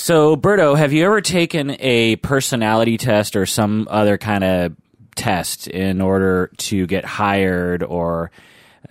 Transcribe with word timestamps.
So, 0.00 0.34
Berto, 0.34 0.78
have 0.78 0.94
you 0.94 1.04
ever 1.04 1.20
taken 1.20 1.76
a 1.78 2.16
personality 2.16 2.96
test 2.96 3.36
or 3.36 3.44
some 3.44 3.86
other 3.90 4.16
kind 4.16 4.42
of 4.42 4.74
test 5.14 5.68
in 5.68 6.00
order 6.00 6.50
to 6.56 6.86
get 6.86 7.04
hired 7.04 7.82
or 7.82 8.30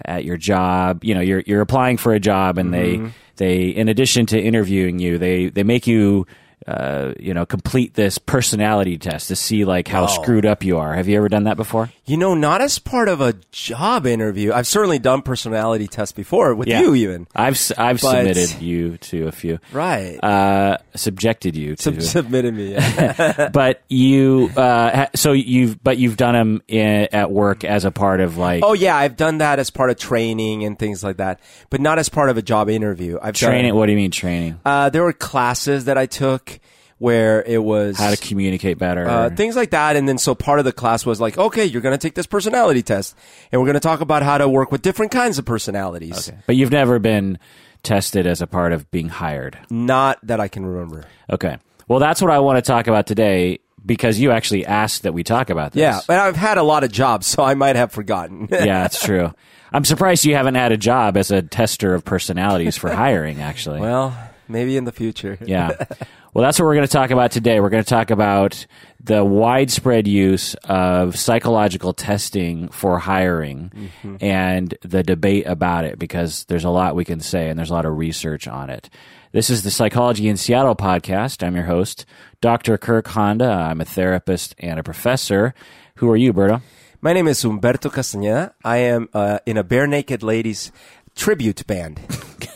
at 0.06 0.24
your 0.24 0.38
job? 0.38 1.04
You 1.04 1.16
know, 1.16 1.22
you're 1.22 1.42
you're 1.48 1.62
applying 1.62 1.98
for 1.98 2.14
a 2.14 2.20
job, 2.20 2.60
and 2.60 2.72
Mm-hmm. 2.72 3.06
they 3.06 3.12
they, 3.38 3.70
in 3.70 3.90
addition 3.90 4.28
to 4.28 4.40
interviewing 4.40 5.00
you, 5.00 5.18
they 5.18 5.50
they 5.50 5.64
make 5.64 5.88
you. 5.88 6.28
Uh, 6.68 7.14
you 7.20 7.34
know, 7.34 7.46
complete 7.46 7.94
this 7.94 8.18
personality 8.18 8.98
test 8.98 9.30
to 9.30 9.36
see 9.36 9.66
like 9.66 9.88
how 9.88 10.06
screwed 10.08 10.46
up 10.46 10.64
you 10.64 10.78
are. 10.78 10.94
Have 10.94 11.08
you 11.08 11.18
ever 11.18 11.30
done 11.30 11.46
that 11.46 11.56
before? 11.58 11.90
You 12.06 12.18
know, 12.18 12.36
not 12.36 12.62
as 12.62 12.78
part 12.80 13.08
of 13.08 13.22
a 13.22 13.34
job 13.52 14.06
interview. 14.06 14.52
I've 14.52 14.68
certainly 14.68 15.00
done 15.00 15.22
personality 15.22 15.88
tests 15.88 16.12
before 16.12 16.54
with 16.54 16.68
you, 16.68 16.94
even. 16.96 17.28
I've 17.36 17.60
I've 17.78 18.02
But- 18.02 18.36
submitted 18.36 18.62
you 18.62 18.98
to 18.98 19.28
a 19.28 19.32
few. 19.32 19.60
Right. 19.72 20.18
Uh, 20.24 20.78
subjected 20.96 21.56
you 21.56 21.76
to. 21.78 21.82
Sub- 21.82 22.02
submitted 22.02 22.54
me. 22.54 22.74
Yeah. 22.74 23.50
but 23.54 23.82
you 23.88 24.52
uh 24.56 24.96
ha- 24.96 25.10
so 25.16 25.32
you've 25.32 25.82
but 25.84 25.98
you've 25.98 26.18
done 26.18 26.34
them 26.34 26.62
in, 26.68 27.08
at 27.14 27.32
work 27.32 27.64
as 27.64 27.86
a 27.86 27.92
part 27.92 28.20
of 28.20 28.38
like 28.38 28.64
oh 28.64 28.74
yeah, 28.74 28.96
I've 28.96 29.16
done 29.16 29.40
that 29.40 29.60
as 29.60 29.70
part 29.70 29.90
of 29.90 29.98
training 29.98 30.66
and 30.66 30.78
things 30.78 31.04
like 31.04 31.18
that, 31.18 31.40
but 31.70 31.80
not 31.82 32.00
as 32.00 32.10
part 32.10 32.30
of 32.30 32.38
a 32.38 32.42
job 32.42 32.70
interview. 32.70 33.18
I've 33.22 33.34
training 33.36 33.72
Done, 33.72 33.78
what 33.80 33.86
do 33.88 33.94
you 33.94 33.98
mean 33.98 34.12
training 34.12 34.60
uh, 34.66 34.90
there 34.90 35.04
were 35.04 35.14
classes 35.14 35.86
that 35.86 35.98
I 35.98 36.06
took 36.06 36.59
where 37.00 37.42
it 37.44 37.64
was 37.64 37.98
how 37.98 38.12
to 38.12 38.18
communicate 38.18 38.78
better 38.78 39.08
uh, 39.08 39.30
things 39.32 39.56
like 39.56 39.72
that. 39.72 39.96
And 39.96 40.08
then 40.08 40.18
so 40.18 40.36
part 40.36 40.60
of 40.60 40.66
the 40.66 40.72
class 40.74 41.06
was 41.06 41.20
like, 41.20 41.38
okay, 41.38 41.66
you're 41.66 41.82
going 41.82 41.98
to 41.98 41.98
take 41.98 42.14
this 42.14 42.28
personality 42.28 42.84
test 42.84 43.16
and 43.52 43.60
we're 43.60 43.66
going 43.66 43.74
to 43.76 43.80
talk 43.80 44.02
about 44.02 44.22
how 44.22 44.38
to 44.38 44.48
work 44.48 44.72
with 44.72 44.82
different 44.82 45.12
kinds 45.12 45.40
of 45.40 45.46
personalities. 45.46 46.30
Okay. 46.30 46.38
but 46.46 46.56
you've 46.56 46.72
never 46.72 47.00
been 47.00 47.40
tested 47.84 48.28
as 48.28 48.42
a 48.42 48.48
part 48.48 48.74
of 48.74 48.90
being 48.92 49.08
hired 49.10 49.58
Not 49.70 50.20
that 50.24 50.40
I 50.42 50.50
can 50.50 50.66
remember. 50.66 51.06
okay 51.32 51.58
well 51.88 52.00
that's 52.00 52.22
what 52.22 52.30
i 52.30 52.40
want 52.40 52.58
to 52.58 52.62
talk 52.62 52.88
about 52.88 53.08
today 53.08 53.60
because 53.86 54.20
you 54.20 54.32
actually 54.32 54.66
asked 54.66 55.04
that 55.04 55.14
we 55.14 55.24
talk 55.24 55.50
about 55.50 55.72
this 55.72 55.80
Yeah, 55.80 56.02
but 56.06 56.20
I've 56.20 56.36
had 56.36 56.58
a 56.58 56.64
lot 56.64 56.84
of 56.84 56.92
jobs, 56.92 57.26
so 57.28 57.42
I 57.42 57.54
might 57.54 57.78
have 57.78 57.94
forgotten. 57.94 58.50
yeah 58.52 58.82
that's 58.82 59.02
true 59.02 59.34
i'm 59.72 59.86
surprised 59.86 60.26
you 60.26 60.36
haven't 60.36 60.56
had 60.56 60.74
a 60.74 60.78
job 60.78 61.16
as 61.16 61.32
a 61.32 61.42
tester 61.42 61.94
of 61.94 62.04
personalities 62.04 62.76
for 62.76 62.92
hiring 62.92 63.42
actually 63.42 63.80
well, 63.80 64.14
maybe 64.50 64.76
in 64.76 64.84
the 64.84 64.92
future. 64.92 65.38
Yeah. 65.46 65.86
Well, 66.32 66.44
that's 66.44 66.60
what 66.60 66.66
we're 66.66 66.76
going 66.76 66.86
to 66.86 66.92
talk 66.92 67.10
about 67.10 67.32
today. 67.32 67.60
We're 67.60 67.70
going 67.70 67.84
to 67.84 67.90
talk 67.90 68.12
about 68.12 68.68
the 69.04 69.26
widespread 69.26 70.08
use 70.08 70.54
of 70.66 71.18
psychological 71.18 71.92
testing 71.92 72.68
for 72.70 73.00
hiring 73.00 73.72
and 74.22 74.76
the 74.84 75.02
debate 75.02 75.48
about 75.48 75.86
it 75.86 75.98
because 75.98 76.46
there's 76.46 76.66
a 76.66 76.70
lot 76.70 76.96
we 76.96 77.04
can 77.04 77.20
say 77.20 77.50
and 77.50 77.58
there's 77.58 77.72
a 77.72 77.74
lot 77.74 77.86
of 77.86 77.98
research 77.98 78.48
on 78.48 78.70
it. 78.70 78.92
This 79.32 79.50
is 79.50 79.64
the 79.64 79.72
Psychology 79.72 80.28
in 80.28 80.38
Seattle 80.38 80.76
podcast. 80.76 81.46
I'm 81.46 81.56
your 81.56 81.66
host, 81.66 82.06
Dr. 82.42 82.78
Kirk 82.78 83.08
Honda. 83.08 83.50
I'm 83.50 83.82
a 83.82 83.86
therapist 83.86 84.54
and 84.60 84.80
a 84.80 84.84
professor. 84.84 85.56
Who 85.96 86.10
are 86.10 86.18
you, 86.18 86.32
Berto? 86.32 86.62
My 87.02 87.14
name 87.14 87.28
is 87.28 87.44
Humberto 87.44 87.90
Castañeda. 87.92 88.54
I 88.64 88.78
am 88.78 89.10
uh, 89.14 89.40
in 89.46 89.58
a 89.58 89.64
Barenaked 89.64 90.22
Ladies 90.22 90.72
tribute 91.16 91.66
band. 91.66 92.00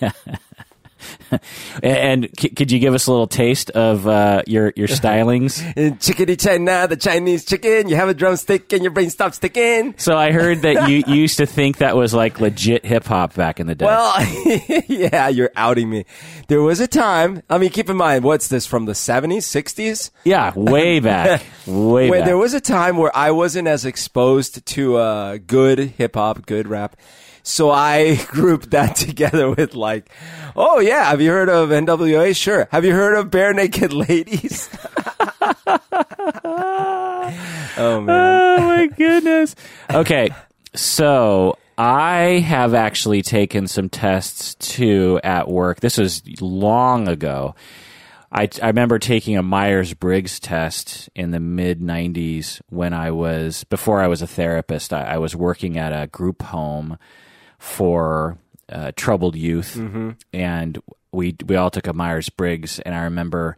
And 1.82 2.30
c- 2.40 2.50
could 2.50 2.72
you 2.72 2.80
give 2.80 2.94
us 2.94 3.08
a 3.08 3.12
little 3.12 3.28
taste 3.28 3.70
of 3.72 4.08
uh, 4.08 4.44
your 4.48 4.74
your 4.76 4.88
stylings? 5.00 5.62
In 5.76 5.98
Chickadee 5.98 6.36
China, 6.36 6.88
the 6.88 6.96
Chinese 6.98 7.46
chicken, 7.46 7.90
you 7.90 7.96
have 7.96 8.10
a 8.10 8.14
drumstick 8.14 8.72
and 8.74 8.84
your 8.84 8.92
brain 8.92 9.10
stops 9.10 9.40
ticking. 9.40 9.96
So 9.98 10.16
I 10.18 10.32
heard 10.32 10.62
that 10.62 10.90
you, 10.90 11.04
used 11.08 11.38
to 11.38 11.46
think 11.46 11.78
that 11.78 11.96
was 11.96 12.14
like 12.14 12.40
legit 12.40 12.86
hip 12.86 13.06
hop 13.06 13.34
back 13.36 13.60
in 13.60 13.68
the 13.68 13.76
day. 13.76 13.86
Well, 13.86 14.14
yeah, 14.88 15.28
you're 15.30 15.52
outing 15.56 15.90
me. 15.90 16.06
There 16.48 16.62
was 16.62 16.80
a 16.80 16.88
time, 16.88 17.42
I 17.50 17.58
mean, 17.58 17.70
keep 17.72 17.90
in 17.90 17.98
mind, 17.98 18.24
what's 18.24 18.48
this, 18.48 18.66
from 18.66 18.86
the 18.86 18.94
70s, 18.94 19.38
60s? 19.44 20.12
yeah, 20.24 20.54
way 20.56 21.00
back, 21.00 21.42
way 21.66 22.10
Where 22.10 22.20
back. 22.20 22.28
there 22.28 22.38
was 22.38 22.54
a 22.54 22.62
time 22.62 22.98
where 22.98 23.16
I 23.16 23.32
wasn't 23.32 23.68
as 23.68 23.86
exposed 23.86 24.66
to 24.66 24.98
uh, 24.98 25.38
good 25.46 25.80
hip 25.80 26.16
hop, 26.16 26.46
good 26.46 26.68
rap. 26.68 26.96
So 27.44 27.70
I 27.70 28.16
grouped 28.28 28.72
that 28.72 28.96
together 28.96 29.52
with 29.52 29.76
like, 29.76 30.10
oh 30.56 30.80
yeah, 30.80 31.10
have 31.10 31.22
you 31.22 31.30
heard 31.30 31.50
of 31.50 31.70
NWA? 31.70 32.36
Sure. 32.36 32.68
Have 32.72 32.86
you 32.86 32.94
heard 32.94 33.16
of 33.16 33.30
Barenaked 33.30 33.94
Ladies? 34.08 34.70
oh 37.78 38.02
man. 38.02 38.10
oh 38.10 38.58
my 38.66 38.88
goodness. 38.88 39.56
Okay, 39.92 40.30
so 40.74 41.58
I 41.78 42.40
have 42.46 42.74
actually 42.74 43.22
taken 43.22 43.68
some 43.68 43.90
tests 43.90 44.56
too 44.56 45.20
at 45.24 45.50
work. 45.50 45.82
This 45.82 45.98
was 45.98 46.24
long 46.42 47.08
ago. 47.08 47.56
I, 48.32 48.50
I 48.64 48.68
remember 48.68 48.98
taking 48.98 49.38
a 49.38 49.44
Myers 49.44 49.94
Briggs 49.94 50.40
test 50.40 51.08
in 51.14 51.30
the 51.30 51.40
mid 51.40 51.82
90s 51.82 52.62
when 52.70 52.92
I 52.92 53.12
was, 53.12 53.64
before 53.66 54.02
I 54.02 54.08
was 54.08 54.24
a 54.24 54.28
therapist, 54.28 54.92
I, 54.92 55.04
I 55.04 55.18
was 55.20 55.36
working 55.36 55.78
at 55.78 55.92
a 55.94 56.08
group 56.08 56.42
home 56.42 56.98
for 57.64 58.38
uh, 58.68 58.92
troubled 58.98 59.38
youth. 59.38 59.78
And 60.34 60.82
we, 61.14 61.36
we 61.46 61.56
all 61.56 61.70
took 61.72 61.88
a 61.88 61.94
Myers 61.94 62.28
Briggs. 62.28 62.80
And 62.80 62.94
I 62.94 63.04
remember 63.04 63.56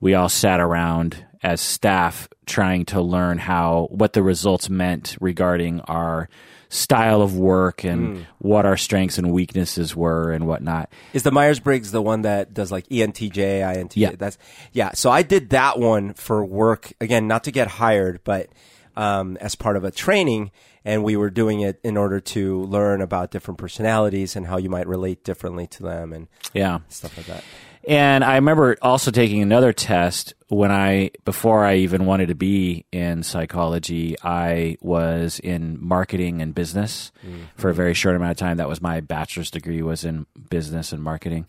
we 0.00 0.14
all 0.14 0.28
sat 0.28 0.58
around 0.58 1.24
as 1.44 1.60
staff 1.60 2.28
trying 2.44 2.86
to 2.86 3.00
learn 3.00 3.38
how, 3.38 3.86
what 3.92 4.14
the 4.14 4.22
results 4.22 4.68
meant 4.68 5.16
regarding 5.20 5.80
our 5.82 6.28
style 6.68 7.22
of 7.22 7.36
work 7.36 7.84
and 7.84 8.26
what 8.38 8.66
our 8.66 8.76
strengths 8.76 9.16
and 9.16 9.30
weaknesses 9.32 9.94
were 9.94 10.32
and 10.32 10.48
whatnot. 10.48 10.90
Is 11.12 11.22
the 11.22 11.30
Myers 11.30 11.60
Briggs 11.60 11.92
the 11.92 12.02
one 12.02 12.22
that 12.22 12.52
does 12.52 12.72
like 12.72 12.88
ENTJ, 12.88 13.30
INTJ? 13.32 13.92
Yeah. 13.94 14.12
That's 14.18 14.38
yeah. 14.72 14.90
So 14.94 15.08
I 15.08 15.22
did 15.22 15.50
that 15.50 15.78
one 15.78 16.14
for 16.14 16.44
work 16.44 16.92
again, 17.00 17.28
not 17.28 17.44
to 17.44 17.52
get 17.52 17.68
hired, 17.68 18.24
but 18.24 18.48
um, 18.96 19.36
as 19.40 19.54
part 19.54 19.76
of 19.76 19.84
a 19.84 19.90
training, 19.90 20.50
and 20.84 21.04
we 21.04 21.16
were 21.16 21.30
doing 21.30 21.60
it 21.60 21.80
in 21.84 21.96
order 21.96 22.20
to 22.20 22.62
learn 22.64 23.00
about 23.02 23.30
different 23.30 23.58
personalities 23.58 24.36
and 24.36 24.46
how 24.46 24.56
you 24.56 24.68
might 24.70 24.86
relate 24.86 25.24
differently 25.24 25.66
to 25.68 25.82
them 25.82 26.12
and 26.12 26.28
Yeah. 26.52 26.78
stuff 26.88 27.16
like 27.16 27.26
that. 27.26 27.44
And 27.88 28.24
I 28.24 28.34
remember 28.34 28.76
also 28.82 29.12
taking 29.12 29.42
another 29.42 29.72
test 29.72 30.34
when 30.48 30.72
I, 30.72 31.12
before 31.24 31.64
I 31.64 31.76
even 31.76 32.04
wanted 32.04 32.28
to 32.28 32.34
be 32.34 32.84
in 32.90 33.22
psychology, 33.22 34.16
I 34.24 34.76
was 34.80 35.38
in 35.38 35.78
marketing 35.80 36.42
and 36.42 36.52
business 36.52 37.12
for 37.56 37.70
a 37.70 37.74
very 37.74 37.94
short 37.94 38.16
amount 38.16 38.32
of 38.32 38.36
time. 38.38 38.56
That 38.56 38.68
was 38.68 38.80
my 38.82 39.00
bachelor's 39.00 39.52
degree 39.52 39.82
was 39.82 40.04
in 40.04 40.26
business 40.50 40.92
and 40.92 41.00
marketing. 41.00 41.46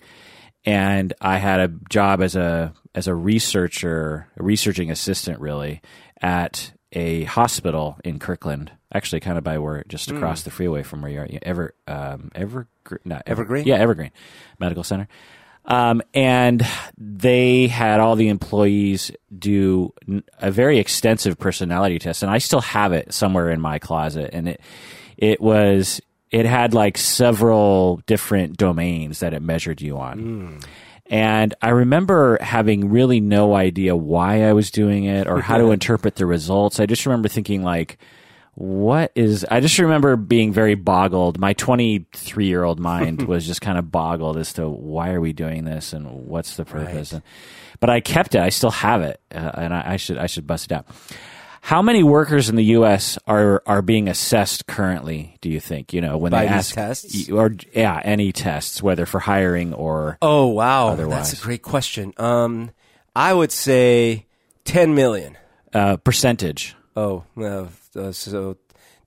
And 0.64 1.12
I 1.22 1.38
had 1.38 1.60
a 1.60 1.70
job 1.90 2.22
as 2.22 2.36
a, 2.36 2.72
as 2.94 3.08
a 3.08 3.16
researcher, 3.16 4.28
a 4.38 4.44
researching 4.44 4.92
assistant 4.92 5.40
really 5.40 5.82
at 6.22 6.72
a 6.94 7.24
hospital 7.26 7.98
in 8.04 8.20
Kirkland, 8.20 8.72
actually 8.94 9.20
kind 9.20 9.38
of 9.38 9.44
by 9.44 9.58
where, 9.58 9.84
just 9.88 10.10
across 10.12 10.44
the 10.44 10.52
freeway 10.52 10.84
from 10.84 11.02
where 11.02 11.12
you 11.12 11.20
are, 11.20 11.28
Ever, 11.42 11.74
um, 11.88 12.32
Ever, 12.34 12.68
not 13.04 13.24
Evergreen? 13.26 13.66
Yeah, 13.66 13.76
Evergreen 13.76 14.12
Medical 14.60 14.84
Center. 14.84 15.08
Um, 15.66 16.02
and 16.14 16.66
they 16.98 17.68
had 17.68 18.00
all 18.00 18.16
the 18.16 18.30
employees 18.30 19.12
do 19.38 19.94
a 20.40 20.50
very 20.50 20.80
extensive 20.80 21.38
personality 21.38 22.00
test, 22.00 22.24
and 22.24 22.32
I 22.32 22.38
still 22.38 22.62
have 22.62 22.94
it 22.94 23.14
somewhere 23.14 23.50
in 23.50 23.60
my 23.60 23.78
closet. 23.80 24.30
And 24.32 24.48
it 24.48 24.62
it 25.18 25.42
was 25.42 26.00
it 26.32 26.46
had 26.46 26.74
like 26.74 26.98
several 26.98 28.02
different 28.06 28.56
domains 28.56 29.20
that 29.20 29.34
it 29.34 29.42
measured 29.42 29.82
you 29.82 29.98
on. 29.98 30.60
And 31.10 31.54
I 31.62 31.70
remember 31.70 32.38
having 32.42 32.90
really 32.90 33.20
no 33.20 33.56
idea 33.56 33.96
why 33.96 34.44
I 34.44 34.54
was 34.54 34.72
doing 34.72 35.06
it 35.06 35.28
or 35.28 35.42
how 35.42 35.58
to 35.58 35.72
interpret 35.72 36.16
the 36.16 36.26
results. 36.26 36.80
I 36.80 36.86
just 36.86 37.06
remember 37.06 37.30
thinking 37.30 37.64
like, 37.64 37.98
what 38.56 39.12
is 39.14 39.46
I 39.52 39.60
just 39.60 39.78
remember 39.78 40.16
being 40.16 40.52
very 40.52 40.74
boggled. 40.74 41.40
My 41.40 41.54
23 41.54 42.48
year 42.48 42.64
old 42.64 42.80
mind 42.80 43.22
was 43.28 43.46
just 43.46 43.62
kind 43.62 43.78
of 43.78 43.92
boggled 43.92 44.36
as 44.36 44.54
to 44.54 44.68
why 44.68 45.12
are 45.12 45.22
we 45.22 45.32
doing 45.32 45.64
this 45.64 45.94
and 45.94 46.26
what's 46.26 46.58
the 46.58 46.66
purpose. 46.66 47.12
And, 47.12 47.22
but 47.80 47.92
I 47.92 48.00
kept 48.00 48.34
it. 48.34 48.42
I 48.42 48.50
still 48.50 48.72
have 48.72 49.04
it, 49.04 49.22
uh, 49.34 49.52
and 49.54 49.74
I, 49.76 49.94
I 49.94 49.98
should 49.98 50.18
I 50.18 50.26
should 50.26 50.48
bust 50.48 50.72
it 50.72 50.74
out. 50.74 50.88
How 51.62 51.82
many 51.82 52.02
workers 52.04 52.50
in 52.50 52.56
the 52.56 52.64
U.S. 52.80 53.18
are 53.28 53.62
are 53.66 53.82
being 53.82 54.08
assessed 54.08 54.68
currently? 54.68 55.38
Do 55.42 55.50
you 55.50 55.60
think 55.60 55.92
you 55.94 56.02
know 56.02 56.18
when 56.18 56.32
By 56.32 56.46
they 56.46 56.52
ask 56.52 56.74
tests? 56.76 57.30
or 57.30 57.56
yeah 57.74 58.00
any 58.04 58.32
tests 58.32 58.82
whether 58.82 59.06
for 59.06 59.20
hiring 59.20 59.74
or 59.74 60.18
Oh 60.22 60.48
wow, 60.48 60.90
Otherwise. 60.90 61.32
that's 61.32 61.42
a 61.42 61.44
great 61.46 61.62
question. 61.62 62.14
Um, 62.18 62.72
I 63.16 63.34
would 63.34 63.52
say 63.52 64.26
ten 64.64 64.96
million. 64.96 65.38
uh, 65.74 65.98
percentage? 65.98 66.76
Oh, 66.96 67.24
uh, 67.38 67.66
uh, 67.96 68.12
so 68.12 68.58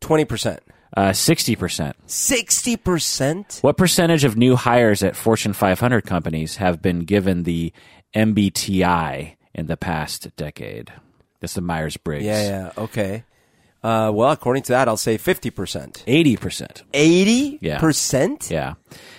twenty 0.01 0.25
percent, 0.25 0.61
Uh, 0.97 1.13
Sixty 1.13 1.57
percent. 1.57 1.97
sixty 2.07 2.77
percent. 2.77 3.59
What 3.63 3.77
percentage 3.77 4.25
of 4.25 4.37
new 4.37 4.57
hires 4.57 5.03
at 5.03 5.17
Fortune 5.17 5.53
500 5.55 6.05
companies 6.05 6.57
have 6.57 6.83
been 6.83 7.01
given 7.01 7.45
the 7.45 7.73
MBTI 8.15 9.37
in 9.55 9.67
the 9.67 9.77
past 9.77 10.35
decade? 10.37 10.93
That's 11.41 11.55
the 11.55 11.61
Myers 11.61 11.97
Briggs. 11.97 12.25
Yeah, 12.25 12.43
yeah, 12.43 12.73
okay. 12.77 13.25
Uh, 13.83 14.11
well, 14.13 14.31
according 14.31 14.63
to 14.65 14.73
that, 14.73 14.89
I'll 14.89 14.97
say 14.99 15.17
fifty 15.17 15.51
percent. 15.51 16.05
Eighty 16.07 16.37
percent. 16.37 16.83
80%? 16.93 18.51
Yeah. 18.51 18.75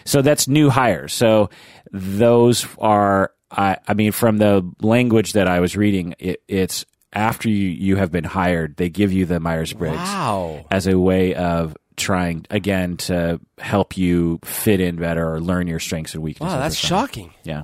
So 0.06 0.22
that's 0.22 0.48
new 0.48 0.70
hires. 0.70 1.14
So 1.14 1.50
those 1.92 2.68
are 2.78 3.32
I, 3.50 3.78
I 3.88 3.94
mean, 3.96 4.12
from 4.12 4.38
the 4.38 4.70
language 4.82 5.34
that 5.34 5.48
I 5.48 5.60
was 5.60 5.76
reading, 5.76 6.16
it, 6.20 6.42
it's 6.48 6.86
after 7.12 7.50
you, 7.50 7.68
you 7.68 7.96
have 7.98 8.12
been 8.12 8.24
hired, 8.24 8.78
they 8.78 8.90
give 8.90 9.12
you 9.12 9.26
the 9.26 9.40
Myers 9.40 9.74
Briggs 9.74 9.98
Wow. 9.98 10.66
as 10.72 10.88
a 10.88 10.98
way 10.98 11.36
of 11.36 11.76
trying 11.98 12.46
again 12.50 12.98
to 12.98 13.40
help 13.58 13.98
you 13.98 14.40
fit 14.44 14.80
in 14.80 14.96
better 14.96 15.34
or 15.34 15.42
learn 15.42 15.68
your 15.68 15.80
strengths 15.80 16.14
and 16.14 16.24
weaknesses. 16.24 16.54
Wow, 16.54 16.60
that's 16.62 16.76
shocking. 16.76 17.34
Yeah. 17.44 17.64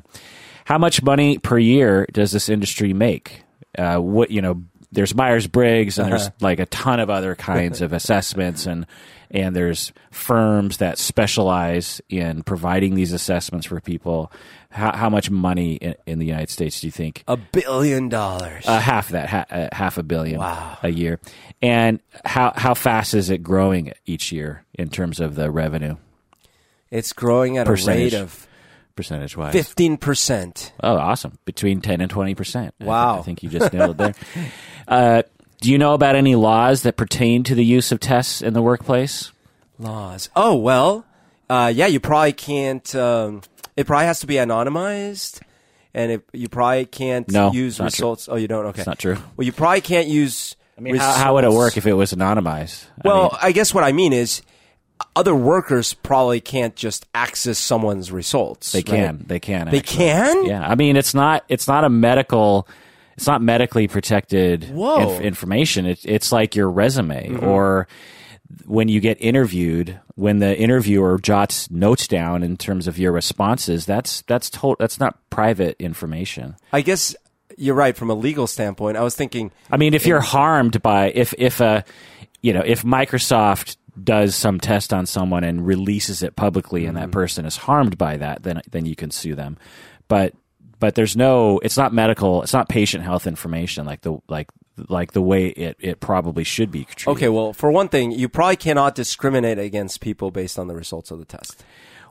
How 0.66 0.78
much 0.78 1.02
money 1.02 1.38
per 1.38 1.58
year 1.58 2.06
does 2.12 2.32
this 2.34 2.50
industry 2.50 2.92
make? 2.94 3.44
Uh, 3.78 3.98
what 4.00 4.32
you 4.32 4.42
know, 4.42 4.64
there's 4.92 5.14
Myers 5.16 5.48
Briggs, 5.48 6.00
and 6.00 6.12
there's 6.12 6.30
like 6.42 6.60
a 6.60 6.66
ton 6.66 7.00
of 7.00 7.10
other 7.10 7.36
kinds 7.36 7.82
of 7.82 7.94
assessments, 7.94 8.66
and 8.66 8.86
and 9.30 9.56
there's 9.56 9.92
firms 10.12 10.78
that 10.78 10.98
specialize 10.98 12.02
in 12.10 12.44
providing 12.44 12.96
these 12.96 13.12
assessments 13.14 13.68
for 13.68 13.80
people. 13.82 14.32
How, 14.70 14.96
how 14.96 15.10
much 15.10 15.32
money 15.32 15.76
in, 15.76 15.96
in 16.06 16.20
the 16.20 16.26
United 16.26 16.50
States 16.50 16.82
do 16.82 16.88
you 16.88 16.92
think? 16.92 17.24
A 17.28 17.38
billion 17.38 18.10
dollars. 18.10 18.66
Uh, 18.68 18.80
half 18.80 19.10
that, 19.10 19.30
ha- 19.30 19.46
uh, 19.50 19.70
half 19.72 19.98
a 19.98 20.04
billion 20.04 20.40
Wow. 20.40 20.78
a 20.84 20.90
year. 20.90 21.20
And 21.62 22.00
how 22.26 22.54
how 22.56 22.74
fast 22.74 23.14
is 23.14 23.30
it 23.30 23.40
growing 23.44 23.94
each 24.06 24.32
year 24.32 24.66
in 24.74 24.90
terms 24.90 25.20
of 25.20 25.36
the 25.36 25.50
revenue 25.52 25.96
it's 26.90 27.12
growing 27.12 27.58
at 27.58 27.68
a 27.68 27.74
rate 27.74 28.14
of 28.14 28.48
percentage 28.98 29.38
wise? 29.38 29.54
15%. 29.54 30.72
Oh, 30.84 30.98
awesome! 30.98 31.38
Between 31.46 31.80
ten 31.80 32.02
and 32.02 32.12
twenty 32.12 32.36
percent. 32.36 32.74
Wow. 32.82 33.20
I, 33.20 33.22
think 33.22 33.44
you 33.44 33.50
just 33.50 33.72
nailed 33.72 33.92
it 33.92 33.98
there. 33.98 34.16
uh, 34.88 35.24
do 35.62 35.72
you 35.72 35.78
know 35.78 35.94
about 35.94 36.16
any 36.16 36.36
laws 36.36 36.82
that 36.84 36.98
pertain 36.98 37.44
to 37.44 37.56
the 37.56 37.64
use 37.64 37.92
of 37.94 38.00
tests 38.00 38.42
in 38.42 38.54
the 38.54 38.62
workplace? 38.62 39.32
Laws. 39.80 40.30
Oh, 40.36 40.56
well, 40.56 41.06
uh, 41.50 41.72
yeah, 41.74 41.88
you 41.88 42.00
probably 42.00 42.34
can't. 42.34 42.94
Um, 42.96 43.42
it 43.78 43.88
probably 43.88 44.08
has 44.08 44.20
to 44.20 44.28
be 44.28 44.36
anonymized. 44.36 45.42
And 45.94 46.12
it, 46.12 46.24
you 46.32 46.48
probably 46.48 46.86
can't 46.86 47.32
No, 47.32 47.52
use 47.52 47.80
not 47.80 47.86
true. 47.92 48.06
results. 48.10 48.30
Oh, 48.30 48.36
you 48.36 48.48
don't? 48.48 48.66
Okay. 48.68 48.82
It's 48.82 48.88
not 48.88 49.00
true. 49.00 49.18
Well, 49.36 49.46
you 49.46 49.52
probably 49.52 49.82
can't 49.82 50.08
use. 50.08 50.56
I 50.78 50.82
mean, 50.82 50.96
how, 50.96 51.12
how 51.14 51.34
would 51.36 51.44
it 51.44 51.52
work 51.52 51.76
if 51.76 51.88
it 51.88 51.94
was 51.94 52.14
anonymized? 52.14 52.86
I 53.04 53.08
Well, 53.08 53.22
mean, 53.24 53.40
I 53.42 53.52
guess 53.52 53.74
what 53.74 53.84
I 53.84 53.94
mean 53.94 54.14
is 54.14 54.44
other 55.16 55.36
workers 55.36 55.94
probably 55.94 56.40
can't 56.42 56.76
just 56.76 57.06
access 57.14 57.58
someone's 57.58 58.12
results. 58.12 58.72
they 58.72 58.80
right? 58.80 58.86
can. 58.86 59.24
They 59.28 59.40
can. 59.40 59.70
They 59.70 59.80
actually. 59.80 59.98
can? 59.98 60.46
Yeah. 60.46 60.68
I 60.68 60.76
mean, 60.76 60.96
it's 60.98 61.14
not. 61.14 61.44
It's 61.50 61.68
not 61.68 61.84
a 61.84 61.90
medical. 61.90 62.68
It's 63.16 63.28
not 63.28 63.42
medically 63.42 63.88
protected 63.88 64.62
Mm-hmm. 64.62 65.10
inf- 65.12 65.22
information. 65.22 65.86
It, 65.88 66.00
it's 66.06 66.32
like 66.32 66.56
your 66.56 66.70
resume 66.70 67.36
or 67.38 67.88
when 68.66 68.88
you 68.88 69.00
get 69.00 69.18
interviewed, 69.20 70.00
when 70.16 70.40
the 70.40 70.58
interviewer 70.58 71.18
jots 71.20 71.70
notes 71.72 72.08
down 72.08 72.44
in 72.44 72.56
terms 72.58 72.88
of 72.88 72.98
your 73.00 73.12
responses. 73.12 73.86
That's 73.86 74.22
that's 74.24 74.50
to- 74.52 74.76
That's 74.80 75.00
not 75.00 75.18
private 75.32 75.76
information. 75.80 76.56
I 76.72 76.82
guess 76.82 77.16
you're 77.58 77.76
right 77.76 77.98
from 77.98 78.10
a 78.12 78.14
legal 78.14 78.46
standpoint. 78.46 78.98
I 78.98 79.02
was 79.02 79.16
thinking, 79.16 79.52
I 79.72 79.78
mean, 79.78 79.96
if 79.96 80.06
you're 80.06 80.22
harmed 80.22 80.82
by 80.84 81.10
if 81.12 81.34
if 81.40 81.60
a 81.60 81.84
you 82.42 82.54
know 82.54 82.62
if 82.64 82.84
Microsoft 82.84 83.78
does 84.04 84.36
some 84.36 84.60
test 84.60 84.94
on 84.94 85.06
someone 85.06 85.44
and 85.44 85.66
releases 85.66 86.24
it 86.24 86.36
publicly, 86.36 86.86
and 86.86 86.98
that 86.98 87.04
mm-hmm. 87.04 87.12
person 87.12 87.46
is 87.46 87.58
harmed 87.58 87.98
by 87.98 88.18
that, 88.18 88.44
then 88.44 88.62
then 88.70 88.86
you 88.86 88.96
can 88.96 89.12
sue 89.12 89.36
them. 89.36 89.58
But 90.08 90.34
but 90.80 90.96
there's 90.96 91.16
no, 91.16 91.60
it's 91.60 91.78
not 91.78 91.94
medical, 91.94 92.44
it's 92.44 92.54
not 92.54 92.70
patient 92.70 93.04
health 93.04 93.26
information 93.26 93.86
like 93.86 94.02
the 94.02 94.20
like 94.28 94.50
like 94.90 95.14
the 95.14 95.22
way 95.22 95.48
it 95.48 95.76
it 95.80 96.00
probably 96.00 96.44
should 96.44 96.72
be 96.72 96.86
treated. 96.86 97.18
okay, 97.18 97.30
well, 97.30 97.54
for 97.54 97.72
one 97.72 97.90
thing, 97.90 98.12
you 98.12 98.30
probably 98.30 98.58
cannot 98.58 98.96
discriminate 98.96 99.58
against 99.58 100.02
people 100.02 100.32
based 100.32 100.60
on 100.60 100.68
the 100.68 100.76
results 100.76 101.12
of 101.12 101.20
the 101.20 101.26
test. 101.26 101.64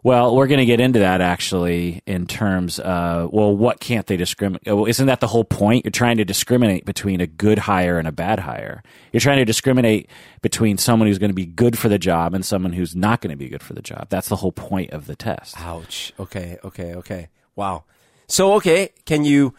Well, 0.07 0.37
we're 0.37 0.47
going 0.47 0.59
to 0.61 0.65
get 0.65 0.79
into 0.79 1.01
that 1.01 1.21
actually 1.21 2.01
in 2.07 2.29
terms 2.29 2.79
of, 2.79 3.33
well, 3.33 3.57
what 3.57 3.81
can't 3.81 4.07
they 4.07 4.17
discriminate? 4.17 4.65
Well, 4.65 4.87
isn't 4.87 5.05
that 5.09 5.19
the 5.19 5.27
whole 5.27 5.43
point? 5.43 5.85
You're 5.85 5.91
trying 5.91 6.19
to 6.19 6.25
discriminate 6.25 6.85
between 6.85 7.21
a 7.21 7.27
good 7.27 7.59
hire 7.59 7.99
and 7.99 8.07
a 8.07 8.13
bad 8.13 8.39
hire. 8.39 8.85
You're 9.11 9.21
trying 9.21 9.39
to 9.39 9.45
discriminate 9.45 10.09
between 10.43 10.79
someone 10.79 11.09
who's 11.09 11.19
going 11.19 11.31
to 11.31 11.35
be 11.35 11.45
good 11.45 11.77
for 11.77 11.89
the 11.89 11.99
job 11.99 12.35
and 12.35 12.47
someone 12.47 12.73
who's 12.73 12.95
not 12.95 13.21
going 13.21 13.33
to 13.33 13.37
be 13.37 13.49
good 13.49 13.65
for 13.65 13.73
the 13.73 13.83
job. 13.83 14.07
That's 14.09 14.29
the 14.29 14.37
whole 14.37 14.53
point 14.53 14.93
of 14.93 15.07
the 15.07 15.17
test. 15.17 15.61
Ouch. 15.61 16.13
Okay, 16.21 16.57
okay, 16.63 16.95
okay. 16.95 17.29
Wow. 17.57 17.83
So, 18.29 18.53
okay, 18.53 18.91
can 19.07 19.25
you 19.25 19.55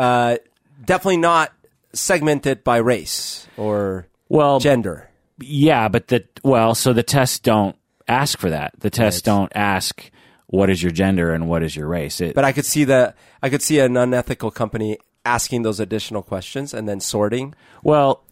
uh, 0.00 0.38
definitely 0.84 1.18
not 1.18 1.52
segment 1.92 2.44
it 2.44 2.64
by 2.64 2.78
race 2.78 3.46
or 3.56 4.08
Well, 4.28 4.58
gender? 4.58 5.10
yeah, 5.38 5.86
but 5.86 6.08
the, 6.08 6.24
well, 6.42 6.74
so 6.74 6.92
the 6.92 7.04
tests 7.04 7.38
don't 7.38 7.76
ask 8.12 8.38
for 8.38 8.50
that. 8.50 8.72
The 8.78 8.90
tests 8.90 9.20
Right. 9.26 9.32
don't 9.34 9.52
ask 9.54 10.10
what 10.46 10.68
is 10.70 10.82
your 10.82 10.92
gender 10.92 11.32
and 11.32 11.48
what 11.48 11.62
is 11.62 11.74
your 11.74 11.88
race. 11.88 12.20
It, 12.20 12.34
But 12.34 12.44
I 12.44 12.52
could 12.52 12.66
see 12.66 12.84
that 12.84 13.16
I 13.42 13.48
could 13.48 13.62
see 13.62 13.78
an 13.80 13.96
unethical 13.96 14.50
company 14.50 14.98
asking 15.24 15.62
those 15.62 15.80
additional 15.80 16.22
questions 16.22 16.74
and 16.74 16.88
then 16.88 17.00
sorting. 17.00 17.54
Well, 17.82 18.22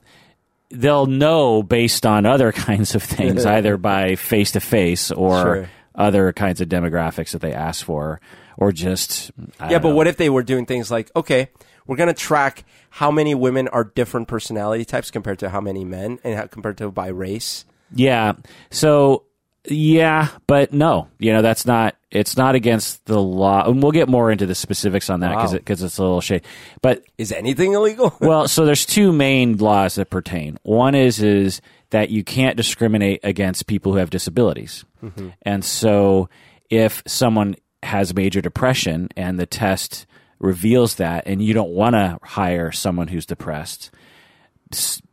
they'll 0.70 1.06
know 1.06 1.62
based 1.62 2.04
on 2.06 2.26
other 2.26 2.52
kinds 2.68 2.94
of 2.94 3.02
things, 3.02 3.46
either 3.46 3.76
by 3.76 4.16
face 4.16 4.52
to 4.52 4.60
face 4.60 5.10
or 5.10 5.40
Sure. 5.42 5.70
other 5.94 6.32
kinds 6.32 6.60
of 6.60 6.68
demographics 6.68 7.30
that 7.32 7.40
they 7.40 7.52
ask 7.52 7.84
for, 7.84 8.20
or 8.56 8.70
just 8.72 9.30
I 9.58 9.70
Yeah, 9.70 9.78
but 9.78 9.88
know. 9.90 9.94
what 9.96 10.06
if 10.06 10.16
they 10.16 10.28
were 10.30 10.42
doing 10.42 10.66
things 10.66 10.90
like, 10.90 11.10
okay, 11.16 11.48
we're 11.86 11.96
going 11.96 12.08
to 12.08 12.14
track 12.14 12.64
how 12.90 13.10
many 13.10 13.34
women 13.34 13.66
are 13.68 13.84
different 13.84 14.28
personality 14.28 14.84
types 14.84 15.10
compared 15.10 15.38
to 15.40 15.48
how 15.48 15.60
many 15.60 15.84
men 15.84 16.18
and 16.22 16.36
how, 16.36 16.46
compared 16.46 16.76
to 16.78 16.90
by 16.90 17.08
race? 17.08 17.64
Yeah. 17.94 18.34
So 18.70 19.24
yeah, 19.68 20.28
but 20.46 20.72
no, 20.72 21.08
you 21.18 21.32
know 21.32 21.42
that's 21.42 21.66
not. 21.66 21.96
It's 22.10 22.36
not 22.36 22.54
against 22.54 23.04
the 23.06 23.20
law, 23.20 23.68
and 23.68 23.82
we'll 23.82 23.92
get 23.92 24.08
more 24.08 24.32
into 24.32 24.46
the 24.46 24.54
specifics 24.54 25.08
on 25.10 25.20
that 25.20 25.30
because 25.30 25.52
Wow. 25.52 25.56
it, 25.58 25.66
'cause 25.66 25.82
it's 25.82 25.98
a 25.98 26.02
little 26.02 26.20
shady. 26.20 26.44
But 26.82 27.04
Is 27.18 27.30
anything 27.30 27.74
illegal? 27.74 28.16
well, 28.20 28.48
so 28.48 28.64
there's 28.64 28.84
two 28.86 29.12
main 29.12 29.58
laws 29.58 29.94
that 29.96 30.10
pertain. 30.10 30.58
One 30.62 30.94
is 30.94 31.22
is 31.22 31.60
that 31.90 32.10
you 32.10 32.24
can't 32.24 32.56
discriminate 32.56 33.20
against 33.22 33.66
people 33.66 33.92
who 33.92 33.98
have 33.98 34.10
disabilities, 34.10 34.84
mm-hmm. 35.04 35.28
and 35.42 35.64
so 35.64 36.28
if 36.70 37.02
someone 37.06 37.54
has 37.82 38.14
major 38.14 38.40
depression 38.40 39.08
and 39.16 39.38
the 39.38 39.46
test 39.46 40.06
reveals 40.38 40.94
that, 40.96 41.24
and 41.26 41.42
you 41.42 41.52
don't 41.52 41.70
want 41.70 41.94
to 41.94 42.18
hire 42.22 42.72
someone 42.72 43.08
who's 43.08 43.26
depressed 43.26 43.90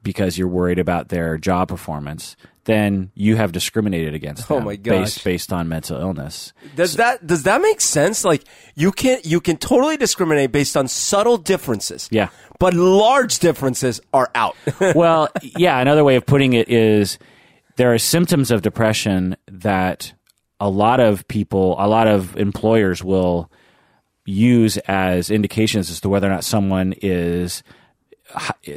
because 0.04 0.38
you're 0.38 0.48
worried 0.48 0.80
about 0.80 1.10
their 1.10 1.38
job 1.38 1.68
performance, 1.70 2.36
then 2.66 3.12
you 3.16 3.36
have 3.38 3.52
discriminated 3.52 4.14
against 4.14 4.50
Oh 4.52 4.56
them 4.56 4.66
my 4.66 4.76
gosh. 4.76 4.94
based 4.94 5.24
based 5.24 5.54
on 5.54 5.68
mental 5.68 6.00
illness. 6.00 6.54
Does 6.76 6.96
that 6.96 7.26
does 7.26 7.44
that 7.44 7.62
make 7.62 7.82
sense? 7.82 8.24
Like 8.24 8.44
you 8.76 8.92
can 8.92 9.20
you 9.24 9.40
can 9.40 9.58
totally 9.58 9.98
discriminate 9.98 10.52
based 10.52 10.76
on 10.78 10.88
subtle 10.88 11.38
differences. 11.38 12.08
Yeah. 12.12 12.30
But 12.60 12.74
large 12.74 13.40
differences 13.40 14.02
are 14.14 14.30
out. 14.36 14.56
well, 14.96 15.30
yeah, 15.42 15.80
another 15.80 16.04
way 16.04 16.16
of 16.16 16.26
putting 16.26 16.54
it 16.54 16.70
is 16.70 17.18
there 17.78 17.94
are 17.94 17.98
symptoms 18.00 18.52
of 18.52 18.62
depression 18.64 19.38
that 19.48 20.14
a 20.60 20.70
lot 20.70 21.00
of 21.00 21.28
people, 21.28 21.76
a 21.80 21.88
lot 21.88 22.08
of 22.08 22.36
employers 22.36 23.04
will 23.04 23.52
use 24.26 24.78
as 24.88 25.30
indications 25.32 25.90
as 25.90 26.02
to 26.02 26.10
whether 26.10 26.28
or 26.28 26.32
not 26.32 26.44
someone 26.44 26.94
is 27.02 27.64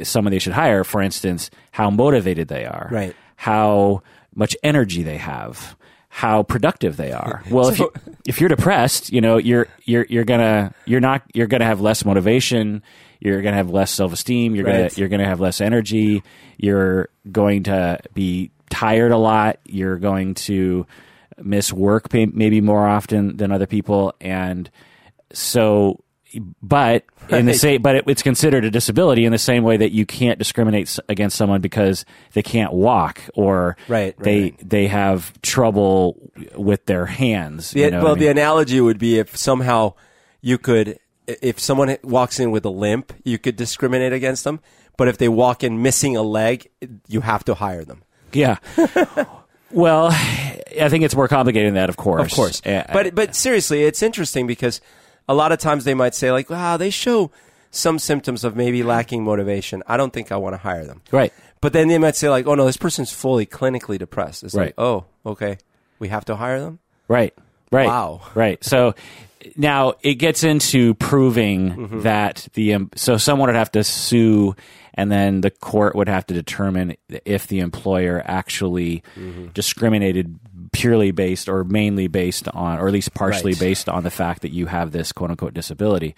someone 0.03 0.31
they 0.31 0.39
should 0.39 0.53
hire. 0.53 0.83
For 0.83 1.01
instance, 1.01 1.49
how 1.71 1.89
motivated 1.89 2.47
they 2.47 2.65
are, 2.65 2.89
Right. 2.91 3.15
How 3.35 4.03
much 4.35 4.55
energy 4.63 5.03
they 5.03 5.17
have, 5.17 5.75
how 6.09 6.43
productive 6.43 6.97
they 6.97 7.11
are. 7.11 7.43
Well, 7.49 7.69
if 7.69 7.79
you, 7.79 7.91
if 8.27 8.39
you're 8.39 8.49
depressed, 8.49 9.11
you 9.11 9.19
know 9.21 9.37
you're 9.37 9.67
you're 9.83 10.05
you're 10.09 10.23
gonna 10.25 10.73
you're 10.85 10.99
not 10.99 11.23
you're 11.33 11.47
gonna 11.47 11.65
have 11.65 11.81
less 11.81 12.05
motivation. 12.05 12.83
You're 13.19 13.41
gonna 13.41 13.57
have 13.57 13.69
less 13.69 13.91
self 13.91 14.13
esteem. 14.13 14.55
You're 14.55 14.65
gonna 14.65 14.89
you're 14.95 15.09
gonna 15.09 15.25
have 15.27 15.39
less 15.39 15.59
energy. 15.61 16.23
You're 16.57 17.09
going 17.31 17.63
to 17.63 17.99
be 18.13 18.51
tired 18.69 19.11
a 19.11 19.17
lot. 19.17 19.59
You're 19.65 19.97
going 19.97 20.33
to 20.35 20.85
miss 21.37 21.73
work 21.73 22.13
maybe 22.13 22.61
more 22.61 22.87
often 22.87 23.37
than 23.37 23.51
other 23.51 23.67
people, 23.67 24.13
and 24.21 24.69
so. 25.33 26.03
But 26.61 27.05
in 27.29 27.45
the 27.45 27.53
same, 27.53 27.81
but 27.81 27.95
it, 27.95 28.03
it's 28.07 28.21
considered 28.21 28.63
a 28.65 28.71
disability 28.71 29.25
in 29.25 29.31
the 29.31 29.37
same 29.37 29.63
way 29.63 29.77
that 29.77 29.91
you 29.91 30.05
can't 30.05 30.39
discriminate 30.39 30.97
against 31.09 31.35
someone 31.37 31.61
because 31.61 32.05
they 32.33 32.41
can't 32.43 32.73
walk 32.73 33.21
or 33.33 33.75
Right, 33.87 34.17
they 34.19 34.41
right. 34.41 34.69
they 34.69 34.87
have 34.87 35.33
trouble 35.41 36.17
with 36.55 36.85
their 36.85 37.05
hands. 37.05 37.71
The, 37.71 37.79
you 37.81 37.91
know 37.91 38.03
well, 38.03 38.15
I 38.15 38.19
the 38.19 38.27
analogy 38.27 38.79
would 38.81 38.97
be 38.99 39.19
if 39.19 39.35
somehow 39.35 39.93
you 40.41 40.57
could, 40.57 40.99
if 41.27 41.59
someone 41.59 41.97
walks 42.03 42.39
in 42.39 42.51
with 42.51 42.65
a 42.65 42.69
limp, 42.69 43.13
you 43.23 43.37
could 43.37 43.55
discriminate 43.55 44.13
against 44.13 44.43
them. 44.43 44.59
But 44.97 45.07
if 45.07 45.17
they 45.17 45.29
walk 45.29 45.63
in 45.63 45.81
missing 45.81 46.15
a 46.15 46.21
leg, 46.21 46.69
you 47.07 47.21
have 47.21 47.43
to 47.45 47.55
hire 47.55 47.83
them. 47.83 48.03
yeah. 48.33 48.57
well, 49.71 50.07
I 50.11 50.89
think 50.89 51.03
it's 51.03 51.15
more 51.15 51.27
complicated 51.27 51.67
than 51.67 51.73
that. 51.75 51.89
Of 51.89 51.97
course, 51.97 52.31
Of 52.31 52.35
course. 52.35 52.61
Uh, 52.65 52.83
But 52.91 53.15
but 53.15 53.35
seriously, 53.35 53.83
it's 53.83 54.01
interesting 54.03 54.47
because 54.47 54.81
a 55.31 55.35
lot 55.41 55.51
of 55.51 55.59
times 55.59 55.83
they 55.85 55.93
might 55.93 56.13
say 56.15 56.31
like, 56.31 56.49
"Wow, 56.49 56.77
they 56.77 56.89
show 56.89 57.31
some 57.71 57.97
symptoms 57.99 58.43
of 58.43 58.55
maybe 58.55 58.83
lacking 58.83 59.23
motivation. 59.23 59.81
I 59.87 59.95
don't 59.97 60.11
think 60.13 60.31
I 60.31 60.37
want 60.37 60.53
to 60.53 60.57
hire 60.69 60.85
them." 60.85 61.01
right. 61.11 61.31
But 61.61 61.73
then 61.73 61.87
they 61.89 61.99
might 61.99 62.15
say 62.15 62.27
like, 62.29 62.47
"Oh 62.47 62.55
no, 62.55 62.65
this 62.65 62.77
person's 62.77 63.11
fully 63.13 63.45
clinically 63.45 63.97
depressed." 63.99 64.43
It's 64.43 64.55
Right. 64.55 64.67
like, 64.77 64.79
"Oh, 64.79 65.05
okay, 65.25 65.57
we 65.99 66.07
have 66.09 66.25
to 66.25 66.35
hire 66.35 66.59
them." 66.59 66.79
Right. 67.07 67.33
Right. 67.71 67.87
Wow. 67.87 68.21
Right. 68.35 68.63
So 68.63 68.95
now 69.55 69.93
it 70.01 70.15
gets 70.15 70.43
into 70.43 70.93
proving 70.95 71.61
Mm-hmm. 71.71 72.01
that 72.01 72.47
the 72.53 72.73
em- 72.73 72.89
so 72.95 73.17
someone 73.17 73.47
would 73.49 73.55
have 73.55 73.71
to 73.73 73.83
sue 73.83 74.55
and 74.93 75.11
then 75.11 75.41
the 75.41 75.51
court 75.51 75.95
would 75.95 76.07
have 76.09 76.25
to 76.27 76.33
determine 76.33 76.95
if 77.25 77.47
the 77.47 77.59
employer 77.59 78.21
actually 78.25 79.03
Mm-hmm. 79.17 79.47
discriminated 79.53 80.39
purely 80.71 81.11
based 81.11 81.49
or 81.49 81.63
mainly 81.63 82.07
based 82.07 82.47
on 82.49 82.79
or 82.79 82.87
at 82.87 82.93
least 82.93 83.13
partially 83.13 83.51
Right. 83.53 83.59
based 83.59 83.89
on 83.89 84.03
the 84.03 84.09
fact 84.11 84.41
that 84.43 84.51
you 84.53 84.67
have 84.67 84.91
this 84.91 85.11
quote 85.11 85.29
unquote 85.31 85.53
disability 85.53 86.15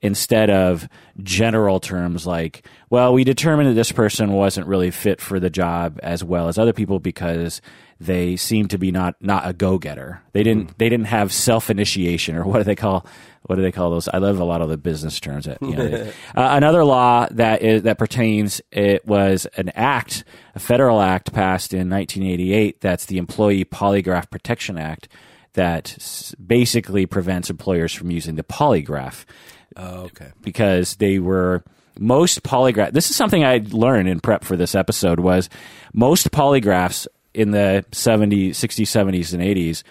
instead 0.00 0.50
of 0.50 0.88
general 1.22 1.78
terms 1.78 2.26
like 2.26 2.66
well 2.90 3.12
we 3.12 3.22
determined 3.24 3.68
that 3.70 3.74
this 3.74 3.92
person 3.92 4.32
wasn't 4.32 4.66
really 4.66 4.90
fit 4.90 5.20
for 5.20 5.38
the 5.38 5.50
job 5.50 5.98
as 6.02 6.24
well 6.24 6.48
as 6.48 6.58
other 6.58 6.72
people 6.72 6.98
because 6.98 7.60
they 8.00 8.34
seem 8.36 8.66
to 8.68 8.78
be 8.78 8.90
not 8.90 9.14
not 9.20 9.46
a 9.46 9.52
go-getter 9.52 10.20
they 10.32 10.42
didn't 10.42 10.76
they 10.78 10.88
didn't 10.88 11.06
have 11.06 11.32
self-initiation 11.32 12.34
or 12.34 12.44
what 12.44 12.58
do 12.58 12.64
they 12.64 12.74
call 12.76 13.06
what 13.46 13.56
do 13.56 13.62
they 13.62 13.72
call 13.72 13.90
those 13.90 14.08
i 14.08 14.18
love 14.18 14.38
a 14.38 14.44
lot 14.44 14.60
of 14.62 14.68
the 14.68 14.76
business 14.76 15.18
terms 15.20 15.46
that 15.46 15.58
you 15.62 15.74
know 15.76 15.84
uh, 16.36 16.48
another 16.52 16.84
law 16.84 17.26
that 17.30 17.62
is 17.62 17.82
that 17.82 17.98
pertains 17.98 18.60
it 18.70 19.04
was 19.06 19.46
an 19.56 19.68
act 19.70 20.24
a 20.54 20.58
federal 20.58 21.00
act 21.00 21.32
passed 21.32 21.72
in 21.72 21.88
1988 21.90 22.80
that's 22.80 23.06
the 23.06 23.18
employee 23.18 23.64
polygraph 23.64 24.30
protection 24.30 24.78
act 24.78 25.08
that 25.54 25.92
s- 25.98 26.34
basically 26.44 27.04
prevents 27.06 27.50
employers 27.50 27.92
from 27.92 28.10
using 28.10 28.36
the 28.36 28.44
polygraph 28.44 29.24
Oh, 29.76 30.02
okay. 30.04 30.30
because 30.42 30.96
they 30.96 31.18
were 31.18 31.64
most 31.98 32.42
polygraph. 32.42 32.92
This 32.92 33.08
is 33.10 33.16
something 33.16 33.42
I 33.44 33.64
learned 33.70 34.06
in 34.08 34.20
prep 34.20 34.44
for 34.44 34.54
this 34.56 34.74
episode 34.74 35.18
was 35.20 35.48
most 35.94 36.30
polygraphs 36.30 37.06
in 37.34 37.52
the 37.52 37.82
70s, 37.92 38.50
60s, 38.50 38.86
70s, 38.86 39.32
and 39.32 39.42
80s 39.42 39.82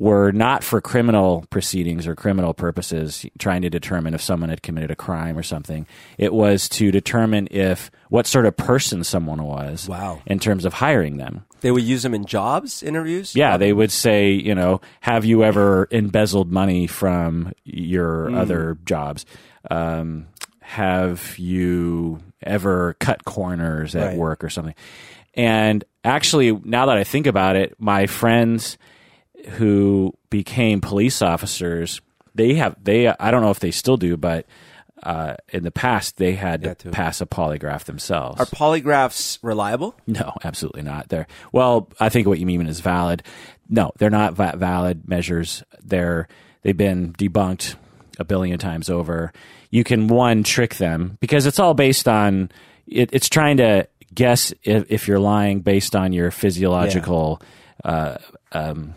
were 0.00 0.30
not 0.30 0.62
for 0.62 0.80
criminal 0.80 1.44
proceedings 1.50 2.06
or 2.06 2.14
criminal 2.14 2.54
purposes, 2.54 3.26
trying 3.38 3.62
to 3.62 3.68
determine 3.68 4.14
if 4.14 4.22
someone 4.22 4.48
had 4.48 4.62
committed 4.62 4.92
a 4.92 4.96
crime 4.96 5.36
or 5.36 5.42
something. 5.42 5.86
It 6.18 6.32
was 6.32 6.68
to 6.70 6.92
determine 6.92 7.48
if 7.50 7.90
what 8.08 8.26
sort 8.26 8.46
of 8.46 8.56
person 8.56 9.02
someone 9.02 9.42
was 9.42 9.88
Wow. 9.88 10.20
in 10.24 10.38
terms 10.38 10.64
of 10.64 10.74
hiring 10.74 11.16
them. 11.16 11.44
They 11.62 11.72
would 11.72 11.82
use 11.82 12.04
them 12.04 12.14
in 12.14 12.26
jobs 12.26 12.80
interviews. 12.84 13.34
Yeah, 13.34 13.56
they 13.56 13.72
would 13.72 13.90
say, 13.90 14.30
you 14.30 14.54
know, 14.54 14.80
have 15.00 15.24
you 15.24 15.42
ever 15.42 15.88
embezzled 15.90 16.52
money 16.52 16.86
from 16.86 17.52
your 17.64 18.30
other 18.36 18.78
jobs? 18.84 19.26
Um, 19.68 20.26
have 20.60 21.36
you 21.38 22.20
ever 22.40 22.94
cut 23.00 23.24
corners 23.24 23.96
at 23.96 24.06
Right. 24.10 24.16
work 24.16 24.44
or 24.44 24.48
something? 24.50 24.76
And 25.34 25.82
actually, 26.04 26.52
now 26.52 26.86
that 26.86 26.96
I 26.96 27.02
think 27.02 27.26
about 27.26 27.56
it, 27.56 27.74
my 27.80 28.06
friends 28.06 28.78
who 29.50 30.14
became 30.30 30.80
police 30.80 31.22
officers, 31.22 32.00
they 32.34 32.54
have 32.54 32.76
they 32.82 33.08
I 33.08 33.30
don't 33.30 33.42
know 33.42 33.50
if 33.50 33.60
they 33.60 33.70
still 33.70 33.96
do, 33.96 34.16
but 34.16 34.46
uh, 35.02 35.36
in 35.50 35.62
the 35.62 35.70
past 35.70 36.16
they 36.16 36.34
had 36.34 36.62
Yeah, 36.62 36.68
to 36.70 36.74
too. 36.74 36.90
pass 36.90 37.20
a 37.20 37.26
polygraph 37.26 37.84
themselves. 37.84 38.40
Are 38.40 38.46
polygraphs 38.46 39.38
reliable? 39.42 39.94
No, 40.06 40.32
absolutely 40.44 40.82
not. 40.82 41.08
They're 41.08 41.26
well. 41.52 41.88
I 42.00 42.08
think 42.08 42.26
what 42.26 42.38
you 42.38 42.46
mean 42.46 42.66
is 42.66 42.80
valid. 42.80 43.22
No, 43.68 43.92
they're 43.98 44.10
not 44.10 44.34
va- 44.34 44.54
valid 44.56 45.08
measures. 45.08 45.62
They're 45.82 46.26
they've 46.62 46.76
been 46.76 47.12
debunked 47.12 47.76
a 48.18 48.24
billion 48.24 48.58
times 48.58 48.90
over. 48.90 49.32
You 49.70 49.84
can 49.84 50.08
one 50.08 50.42
trick 50.42 50.76
them 50.76 51.16
because 51.20 51.46
it's 51.46 51.58
all 51.60 51.74
based 51.74 52.08
on 52.08 52.50
it, 52.86 53.10
it's 53.12 53.28
trying 53.28 53.58
to 53.58 53.86
guess 54.14 54.52
if, 54.64 54.84
if 54.90 55.06
you're 55.06 55.20
lying 55.20 55.60
based 55.60 55.94
on 55.94 56.12
your 56.12 56.30
physiological 56.30 57.40
uh, 57.84 58.16
um, 58.52 58.94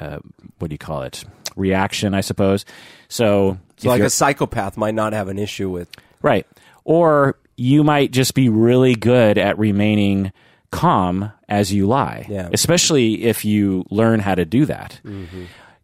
uh, 0.00 0.18
what 0.58 0.68
do 0.68 0.74
you 0.74 0.78
call 0.78 1.02
it 1.02 1.24
reaction, 1.56 2.14
I 2.14 2.20
suppose. 2.20 2.64
So, 3.08 3.58
So 3.76 3.88
like 3.88 4.02
a 4.02 4.10
psychopath 4.10 4.76
might 4.76 4.94
not 4.94 5.12
have 5.12 5.28
an 5.28 5.38
issue 5.38 5.70
with. 5.70 5.88
Right. 6.22 6.46
Or 6.84 7.38
you 7.56 7.82
might 7.82 8.10
just 8.10 8.34
be 8.34 8.48
really 8.48 8.94
good 8.94 9.38
at 9.38 9.58
remaining 9.58 10.32
calm 10.70 11.32
as 11.48 11.72
you 11.72 11.86
lie. 11.86 12.26
Yeah. 12.28 12.48
Especially 12.52 13.24
if 13.24 13.44
you 13.44 13.84
learn 13.90 14.20
how 14.20 14.34
to 14.34 14.44
do 14.44 14.66
that. 14.66 15.00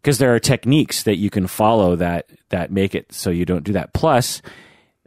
Because 0.01 0.17
there 0.17 0.35
are 0.35 0.39
techniques 0.39 1.03
that 1.03 1.17
you 1.17 1.29
can 1.29 1.47
follow 1.47 1.95
that 1.95 2.29
that 2.49 2.71
make 2.71 2.93
it 2.93 3.11
so 3.11 3.29
you 3.29 3.45
don't 3.45 3.63
do 3.63 3.73
that. 3.73 3.93
Plus, 3.93 4.41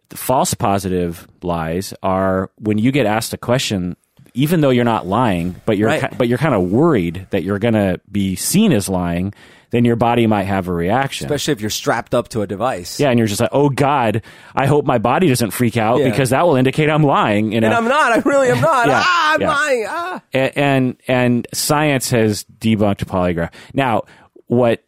the 0.09 0.17
false 0.17 0.55
positive 0.55 1.29
lies 1.43 1.93
are 2.03 2.51
when 2.59 2.79
you 2.79 2.91
get 2.93 3.07
asked 3.07 3.33
a 3.35 3.39
question 3.39 3.97
even 4.37 4.61
though 4.61 4.71
you're 4.71 4.85
not 4.85 5.07
lying, 5.07 5.57
but 5.67 5.77
you're 5.79 5.89
Right. 5.89 6.17
but 6.17 6.29
you're 6.29 6.39
kind 6.39 6.55
of 6.55 6.63
worried 6.71 7.27
that 7.31 7.43
you're 7.43 7.59
going 7.59 7.75
to 7.75 8.01
be 8.11 8.37
seen 8.37 8.73
as 8.73 8.89
lying, 8.89 9.35
then 9.71 9.85
your 9.85 9.97
body 9.97 10.27
might 10.29 10.45
have 10.45 10.69
a 10.69 10.73
reaction. 10.73 11.27
Especially 11.27 11.53
if 11.53 11.61
you're 11.61 11.71
strapped 11.71 12.15
up 12.15 12.29
to 12.29 12.43
a 12.43 12.47
device. 12.47 13.01
Yeah, 13.01 13.11
and 13.11 13.19
you're 13.19 13.27
just 13.27 13.41
like, 13.41 13.51
oh 13.53 13.69
God, 13.69 14.23
I 14.55 14.67
hope 14.67 14.85
my 14.85 14.99
body 14.99 15.29
doesn't 15.29 15.51
freak 15.51 15.77
out 15.77 15.99
Yeah. 15.99 16.09
because 16.11 16.31
that 16.31 16.47
will 16.47 16.55
indicate 16.57 16.89
I'm 16.89 17.03
lying. 17.03 17.51
You 17.53 17.61
know, 17.61 17.67
And 17.67 17.75
I'm 17.77 17.89
not. 17.89 18.13
I 18.13 18.19
really 18.29 18.49
am 18.51 18.61
not. 18.61 18.87
Yeah, 18.89 19.03
ah, 19.05 19.35
I'm 19.35 19.41
yeah. 19.41 19.49
lying. 19.49 19.87
Ah. 19.89 20.23
A- 20.35 20.59
and 20.59 20.97
and 21.09 21.49
science 21.53 22.11
has 22.11 22.45
debunked 22.61 23.05
polygraph. 23.07 23.53
Now, 23.75 24.03
what 24.47 24.85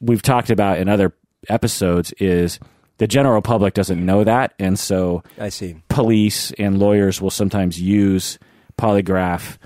we've 0.00 0.22
talked 0.22 0.48
about 0.50 0.78
in 0.78 0.88
other 0.88 1.12
episodes 1.50 2.12
is 2.18 2.58
the 2.98 3.06
general 3.06 3.42
public 3.42 3.74
doesn't 3.74 4.04
know 4.04 4.24
that, 4.24 4.54
and 4.58 4.78
so 4.78 5.22
I 5.38 5.48
see. 5.50 5.76
police 5.88 6.52
and 6.52 6.78
lawyers 6.78 7.20
will 7.20 7.30
sometimes 7.30 7.80
use 7.80 8.38
polygraph 8.78 9.58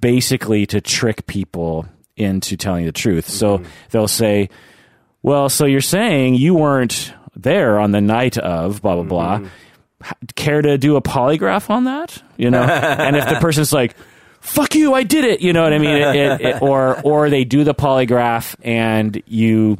basically 0.00 0.66
to 0.66 0.80
trick 0.80 1.26
people 1.26 1.86
into 2.16 2.56
telling 2.56 2.84
the 2.84 2.92
truth. 2.92 3.28
So 3.28 3.58
mm-hmm. 3.58 3.68
they'll 3.90 4.08
say, 4.08 4.50
"Well, 5.22 5.48
so 5.48 5.66
you're 5.66 5.80
saying 5.80 6.34
you 6.34 6.54
weren't 6.54 7.12
there 7.34 7.78
on 7.78 7.90
the 7.90 8.00
night 8.00 8.38
of 8.38 8.82
blah 8.82 8.94
blah 8.94 9.04
blah. 9.04 9.38
Mm-hmm. 9.38 9.46
H- 10.04 10.34
Care 10.34 10.62
to 10.62 10.76
do 10.78 10.96
a 10.96 11.02
polygraph 11.02 11.70
on 11.70 11.84
that? 11.84 12.22
You 12.36 12.50
know?" 12.50 12.62
and 12.62 13.16
if 13.16 13.28
the 13.28 13.36
person's 13.36 13.72
like, 13.72 13.96
"Fuck 14.40 14.74
you, 14.74 14.94
I 14.94 15.02
did 15.02 15.24
it," 15.24 15.40
you 15.40 15.52
know 15.52 15.62
what 15.62 15.72
I 15.72 15.78
mean? 15.78 15.96
It, 15.96 16.16
it, 16.16 16.40
it, 16.40 16.62
or 16.62 17.00
or 17.02 17.30
they 17.30 17.44
do 17.44 17.64
the 17.64 17.74
polygraph 17.74 18.54
and 18.62 19.22
you 19.26 19.78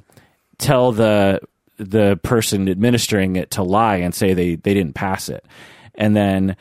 tell 0.59 0.93
the 0.93 1.41
the 1.77 2.19
person 2.23 2.69
administering 2.69 3.37
it 3.37 3.53
to 3.53 3.63
lie 3.63 3.97
and 3.97 4.15
say 4.15 4.33
they 4.33 4.55
they 4.55 4.75
didn't 4.75 4.95
pass 4.95 5.29
it 5.29 5.45
and 5.95 6.15
then 6.17 6.57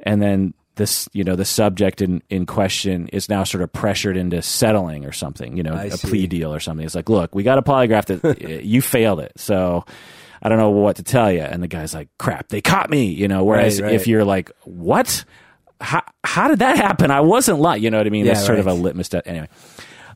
and 0.00 0.20
then 0.20 0.54
this 0.76 1.08
you 1.12 1.24
know 1.24 1.36
the 1.36 1.44
subject 1.44 2.00
in 2.00 2.22
in 2.30 2.46
question 2.46 3.08
is 3.08 3.28
now 3.28 3.44
sort 3.44 3.62
of 3.62 3.72
pressured 3.72 4.16
into 4.16 4.40
settling 4.42 5.04
or 5.04 5.12
something 5.12 5.56
you 5.56 5.62
know 5.62 5.74
I 5.74 5.84
a 5.84 5.96
see. 5.96 6.08
plea 6.08 6.26
deal 6.26 6.54
or 6.54 6.60
something. 6.60 6.86
It's 6.86 6.94
like 6.94 7.08
look 7.08 7.34
we 7.34 7.42
got 7.42 7.58
a 7.58 7.62
polygraph 7.62 8.06
that 8.06 8.62
you 8.64 8.80
failed 8.82 9.20
it. 9.20 9.32
So 9.36 9.84
i 10.42 10.48
don't 10.50 10.58
know 10.58 10.70
what 10.70 10.96
to 10.96 11.02
tell 11.02 11.32
you 11.32 11.40
and 11.40 11.62
the 11.62 11.66
guy's 11.66 11.94
like 11.94 12.08
crap 12.18 12.48
they 12.48 12.60
caught 12.60 12.90
me 12.90 13.06
you 13.06 13.26
know. 13.26 13.42
Whereas 13.44 13.80
Right, 13.80 13.86
right. 13.88 13.94
if 13.94 14.06
you're 14.06 14.24
like 14.24 14.50
what? 14.64 15.24
How, 15.80 16.02
how 16.24 16.48
did 16.48 16.60
that 16.60 16.76
happen? 16.78 17.10
I 17.10 17.20
wasn't 17.20 17.60
lying. 17.60 17.82
You 17.82 17.90
know 17.90 17.98
what 17.98 18.06
i 18.06 18.10
mean? 18.10 18.24
Yeah, 18.24 18.32
that's 18.32 18.46
sort 18.46 18.58
of 18.58 18.66
a 18.66 18.72
litmus 18.72 19.08
test. 19.10 19.26
Anyway. 19.26 19.48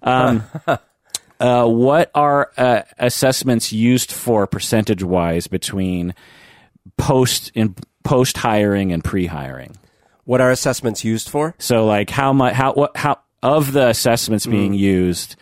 Um, 0.03 0.43
uh, 1.41 1.67
what 1.67 2.11
are 2.15 2.51
uh, 2.57 2.83
assessments 2.99 3.71
used 3.73 4.11
for 4.13 4.47
percentage 4.47 5.03
wise 5.03 5.47
between 5.49 6.15
post 6.97 7.51
in 7.55 7.75
post 8.05 8.39
hiring 8.39 8.93
and 8.93 9.05
pre 9.05 9.27
hiring? 9.27 9.77
What 10.31 10.41
are 10.41 10.53
assessments 10.53 11.03
used 11.03 11.29
for? 11.29 11.57
So, 11.59 11.87
like, 11.87 12.09
how 12.09 12.33
much, 12.33 12.55
how, 12.55 12.73
what, 12.75 12.97
how, 12.97 13.19
of 13.43 13.73
the 13.73 13.89
assessments 13.89 14.47
Mm. 14.47 14.51
being 14.53 14.75
used 14.75 15.35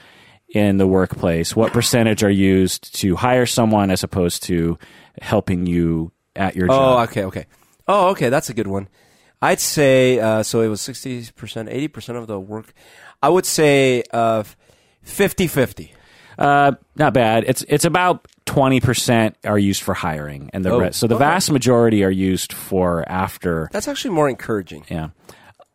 in 0.49 0.79
the 0.79 0.87
workplace, 0.87 1.55
what 1.55 1.75
percentage 1.75 2.25
are 2.25 2.31
used 2.31 2.95
to 3.01 3.15
hire 3.17 3.45
someone 3.45 3.91
as 3.91 4.03
opposed 4.03 4.45
to 4.45 4.79
helping 5.21 5.67
you 5.67 6.11
at 6.35 6.57
your 6.57 6.69
job? 6.69 6.77
Oh, 6.99 7.03
okay, 7.03 7.25
okay. 7.25 7.45
Oh, 7.87 8.09
okay. 8.13 8.31
That's 8.31 8.49
a 8.49 8.55
good 8.55 8.67
one. 8.67 8.89
I'd 9.43 9.61
say 9.61 10.21
uh, 10.21 10.43
so. 10.43 10.63
It 10.63 10.69
was 10.69 10.81
sixty 10.81 11.29
percent, 11.37 11.69
eighty 11.69 11.89
percent 11.89 12.17
of 12.17 12.27
the 12.27 12.41
work. 12.41 12.73
I 13.23 13.29
would 13.29 13.45
say 13.45 14.05
uh, 14.11 14.43
50-50. 15.05 15.91
Uh, 16.39 16.73
not 16.97 17.13
bad. 17.13 17.45
It's 17.47 17.63
it's 17.69 17.85
about 17.85 18.27
twenty 18.49 18.81
percent 18.81 19.37
are 19.45 19.59
used 19.59 19.83
for 19.83 19.93
hiring, 19.93 20.49
and 20.55 20.65
the 20.65 20.71
Oh, 20.71 20.81
rest. 20.81 20.99
So 20.99 21.07
the 21.07 21.17
okay. 21.17 21.25
vast 21.25 21.53
majority 21.53 22.03
are 22.03 22.11
used 22.11 22.53
for 22.55 23.05
after 23.09 23.69
That's 23.73 23.87
actually 23.89 24.15
more 24.15 24.29
encouraging. 24.29 24.87
Yeah. 24.89 25.09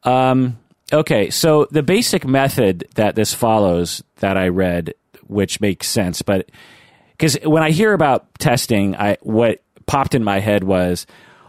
Um, 0.03 0.57
okay, 0.91 1.29
so 1.29 1.67
the 1.69 1.83
basic 1.83 2.25
method 2.25 2.85
that 2.95 3.15
this 3.15 3.33
follows 3.33 4.03
that 4.17 4.37
I 4.37 4.47
read, 4.47 4.95
which 5.27 5.61
makes 5.61 5.87
sense, 5.87 6.21
but 6.23 6.49
because 7.11 7.37
when 7.43 7.61
I 7.61 7.69
hear 7.71 7.93
about 7.93 8.25
testing, 8.39 8.95
I 8.95 9.17
what 9.21 9.61
popped 9.85 10.15
in 10.15 10.23
my 10.23 10.39
head 10.39 10.63
was, 10.63 11.05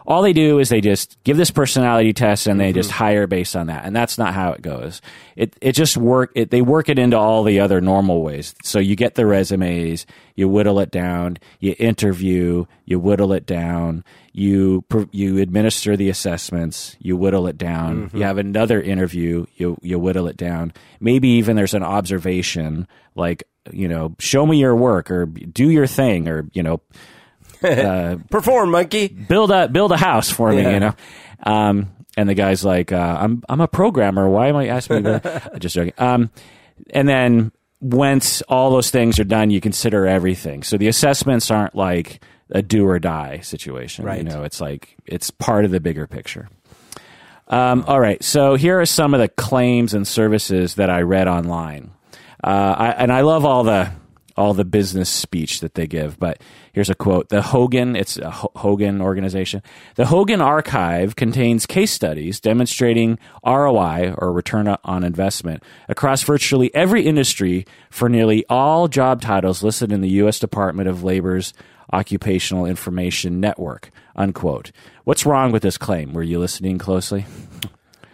all 0.07 0.21
they 0.21 0.33
do 0.33 0.59
is 0.59 0.69
they 0.69 0.81
just 0.81 1.17
give 1.23 1.37
this 1.37 1.51
personality 1.51 2.13
test 2.13 2.47
and 2.47 2.59
they 2.59 2.73
just 2.73 2.89
mm-hmm. 2.89 3.03
hire 3.03 3.27
based 3.27 3.55
on 3.55 3.67
that. 3.67 3.85
And 3.85 3.95
that's 3.95 4.17
not 4.17 4.33
how 4.33 4.51
it 4.51 4.61
goes. 4.61 5.01
It 5.35 5.55
it 5.61 5.71
just 5.71 5.97
work. 5.97 6.31
It, 6.35 6.51
they 6.51 6.61
work 6.61 6.89
it 6.89 6.99
into 6.99 7.17
all 7.17 7.43
the 7.43 7.59
other 7.59 7.81
normal 7.81 8.21
ways. 8.21 8.53
So 8.63 8.79
you 8.79 8.95
get 8.95 9.15
the 9.15 9.25
resumes, 9.25 10.05
you 10.35 10.47
whittle 10.47 10.79
it 10.79 10.91
down, 10.91 11.37
you 11.59 11.75
interview, 11.79 12.65
you 12.85 12.99
whittle 12.99 13.33
it 13.33 13.45
down, 13.45 14.03
you 14.31 14.83
you 15.11 15.39
administer 15.39 15.97
the 15.97 16.09
assessments, 16.09 16.95
you 16.99 17.17
whittle 17.17 17.47
it 17.47 17.57
down. 17.57 17.95
You 17.95 18.05
mm-hmm. 18.07 18.21
have 18.21 18.37
another 18.37 18.81
interview, 18.81 19.45
you 19.55 19.77
you 19.81 19.97
whittle 19.97 20.27
it 20.27 20.37
down. 20.37 20.73
Maybe 20.99 21.29
even 21.29 21.55
there's 21.55 21.73
an 21.73 21.83
observation 21.83 22.87
like 23.15 23.43
you 23.71 23.87
know, 23.87 24.15
show 24.19 24.45
me 24.45 24.59
your 24.59 24.75
work 24.75 25.09
or 25.09 25.25
do 25.25 25.71
your 25.71 25.87
thing 25.87 26.27
or 26.27 26.47
you 26.53 26.61
know 26.61 26.81
Perform, 28.29 28.71
monkey. 28.71 29.07
build 29.07 29.51
a 29.51 29.67
build 29.67 29.91
a 29.91 29.97
house 29.97 30.29
for 30.29 30.51
me, 30.51 30.61
Yeah. 30.61 30.71
you 30.71 30.79
know. 30.79 30.93
Um, 31.43 31.91
and 32.17 32.29
the 32.29 32.33
guy's 32.33 32.63
like, 32.63 32.91
uh, 32.91 33.17
"I'm 33.19 33.43
I'm 33.49 33.61
a 33.61 33.67
programmer. 33.67 34.29
Why 34.29 34.47
am 34.47 34.55
I 34.55 34.67
asking 34.67 35.03
me?" 35.03 35.11
that?" 35.11 35.59
Just 35.59 35.75
joking. 35.75 35.93
Um, 35.97 36.29
and 36.91 37.07
then 37.07 37.51
once 37.81 38.41
all 38.43 38.71
those 38.71 38.89
things 38.89 39.19
are 39.19 39.23
done, 39.25 39.49
you 39.51 39.61
consider 39.61 40.07
everything. 40.07 40.63
So 40.63 40.77
the 40.77 40.87
assessments 40.87 41.51
aren't 41.51 41.75
like 41.75 42.23
a 42.51 42.61
do 42.61 42.87
or 42.87 42.99
die 42.99 43.39
situation. 43.39 44.05
Right. 44.05 44.17
You 44.19 44.23
know, 44.23 44.43
it's 44.43 44.61
like 44.61 44.95
it's 45.05 45.29
part 45.31 45.65
of 45.65 45.71
the 45.71 45.79
bigger 45.79 46.07
picture. 46.07 46.47
Um, 47.47 47.83
all 47.87 47.99
right. 47.99 48.23
So 48.23 48.55
here 48.55 48.79
are 48.81 48.85
some 48.87 49.13
of 49.13 49.19
the 49.19 49.27
claims 49.27 49.93
and 49.93 50.07
services 50.07 50.75
that 50.75 50.89
I 50.89 51.01
read 51.01 51.27
online. 51.27 51.91
Uh, 52.43 52.75
I, 52.77 52.87
and 52.91 53.11
I 53.11 53.21
love 53.21 53.45
all 53.45 53.63
the 53.63 53.91
all 54.37 54.53
the 54.53 54.65
business 54.65 55.09
speech 55.09 55.59
that 55.61 55.75
they 55.75 55.87
give. 55.87 56.17
But 56.19 56.41
here's 56.75 56.89
a 56.89 56.95
quote: 56.95 57.29
The 57.29 57.41
Hogan, 57.41 57.95
it's 57.95 58.17
a 58.17 58.29
Hogan 58.29 59.01
organization. 59.01 59.63
The 59.95 60.07
Hogan 60.07 60.41
Archive 60.41 61.15
contains 61.15 61.65
case 61.65 61.91
studies 61.91 62.39
demonstrating 62.39 63.17
ROI 63.43 64.13
or 64.17 64.31
return 64.31 64.67
on 64.83 65.03
investment 65.03 65.63
across 65.89 66.21
virtually 66.21 66.73
every 66.75 67.03
industry 67.03 67.65
for 67.89 68.09
nearly 68.09 68.45
all 68.49 68.87
job 68.87 69.21
titles 69.21 69.63
listed 69.63 69.91
in 69.91 70.01
the 70.01 70.09
U.S. 70.09 70.37
Department 70.37 70.89
of 70.89 71.03
Labor's 71.03 71.53
Occupational 71.93 72.65
Information 72.65 73.39
Network. 73.39 73.89
Unquote. 74.15 74.71
What's 75.05 75.25
wrong 75.25 75.51
with 75.51 75.63
this 75.63 75.77
claim? 75.77 76.13
Were 76.13 76.23
you 76.23 76.39
listening 76.39 76.77
closely? 76.77 77.25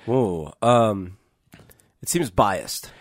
Whoa. 0.06 0.54
Um, 0.62 1.18
it 2.02 2.10
seems 2.10 2.30
biased. 2.30 2.92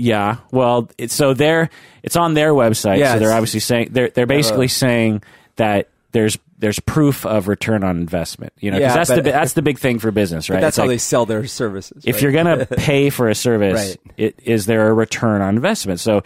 Yeah. 0.00 0.36
Well, 0.50 0.88
it's 0.98 1.14
so 1.14 1.34
they're 1.34 1.70
it's 2.02 2.16
on 2.16 2.34
their 2.34 2.52
website. 2.52 2.98
Yeah, 2.98 3.14
so 3.14 3.18
they're 3.20 3.28
it's- 3.28 3.36
obviously 3.36 3.60
saying 3.60 3.88
they're 3.92 4.08
they're 4.10 4.24
uh, 4.24 4.26
basically 4.26 4.68
saying 4.68 5.22
that 5.56 5.88
there's 6.12 6.38
there's 6.58 6.78
proof 6.80 7.24
of 7.24 7.48
return 7.48 7.84
on 7.84 7.96
investment. 7.98 8.52
You 8.60 8.70
know, 8.70 8.76
'cause 8.78 8.82
Yeah, 8.82 8.94
that's 8.94 9.10
the 9.10 9.22
bi- 9.22 9.30
that's 9.30 9.52
the 9.54 9.62
big 9.62 9.78
thing 9.78 9.98
for 9.98 10.10
business, 10.10 10.50
right? 10.50 10.60
That's 10.60 10.76
It's 10.76 10.82
how 10.82 10.88
they 10.88 10.98
sell 10.98 11.24
their 11.26 11.46
services. 11.46 12.02
if 12.04 12.16
right? 12.16 12.22
you're 12.22 12.32
going 12.32 12.58
to 12.58 12.66
pay 12.66 13.10
for 13.10 13.28
a 13.28 13.34
service, 13.34 13.96
Right. 14.06 14.12
it, 14.16 14.38
is 14.42 14.66
there 14.66 14.88
a 14.88 14.92
return 14.92 15.40
on 15.40 15.54
investment? 15.56 16.00
So, 16.00 16.22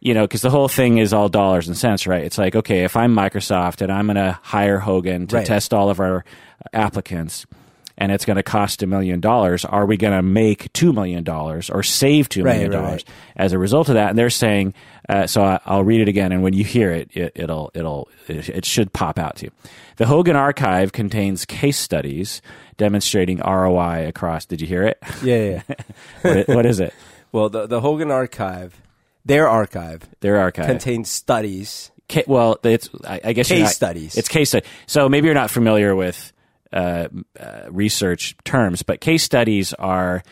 you 0.00 0.14
know, 0.14 0.22
because 0.22 0.40
the 0.42 0.50
whole 0.50 0.68
thing 0.68 0.98
is 0.98 1.12
all 1.12 1.28
dollars 1.28 1.66
and 1.68 1.76
cents, 1.76 2.06
right? 2.06 2.22
It's 2.24 2.38
like, 2.38 2.54
okay, 2.56 2.84
if 2.84 2.96
I'm 2.96 3.14
Microsoft 3.14 3.80
and 3.82 3.90
I'm 3.92 4.06
going 4.06 4.16
to 4.16 4.38
hire 4.42 4.78
Hogan 4.78 5.26
to 5.28 5.36
Right. 5.36 5.46
test 5.46 5.74
all 5.74 5.90
of 5.90 6.00
our 6.00 6.24
applicants, 6.72 7.46
and 7.96 8.10
it's 8.10 8.24
going 8.24 8.36
to 8.36 8.42
cost 8.42 8.82
a 8.82 8.86
million 8.86 9.20
dollars, 9.20 9.64
are 9.64 9.86
we 9.86 9.96
going 9.96 10.12
to 10.16 10.22
make 10.22 10.72
two 10.72 10.92
million 10.92 11.22
dollars 11.24 11.70
or 11.70 11.82
save 11.82 12.28
two 12.28 12.42
Right, 12.42 12.62
right, 12.62 12.70
dollars 12.70 12.90
right. 12.92 13.04
as 13.36 13.52
a 13.52 13.58
result 13.58 13.88
of 13.88 13.94
that? 13.94 14.10
And 14.10 14.18
they're 14.18 14.30
saying, 14.30 14.74
uh, 15.08 15.26
so 15.26 15.42
I, 15.44 15.60
I'll 15.66 15.84
read 15.84 16.00
it 16.00 16.08
again, 16.08 16.32
and 16.32 16.42
when 16.42 16.54
you 16.54 16.64
hear 16.64 16.90
it, 16.90 17.10
it 17.16 17.32
it'll 17.36 17.70
it'll 17.74 18.08
it, 18.28 18.48
it 18.48 18.64
should 18.64 18.92
pop 18.92 19.18
out 19.18 19.36
to 19.36 19.46
you. 19.46 19.52
The 19.96 20.06
Hogan 20.06 20.34
Archive 20.34 20.90
contains 20.92 21.44
case 21.44 21.78
studies 21.78 22.42
demonstrating 22.76 23.38
ROI 23.38 24.06
across. 24.08 24.44
Did 24.46 24.60
you 24.60 24.66
hear 24.66 24.82
it? 24.82 24.98
yeah, 25.22 25.60
yeah. 25.68 25.74
what, 26.22 26.48
what 26.48 26.66
is 26.66 26.80
it? 26.80 26.92
well, 27.32 27.48
the 27.48 27.66
the 27.66 27.80
Hogan 27.80 28.10
Archive, 28.10 28.80
their 29.24 29.48
archive 29.48 30.08
Their 30.20 30.38
archive. 30.38 30.66
contains 30.66 31.10
studies. 31.10 31.90
Ca- 32.10 32.24
well, 32.26 32.58
it's 32.64 32.90
I, 33.06 33.20
I 33.24 33.32
guess 33.34 33.48
you're 33.50 33.58
Case 33.60 33.66
not- 33.66 33.72
studies. 33.72 34.16
It's 34.16 34.28
case 34.28 34.48
study. 34.50 34.66
So 34.86 35.08
maybe 35.08 35.26
you're 35.26 35.34
not 35.34 35.50
familiar 35.50 35.94
with 35.94 36.32
uh, 36.74 37.08
uh, 37.38 37.62
research 37.70 38.36
terms, 38.44 38.82
but 38.82 39.00
case 39.00 39.22
studies 39.22 39.72
are 39.74 40.22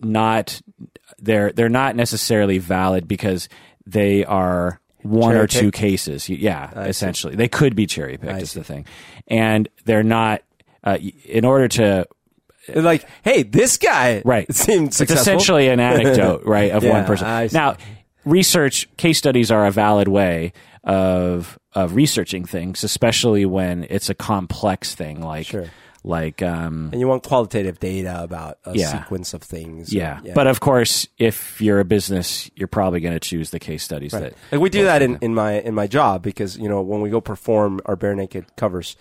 not 0.00 0.60
they're 1.18 1.50
they're 1.52 1.68
not 1.68 1.96
necessarily 1.96 2.58
valid 2.58 3.08
because 3.08 3.48
they 3.86 4.24
are 4.24 4.80
one 5.02 5.34
or 5.34 5.46
two 5.46 5.70
cases. 5.70 6.28
Yeah, 6.28 6.78
essentially, 6.82 7.34
they 7.34 7.48
could 7.48 7.74
be 7.74 7.86
cherry 7.86 8.18
picked. 8.18 8.42
Is 8.42 8.52
the 8.52 8.64
thing, 8.64 8.86
and 9.26 9.68
they're 9.84 10.02
not. 10.02 10.42
Uh, 10.84 10.96
in 11.24 11.44
order 11.44 11.66
to 11.66 12.06
They're 12.68 12.82
like, 12.82 13.04
hey, 13.22 13.42
this 13.42 13.78
guy 13.78 14.22
right. 14.24 14.50
seemed 14.54 14.88
it's 14.88 15.00
essentially 15.00 15.68
an 15.68 15.80
anecdote 15.80 16.44
right 16.44 16.70
of 16.70 16.84
Yeah, 16.84 16.92
one 16.92 17.04
person. 17.04 17.26
I 17.26 17.48
now 17.52 17.76
research 18.24 18.88
case 18.96 19.18
studies 19.18 19.50
are 19.50 19.66
a 19.66 19.72
valid 19.72 20.06
way 20.06 20.52
of 20.84 21.58
of 21.82 21.94
researching 21.94 22.44
things 22.44 22.82
especially 22.84 23.44
when 23.46 23.86
it's 23.90 24.08
a 24.10 24.14
complex 24.14 24.94
thing 24.94 25.20
like 25.20 25.46
Sure. 25.46 25.66
like 26.04 26.42
um 26.42 26.88
and 26.92 27.00
you 27.00 27.08
want 27.08 27.22
qualitative 27.22 27.78
data 27.78 28.22
about 28.22 28.58
a 28.64 28.72
Yeah. 28.76 28.92
sequence 29.02 29.34
of 29.34 29.42
things. 29.42 29.92
yeah. 29.92 30.20
but 30.34 30.46
of 30.46 30.60
course 30.60 31.06
if 31.18 31.60
you're 31.60 31.80
a 31.80 31.84
business 31.84 32.50
you're 32.56 32.68
probably 32.68 33.00
going 33.00 33.14
to 33.14 33.20
choose 33.20 33.50
the 33.50 33.58
case 33.58 33.82
studies 33.82 34.12
that 34.12 34.32
like 34.52 34.60
we 34.60 34.70
do 34.70 34.84
that 34.84 35.02
in, 35.02 35.18
in 35.20 35.34
my 35.34 35.52
in 35.68 35.74
my 35.74 35.86
job 35.86 36.22
because 36.22 36.56
you 36.58 36.68
know 36.68 36.80
when 36.82 37.00
we 37.00 37.10
go 37.10 37.20
perform 37.20 37.80
our 37.86 37.96
Barenaked 37.96 38.46
covers, 38.56 38.96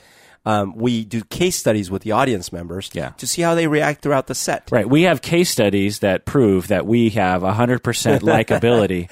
um, 0.46 0.76
we 0.76 1.04
do 1.04 1.24
case 1.24 1.58
studies 1.58 1.92
with 1.92 2.04
the 2.04 2.12
audience 2.14 2.52
members 2.54 2.90
Yeah. 2.94 3.10
to 3.18 3.28
see 3.28 3.42
how 3.42 3.56
they 3.56 3.68
react 3.68 4.02
throughout 4.02 4.28
the 4.28 4.36
set. 4.36 4.70
Right. 4.72 4.88
We 4.90 5.04
have 5.04 5.22
case 5.22 5.50
studies 5.50 6.00
that 6.00 6.26
prove 6.26 6.70
that 6.70 6.86
we 6.86 7.10
have 7.12 7.42
100% 7.42 7.80
likability. 8.22 9.10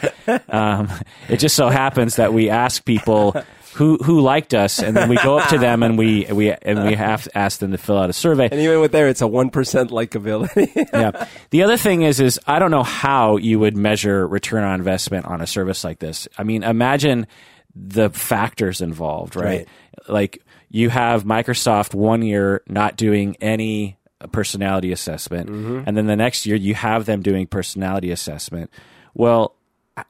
um, 0.54 0.90
it 1.28 1.38
just 1.38 1.56
so 1.56 1.70
happens 1.70 2.16
that 2.16 2.34
we 2.34 2.50
ask 2.50 2.86
people 2.86 3.36
who 3.76 3.98
who 3.98 4.22
liked 4.22 4.54
us, 4.54 4.80
and 4.80 4.96
then 4.96 5.10
we 5.10 5.18
go 5.18 5.38
up 5.38 5.50
to 5.50 5.58
them 5.58 5.84
and 5.84 5.98
we 5.98 6.24
we 6.32 6.50
and 6.50 6.86
we 6.86 6.94
have 6.96 7.24
to 7.24 7.38
ask 7.38 7.60
them 7.60 7.72
to 7.72 7.78
fill 7.78 7.98
out 7.98 8.10
a 8.10 8.14
survey. 8.14 8.48
And 8.50 8.62
even 8.62 8.80
with 8.80 8.94
there, 8.94 9.10
it's 9.10 9.20
a 9.22 9.28
one 9.28 9.50
percent 9.50 9.90
likability. 9.90 10.74
yeah. 10.94 11.28
The 11.50 11.64
other 11.64 11.76
thing 11.76 12.04
is, 12.04 12.22
is 12.22 12.40
I 12.48 12.60
don't 12.60 12.72
know 12.72 12.84
how 12.84 13.36
you 13.36 13.60
would 13.60 13.76
measure 13.76 14.26
return 14.26 14.64
on 14.64 14.76
investment 14.76 15.26
on 15.26 15.42
a 15.42 15.48
service 15.48 15.84
like 15.84 16.00
this. 16.00 16.26
I 16.38 16.44
mean, 16.44 16.64
imagine 16.64 17.28
the 17.76 18.10
factors 18.12 18.80
involved, 18.80 19.36
right? 19.36 19.46
Right. 19.46 19.68
Like 20.08 20.42
you 20.76 20.90
have 20.90 21.24
Microsoft 21.24 21.94
one 21.96 22.22
year 22.22 22.62
not 22.68 22.98
doing 22.98 23.38
any 23.40 23.98
personality 24.34 24.92
assessment, 24.92 25.50
Mm-hmm. 25.50 25.84
and 25.88 25.96
then 25.96 26.06
the 26.06 26.16
next 26.18 26.46
year 26.46 26.58
you 26.58 26.76
have 26.76 27.06
them 27.06 27.22
doing 27.22 27.48
personality 27.48 28.12
assessment. 28.12 28.70
Well, 29.14 29.55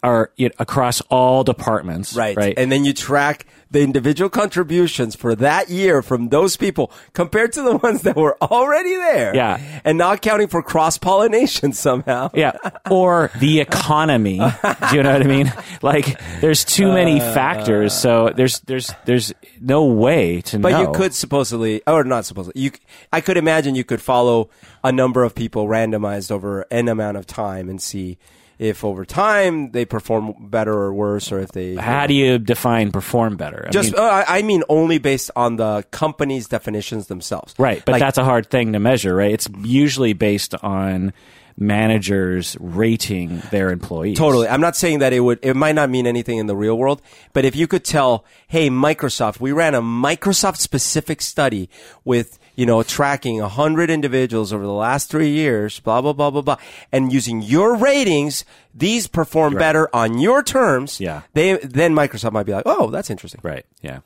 are 0.02 0.32
you 0.36 0.50
know, 0.50 0.56
across 0.60 1.02
all 1.10 1.44
departments, 1.44 2.16
Right. 2.16 2.36
Right. 2.36 2.54
And 2.58 2.72
then 2.72 2.86
you 2.86 2.94
track 2.94 3.46
the 3.70 3.82
individual 3.82 4.30
contributions 4.30 5.16
for 5.16 5.36
that 5.36 5.70
year 5.70 6.02
from 6.02 6.30
those 6.30 6.56
people 6.56 6.92
compared 7.14 7.52
to 7.54 7.62
the 7.62 7.78
ones 7.84 8.04
that 8.04 8.16
were 8.16 8.38
already 8.42 8.96
there. 8.96 9.36
Yeah. 9.36 9.82
And 9.84 9.98
not 9.98 10.22
counting 10.22 10.48
for 10.48 10.64
cross 10.64 10.98
pollination 10.98 11.74
somehow. 11.88 12.30
Yeah, 12.34 12.54
or 12.90 13.32
the 13.40 13.60
economy. 13.60 14.38
Do 14.90 14.96
you 14.96 15.04
know 15.04 15.14
what 15.14 15.22
I 15.22 15.28
mean? 15.28 15.54
Like, 15.82 16.20
there's 16.42 16.64
too 16.64 16.92
many 16.92 17.20
uh. 17.20 17.34
factors, 17.34 17.94
so 17.94 18.32
there's 18.36 18.60
there's 18.62 18.92
there's 19.06 19.34
no 19.60 19.86
way 19.86 20.42
to 20.42 20.60
But 20.60 20.72
know. 20.72 20.82
you 20.82 20.92
could 20.98 21.14
supposedly, 21.14 21.82
or 21.86 22.04
not 22.04 22.26
supposedly, 22.26 22.62
you, 22.62 22.72
I 23.12 23.22
could 23.22 23.38
imagine 23.38 23.76
you 23.76 23.84
could 23.84 24.02
follow 24.02 24.50
a 24.84 24.92
number 24.92 25.24
of 25.24 25.36
people 25.36 25.68
randomized 25.68 26.32
over 26.32 26.66
n 26.72 26.88
amount 26.88 27.18
of 27.18 27.28
time 27.28 27.70
and 27.70 27.82
see 27.82 28.18
if 28.60 28.84
over 28.84 29.06
time 29.06 29.72
they 29.72 29.86
perform 29.86 30.34
better 30.40 30.74
or 30.74 30.94
worse, 30.94 31.32
or 31.32 31.40
if 31.40 31.52
they 31.52 31.76
How 31.76 32.08
do 32.08 32.14
you 32.14 32.38
define 32.38 32.92
perform 32.92 33.36
better? 33.38 33.66
I 33.68 33.72
just. 33.72 33.92
mean, 33.92 34.00
uh, 34.00 34.24
I 34.28 34.40
I 34.40 34.42
mean, 34.42 34.64
only 34.70 34.98
based 34.98 35.32
on 35.36 35.58
the 35.58 35.84
company's 35.92 36.48
definitions 36.48 37.08
themselves. 37.08 37.54
right, 37.58 37.84
but 37.86 37.94
Like, 37.94 38.02
that's 38.02 38.18
a 38.18 38.24
hard 38.24 38.50
thing 38.50 38.74
to 38.74 38.80
measure, 38.80 39.16
right? 39.16 39.32
It's 39.32 39.48
usually 39.64 40.14
based 40.14 40.56
on 40.64 41.14
managers 41.58 42.58
rating 42.60 43.42
their 43.52 43.72
employees. 43.72 44.18
Totally. 44.18 44.48
I'm 44.48 44.62
not 44.62 44.76
saying 44.76 45.00
that 45.00 45.14
it 45.14 45.22
would, 45.22 45.40
it 45.42 45.56
might 45.56 45.76
not 45.76 45.90
mean 45.90 46.06
anything 46.06 46.38
in 46.38 46.48
the 46.48 46.56
real 46.56 46.78
world, 46.78 47.02
but 47.34 47.46
if 47.46 47.56
you 47.56 47.68
could 47.68 47.86
tell, 47.86 48.26
hey, 48.48 48.70
Microsoft, 48.70 49.40
we 49.40 49.52
ran 49.52 49.74
a 49.74 49.82
Microsoft 49.82 50.58
specific 50.58 51.22
study 51.22 51.70
with, 52.04 52.40
you 52.56 52.66
know, 52.66 52.84
tracking 52.84 53.40
100 53.40 53.90
individuals 53.90 54.54
over 54.54 54.64
the 54.64 54.72
last 54.72 55.10
three 55.10 55.30
years, 55.30 55.80
blah, 55.80 56.02
blah, 56.02 56.14
blah, 56.14 56.30
blah, 56.32 56.42
blah, 56.42 56.58
and 56.92 57.12
using 57.12 57.42
your 57.42 57.76
ratings, 57.76 58.46
these 58.74 59.08
perform 59.08 59.54
better 59.56 59.94
on 59.94 60.20
your 60.20 60.42
terms. 60.44 61.00
Yeah. 61.00 61.22
They, 61.34 61.58
then 61.58 61.94
Microsoft 61.94 62.32
might 62.32 62.46
be 62.46 62.54
like, 62.54 62.64
oh, 62.66 62.90
that's 62.90 63.10
interesting. 63.10 63.42
Right. 63.44 63.66
Yeah. 63.82 64.00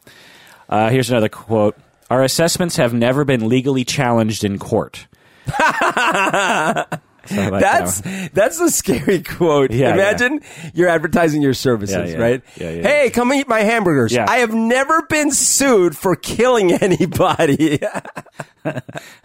Uh, 0.67 0.89
here's 0.89 1.09
another 1.09 1.29
quote. 1.29 1.77
Our 2.09 2.23
assessments 2.23 2.77
have 2.77 2.93
never 2.93 3.23
been 3.23 3.49
legally 3.49 3.85
challenged 3.85 4.43
in 4.43 4.57
court. 4.57 5.07
So 7.30 7.50
like 7.50 7.62
that's 7.62 8.02
that 8.02 8.34
that's 8.34 8.60
a 8.60 8.70
scary 8.72 9.22
quote. 9.24 9.72
Yeah, 9.72 9.94
Imagine 9.94 10.42
you're 10.74 10.89
advertising 10.89 11.42
your 11.42 11.54
services, 11.54 12.12
Yeah, 12.12 12.18
yeah. 12.18 12.24
right? 12.24 12.44
Yeah, 12.58 12.70
yeah. 12.72 12.82
Hey, 12.88 13.10
come 13.12 13.32
eat 13.34 13.48
my 13.48 13.62
hamburgers. 13.62 14.12
Yeah. 14.12 14.26
I 14.28 14.38
have 14.38 14.54
never 14.54 15.04
been 15.04 15.32
sued 15.32 15.96
for 15.96 16.15
killing 16.15 16.72
anybody. 16.82 17.80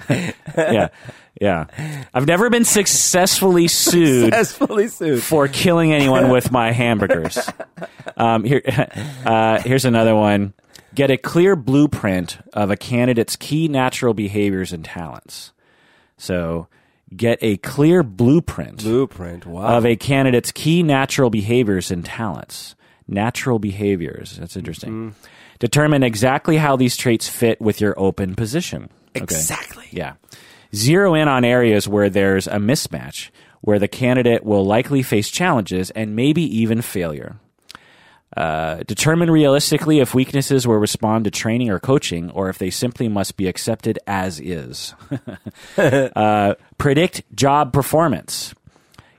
yeah, 0.08 0.88
yeah. 1.40 1.66
I've 2.12 2.26
never 2.26 2.50
been 2.50 2.64
successfully 2.64 3.68
sued 3.68 4.24
Successfully 4.26 4.88
sued. 4.88 5.22
for 5.22 5.48
killing 5.48 5.92
anyone 5.92 6.28
with 6.30 6.50
my 6.52 6.72
hamburgers. 6.72 7.38
Um, 8.16 8.44
here, 8.44 8.62
uh, 9.24 9.60
here's 9.62 9.84
another 9.84 10.14
one. 10.14 10.52
Get 10.94 11.10
a 11.10 11.16
clear 11.16 11.56
blueprint 11.56 12.38
of 12.52 12.70
a 12.70 12.76
candidate's 12.76 13.34
key 13.36 13.66
natural 13.66 14.14
behaviors 14.14 14.72
and 14.72 14.84
talents. 14.84 15.52
So, 16.16 16.68
get 17.16 17.38
a 17.42 17.56
clear 17.58 18.02
blueprint 18.02 18.78
Blueprint. 18.82 19.46
Wow. 19.46 19.76
of 19.76 19.86
a 19.86 19.96
candidate's 19.96 20.52
key 20.52 20.82
natural 20.82 21.30
behaviors 21.30 21.90
and 21.90 22.04
talents. 22.04 22.74
Natural 23.06 23.58
behaviors. 23.58 24.36
That's 24.38 24.56
interesting. 24.56 24.90
Mm-hmm. 24.90 25.26
Determine 25.58 26.02
exactly 26.02 26.56
how 26.56 26.76
these 26.76 26.96
traits 26.96 27.28
fit 27.28 27.60
with 27.60 27.80
your 27.80 27.98
open 27.98 28.34
position. 28.34 28.88
Okay. 29.16 29.22
Exactly. 29.22 29.86
Yeah. 29.90 30.14
Zero 30.74 31.14
in 31.14 31.28
on 31.28 31.44
areas 31.44 31.86
where 31.86 32.10
there's 32.10 32.46
a 32.46 32.56
mismatch, 32.56 33.30
where 33.60 33.78
the 33.78 33.88
candidate 33.88 34.44
will 34.44 34.64
likely 34.64 35.02
face 35.02 35.30
challenges 35.30 35.90
and 35.90 36.16
maybe 36.16 36.42
even 36.58 36.82
failure. 36.82 37.36
Uh, 38.36 38.82
determine 38.86 39.30
realistically 39.30 40.00
if 40.00 40.14
weaknesses 40.14 40.66
will 40.66 40.76
respond 40.76 41.24
to 41.24 41.30
training 41.30 41.70
or 41.70 41.78
coaching, 41.78 42.30
or 42.30 42.48
if 42.48 42.58
they 42.58 42.70
simply 42.70 43.08
must 43.08 43.36
be 43.36 43.46
accepted 43.46 43.98
as 44.06 44.40
is. 44.40 44.94
uh, 45.78 46.54
predict 46.78 47.22
job 47.34 47.72
performance. 47.72 48.54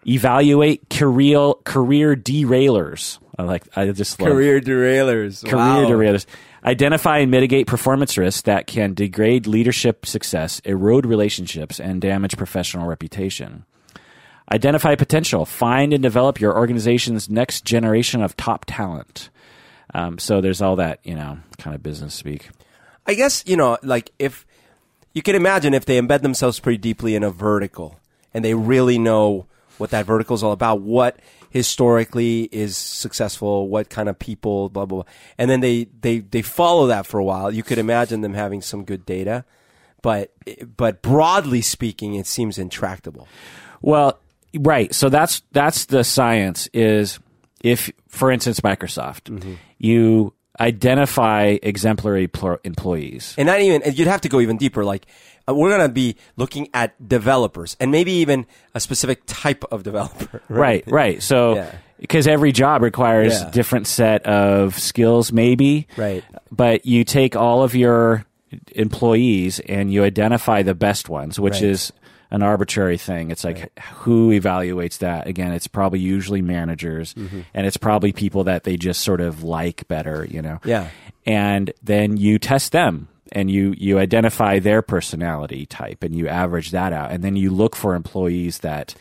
Evaluate 0.08 0.90
career 0.90 1.54
career 1.64 2.16
derailers. 2.16 3.18
I 3.38 3.44
like. 3.44 3.64
I 3.76 3.90
just 3.92 4.22
love 4.22 4.32
Career 4.32 4.62
derailers. 4.62 5.44
career 5.44 5.56
wow. 5.58 5.86
derailers. 5.86 6.26
Identify 6.64 7.20
and 7.20 7.32
mitigate 7.32 7.68
performance 7.68 8.18
risks 8.18 8.42
that 8.44 8.66
can 8.66 8.94
degrade 8.94 9.46
leadership 9.46 10.06
success, 10.06 10.60
erode 10.62 11.06
relationships, 11.06 11.80
and 11.80 12.02
damage 12.02 12.38
professional 12.38 12.88
reputation. 12.88 13.66
Identify 14.52 14.96
potential. 14.96 15.46
Find 15.46 15.92
and 15.94 16.04
develop 16.04 16.40
your 16.40 16.56
organization's 16.56 17.30
next 17.30 17.66
generation 17.66 18.22
of 18.22 18.38
top 18.38 18.66
talent. 18.66 19.30
Um, 19.94 20.20
so 20.20 20.42
there's 20.42 20.62
all 20.62 20.76
that, 20.76 21.00
you 21.04 21.16
know, 21.16 21.40
kind 21.58 21.76
of 21.76 21.82
business 21.82 22.14
speak. 22.14 22.50
I 23.08 23.14
guess, 23.14 23.44
you 23.48 23.56
know, 23.56 23.78
like 23.82 24.12
if 24.20 24.46
you 25.14 25.22
can 25.22 25.36
imagine 25.36 25.74
if 25.74 25.86
they 25.86 26.00
embed 26.00 26.22
themselves 26.22 26.60
pretty 26.60 26.78
deeply 26.78 27.16
in 27.16 27.24
a 27.24 27.32
vertical 27.32 28.00
and 28.34 28.44
they 28.44 28.54
really 28.54 28.98
know 29.00 29.46
what 29.78 29.92
that 29.92 30.06
vertical 30.06 30.36
is 30.36 30.44
all 30.44 30.52
about, 30.52 30.82
what 30.82 31.20
historically 31.50 32.50
is 32.52 32.76
successful, 32.76 33.70
what 33.70 33.90
kind 33.90 34.10
of 34.10 34.20
people, 34.20 34.70
blah, 34.70 34.86
blah, 34.86 35.04
blah. 35.04 35.12
And 35.38 35.50
then 35.50 35.62
they, 35.62 35.86
they, 36.02 36.20
they 36.20 36.42
follow 36.42 36.88
that 36.88 37.06
for 37.06 37.18
a 37.20 37.24
while. 37.24 37.52
You 37.52 37.64
could 37.64 37.78
imagine 37.78 38.22
them 38.22 38.34
having 38.34 38.62
some 38.62 38.84
good 38.84 39.06
data. 39.06 39.46
But, 40.02 40.34
but 40.76 41.02
broadly 41.02 41.62
speaking, 41.62 42.16
it 42.16 42.28
seems 42.28 42.58
intractable. 42.58 43.28
Well, 43.82 44.20
right. 44.60 44.94
So 44.94 45.10
that's 45.10 45.42
that's 45.52 45.86
the 45.86 46.04
science. 46.04 46.68
Is 46.74 47.20
if, 47.62 47.92
for 48.08 48.32
instance, 48.32 48.60
Microsoft, 48.62 49.58
you 49.78 50.34
identify 50.60 51.58
exemplary 51.64 52.28
pl- 52.28 52.58
employees. 52.64 53.36
and 53.38 53.48
not 53.48 53.60
even 53.60 53.82
you'd 53.94 54.08
have 54.08 54.22
to 54.22 54.30
go 54.30 54.40
even 54.40 54.56
deeper 54.58 54.86
like 54.86 55.06
uh, 55.50 55.54
we're 55.54 55.70
going 55.70 55.82
to 55.86 55.94
be 55.94 56.16
looking 56.38 56.70
at 56.74 56.94
developers 57.10 57.76
and 57.80 57.92
maybe 57.92 58.12
even 58.14 58.46
a 58.74 58.80
specific 58.80 59.22
type 59.26 59.66
of 59.72 59.84
developer 59.84 60.42
Right, 60.50 60.84
right. 60.88 61.22
So 61.22 61.56
Yeah. 61.56 61.72
because 62.00 62.26
every 62.26 62.54
job 62.54 62.82
requires 62.84 63.34
Yeah. 63.34 63.50
different 63.52 63.86
set 63.88 64.26
of 64.26 64.80
skills, 64.80 65.34
maybe. 65.34 65.88
Right. 65.98 66.24
But 66.52 66.86
you 66.86 67.04
take 67.04 67.36
all 67.36 67.62
of 67.64 67.76
your 67.76 68.26
employees 68.76 69.60
and 69.60 69.92
you 69.92 70.04
identify 70.04 70.62
the 70.64 70.76
best 70.76 71.10
ones, 71.10 71.40
which 71.40 71.56
Right. 71.56 71.64
is 71.64 71.92
an 72.32 72.42
arbitrary 72.42 72.98
thing. 72.98 73.32
It's 73.32 73.44
like 73.44 73.78
who 73.80 74.30
evaluates 74.32 74.98
that? 75.00 75.28
Again, 75.28 75.52
it's 75.54 75.68
probably 75.68 76.00
usually 76.00 76.42
managers, 76.42 77.14
Mm-hmm. 77.14 77.42
and 77.54 77.68
it's 77.68 77.78
probably 77.78 78.12
people 78.12 78.44
that 78.46 78.64
they 78.64 78.78
just 78.78 79.02
sort 79.02 79.22
of 79.22 79.44
like 79.44 79.88
better, 79.88 80.26
you 80.30 80.42
know. 80.42 80.60
Yeah. 80.66 80.90
And 81.26 81.72
then 81.84 82.18
you 82.18 82.38
test 82.40 82.72
them 82.72 83.08
and 83.32 83.50
you 83.50 83.74
you 83.78 83.98
identify 84.00 84.60
their 84.60 84.82
personality 84.82 85.66
type 85.66 86.04
and 86.04 86.16
you 86.16 86.28
average 86.28 86.72
that 86.72 86.94
out 86.94 87.12
and 87.12 87.24
then 87.24 87.36
you 87.36 87.50
look 87.50 87.76
for 87.76 87.96
employees 87.96 88.60
that 88.60 88.94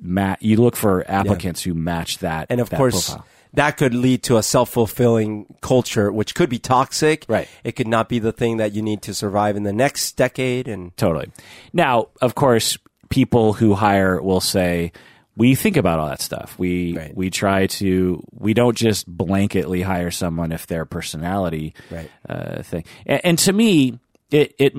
ma- 0.00 0.36
you 0.40 0.56
look 0.56 0.74
for 0.76 1.04
applicants 1.10 1.62
who 1.62 1.74
match 1.74 2.18
that 2.18 2.46
and 2.48 2.58
of 2.60 2.70
that 2.70 2.76
course 2.78 3.10
profile. 3.10 3.26
That 3.56 3.76
could 3.76 3.92
lead 3.94 4.22
to 4.22 4.36
a 4.36 4.42
self-fulfilling 4.42 5.46
culture 5.60 6.10
which 6.12 6.34
could 6.34 6.48
be 6.48 6.58
toxic 6.58 7.24
Right. 7.28 7.48
it 7.64 7.72
could 7.72 7.88
not 7.88 8.08
be 8.08 8.18
the 8.18 8.32
thing 8.32 8.58
that 8.58 8.72
you 8.72 8.82
need 8.82 9.02
to 9.02 9.12
survive 9.14 9.56
in 9.56 9.64
the 9.64 9.72
next 9.72 10.16
decade 10.16 10.68
and 10.68 10.96
Totally. 10.96 11.30
Now, 11.72 12.08
of 12.22 12.34
course, 12.34 12.78
people 13.08 13.52
who 13.54 13.74
hire 13.74 14.20
will 14.22 14.40
say, 14.40 14.92
"We 15.36 15.54
think 15.54 15.76
about 15.76 15.98
all 16.00 16.08
that 16.08 16.20
stuff. 16.20 16.54
We 16.58 16.96
Right. 16.96 17.16
we 17.16 17.30
try 17.30 17.66
to. 17.80 18.22
We 18.32 18.54
don't 18.54 18.76
just 18.76 19.08
blanketly 19.10 19.82
hire 19.84 20.10
someone 20.10 20.50
if 20.52 20.66
their 20.66 20.84
personality 20.84 21.74
Right. 21.90 22.10
uh, 22.28 22.62
thing." 22.62 22.84
And, 23.06 23.20
and 23.24 23.38
to 23.40 23.52
me, 23.52 23.98
it 24.30 24.54
it 24.58 24.74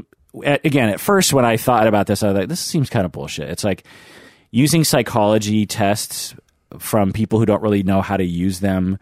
again 0.63 0.89
at 0.89 0.99
first 0.99 1.31
when 1.33 1.45
I 1.45 1.57
thought 1.57 1.87
about 1.87 2.07
this, 2.07 2.21
I 2.23 2.27
was 2.29 2.37
like, 2.37 2.49
"This 2.49 2.59
seems 2.59 2.89
kind 2.89 3.05
of 3.05 3.11
bullshit." 3.11 3.49
It's 3.49 3.63
like 3.63 3.83
using 4.51 4.83
psychology 4.83 5.65
tests 5.65 6.33
from 6.79 7.11
people 7.13 7.39
who 7.39 7.45
don't 7.45 7.61
really 7.61 7.83
know 7.83 8.01
how 8.01 8.17
to 8.17 8.23
use 8.25 8.59
them 8.59 8.97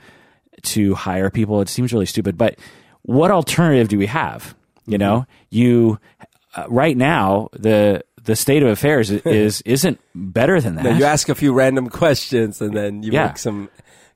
to 0.63 0.95
hire 0.95 1.29
people. 1.29 1.61
It 1.61 1.69
seems 1.69 1.93
really 1.93 2.05
stupid. 2.05 2.37
But 2.37 2.57
what 3.03 3.31
alternative 3.31 3.87
do 3.87 3.97
we 3.97 4.05
have? 4.07 4.55
You 4.87 4.97
know, 4.97 5.25
you 5.49 5.99
uh, 6.55 6.65
right 6.69 6.95
now 6.95 7.49
the 7.53 8.03
the 8.23 8.35
state 8.35 8.63
of 8.63 8.69
affairs 8.69 9.09
is 9.25 9.61
isn't 9.61 9.99
better 10.15 10.59
than 10.61 10.75
that. 10.75 10.97
you 10.97 11.05
ask 11.05 11.29
a 11.29 11.35
few 11.35 11.53
random 11.53 11.89
questions 11.89 12.61
and 12.61 12.73
then 12.75 13.03
you 13.03 13.11
Yeah. 13.11 13.27
make 13.27 13.37
some 13.37 13.69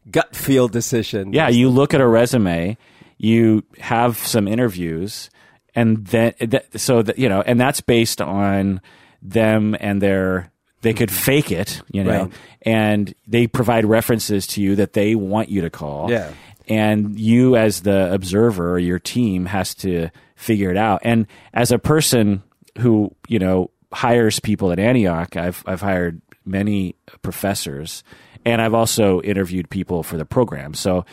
gut 0.09 0.35
feel 0.35 0.67
decision 0.67 1.33
yeah, 1.33 1.49
you 1.49 1.69
look 1.69 1.93
at 1.93 2.01
a 2.01 2.07
resume, 2.07 2.77
you 3.17 3.63
have 3.79 4.17
some 4.17 4.47
interviews, 4.47 5.29
and 5.75 6.05
then 6.07 6.33
so 6.75 7.01
that 7.03 7.19
you 7.19 7.29
know, 7.29 7.41
and 7.41 7.59
that's 7.59 7.81
based 7.81 8.21
on 8.21 8.81
them 9.21 9.75
and 9.79 10.01
their. 10.01 10.51
They 10.81 10.93
could 10.93 11.11
fake 11.11 11.51
it, 11.51 11.81
you 11.91 12.03
know, 12.03 12.23
Right. 12.23 12.31
and 12.63 13.13
they 13.27 13.47
provide 13.47 13.85
references 13.85 14.47
to 14.47 14.61
you 14.61 14.75
that 14.77 14.93
they 14.93 15.15
want 15.15 15.49
you 15.49 15.61
to 15.61 15.69
call. 15.69 16.09
Yeah. 16.11 16.31
and 16.67 17.19
you 17.19 17.55
as 17.57 17.81
the 17.81 18.13
observer 18.13 18.71
or 18.73 18.79
your 18.79 18.99
team 18.99 19.45
has 19.47 19.73
to 19.75 20.09
figure 20.35 20.69
it 20.71 20.77
out 20.77 21.01
and 21.03 21.25
as 21.53 21.71
a 21.71 21.79
person 21.79 22.43
who 22.77 23.13
you 23.27 23.39
know 23.39 23.69
hires 23.91 24.39
people 24.39 24.71
at 24.71 24.79
antioch 24.79 25.35
i've 25.35 25.63
i've 25.65 25.81
hired 25.81 26.21
many 26.45 26.95
professors 27.23 28.03
and 28.45 28.61
i've 28.61 28.73
also 28.75 29.19
interviewed 29.21 29.69
people 29.69 30.01
for 30.03 30.15
the 30.15 30.25
program 30.25 30.73
so 30.73 31.03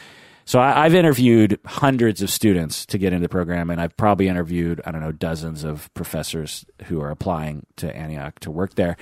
so 0.45 0.59
I, 0.61 0.85
i've 0.85 0.95
interviewed 0.95 1.59
hundreds 1.65 2.21
of 2.23 2.31
students 2.31 2.85
to 2.87 2.99
get 2.99 3.13
into 3.13 3.25
the 3.25 3.29
program 3.31 3.71
and 3.71 3.81
i've 3.81 3.97
probably 3.97 4.29
interviewed 4.29 4.81
i 4.87 4.93
don't 4.93 5.01
know 5.01 5.11
dozens 5.13 5.65
of 5.65 5.93
professors 5.95 6.65
who 6.85 7.01
are 7.01 7.11
applying 7.11 7.65
to 7.77 7.95
antioch 7.97 8.39
to 8.41 8.51
work 8.51 8.75
there 8.75 8.97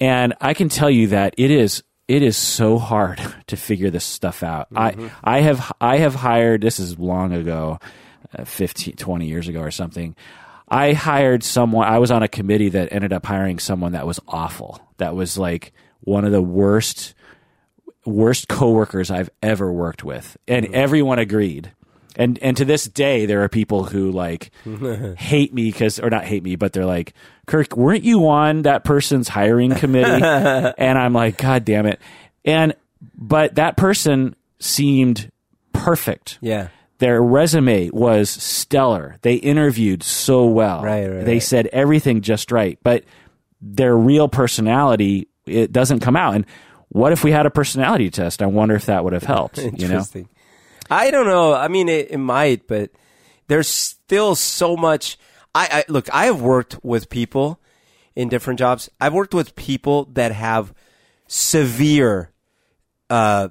and 0.00 0.34
I 0.40 0.54
can 0.54 0.68
tell 0.68 0.90
you 0.90 1.08
that 1.08 1.34
it 1.36 1.50
is 1.50 1.82
it 2.08 2.22
is 2.22 2.36
so 2.36 2.78
hard 2.78 3.20
to 3.46 3.56
figure 3.56 3.90
this 3.90 4.04
stuff 4.04 4.42
out. 4.42 4.68
I 4.74 5.10
I 5.22 5.40
have 5.40 5.72
I 5.80 5.98
have 5.98 6.14
hired 6.14 6.62
this 6.62 6.80
is 6.80 6.98
long 6.98 7.32
ago, 7.32 7.78
uh, 8.36 8.44
15 8.44 8.96
20 8.96 9.26
years 9.26 9.48
ago 9.48 9.60
or 9.60 9.70
something. 9.70 10.16
I 10.68 10.92
hired 10.92 11.42
someone 11.42 11.86
I 11.86 11.98
was 11.98 12.10
on 12.10 12.22
a 12.22 12.28
committee 12.28 12.68
that 12.70 12.92
ended 12.92 13.12
up 13.12 13.26
hiring 13.26 13.58
someone 13.58 13.92
that 13.92 14.06
was 14.06 14.20
awful. 14.28 14.80
That 14.98 15.14
was 15.14 15.36
like 15.36 15.72
one 16.00 16.24
of 16.24 16.32
the 16.32 16.42
worst 16.42 17.14
worst 18.06 18.48
coworkers 18.48 19.10
I've 19.10 19.30
ever 19.42 19.72
worked 19.72 20.04
with. 20.04 20.36
And 20.48 20.74
everyone 20.74 21.18
agreed. 21.18 21.72
And 22.16 22.38
and 22.40 22.56
to 22.56 22.64
this 22.64 22.84
day 22.84 23.26
there 23.26 23.42
are 23.44 23.48
people 23.48 23.84
who 23.84 24.10
like 24.10 24.50
hate 25.18 25.54
me 25.54 25.70
cuz 25.72 25.98
or 26.00 26.10
not 26.10 26.24
hate 26.24 26.42
me 26.42 26.56
but 26.56 26.72
they're 26.72 26.84
like 26.86 27.14
Kirk 27.46 27.76
weren't 27.76 28.04
you 28.04 28.28
on 28.28 28.62
that 28.62 28.84
person's 28.84 29.28
hiring 29.28 29.74
committee? 29.74 30.22
and 30.78 30.98
I'm 30.98 31.12
like 31.12 31.36
god 31.38 31.64
damn 31.64 31.86
it. 31.86 32.00
And 32.44 32.74
but 33.16 33.54
that 33.54 33.76
person 33.76 34.34
seemed 34.58 35.30
perfect. 35.72 36.38
yeah 36.40 36.68
Their 36.98 37.22
resume 37.22 37.90
was 37.90 38.28
stellar. 38.28 39.16
They 39.22 39.34
interviewed 39.36 40.02
so 40.02 40.46
well. 40.46 40.82
Right, 40.82 41.06
right, 41.06 41.24
they 41.24 41.34
right. 41.34 41.42
said 41.42 41.66
everything 41.72 42.20
just 42.20 42.50
right, 42.52 42.78
but 42.82 43.04
their 43.62 43.96
real 43.96 44.28
personality 44.28 45.28
it 45.46 45.72
doesn't 45.72 46.00
come 46.00 46.16
out. 46.16 46.34
And 46.34 46.44
what 46.88 47.12
if 47.12 47.24
we 47.24 47.30
had 47.32 47.46
a 47.46 47.50
personality 47.50 48.10
test? 48.10 48.42
I 48.42 48.46
wonder 48.46 48.74
if 48.74 48.86
that 48.86 49.04
would 49.04 49.12
have 49.12 49.22
helped. 49.22 49.58
you 49.58 49.70
know, 49.70 49.70
Interesting. 50.00 50.28
I 50.90 51.10
don't 51.10 51.26
know. 51.26 51.54
I 51.54 51.68
mean, 51.68 51.88
it, 51.88 52.10
it 52.10 52.18
might, 52.18 52.66
but 52.66 52.90
there's 53.46 53.68
still 53.68 54.34
so 54.34 54.76
much. 54.76 55.18
I, 55.54 55.84
I 55.88 55.92
look. 55.92 56.12
I 56.12 56.26
have 56.26 56.40
worked 56.40 56.82
with 56.84 57.08
people, 57.10 57.60
in 58.16 58.28
different 58.28 58.58
jobs. 58.58 58.90
I've 59.00 59.14
worked 59.14 59.34
with 59.34 59.54
people 59.56 60.06
that 60.12 60.32
have 60.32 60.74
severe 61.26 62.30
uh, 63.08 63.48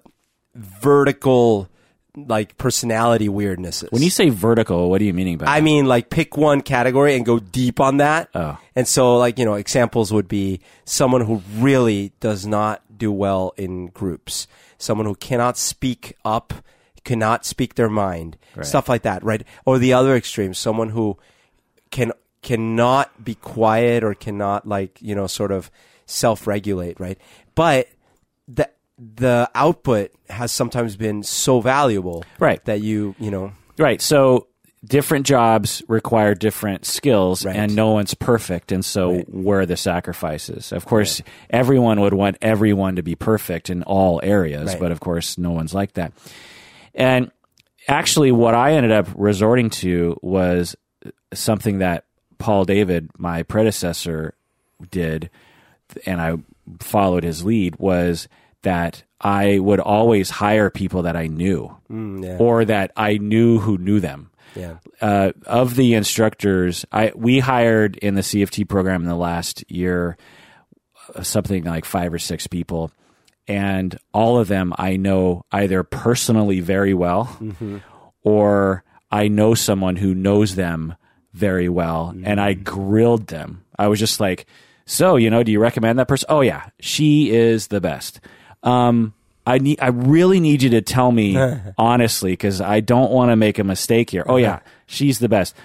vertical 0.53 1.69
like 2.15 2.57
personality 2.57 3.29
weirdnesses. 3.29 3.91
When 3.91 4.01
you 4.01 4.09
say 4.09 4.29
vertical, 4.29 4.89
what 4.89 4.99
are 4.99 5.05
you 5.05 5.13
meaning 5.13 5.37
by 5.37 5.45
I 5.45 5.59
that? 5.59 5.63
mean, 5.63 5.85
like 5.85 6.09
pick 6.09 6.35
one 6.35 6.61
category 6.61 7.15
and 7.15 7.25
go 7.25 7.39
deep 7.39 7.79
on 7.79 7.97
that. 7.97 8.29
Oh. 8.35 8.57
And 8.75 8.87
so, 8.87 9.17
like, 9.17 9.39
you 9.39 9.45
know, 9.45 9.53
examples 9.53 10.11
would 10.11 10.27
be 10.27 10.59
someone 10.85 11.21
who 11.21 11.41
really 11.55 12.11
does 12.19 12.45
not 12.45 12.83
do 12.97 13.11
well 13.11 13.53
in 13.57 13.87
groups, 13.87 14.47
someone 14.77 15.05
who 15.05 15.15
cannot 15.15 15.57
speak 15.57 16.17
up, 16.25 16.53
cannot 17.09 17.45
speak 17.45 17.73
their 17.75 17.89
mind, 17.89 18.37
stuff 18.61 18.87
like 18.87 19.01
that, 19.03 19.23
right? 19.23 19.43
Or 19.65 19.79
the 19.79 19.93
other 19.93 20.15
extreme, 20.15 20.53
someone 20.53 20.89
who 20.89 21.17
can 21.91 22.11
cannot 22.41 23.07
be 23.23 23.35
quiet 23.35 24.03
or 24.03 24.13
cannot 24.13 24.65
like 24.67 24.97
you 25.01 25.13
know 25.15 25.27
sort 25.27 25.51
of 25.51 25.69
self-regulate 26.05 26.97
right 26.99 27.17
but 27.53 27.87
the 28.47 28.69
the 28.97 29.49
output 29.55 30.11
has 30.29 30.49
sometimes 30.51 30.95
been 30.95 31.21
so 31.23 31.59
valuable 31.61 32.23
Right. 32.39 32.63
that 32.65 32.79
you 32.81 33.15
you 33.19 33.31
know 33.31 33.51
Right. 33.77 34.01
So 34.01 34.47
different 34.85 35.25
jobs 35.25 35.81
require 35.87 36.33
different 36.35 36.85
skills 36.85 37.45
Right. 37.45 37.55
and 37.55 37.75
no 37.75 37.91
one's 37.91 38.13
perfect. 38.13 38.71
And 38.71 38.83
so 38.83 39.19
where 39.27 39.61
are 39.61 39.65
the 39.65 39.77
sacrifices? 39.77 40.71
Of 40.71 40.85
course, 40.85 41.21
everyone 41.49 41.99
would 42.01 42.13
want 42.13 42.37
everyone 42.41 42.95
to 42.97 43.03
be 43.03 43.15
perfect 43.15 43.69
in 43.69 43.83
all 43.83 44.19
areas, 44.23 44.67
Right. 44.71 44.79
but 44.79 44.91
of 44.91 44.99
course, 44.99 45.37
no 45.37 45.51
one's 45.51 45.73
like 45.73 45.93
that. 45.93 46.11
And 46.93 47.31
actually, 47.87 48.31
what 48.31 48.53
I 48.53 48.73
ended 48.73 48.91
up 48.91 49.07
resorting 49.15 49.69
to 49.71 50.19
was 50.21 50.75
something 51.33 51.79
that 51.79 52.05
Paul 52.37 52.65
David, 52.65 53.09
my 53.17 53.43
predecessor, 53.43 54.33
did, 54.91 55.29
and 56.05 56.21
I 56.21 56.37
followed 56.79 57.23
his 57.23 57.43
lead 57.43 57.75
was 57.77 58.27
that 58.61 59.03
I 59.21 59.59
would 59.59 59.79
always 59.79 60.29
hire 60.29 60.69
people 60.69 61.03
that 61.03 61.15
I 61.15 61.27
knew 61.27 61.75
mm, 61.89 62.23
yeah. 62.23 62.37
or 62.37 62.65
that 62.65 62.91
I 62.95 63.17
knew 63.17 63.59
who 63.59 63.77
knew 63.77 63.99
them. 63.99 64.31
yeah. 64.55 64.77
Uh, 65.01 65.31
of 65.45 65.75
the 65.75 65.93
instructors, 65.93 66.85
I 66.91 67.11
we 67.15 67.39
hired 67.39 67.97
in 67.97 68.15
the 68.15 68.21
CFT 68.21 68.67
program 68.67 69.01
in 69.01 69.09
the 69.09 69.15
last 69.15 69.63
year 69.69 70.17
uh, 71.15 71.23
something 71.23 71.63
like 71.63 71.85
five 71.85 72.13
or 72.13 72.19
six 72.19 72.47
people, 72.47 72.91
and 73.49 73.97
all 74.13 74.37
of 74.37 74.47
them 74.47 74.73
I 74.77 74.95
know 74.95 75.43
either 75.51 75.83
personally 75.83 76.61
very 76.61 76.93
well, 76.93 77.37
or 78.23 78.83
I 79.11 79.27
know 79.27 79.55
someone 79.55 79.95
who 79.97 80.13
knows 80.13 80.55
them 80.55 80.95
very 81.33 81.67
well, 81.67 82.13
and 82.23 82.39
I 82.39 82.53
grilled 82.53 83.27
them. 83.27 83.65
I 83.77 83.87
was 83.87 83.99
just 83.99 84.19
like, 84.19 84.45
"So, 84.85 85.15
you 85.15 85.29
know, 85.29 85.41
do 85.43 85.51
you 85.51 85.59
recommend 85.59 85.97
that 85.99 86.07
person?" 86.07 86.27
Oh 86.29 86.41
yeah, 86.41 86.69
she 86.79 87.31
is 87.31 87.67
the 87.67 87.81
best. 87.81 88.19
Um, 88.63 89.13
I 89.47 89.57
need, 89.57 89.79
I 89.81 89.87
really 89.87 90.39
need 90.39 90.61
you 90.61 90.69
to 90.71 90.81
tell 90.81 91.11
me 91.11 91.35
honestly 91.77 92.33
because 92.33 92.61
I 92.61 92.81
don't 92.81 93.11
want 93.11 93.31
to 93.31 93.35
make 93.35 93.57
a 93.57 93.63
mistake 93.63 94.11
here. 94.11 94.23
Oh 94.27 94.37
yeah, 94.37 94.59
she's 94.85 95.17
the 95.19 95.29
best. 95.29 95.55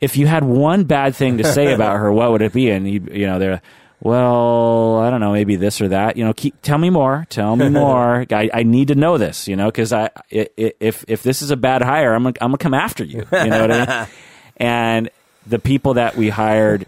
If 0.00 0.16
you 0.16 0.26
had 0.26 0.44
one 0.44 0.84
bad 0.84 1.14
thing 1.14 1.38
to 1.38 1.44
say 1.44 1.72
about 1.72 1.96
her, 1.98 2.12
what 2.12 2.32
would 2.32 2.42
it 2.42 2.52
be? 2.52 2.70
And 2.70 2.90
you, 2.90 3.06
you 3.12 3.26
know, 3.26 3.38
they're 3.38 3.62
well, 4.04 4.98
I 4.98 5.10
don't 5.10 5.20
know, 5.20 5.30
maybe 5.30 5.54
this 5.54 5.80
or 5.80 5.88
that. 5.88 6.16
You 6.16 6.24
know, 6.24 6.32
keep 6.32 6.60
tell 6.60 6.76
me 6.76 6.90
more. 6.90 7.24
Tell 7.30 7.54
me 7.54 7.68
more. 7.70 8.26
I, 8.32 8.50
I 8.52 8.62
need 8.64 8.88
to 8.88 8.96
know 8.96 9.16
this. 9.16 9.46
You 9.46 9.54
know, 9.54 9.66
because 9.66 9.92
I, 9.92 10.10
if 10.28 11.04
if 11.06 11.22
this 11.22 11.40
is 11.40 11.52
a 11.52 11.56
bad 11.56 11.82
hire, 11.82 12.12
I'm 12.12 12.24
gonna, 12.24 12.34
I'm 12.40 12.48
gonna 12.48 12.58
come 12.58 12.74
after 12.74 13.04
you. 13.04 13.24
You 13.30 13.46
know 13.46 13.60
what 13.60 13.70
I 13.70 13.86
mean? 13.86 14.06
And 14.58 15.10
the 15.46 15.58
people 15.58 15.94
that 15.94 16.14
we 16.14 16.28
hired 16.28 16.86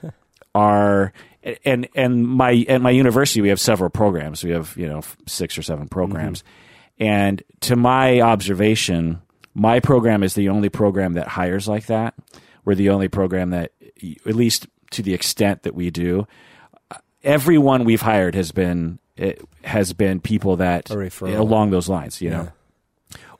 are 0.54 1.12
and 1.64 1.88
and 1.94 2.28
my 2.28 2.64
at 2.68 2.80
my 2.80 2.90
university 2.90 3.40
we 3.40 3.48
have 3.48 3.58
several 3.58 3.90
programs. 3.90 4.44
We 4.44 4.50
have 4.50 4.76
you 4.76 4.86
know 4.86 5.02
six 5.26 5.56
or 5.58 5.62
seven 5.62 5.88
programs, 5.88 6.42
mm-hmm. 6.42 7.04
and 7.04 7.42
to 7.60 7.74
my 7.74 8.20
observation, 8.20 9.22
my 9.54 9.80
program 9.80 10.22
is 10.22 10.34
the 10.34 10.50
only 10.50 10.68
program 10.68 11.14
that 11.14 11.26
hires 11.26 11.66
like 11.66 11.86
that. 11.86 12.14
We're 12.64 12.74
the 12.74 12.90
only 12.90 13.08
program 13.08 13.50
that, 13.50 13.72
at 14.26 14.34
least 14.34 14.66
to 14.92 15.02
the 15.02 15.14
extent 15.14 15.64
that 15.64 15.74
we 15.74 15.90
do, 15.90 16.26
everyone 17.24 17.84
we've 17.84 18.02
hired 18.02 18.34
has 18.34 18.52
been 18.52 18.98
it 19.16 19.40
has 19.64 19.92
been 19.92 20.20
people 20.20 20.56
that 20.56 20.90
along 21.36 21.70
those 21.70 21.88
lines. 21.88 22.20
You 22.20 22.30
know. 22.30 22.52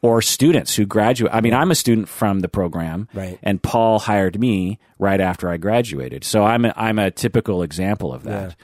Or 0.03 0.21
students 0.21 0.77
who 0.77 0.85
graduate. 0.85 1.33
I 1.35 1.41
mean, 1.41 1.55
I'm 1.55 1.71
a 1.71 1.75
student 1.75 2.11
from 2.11 2.41
the 2.41 2.49
program, 2.49 3.09
Right. 3.15 3.39
and 3.43 3.63
Paul 3.63 3.99
hired 3.99 4.39
me 4.39 4.79
right 4.99 5.19
after 5.19 5.49
I 5.49 5.57
graduated. 5.57 6.25
So 6.25 6.45
I'm 6.45 6.67
a, 6.67 6.75
I'm 6.77 6.99
a 6.99 7.11
typical 7.11 7.63
example 7.63 8.13
of 8.13 8.25
that. 8.25 8.55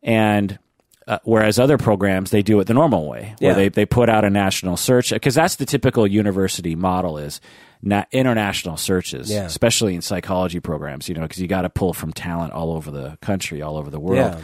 And 0.00 0.58
uh, 1.08 1.18
whereas 1.24 1.58
other 1.58 1.76
programs 1.76 2.30
they 2.30 2.42
do 2.42 2.60
it 2.60 2.68
the 2.68 2.74
normal 2.74 3.08
way, 3.08 3.34
where 3.40 3.50
Yeah. 3.50 3.54
they 3.56 3.68
they 3.68 3.84
put 3.84 4.08
out 4.08 4.24
a 4.24 4.30
national 4.30 4.76
search 4.76 5.10
because 5.10 5.34
that's 5.34 5.56
the 5.56 5.66
typical 5.66 6.06
university 6.06 6.76
model 6.76 7.18
is 7.18 7.40
na- 7.82 8.04
international 8.12 8.76
searches, 8.76 9.30
Yeah. 9.30 9.44
especially 9.44 9.94
in 9.94 10.02
psychology 10.02 10.60
programs. 10.60 11.08
You 11.08 11.14
know, 11.14 11.22
because 11.22 11.40
you 11.40 11.48
got 11.48 11.62
to 11.62 11.70
pull 11.70 11.92
from 11.92 12.12
talent 12.12 12.52
all 12.52 12.72
over 12.72 12.90
the 12.90 13.18
country, 13.20 13.62
all 13.62 13.76
over 13.76 13.90
the 13.90 14.00
world. 14.00 14.34
Yeah. 14.34 14.40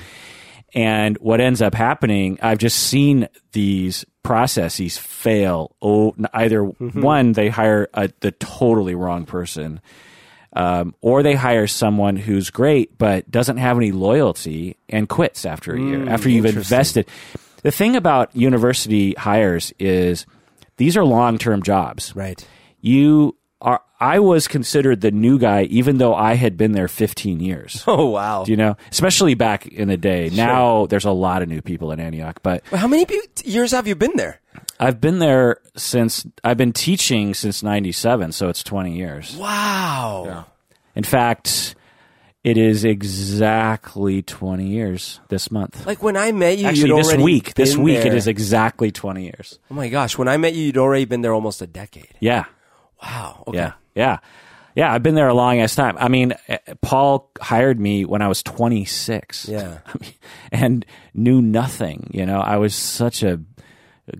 And 0.74 1.16
what 1.18 1.40
ends 1.40 1.62
up 1.62 1.74
happening, 1.74 2.38
I've 2.42 2.58
just 2.58 2.76
seen 2.76 3.28
these 3.52 4.04
processes 4.22 4.98
fail. 4.98 5.74
Oh, 5.80 6.14
either 6.34 6.62
one, 6.64 7.32
they 7.32 7.48
hire 7.48 7.88
a, 7.94 8.10
the 8.20 8.32
totally 8.32 8.94
wrong 8.94 9.24
person, 9.24 9.80
um, 10.52 10.94
or 11.00 11.22
they 11.22 11.34
hire 11.34 11.66
someone 11.66 12.16
who's 12.16 12.50
great 12.50 12.98
but 12.98 13.30
doesn't 13.30 13.56
have 13.58 13.76
any 13.76 13.92
loyalty 13.92 14.76
and 14.88 15.08
quits 15.08 15.46
after 15.46 15.74
a 15.74 15.80
year 15.80 16.08
after 16.08 16.28
you've 16.28 16.46
invested. 16.46 17.06
The 17.62 17.70
thing 17.70 17.96
about 17.96 18.34
university 18.36 19.14
hires 19.14 19.72
is 19.78 20.26
these 20.76 20.96
are 20.96 21.04
long 21.04 21.38
term 21.38 21.62
jobs 21.62 22.14
right 22.16 22.46
you 22.86 23.36
are 23.60 23.80
I 23.98 24.18
was 24.18 24.46
considered 24.48 25.00
the 25.00 25.10
new 25.10 25.38
guy 25.38 25.62
even 25.64 25.96
though 25.98 26.14
I 26.14 26.34
had 26.34 26.56
been 26.58 26.72
there 26.72 26.88
15 26.88 27.40
years. 27.40 27.82
oh 27.86 28.06
wow 28.10 28.44
Do 28.44 28.50
you 28.52 28.56
know? 28.56 28.76
Especially 28.90 29.34
back 29.34 29.66
in 29.66 29.88
the 29.88 29.96
day. 29.96 30.28
Now 30.32 30.86
there's 30.86 31.06
a 31.06 31.10
lot 31.10 31.42
of 31.42 31.48
new 31.48 31.62
people 31.62 31.90
in 31.92 31.98
Antioch, 32.00 32.40
but 32.42 32.62
how 32.66 32.86
many 32.86 33.06
years 33.44 33.70
have 33.72 33.86
you 33.88 33.94
been 33.96 34.16
there 34.16 34.40
I've 34.78 35.00
been 35.00 35.18
there 35.20 35.58
since 35.76 36.26
I've 36.44 36.58
been 36.58 36.72
teaching 36.74 37.32
since 37.34 37.62
97, 37.62 38.32
so 38.32 38.48
it's 38.50 38.62
20 38.62 38.94
years. 38.96 39.34
wow 39.36 40.44
In 40.94 41.04
fact, 41.04 41.74
it 42.44 42.56
is 42.58 42.84
exactly 42.84 44.22
20 44.22 44.66
years 44.68 45.20
this 45.28 45.50
month. 45.50 45.84
like 45.86 46.02
when 46.02 46.16
i 46.16 46.30
met 46.32 46.58
you 46.58 46.66
Actually, 46.66 47.02
this 47.02 47.14
week, 47.16 47.54
this 47.54 47.76
week 47.76 47.98
it 47.98 48.04
there. 48.04 48.16
is 48.16 48.26
exactly 48.26 48.90
20 48.92 49.24
years. 49.24 49.58
oh 49.70 49.74
my 49.74 49.88
gosh 49.88 50.16
when 50.18 50.28
i 50.28 50.36
met 50.36 50.54
you 50.54 50.64
you'd 50.66 50.76
already 50.78 51.04
been 51.06 51.22
there 51.22 51.32
almost 51.34 51.60
a 51.62 51.66
decade 51.66 52.12
Yeah. 52.20 52.44
Wow 53.02 53.44
okay. 53.48 53.58
Yeah, 53.58 53.72
yeah, 53.94 54.18
yeah. 54.74 54.92
I've 54.92 55.02
been 55.02 55.14
there 55.14 55.28
a 55.28 55.34
long 55.34 55.60
ass 55.60 55.74
time. 55.74 55.96
I 55.98 56.08
mean, 56.08 56.34
eh, 56.48 56.58
Paul 56.80 57.30
hired 57.40 57.78
me 57.80 58.04
when 58.04 58.22
I 58.22 58.28
was 58.28 58.42
26. 58.42 59.48
Yeah. 59.48 59.78
I 59.86 59.92
mean, 60.00 60.12
and 60.52 60.86
knew 61.14 61.40
nothing. 61.42 62.10
You 62.12 62.26
know, 62.26 62.40
I 62.40 62.56
was 62.56 62.74
such 62.74 63.22
a 63.22 63.40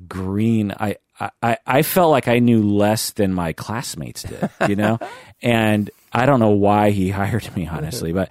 green. 0.09 0.73
I, 0.79 0.97
I, 1.43 1.59
I 1.67 1.83
felt 1.83 2.11
like 2.11 2.29
I 2.29 2.39
knew 2.41 2.63
less 2.63 3.13
than 3.13 3.33
my 3.33 3.53
classmates 3.53 4.23
did. 4.23 4.51
You 4.69 4.77
know, 4.77 4.99
and 5.43 5.91
I 6.13 6.27
don't 6.27 6.41
know 6.41 6.51
why 6.51 6.91
he 6.91 7.11
hired 7.11 7.55
me, 7.57 7.67
honestly, 7.67 8.13
but 8.13 8.31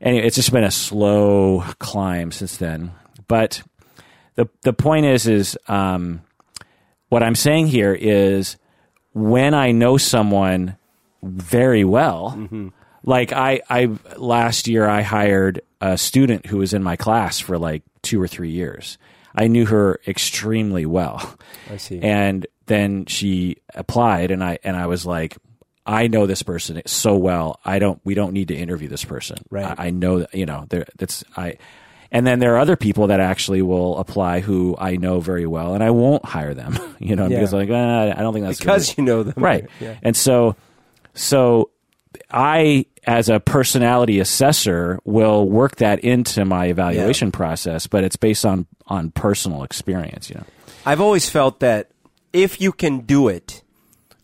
anyway, 0.00 0.26
it's 0.26 0.36
just 0.36 0.52
been 0.52 0.64
a 0.64 0.70
slow 0.70 1.64
climb 1.78 2.32
since 2.32 2.56
then. 2.56 2.92
But 3.28 3.62
the 4.34 4.48
the 4.62 4.72
point 4.72 5.06
is, 5.06 5.26
is 5.26 5.58
um, 5.68 6.22
what 7.08 7.22
I'm 7.22 7.34
saying 7.34 7.68
here 7.68 7.94
is 7.94 8.56
when 9.12 9.54
I 9.54 9.72
know 9.72 9.96
someone 9.96 10.76
very 11.22 11.84
well, 11.84 12.34
mm-hmm. 12.36 12.68
like 13.04 13.32
I, 13.32 13.60
I 13.68 13.90
last 14.16 14.68
year 14.68 14.88
I 14.88 15.02
hired 15.02 15.62
a 15.80 15.96
student 15.98 16.46
who 16.46 16.58
was 16.58 16.74
in 16.74 16.82
my 16.82 16.96
class 16.96 17.38
for 17.40 17.58
like 17.58 17.82
two 18.02 18.20
or 18.20 18.28
three 18.28 18.50
years. 18.50 18.98
I 19.34 19.46
knew 19.46 19.66
her 19.66 20.00
extremely 20.08 20.86
well, 20.86 21.36
i 21.70 21.76
see 21.76 22.00
and 22.00 22.46
then 22.66 23.06
she 23.06 23.58
applied, 23.74 24.30
and 24.30 24.42
I 24.42 24.58
and 24.64 24.76
I 24.76 24.86
was 24.86 25.06
like, 25.06 25.36
I 25.86 26.06
know 26.06 26.26
this 26.26 26.42
person 26.42 26.80
so 26.86 27.16
well. 27.16 27.58
I 27.64 27.78
don't. 27.78 28.00
We 28.04 28.14
don't 28.14 28.32
need 28.32 28.48
to 28.48 28.54
interview 28.54 28.88
this 28.88 29.04
person. 29.04 29.38
Right. 29.50 29.78
I, 29.78 29.86
I 29.86 29.90
know 29.90 30.20
that 30.20 30.34
you 30.34 30.46
know. 30.46 30.66
There. 30.68 30.86
That's 30.96 31.24
I. 31.36 31.58
And 32.12 32.26
then 32.26 32.40
there 32.40 32.54
are 32.54 32.58
other 32.58 32.76
people 32.76 33.06
that 33.08 33.20
actually 33.20 33.62
will 33.62 33.96
apply 33.98 34.40
who 34.40 34.74
I 34.78 34.96
know 34.96 35.20
very 35.20 35.46
well, 35.46 35.74
and 35.74 35.82
I 35.84 35.90
won't 35.90 36.24
hire 36.24 36.54
them. 36.54 36.78
You 37.00 37.16
know, 37.16 37.28
Yeah. 37.28 37.38
because 37.38 37.54
like 37.54 37.70
uh, 37.70 38.14
I 38.14 38.20
don't 38.20 38.34
think 38.34 38.44
that's 38.44 38.58
because 38.58 38.98
you 38.98 39.04
know 39.04 39.22
them 39.22 39.42
right. 39.42 39.66
yeah. 39.80 39.96
And 40.02 40.14
so, 40.14 40.54
so 41.14 41.70
I, 42.30 42.84
as 43.06 43.30
a 43.30 43.40
personality 43.40 44.20
assessor, 44.20 44.98
will 45.04 45.48
work 45.48 45.76
that 45.76 46.00
into 46.00 46.44
my 46.44 46.66
evaluation 46.66 47.32
process, 47.32 47.86
but 47.86 48.04
it's 48.04 48.16
based 48.16 48.44
on 48.44 48.66
on 48.86 49.12
personal 49.12 49.62
experience. 49.62 50.28
You 50.28 50.36
know, 50.36 50.44
I've 50.84 51.00
always 51.00 51.30
felt 51.30 51.60
that 51.60 51.90
if 52.34 52.60
you 52.60 52.70
can 52.72 53.00
do 53.00 53.28
it, 53.28 53.62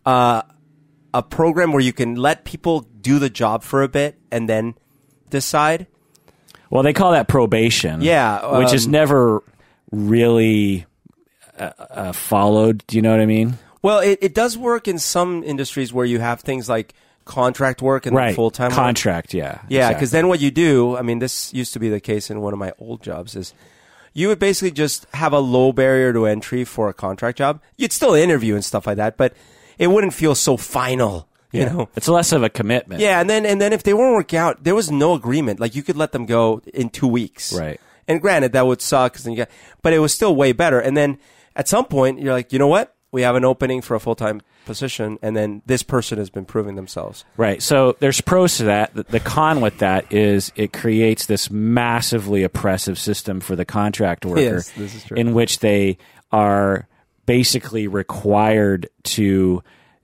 uh, 0.04 0.42
a 1.14 1.22
program 1.22 1.72
where 1.72 1.80
you 1.82 1.94
can 1.94 2.14
let 2.16 2.44
people 2.44 2.80
do 3.00 3.18
the 3.18 3.30
job 3.30 3.62
for 3.62 3.82
a 3.82 3.88
bit 3.88 4.18
and 4.30 4.48
then 4.50 4.74
decide. 5.30 5.86
Well, 6.70 6.82
they 6.82 6.92
call 6.92 7.12
that 7.12 7.28
probation. 7.28 8.00
Yeah, 8.00 8.58
which 8.58 8.72
is 8.72 8.86
um, 8.86 8.92
never 8.92 9.42
really 9.90 10.86
uh, 11.58 11.70
uh, 11.78 12.12
followed. 12.12 12.84
Do 12.86 12.96
you 12.96 13.02
know 13.02 13.10
what 13.10 13.20
I 13.20 13.26
mean? 13.26 13.58
Well, 13.82 14.00
it, 14.00 14.18
it 14.20 14.34
does 14.34 14.58
work 14.58 14.88
in 14.88 14.98
some 14.98 15.44
industries 15.44 15.92
where 15.92 16.04
you 16.06 16.18
have 16.18 16.40
things 16.40 16.68
like 16.68 16.94
contract 17.24 17.82
work 17.82 18.06
and 18.06 18.16
Right. 18.16 18.34
full 18.34 18.50
time 18.50 18.70
work. 18.70 18.76
contract. 18.76 19.32
Yeah. 19.34 19.60
Yeah, 19.68 19.78
exactly. 19.88 19.94
because 19.94 20.10
then 20.12 20.28
what 20.28 20.40
you 20.40 20.50
do, 20.50 20.96
I 20.96 21.02
mean, 21.02 21.18
this 21.20 21.52
used 21.54 21.72
to 21.74 21.78
be 21.78 21.88
the 21.88 22.00
case 22.00 22.30
in 22.30 22.40
one 22.40 22.52
of 22.52 22.58
my 22.58 22.72
old 22.78 23.02
jobs, 23.02 23.36
is 23.36 23.52
you 24.12 24.28
would 24.28 24.38
basically 24.38 24.70
just 24.70 25.06
have 25.14 25.32
a 25.32 25.38
low 25.38 25.72
barrier 25.72 26.12
to 26.12 26.26
entry 26.26 26.64
for 26.64 26.88
a 26.88 26.94
contract 26.94 27.38
job. 27.38 27.60
You'd 27.76 27.92
still 27.92 28.14
interview 28.14 28.54
and 28.54 28.64
stuff 28.64 28.86
like 28.86 28.96
that, 28.96 29.16
but 29.16 29.34
it 29.78 29.88
wouldn't 29.88 30.14
feel 30.14 30.34
so 30.34 30.56
final, 30.56 31.28
you 31.56 31.66
know? 31.66 31.88
it's 31.96 32.08
less 32.08 32.32
of 32.32 32.42
a 32.42 32.48
commitment. 32.48 33.00
Yeah, 33.00 33.20
and 33.20 33.28
then 33.28 33.44
and 33.46 33.60
then 33.60 33.72
if 33.72 33.82
they 33.82 33.94
weren't 33.94 34.14
working 34.14 34.38
out, 34.38 34.62
there 34.64 34.74
was 34.74 34.90
no 34.90 35.14
agreement. 35.14 35.60
Like 35.60 35.74
you 35.74 35.82
could 35.82 35.96
let 35.96 36.12
them 36.12 36.26
go 36.26 36.60
in 36.72 36.90
two 36.90 37.08
weeks, 37.08 37.52
Right. 37.52 37.80
And 38.08 38.20
granted, 38.20 38.52
that 38.52 38.64
would 38.66 38.80
suck, 38.80 39.18
you 39.24 39.34
got, 39.36 39.48
but 39.82 39.92
it 39.92 39.98
was 39.98 40.14
still 40.14 40.36
way 40.36 40.52
better. 40.52 40.78
And 40.78 40.96
then 40.96 41.18
at 41.56 41.66
some 41.66 41.86
point, 41.86 42.20
you're 42.20 42.32
like, 42.32 42.52
you 42.52 42.58
know 42.60 42.68
what? 42.68 42.94
We 43.10 43.22
have 43.22 43.34
an 43.34 43.44
opening 43.44 43.82
for 43.82 43.96
a 43.96 44.00
full 44.00 44.14
time 44.14 44.42
position, 44.64 45.18
and 45.22 45.36
then 45.36 45.62
this 45.66 45.82
person 45.82 46.18
has 46.18 46.28
been 46.30 46.44
proving 46.44 46.76
themselves. 46.76 47.24
Right. 47.36 47.60
So 47.62 47.96
there's 47.98 48.20
pros 48.20 48.58
to 48.58 48.64
that. 48.64 48.94
The, 48.94 49.04
the 49.04 49.20
con 49.20 49.60
with 49.60 49.78
that 49.78 50.12
is 50.12 50.52
it 50.54 50.72
creates 50.72 51.26
this 51.26 51.50
massively 51.50 52.42
oppressive 52.44 52.98
system 52.98 53.40
for 53.40 53.56
the 53.56 53.64
contract 53.64 54.24
worker 54.24 54.40
Yes, 54.40 54.70
this 54.70 54.94
is 54.94 55.04
true. 55.04 55.16
in 55.16 55.34
which 55.34 55.58
they 55.60 55.98
are 56.30 56.86
basically 57.26 57.88
required 57.88 58.88
to 59.02 59.62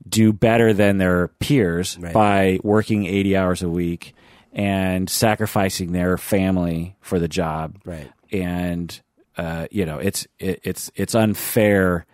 do 0.08 0.32
better 0.32 0.72
than 0.72 0.98
their 0.98 1.28
peers 1.28 1.96
Right. 2.00 2.12
by 2.12 2.58
working 2.62 3.06
80 3.06 3.36
hours 3.36 3.62
a 3.62 3.68
week 3.68 4.14
and 4.52 5.08
sacrificing 5.08 5.92
their 5.92 6.18
family 6.18 6.96
for 7.00 7.18
the 7.18 7.28
job. 7.28 7.78
Right. 7.84 8.10
And 8.30 9.00
uh, 9.36 9.66
you 9.70 9.86
know, 9.86 9.98
it's 9.98 10.26
it, 10.38 10.60
it's 10.62 10.90
it's 10.94 11.14
unfair 11.14 12.04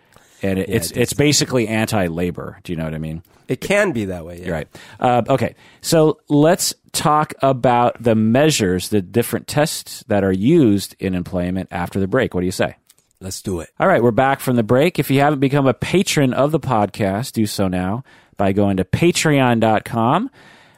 and 0.41 0.57
it, 0.57 0.69
it's 0.69 0.91
it 0.91 0.97
it's 0.97 1.13
basically 1.13 1.67
anti-labor. 1.67 2.59
Do 2.63 2.71
you 2.71 2.77
know 2.77 2.85
what 2.85 2.93
I 2.93 2.97
mean? 2.99 3.23
It 3.49 3.59
can 3.61 3.91
be 3.91 4.05
that 4.05 4.25
way. 4.25 4.41
Yeah. 4.43 4.51
Right. 4.51 4.67
Uh, 4.99 5.23
okay, 5.27 5.55
so 5.81 6.19
let's 6.29 6.73
talk 6.91 7.33
about 7.41 8.01
the 8.01 8.13
measures, 8.15 8.89
the 8.89 9.01
different 9.01 9.47
tests 9.47 10.03
that 10.07 10.23
are 10.23 10.31
used 10.31 10.95
in 10.99 11.15
employment 11.15 11.67
after 11.71 11.99
the 11.99 12.07
break. 12.07 12.33
What 12.33 12.41
do 12.41 12.45
you 12.45 12.51
say? 12.51 12.75
Let's 13.21 13.41
do 13.41 13.59
it. 13.59 13.69
All 13.77 13.87
right, 13.87 14.01
we're 14.01 14.11
back 14.11 14.39
from 14.39 14.55
the 14.55 14.63
break. 14.63 14.97
If 14.97 15.11
you 15.11 15.19
haven't 15.19 15.39
become 15.39 15.67
a 15.67 15.73
patron 15.73 16.33
of 16.33 16.51
the 16.51 16.59
podcast, 16.59 17.33
do 17.33 17.45
so 17.45 17.67
now 17.67 18.05
by 18.37 18.53
going 18.53 18.77
to 18.77 18.85
patreon.com. 18.85 20.31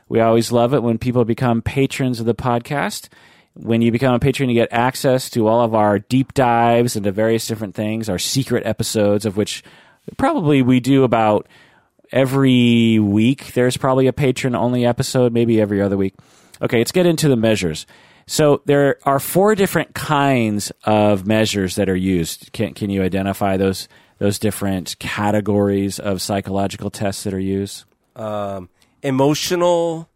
We 0.10 0.20
always 0.22 0.52
love 0.52 0.74
it 0.74 0.82
when 0.82 0.98
people 0.98 1.24
become 1.24 1.62
patrons 1.62 2.20
of 2.20 2.26
the 2.26 2.34
podcast. 2.34 3.10
When 3.54 3.84
you 3.84 3.92
become 3.92 4.16
a 4.16 4.20
patron, 4.20 4.50
you 4.50 4.56
get 4.56 4.74
access 4.74 5.30
to 5.32 5.48
all 5.48 5.62
of 5.62 5.76
our 5.76 6.00
deep 6.00 6.34
dives 6.34 6.96
into 6.96 7.12
various 7.12 7.46
different 7.46 7.76
things, 7.76 8.10
our 8.10 8.18
secret 8.18 8.66
episodes, 8.66 9.28
of 9.28 9.38
which 9.38 9.64
probably 10.18 10.64
we 10.64 10.80
do 10.80 11.04
about 11.04 11.48
every 12.12 12.98
week. 12.98 13.54
There's 13.54 13.78
probably 13.78 14.08
a 14.08 14.14
patron 14.14 14.56
only 14.56 14.84
episode, 14.84 15.32
maybe 15.32 15.62
every 15.62 15.80
other 15.80 15.96
week. 15.96 16.16
Okay, 16.60 16.80
let's 16.80 16.92
get 16.92 17.06
into 17.06 17.28
the 17.30 17.36
measures. 17.36 17.86
So 18.32 18.62
there 18.66 18.98
are 19.04 19.20
four 19.20 19.56
different 19.56 19.94
kinds 19.94 20.72
of 20.86 21.28
measures 21.28 21.76
that 21.76 21.90
are 21.90 21.96
used. 21.98 22.54
Can 22.54 22.74
can 22.74 22.90
you 22.90 23.04
identify 23.04 23.58
those 23.58 23.90
those 24.20 24.40
different 24.40 24.96
categories 25.00 26.00
of 26.00 26.22
psychological 26.22 26.90
tests 26.90 27.24
that 27.26 27.34
are 27.34 27.40
used? 27.40 27.84
Um, 28.16 28.70
emotional 29.04 30.08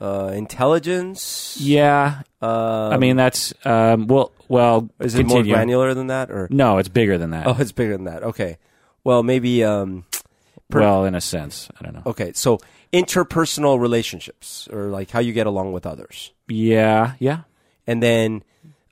uh, 0.00 0.30
intelligence. 0.34 1.56
Yeah, 1.60 2.22
Um, 2.40 2.92
I 2.92 2.96
mean 2.96 3.16
that's 3.16 3.52
um, 3.64 4.06
well 4.06 4.30
well. 4.46 4.88
is 5.00 5.16
it 5.16 5.26
continue. 5.26 5.44
more 5.46 5.54
granular 5.54 5.94
than 5.94 6.06
that, 6.06 6.30
or 6.30 6.46
No, 6.52 6.78
it's 6.78 6.88
bigger 6.88 7.18
than 7.18 7.30
that. 7.30 7.48
oh, 7.48 7.56
it's 7.58 7.72
bigger 7.72 7.96
than 7.96 8.04
that? 8.04 8.22
Okay. 8.22 8.58
Well, 9.02 9.24
maybe. 9.24 9.64
Um, 9.64 10.04
per- 10.70 10.78
well, 10.80 11.04
in 11.06 11.16
a 11.16 11.20
sense, 11.20 11.68
I 11.80 11.84
don't 11.84 11.94
know. 11.94 12.02
okay, 12.06 12.32
so 12.34 12.60
interpersonal 12.92 13.80
relationships, 13.80 14.68
or 14.72 14.90
like 14.90 15.10
how 15.10 15.18
you 15.20 15.32
get 15.32 15.46
along 15.48 15.72
with 15.72 15.86
others, 15.86 16.32
Yeah, 16.46 17.14
yeah. 17.18 17.40
And 17.88 18.00
then. 18.02 18.42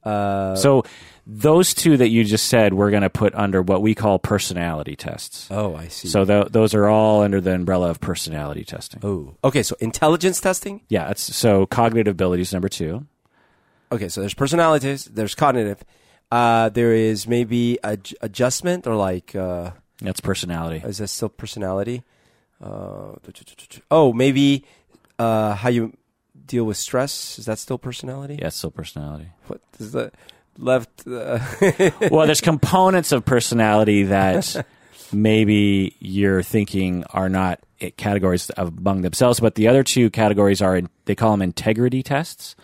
Uh, 0.04 0.54
So 0.56 0.82
those 1.26 1.74
two 1.74 1.96
that 1.96 2.08
you 2.10 2.22
just 2.24 2.46
said, 2.46 2.72
we're 2.74 2.90
going 2.90 3.02
to 3.02 3.10
put 3.10 3.34
under 3.34 3.60
what 3.60 3.82
we 3.82 3.92
call 3.94 4.18
personality 4.20 4.94
tests. 4.94 5.48
oh, 5.50 5.74
I 5.74 5.88
see. 5.88 6.06
So 6.08 6.24
th- 6.24 6.48
those 6.52 6.72
are 6.74 6.86
all 6.86 7.22
under 7.22 7.40
the 7.40 7.52
umbrella 7.52 7.90
of 7.90 7.98
personality 8.00 8.64
testing. 8.64 9.00
oh, 9.02 9.34
okay. 9.42 9.64
So 9.64 9.74
intelligence 9.80 10.40
testing. 10.40 10.82
Yeah, 10.88 11.10
it's, 11.10 11.22
so 11.34 11.66
cognitive 11.66 12.12
abilities 12.12 12.52
number 12.52 12.68
two. 12.68 13.06
Okay, 13.90 14.08
so 14.08 14.20
there's 14.20 14.34
personalities. 14.34 15.04
There's 15.06 15.34
cognitive. 15.34 15.82
Uh, 16.30 16.68
there 16.70 16.92
is 16.94 17.26
maybe 17.26 17.78
ad- 17.82 18.14
adjustment, 18.20 18.86
or 18.86 18.94
like. 18.94 19.34
Uh, 19.34 19.70
That's 20.00 20.20
personality. 20.20 20.82
Is 20.86 20.98
that 20.98 21.08
still 21.08 21.28
personality? 21.30 22.02
Uh, 22.62 23.14
oh, 23.90 24.12
maybe 24.12 24.64
uh, 25.18 25.54
how 25.54 25.68
you 25.70 25.92
deal 26.46 26.64
with 26.64 26.76
stress. 26.76 27.38
Is 27.38 27.46
that 27.46 27.58
still 27.58 27.78
personality? 27.78 28.38
Yeah, 28.40 28.48
it's 28.48 28.56
still 28.56 28.70
personality. 28.70 29.28
What 29.46 29.60
is 29.78 29.92
the 29.92 30.12
left? 30.58 31.06
Uh, 31.06 31.38
well, 32.10 32.26
there's 32.26 32.40
components 32.40 33.12
of 33.12 33.24
personality 33.24 34.04
that 34.04 34.66
maybe 35.12 35.96
you're 35.98 36.42
thinking 36.42 37.04
are 37.10 37.28
not 37.28 37.60
categories 37.96 38.50
among 38.56 39.02
themselves, 39.02 39.40
but 39.40 39.54
the 39.54 39.68
other 39.68 39.82
two 39.82 40.10
categories 40.10 40.62
are 40.62 40.82
they 41.04 41.14
call 41.14 41.32
them 41.32 41.42
integrity 41.42 42.02
tests, 42.02 42.56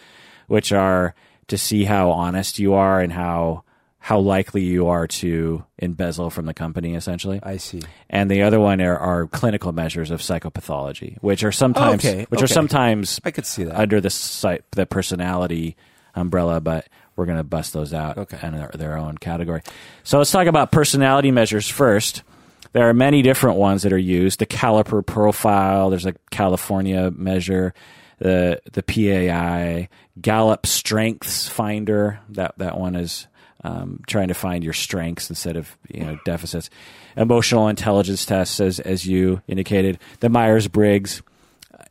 which 0.47 0.73
are 0.73 1.15
to 1.49 1.59
see 1.59 1.85
how 1.85 2.11
honest 2.11 2.59
you 2.59 2.75
are 2.75 3.01
and 3.01 3.13
how 3.13 3.65
how 4.05 4.19
likely 4.19 4.63
you 4.63 4.89
are 4.89 5.07
to 5.07 5.65
embezzle 5.79 6.29
from 6.29 6.45
the 6.47 6.53
company, 6.55 6.97
essentially. 6.97 7.39
I 7.41 7.57
see. 7.59 7.83
and 8.11 8.29
the 8.29 8.43
other 8.43 8.59
one 8.59 8.81
are, 8.81 8.99
are 8.99 9.29
clinical 9.29 9.71
measures 9.71 10.11
of 10.11 10.21
psychopathology, 10.21 11.19
which 11.21 11.45
are 11.45 11.53
sometimes 11.53 12.05
Okay, 12.05 12.27
which 12.29 12.43
are 12.43 12.49
sometimes 12.49 13.21
I 13.25 13.31
could 13.31 13.47
see 13.47 13.63
that. 13.65 13.79
under 13.79 14.01
the 14.01 14.11
psy- 14.11 14.59
the 14.73 14.87
personality 14.87 15.77
umbrella, 16.17 16.61
but 16.61 16.89
we're 17.15 17.27
going 17.27 17.39
to 17.39 17.45
bust 17.45 17.73
those 17.75 17.95
out 17.95 18.19
Okay. 18.19 18.39
in 18.43 18.55
their, 18.57 18.71
their 18.75 18.99
own 18.99 19.19
category. 19.19 19.63
So 20.03 20.19
let's 20.19 20.33
talk 20.33 20.47
about 20.49 20.73
personality 20.73 21.31
measures 21.31 21.69
first. 21.69 22.23
There 22.73 22.89
are 22.89 22.95
many 22.95 23.23
different 23.23 23.57
ones 23.59 23.83
that 23.83 23.93
are 23.93 23.99
used. 23.99 24.41
The 24.41 24.47
caliper 24.47 25.07
profile. 25.07 25.91
There's 25.91 26.07
a 26.07 26.15
California 26.31 27.11
measure. 27.13 27.73
The 28.19 28.61
the 28.73 28.83
PAI 28.83 29.89
Gallup 30.21 30.67
Strengths 30.67 31.49
Finder. 31.49 32.21
That 32.31 32.57
that 32.59 32.79
one 32.79 32.97
is 32.97 33.27
um, 33.65 34.01
trying 34.07 34.29
to 34.29 34.35
find 34.35 34.65
your 34.65 34.73
strengths 34.73 35.31
instead 35.31 35.57
of 35.57 35.77
you 35.89 36.05
know 36.05 36.19
deficits. 36.25 36.71
Emotional 37.17 37.69
intelligence 37.69 38.25
tests, 38.27 38.61
as 38.61 38.81
as 38.81 39.07
you 39.07 39.43
indicated. 39.47 39.99
The 40.21 40.29
Myers 40.29 40.69
Briggs. 40.69 41.23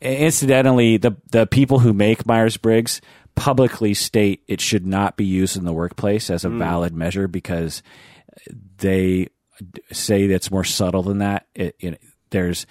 Incidentally, 0.02 0.98
the 0.98 1.16
the 1.32 1.46
people 1.46 1.80
who 1.80 1.94
make 1.94 2.26
Myers 2.26 2.58
Briggs 2.58 3.02
publicly 3.36 3.94
state 3.94 4.44
it 4.48 4.60
should 4.60 4.86
not 4.86 5.16
be 5.16 5.26
used 5.26 5.56
in 5.56 5.64
the 5.64 5.74
workplace 5.74 6.30
as 6.30 6.44
a 6.44 6.50
valid 6.50 6.94
measure 6.94 7.28
because 7.28 7.82
they 8.78 9.28
say 9.92 10.28
that's 10.28 10.52
more 10.52 10.64
subtle 10.64 11.04
than 11.04 11.20
that. 11.20 11.48
It, 11.56 11.76
it, 11.80 12.02
there's, 12.30 12.66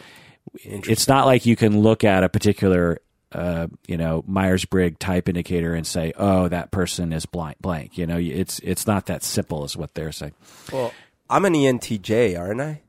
it's 0.55 1.09
not 1.09 1.27
like 1.27 1.47
you 1.47 1.57
can 1.57 1.81
look 1.81 2.05
at 2.05 2.25
a 2.25 2.29
particular, 2.29 2.99
uh, 3.33 3.69
you 3.87 3.97
know, 3.97 4.25
Myers 4.27 4.65
Briggs 4.65 4.99
type 4.99 5.29
indicator 5.29 5.75
and 5.75 5.87
say, 5.87 6.13
oh, 6.17 6.49
that 6.49 6.71
person 6.71 7.13
is 7.13 7.27
blank. 7.27 7.59
Blank. 7.61 7.97
You 7.97 8.07
know, 8.07 8.19
it's 8.19 8.59
it's 8.61 8.87
not 8.87 9.07
that 9.07 9.23
simple 9.23 9.65
as 9.65 9.77
what 9.77 9.95
they're 9.95 10.13
saying. 10.13 10.35
Well, 10.73 10.93
I'm 11.29 11.45
an 11.45 11.55
ENTJ, 11.55 12.39
aren't 12.39 12.61
I? 12.61 12.81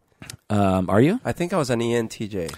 Um, 0.49 0.89
are 0.89 1.01
you? 1.01 1.19
I 1.23 1.31
think 1.31 1.53
I 1.53 1.57
was 1.57 1.69
an 1.69 1.79
ENTJ. 1.79 2.53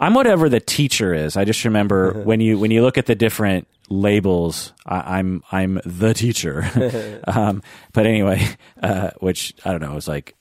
I'm 0.00 0.14
whatever 0.14 0.48
the 0.48 0.60
teacher 0.60 1.14
is. 1.14 1.36
I 1.36 1.44
just 1.44 1.64
remember 1.64 2.12
when 2.24 2.40
you 2.40 2.58
when 2.58 2.70
you 2.70 2.82
look 2.82 2.98
at 2.98 3.06
the 3.06 3.14
different 3.14 3.68
labels, 3.88 4.72
I, 4.84 5.18
I'm 5.18 5.42
I'm 5.50 5.80
the 5.84 6.14
teacher. 6.14 7.20
um, 7.26 7.62
but 7.92 8.06
anyway, 8.06 8.46
uh, 8.82 9.10
which 9.20 9.54
I 9.64 9.70
don't 9.70 9.80
know, 9.80 9.96
it's 9.96 10.08
like 10.08 10.34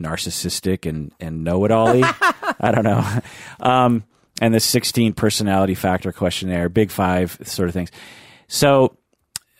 narcissistic 0.00 0.88
and 0.88 1.12
and 1.20 1.44
know 1.44 1.64
it 1.64 1.70
all. 1.70 1.88
I 2.60 2.72
don't 2.72 2.84
know. 2.84 3.04
Um, 3.60 4.04
and 4.40 4.52
the 4.52 4.60
16 4.60 5.12
personality 5.14 5.74
factor 5.74 6.12
questionnaire, 6.12 6.68
big 6.68 6.90
five 6.90 7.38
sort 7.44 7.68
of 7.68 7.74
things. 7.74 7.90
So 8.48 8.96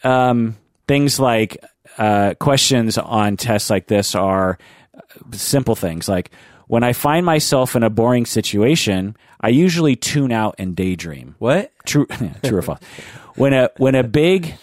um, 0.02 0.56
things 0.88 1.20
like 1.20 1.62
uh, 1.98 2.34
questions 2.38 2.98
on 2.98 3.36
tests 3.36 3.70
like 3.70 3.86
this 3.86 4.14
are 4.14 4.58
simple 5.32 5.76
things 5.76 6.08
like 6.08 6.30
when 6.66 6.82
I 6.82 6.92
find 6.92 7.26
myself 7.26 7.76
in 7.76 7.82
a 7.82 7.90
boring 7.90 8.26
situation, 8.26 9.16
I 9.40 9.48
usually 9.48 9.96
tune 9.96 10.32
out 10.32 10.54
and 10.58 10.74
daydream. 10.74 11.36
What? 11.38 11.70
True, 11.84 12.06
true 12.44 12.58
or 12.58 12.62
false? 12.62 12.80
When 13.36 13.52
a 13.52 13.70
when 13.76 13.94
a 13.94 14.02
big 14.02 14.54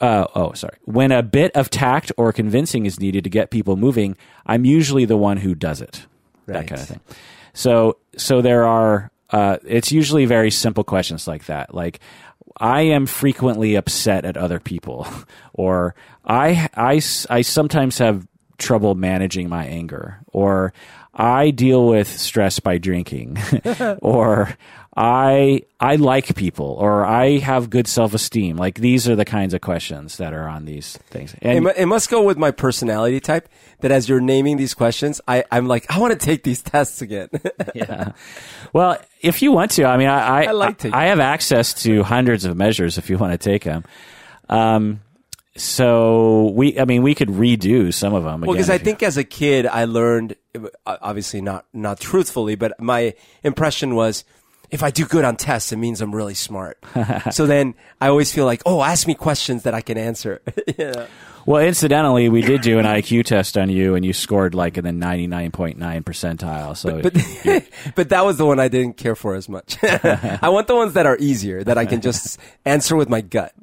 uh, 0.00 0.26
oh 0.34 0.52
sorry 0.52 0.76
when 0.84 1.10
a 1.12 1.22
bit 1.22 1.54
of 1.56 1.70
tact 1.70 2.12
or 2.16 2.32
convincing 2.32 2.86
is 2.86 3.00
needed 3.00 3.24
to 3.24 3.30
get 3.30 3.50
people 3.50 3.76
moving, 3.76 4.16
I'm 4.46 4.64
usually 4.64 5.04
the 5.04 5.16
one 5.16 5.36
who 5.36 5.54
does 5.54 5.80
it. 5.80 6.06
That 6.46 6.66
kind 6.66 6.80
of 6.80 6.88
thing. 6.88 7.00
So 7.52 7.98
so 8.16 8.42
there 8.42 8.66
are 8.66 9.10
uh, 9.32 9.58
it's 9.66 9.92
usually 9.92 10.26
very 10.26 10.50
simple 10.50 10.84
questions 10.84 11.26
like 11.28 11.46
that, 11.46 11.74
like 11.74 12.00
I 12.56 12.82
am 12.82 13.06
frequently 13.06 13.74
upset 13.76 14.24
at 14.24 14.36
other 14.36 14.60
people, 14.60 15.06
or 15.52 15.94
I, 16.24 16.68
I, 16.74 17.00
I 17.28 17.42
sometimes 17.42 17.98
have 17.98 18.26
trouble 18.58 18.94
managing 18.94 19.48
my 19.48 19.64
anger, 19.64 20.20
or 20.32 20.72
I 21.14 21.50
deal 21.50 21.86
with 21.86 22.08
stress 22.08 22.60
by 22.60 22.78
drinking, 22.78 23.38
or 24.02 24.56
I 24.96 25.62
I 25.78 25.96
like 25.96 26.34
people, 26.34 26.76
or 26.78 27.06
I 27.06 27.38
have 27.38 27.70
good 27.70 27.86
self 27.86 28.12
esteem. 28.12 28.56
Like 28.56 28.80
these 28.80 29.08
are 29.08 29.14
the 29.14 29.24
kinds 29.24 29.54
of 29.54 29.60
questions 29.60 30.16
that 30.16 30.34
are 30.34 30.48
on 30.48 30.64
these 30.64 30.96
things. 31.10 31.34
And 31.40 31.66
it, 31.66 31.76
it 31.78 31.86
must 31.86 32.10
go 32.10 32.22
with 32.22 32.36
my 32.36 32.50
personality 32.50 33.20
type. 33.20 33.48
That 33.80 33.92
as 33.92 34.08
you're 34.08 34.20
naming 34.20 34.56
these 34.56 34.74
questions, 34.74 35.20
I, 35.26 35.44
I'm 35.50 35.66
like, 35.66 35.90
I 35.90 35.98
want 36.00 36.12
to 36.12 36.18
take 36.18 36.42
these 36.42 36.60
tests 36.60 37.00
again. 37.00 37.28
yeah. 37.74 38.12
Well, 38.74 39.00
if 39.22 39.40
you 39.40 39.52
want 39.52 39.70
to, 39.72 39.84
I 39.84 39.96
mean, 39.96 40.08
I 40.08 40.20
I, 40.20 40.42
I 40.48 40.50
like 40.52 40.78
to. 40.78 40.94
I 40.94 41.06
have 41.06 41.20
access 41.20 41.72
to 41.84 42.02
hundreds 42.02 42.44
of 42.44 42.56
measures 42.56 42.98
if 42.98 43.08
you 43.08 43.16
want 43.16 43.32
to 43.32 43.38
take 43.38 43.64
them. 43.64 43.84
Um, 44.48 45.00
so 45.56 46.50
we, 46.54 46.78
I 46.78 46.84
mean, 46.84 47.02
we 47.02 47.14
could 47.14 47.28
redo 47.28 47.92
some 47.94 48.14
of 48.14 48.24
them. 48.24 48.40
Well, 48.40 48.52
because 48.52 48.70
I 48.70 48.78
think 48.78 49.02
as 49.02 49.16
a 49.16 49.24
kid, 49.24 49.66
I 49.66 49.84
learned, 49.84 50.36
uh, 50.54 50.96
obviously 51.00 51.40
not 51.40 51.66
not 51.72 52.00
truthfully, 52.00 52.54
but 52.54 52.80
my 52.80 53.14
impression 53.42 53.94
was, 53.94 54.24
if 54.70 54.82
I 54.82 54.90
do 54.90 55.04
good 55.04 55.24
on 55.24 55.36
tests, 55.36 55.72
it 55.72 55.76
means 55.76 56.00
I'm 56.00 56.14
really 56.14 56.34
smart. 56.34 56.78
so 57.30 57.46
then 57.46 57.74
I 58.00 58.08
always 58.08 58.32
feel 58.32 58.44
like, 58.44 58.62
oh, 58.66 58.82
ask 58.82 59.06
me 59.06 59.14
questions 59.14 59.64
that 59.64 59.74
I 59.74 59.80
can 59.80 59.98
answer. 59.98 60.40
yeah. 60.78 61.06
Well, 61.46 61.62
incidentally, 61.62 62.28
we 62.28 62.42
did 62.42 62.60
do 62.60 62.78
an 62.78 62.84
IQ 62.84 63.24
test 63.24 63.56
on 63.56 63.70
you, 63.70 63.94
and 63.94 64.04
you 64.04 64.12
scored 64.12 64.54
like 64.54 64.76
in 64.76 64.84
the 64.84 64.92
ninety 64.92 65.26
nine 65.26 65.50
point 65.50 65.78
nine 65.78 66.04
percentile. 66.04 66.76
So 66.76 67.00
But 67.00 67.14
but 67.94 68.10
that 68.10 68.24
was 68.24 68.36
the 68.36 68.44
one 68.44 68.60
I 68.60 68.68
didn't 68.68 68.98
care 68.98 69.16
for 69.16 69.34
as 69.34 69.48
much. 69.48 69.82
I 69.82 70.50
want 70.50 70.66
the 70.66 70.76
ones 70.76 70.92
that 70.92 71.06
are 71.06 71.16
easier 71.18 71.64
that 71.64 71.78
I 71.78 71.86
can 71.86 72.02
just 72.02 72.38
answer 72.66 72.94
with 72.94 73.08
my 73.08 73.22
gut. 73.22 73.54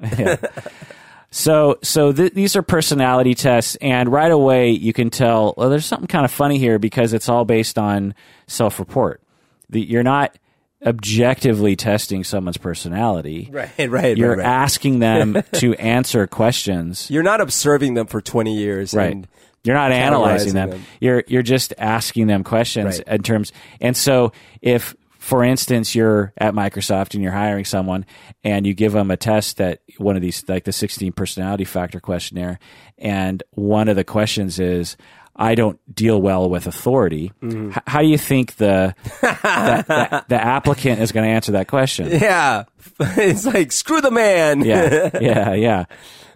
So, 1.30 1.78
so 1.84 2.14
th- 2.14 2.34
these 2.34 2.56
are 2.56 2.62
personality 2.62 3.36
tests, 3.36 3.76
and 3.82 4.10
right 4.12 4.32
away 4.32 4.72
you 4.72 4.94
can 4.94 5.10
tell. 5.10 5.54
Well, 5.58 5.70
there's 5.70 5.86
something 5.86 6.08
kind 6.08 6.26
of 6.26 6.32
funny 6.32 6.58
here 6.58 6.80
because 6.80 7.14
it's 7.14 7.30
all 7.30 7.46
based 7.46 7.78
on 7.78 8.16
self-report. 8.48 9.22
The, 9.70 9.82
you're 9.82 10.04
not 10.04 10.38
objectively 10.86 11.76
testing 11.76 12.24
someone's 12.24 12.58
personality. 12.58 13.50
Right, 13.58 13.90
right, 13.90 14.18
You're 14.18 14.30
right, 14.30 14.38
right. 14.40 14.46
asking 14.46 15.00
them 15.00 15.42
to 15.54 15.74
answer 15.76 16.28
questions. 16.28 17.10
You're 17.10 17.24
not 17.24 17.42
observing 17.42 17.96
them 17.96 18.08
for 18.08 18.22
20 18.22 18.56
years. 18.56 18.94
Right. 18.94 19.12
And 19.12 19.28
You're 19.64 19.76
not 19.76 19.92
analyzing 19.92 20.54
them. 20.54 20.70
them. 20.72 20.86
You're 21.02 21.24
you're 21.28 21.42
just 21.44 21.74
asking 21.78 22.28
them 22.28 22.44
questions 22.44 23.00
Right. 23.00 23.16
in 23.16 23.24
terms. 23.24 23.52
And 23.82 23.98
so, 23.98 24.32
if 24.62 24.96
for 25.18 25.44
instance 25.44 25.94
you're 25.96 26.32
at 26.38 26.54
Microsoft 26.54 27.14
and 27.16 27.24
you're 27.24 27.34
hiring 27.34 27.66
someone, 27.66 28.06
and 28.44 28.66
you 28.68 28.74
give 28.74 28.94
them 28.94 29.10
a 29.12 29.18
test 29.18 29.58
that 29.58 29.82
one 29.98 30.16
of 30.16 30.22
these 30.22 30.44
like 30.48 30.64
the 30.64 30.72
16 30.72 31.12
personality 31.14 31.66
factor 31.66 32.00
questionnaire, 32.00 32.60
and 32.98 33.42
one 33.52 33.88
of 33.90 33.96
the 33.96 34.04
questions 34.06 34.60
is. 34.60 34.96
I 35.38 35.56
don't 35.56 35.80
deal 35.94 36.22
well 36.22 36.50
with 36.50 36.68
authority. 36.68 37.32
Mm-hmm. 37.42 37.72
H- 37.72 37.78
how 37.86 38.02
do 38.02 38.08
you 38.08 38.18
think 38.18 38.56
the 38.56 38.96
the, 39.22 39.86
the, 39.88 40.26
the 40.30 40.44
applicant 40.44 41.00
is 41.02 41.12
going 41.12 41.26
to 41.26 41.32
answer 41.32 41.54
that 41.54 41.68
question? 41.68 42.10
yeah. 42.10 42.64
It's 43.00 43.46
like, 43.46 43.72
screw 43.72 44.02
the 44.02 44.10
man. 44.10 44.62
yeah, 44.62 45.12
yeah, 45.22 45.54
yeah. 45.54 45.86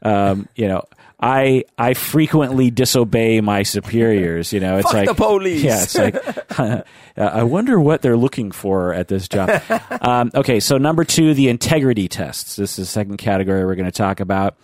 Um, 0.04 0.48
you 0.56 0.68
know, 0.68 0.84
I 1.20 1.64
I 1.78 1.94
frequently 1.96 2.70
disobey 2.70 3.42
my 3.42 3.64
superiors. 3.64 4.54
You 4.54 4.60
know, 4.60 4.78
it's 4.78 4.88
Fuck 4.88 4.94
like 4.94 5.08
the 5.08 5.14
police. 5.16 5.64
Yeah, 5.64 5.82
it's 5.84 5.98
like 5.98 6.60
uh, 6.60 6.82
I 7.18 7.44
wonder 7.44 7.80
what 7.80 8.02
they're 8.02 8.18
looking 8.18 8.52
for 8.52 8.94
at 8.94 9.08
this 9.08 9.28
job. 9.28 9.50
um, 10.02 10.32
okay, 10.36 10.60
so 10.60 10.78
number 10.78 11.04
two, 11.04 11.34
the 11.34 11.50
integrity 11.50 12.08
tests. 12.08 12.56
This 12.58 12.72
is 12.72 12.78
the 12.78 12.86
second 12.86 13.18
category 13.18 13.66
we're 13.66 13.76
going 13.76 13.86
to 13.86 13.92
talk 13.92 14.20
about. 14.20 14.56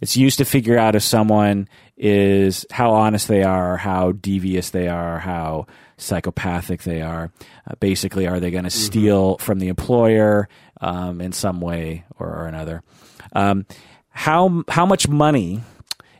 It's 0.00 0.16
used 0.16 0.38
to 0.38 0.44
figure 0.44 0.78
out 0.78 0.94
if 0.94 1.02
someone 1.02 1.68
is 1.96 2.66
how 2.70 2.92
honest 2.92 3.28
they 3.28 3.42
are, 3.42 3.76
how 3.76 4.12
devious 4.12 4.70
they 4.70 4.88
are, 4.88 5.18
how 5.18 5.66
psychopathic 5.96 6.82
they 6.82 7.02
are. 7.02 7.30
Uh, 7.68 7.74
basically, 7.80 8.26
are 8.26 8.40
they 8.40 8.50
going 8.50 8.64
to 8.64 8.70
steal 8.70 9.38
from 9.38 9.58
the 9.58 9.68
employer 9.68 10.48
um, 10.80 11.20
in 11.20 11.32
some 11.32 11.60
way 11.60 12.04
or, 12.18 12.28
or 12.28 12.46
another? 12.46 12.82
Um, 13.32 13.66
how 14.10 14.64
how 14.68 14.86
much 14.86 15.08
money 15.08 15.60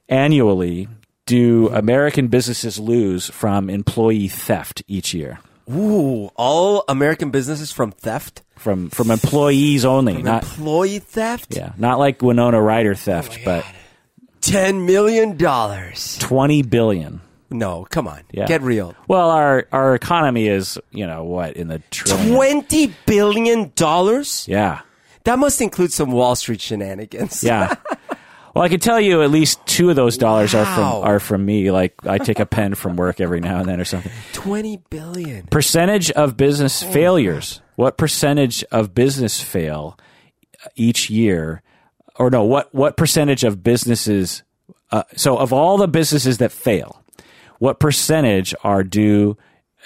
annually 0.08 0.88
do 1.24 1.68
American 1.70 2.28
businesses 2.28 2.78
lose 2.78 3.28
from 3.30 3.68
employee 3.68 4.28
theft 4.28 4.82
each 4.86 5.12
year? 5.12 5.38
Ooh, 5.70 6.26
all 6.36 6.84
American 6.88 7.30
businesses 7.30 7.72
from 7.72 7.92
theft? 7.92 8.42
From 8.56 8.88
from 8.90 9.10
employees 9.10 9.84
only, 9.84 10.22
not 10.22 10.42
Employee 10.44 10.98
theft? 11.00 11.54
yeah, 11.54 11.72
not 11.76 11.98
like 11.98 12.22
Winona 12.22 12.60
Ryder 12.60 12.92
Oh 12.92 12.94
theft, 12.94 13.40
but 13.44 13.64
$10 14.42 14.86
million. 14.86 15.36
twenty 16.18 16.62
billion. 16.62 17.20
No, 17.50 17.86
come 17.90 18.08
on. 18.08 18.22
Yeah. 18.32 18.46
Get 18.46 18.62
real. 18.62 18.94
Well, 19.08 19.30
our 19.30 19.66
our 19.72 19.94
economy 19.94 20.48
is 20.48 20.78
you 20.90 21.06
know 21.06 21.24
what 21.24 21.56
in 21.56 21.68
the 21.68 21.80
trillion. 21.90 22.34
20 22.34 22.94
billion? 23.06 23.72
dollars? 23.76 24.46
Yeah, 24.48 24.80
That 25.24 25.38
must 25.38 25.60
include 25.60 25.92
some 25.92 26.10
Wall 26.12 26.34
Street 26.34 26.60
shenanigans. 26.60 27.44
yeah. 27.44 27.74
Well, 28.56 28.64
I 28.64 28.70
can 28.70 28.80
tell 28.80 28.98
you 28.98 29.20
at 29.20 29.30
least 29.30 29.58
two 29.66 29.90
of 29.90 29.96
those 29.96 30.16
dollars 30.16 30.54
are 30.54 30.64
from 30.64 31.04
are 31.04 31.20
from 31.20 31.44
me. 31.44 31.70
Like 31.70 31.92
I 32.06 32.16
take 32.16 32.40
a 32.40 32.46
pen 32.46 32.74
from 32.74 32.96
work 32.96 33.20
every 33.20 33.38
now 33.38 33.58
and 33.58 33.68
then 33.68 33.78
or 33.78 33.84
something. 33.84 34.10
20 34.32 34.78
billion. 34.88 35.46
Percentage 35.48 36.10
of 36.12 36.38
business 36.38 36.82
failures. 36.82 37.60
What 37.74 37.98
percentage 37.98 38.64
of 38.72 38.94
business 38.94 39.42
fail 39.42 39.98
each 40.74 41.10
year? 41.10 41.60
Or 42.18 42.30
no, 42.30 42.44
what 42.44 42.74
what 42.74 42.96
percentage 42.96 43.44
of 43.44 43.62
businesses? 43.62 44.42
Uh, 44.90 45.02
so 45.16 45.36
of 45.36 45.52
all 45.52 45.76
the 45.76 45.86
businesses 45.86 46.38
that 46.38 46.50
fail, 46.50 47.04
what 47.58 47.78
percentage 47.78 48.54
are 48.64 48.82
due, 48.82 49.36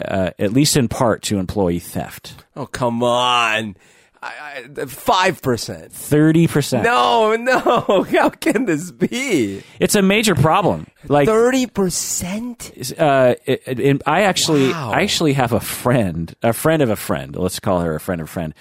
uh, 0.01 0.31
at 0.39 0.53
least 0.53 0.77
in 0.77 0.87
part, 0.87 1.23
to 1.23 1.41
employee 1.41 1.81
theft? 1.81 2.45
Oh, 2.55 2.67
come 2.67 3.03
on. 3.03 3.75
I, 4.23 4.65
I, 4.67 4.69
5%. 4.69 5.91
Thirty 5.93 6.47
percent. 6.47 6.85
No, 6.85 7.37
no. 7.37 8.03
How 8.11 8.29
can 8.29 8.67
this 8.67 8.91
be? 8.93 9.63
It's 9.79 9.95
a 9.95 10.03
major 10.03 10.35
problem. 10.35 10.87
Like 11.09 11.27
30%? 11.29 13.01
uh, 13.01 13.35
it, 13.47 13.63
it- 13.67 13.81
it- 13.81 14.03
I 14.07 14.23
actually, 14.23 14.71
Wow. 14.73 14.91
I 14.93 15.03
actually 15.03 15.33
have 15.35 15.53
a 15.53 15.61
friend, 15.61 16.35
a 16.43 16.53
friend 16.53 16.83
of 16.83 16.91
a 16.91 16.97
friend. 16.97 17.35
Let's 17.35 17.61
call 17.61 17.81
her 17.81 17.95
a 17.95 18.01
friend 18.01 18.21
of 18.21 18.27
a 18.29 18.31
friend, 18.31 18.55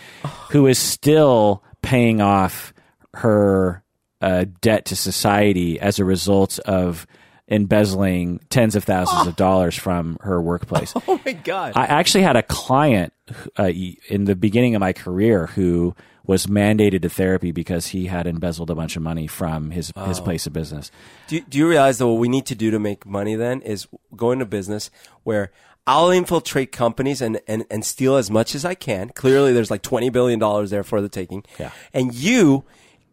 who 0.51 0.65
is 0.67 0.79
still 0.79 1.63
paying 1.81 2.21
off 2.21 2.73
her 3.15 3.83
uh, 4.21 4.45
debt 4.61 4.85
to 4.85 4.95
society 4.95 5.79
as 5.79 5.99
a 5.99 6.05
result 6.05 6.59
of 6.59 7.05
embezzling 7.49 8.39
tens 8.49 8.75
of 8.75 8.83
thousands 8.83 9.27
of 9.27 9.35
dollars 9.35 9.75
from 9.75 10.17
her 10.21 10.41
workplace. 10.41 10.93
Oh 11.07 11.19
my 11.25 11.31
God. 11.31 11.73
I 11.75 11.85
actually 11.85 12.23
had 12.23 12.35
a 12.35 12.43
client 12.43 13.13
uh, 13.57 13.71
in 14.09 14.25
the 14.25 14.35
beginning 14.35 14.75
of 14.75 14.79
my 14.79 14.93
career 14.93 15.47
who 15.47 15.95
was 16.27 16.45
mandated 16.45 17.01
to 17.01 17.09
therapy 17.09 17.51
because 17.51 17.87
he 17.87 18.05
had 18.05 18.27
embezzled 18.27 18.69
a 18.69 18.75
bunch 18.75 18.95
of 18.95 19.01
money 19.01 19.25
from 19.25 19.71
his 19.71 19.91
his 20.05 20.19
place 20.19 20.45
of 20.45 20.53
business. 20.53 20.91
Do 21.27 21.37
you, 21.37 21.41
do 21.41 21.57
you 21.57 21.67
realize 21.67 21.97
that 21.97 22.05
what 22.05 22.19
we 22.19 22.29
need 22.29 22.45
to 22.47 22.55
do 22.55 22.69
to 22.69 22.77
make 22.77 23.05
money 23.07 23.33
then 23.33 23.61
is 23.61 23.87
go 24.15 24.31
into 24.31 24.45
business 24.45 24.91
where 25.23 25.51
I'll 25.87 26.11
infiltrate 26.11 26.71
companies 26.71 27.19
and, 27.19 27.41
and, 27.47 27.65
and 27.71 27.83
steal 27.83 28.15
as 28.15 28.29
much 28.29 28.53
as 28.53 28.63
I 28.63 28.75
can. 28.75 29.09
Clearly, 29.09 29.53
there's 29.53 29.71
like 29.71 29.81
$20 29.81 30.11
billion 30.11 30.39
there 30.67 30.83
for 30.83 31.01
the 31.01 31.09
taking. 31.09 31.43
Yeah. 31.59 31.71
And 31.95 32.13
you 32.13 32.63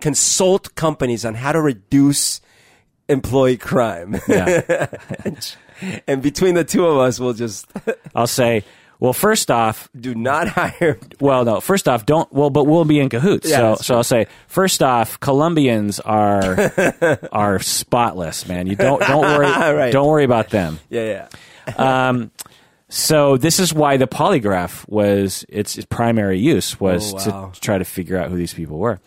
consult 0.00 0.74
companies 0.74 1.24
on 1.24 1.36
how 1.36 1.52
to 1.52 1.60
reduce 1.62 2.42
employee 3.08 3.56
crime. 3.56 4.20
Yeah. 4.28 4.86
and 6.06 6.22
between 6.22 6.54
the 6.54 6.64
two 6.64 6.86
of 6.86 6.98
us, 6.98 7.20
we'll 7.20 7.32
just 7.34 7.66
I'll 8.14 8.26
say, 8.26 8.64
well, 8.98 9.12
first 9.12 9.50
off, 9.50 9.88
do 9.98 10.14
not 10.14 10.48
hire. 10.56 10.98
Well, 11.20 11.44
no. 11.44 11.60
First 11.60 11.86
off, 11.88 12.06
don't. 12.06 12.32
Well, 12.32 12.50
but 12.50 12.64
we'll 12.64 12.84
be 12.84 12.98
in 12.98 13.08
cahoots. 13.08 13.48
Yeah, 13.48 13.74
so, 13.74 13.82
so 13.82 13.94
I'll 13.96 14.04
say 14.04 14.26
first 14.48 14.82
off, 14.82 15.20
Colombians 15.20 16.00
are 16.00 16.72
are 17.32 17.58
spotless, 17.58 18.48
man. 18.48 18.66
You 18.66 18.76
don't 18.76 19.00
don't 19.00 19.22
worry. 19.22 19.46
Right. 19.76 19.92
Don't 19.92 20.06
worry 20.08 20.24
about 20.24 20.48
them. 20.50 20.78
Yeah, 20.88 21.28
yeah. 21.68 22.08
Um, 22.08 22.30
so 22.88 23.36
this 23.36 23.58
is 23.58 23.74
why 23.74 23.96
the 23.96 24.06
polygraph 24.06 24.88
was 24.88 25.44
its, 25.48 25.76
its 25.76 25.84
primary 25.90 26.38
use 26.38 26.78
was 26.78 27.12
Oh, 27.12 27.16
wow. 27.30 27.50
to 27.52 27.60
try 27.60 27.78
to 27.78 27.84
figure 27.84 28.16
out 28.16 28.30
who 28.30 28.36
these 28.36 28.54
people 28.54 28.78
were. 28.78 29.00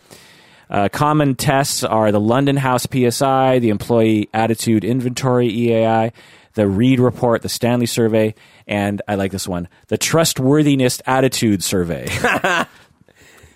Uh, 0.70 0.88
common 0.88 1.34
tests 1.34 1.82
are 1.82 2.12
the 2.12 2.20
London 2.20 2.56
House 2.56 2.86
PSI, 2.90 3.58
the 3.58 3.70
Employee 3.70 4.30
Attitude 4.32 4.84
Inventory 4.84 5.50
EAI, 5.50 6.12
the 6.54 6.68
Reid 6.68 7.00
Report, 7.00 7.42
the 7.42 7.48
Stanton 7.48 7.86
Survey, 7.88 8.34
and 8.68 9.02
I 9.08 9.16
like 9.16 9.32
this 9.32 9.48
one, 9.48 9.68
the 9.88 9.98
Trustworthiness 9.98 11.02
Attitude 11.06 11.64
Survey. 11.64 12.06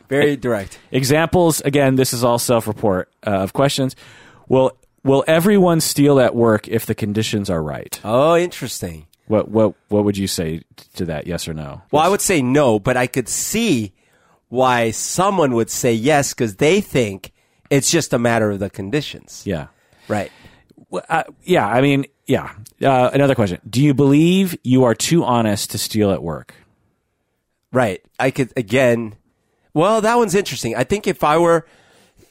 Very 0.08 0.36
direct. 0.36 0.78
Examples 0.90 1.60
again, 1.60 1.94
this 1.94 2.12
is 2.12 2.24
all 2.24 2.38
self-report 2.38 3.10
uh, 3.26 3.30
of 3.30 3.52
questions. 3.52 3.94
Will 4.48 4.76
will 5.02 5.24
everyone 5.26 5.80
steal 5.80 6.20
at 6.20 6.34
work 6.34 6.68
if 6.68 6.84
the 6.84 6.94
conditions 6.94 7.48
are 7.48 7.62
right? 7.62 7.98
Oh, 8.04 8.36
interesting. 8.36 9.06
What 9.26 9.48
what 9.48 9.74
what 9.88 10.04
would 10.04 10.18
you 10.18 10.26
say 10.26 10.62
to 10.96 11.06
that? 11.06 11.26
Yes 11.26 11.48
or 11.48 11.54
no? 11.54 11.82
Well, 11.90 12.02
I 12.02 12.08
would 12.08 12.20
say 12.20 12.42
no, 12.42 12.78
but 12.78 12.96
I 12.96 13.06
could 13.06 13.28
see 13.28 13.93
why 14.54 14.90
someone 14.92 15.52
would 15.54 15.68
say 15.70 15.92
yes 15.92 16.32
because 16.32 16.56
they 16.56 16.80
think 16.80 17.32
it's 17.70 17.90
just 17.90 18.12
a 18.12 18.18
matter 18.18 18.50
of 18.52 18.58
the 18.60 18.70
conditions. 18.70 19.42
yeah. 19.44 19.66
Right. 20.08 20.30
Well, 20.90 21.02
uh, 21.08 21.24
yeah, 21.42 21.66
I 21.66 21.80
mean, 21.80 22.04
yeah. 22.26 22.52
Uh, 22.80 23.10
another 23.12 23.34
question: 23.34 23.58
Do 23.68 23.82
you 23.82 23.94
believe 23.94 24.56
you 24.62 24.84
are 24.84 24.94
too 24.94 25.24
honest 25.24 25.70
to 25.72 25.78
steal 25.78 26.10
at 26.12 26.22
work? 26.22 26.54
Right. 27.72 28.00
I 28.20 28.30
could 28.30 28.52
again. 28.56 29.16
Well, 29.72 30.00
that 30.02 30.16
one's 30.16 30.34
interesting. 30.34 30.76
I 30.76 30.84
think 30.84 31.06
if 31.06 31.24
I 31.24 31.38
were 31.38 31.66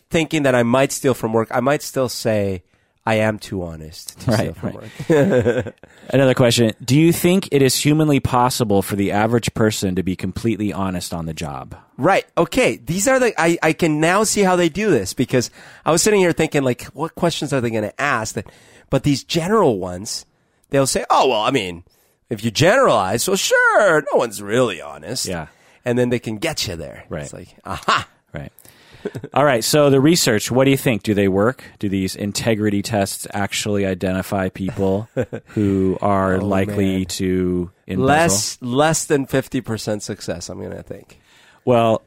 thinking 0.09 0.43
that 0.43 0.55
I 0.55 0.63
might 0.63 0.91
steal 0.91 1.13
from 1.13 1.33
work, 1.33 1.49
I 1.51 1.59
might 1.59 1.81
still 1.81 2.07
say 2.07 2.63
I 3.05 3.15
am 3.15 3.37
too 3.39 3.63
honest 3.63 4.19
to 4.21 4.31
steal 4.33 4.35
Right, 4.37 4.55
from 4.55 4.69
right. 4.77 5.65
work. 5.65 5.75
Another 6.09 6.33
question: 6.35 6.71
Do 6.85 6.95
you 6.97 7.11
think 7.11 7.49
it 7.51 7.61
is 7.61 7.75
humanly 7.75 8.19
possible 8.21 8.81
for 8.81 8.95
the 8.95 9.11
average 9.11 9.53
person 9.55 9.95
to 9.95 10.03
be 10.03 10.15
completely 10.15 10.71
honest 10.71 11.13
on 11.13 11.25
the 11.25 11.33
job? 11.33 11.75
Right. 12.03 12.25
Okay. 12.37 12.75
These 12.75 13.07
are 13.07 13.17
the, 13.17 13.33
I, 13.41 13.57
I 13.63 13.71
can 13.71 14.01
now 14.01 14.25
see 14.25 14.41
how 14.41 14.57
they 14.57 14.67
do 14.67 14.89
this 14.91 15.13
because 15.13 15.49
I 15.85 15.91
was 15.93 16.01
sitting 16.01 16.19
here 16.19 16.33
thinking 16.33 16.61
like, 16.61 16.83
what 16.87 17.15
questions 17.15 17.53
are 17.53 17.61
they 17.61 17.69
going 17.69 17.83
to 17.83 18.01
ask 18.01 18.35
that, 18.35 18.47
but 18.89 19.03
these 19.03 19.23
general 19.23 19.79
ones, 19.79 20.25
they'll 20.69 20.85
say, 20.85 21.05
oh, 21.09 21.29
well, 21.29 21.41
I 21.41 21.51
mean, 21.51 21.85
if 22.29 22.43
you 22.43 22.51
generalize, 22.51 23.25
well, 23.25 23.37
sure, 23.37 24.01
no 24.01 24.17
one's 24.17 24.41
really 24.41 24.81
honest. 24.81 25.25
Yeah. 25.25 25.47
And 25.85 25.97
then 25.97 26.09
they 26.09 26.19
can 26.19 26.39
get 26.39 26.67
you 26.67 26.75
there. 26.75 27.05
Right. 27.07 27.23
It's 27.23 27.31
like, 27.31 27.55
aha. 27.63 28.05
Right. 28.33 28.51
All 29.33 29.45
right. 29.45 29.63
So 29.63 29.89
the 29.89 30.01
research, 30.01 30.51
what 30.51 30.65
do 30.65 30.71
you 30.71 30.77
think? 30.77 31.03
Do 31.03 31.13
they 31.13 31.29
work? 31.29 31.63
Do 31.79 31.87
these 31.87 32.17
integrity 32.17 32.81
tests 32.81 33.27
actually 33.33 33.85
identify 33.85 34.49
people 34.49 35.07
who 35.47 35.97
are 36.01 36.35
oh, 36.35 36.45
likely 36.45 36.95
Oh, 36.95 36.97
man. 36.97 37.05
to 37.05 37.71
embezzle? 37.87 38.05
Less, 38.05 38.57
less 38.61 39.05
than 39.05 39.25
50% 39.25 40.01
success, 40.01 40.49
I'm 40.49 40.59
going 40.59 40.71
to 40.71 40.83
think. 40.83 41.19
Well, 41.65 42.01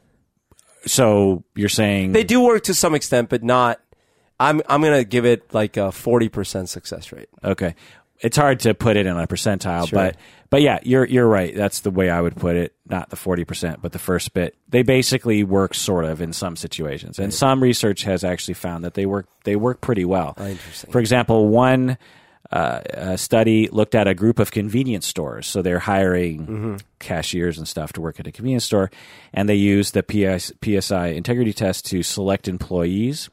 so 0.87 1.45
you're 1.55 1.69
saying 1.69 2.13
They 2.13 2.25
do 2.25 2.41
work 2.41 2.65
to 2.65 2.75
some 2.75 2.95
extent, 2.95 3.29
but 3.29 3.43
not, 3.43 3.81
I'm, 4.39 4.63
I'm 4.69 4.81
going 4.83 4.99
to 4.99 5.05
give 5.05 5.25
it 5.27 5.53
like 5.53 5.77
a 5.77 5.89
40% 5.89 6.69
success 6.69 7.13
rate. 7.13 7.29
Okay. 7.43 7.75
It's 8.21 8.37
hard 8.37 8.61
to 8.61 8.73
put 8.75 8.97
it 8.97 9.05
in 9.07 9.17
a 9.17 9.27
percentile, 9.27 9.89
Sure. 9.89 9.99
but 9.99 10.17
but 10.49 10.63
yeah, 10.63 10.79
you're 10.83 11.05
you're 11.05 11.27
right. 11.27 11.55
That's 11.55 11.81
the 11.81 11.91
way 11.91 12.09
I 12.09 12.19
would 12.19 12.35
put 12.35 12.57
it. 12.57 12.73
Not 12.89 13.11
the 13.11 13.17
forty 13.17 13.45
percent, 13.45 13.83
but 13.83 13.93
the 13.93 13.99
first 13.99 14.33
bit. 14.33 14.57
They 14.71 14.83
basically 14.83 15.45
work 15.45 15.75
sort 15.75 16.07
of 16.07 16.23
in 16.23 16.33
some 16.33 16.57
situations, 16.57 17.19
and 17.19 17.35
some 17.35 17.63
research 17.63 18.05
has 18.05 18.25
actually 18.25 18.55
found 18.55 18.85
that 18.85 18.95
they 18.95 19.05
work 19.05 19.29
they 19.45 19.55
work 19.55 19.83
pretty 19.83 20.07
well. 20.07 20.33
Oh, 20.39 20.47
interesting. 20.47 20.91
For 20.93 20.99
example, 20.99 21.49
one 21.49 21.99
uh, 22.53 22.55
uh, 22.95 23.17
study 23.17 23.69
looked 23.73 23.95
at 23.95 24.07
a 24.07 24.15
group 24.15 24.39
of 24.39 24.51
convenience 24.51 25.07
stores. 25.07 25.47
So 25.47 25.63
they're 25.63 25.79
hiring 25.81 26.47
Mm-hmm. 26.47 26.77
cashiers 26.99 27.59
and 27.59 27.67
stuff 27.67 27.93
to 27.95 28.01
work 28.01 28.21
at 28.21 28.27
a 28.27 28.33
convenience 28.33 28.65
store, 28.65 28.91
and 29.33 29.49
they 29.49 29.55
use 29.57 29.91
the 29.93 30.03
PS, 30.03 30.53
PSI 30.65 31.09
integrity 31.09 31.53
test 31.53 31.87
to 31.87 32.03
select 32.03 32.49
employees. 32.49 33.29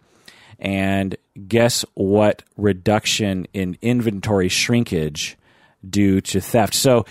And 0.59 1.15
guess 1.47 1.83
what 1.95 2.43
reduction 2.57 3.47
in 3.53 3.77
inventory 3.81 4.49
shrinkage 4.49 5.37
due 5.87 6.21
to 6.21 6.39
theft? 6.41 6.73
So, 6.73 7.05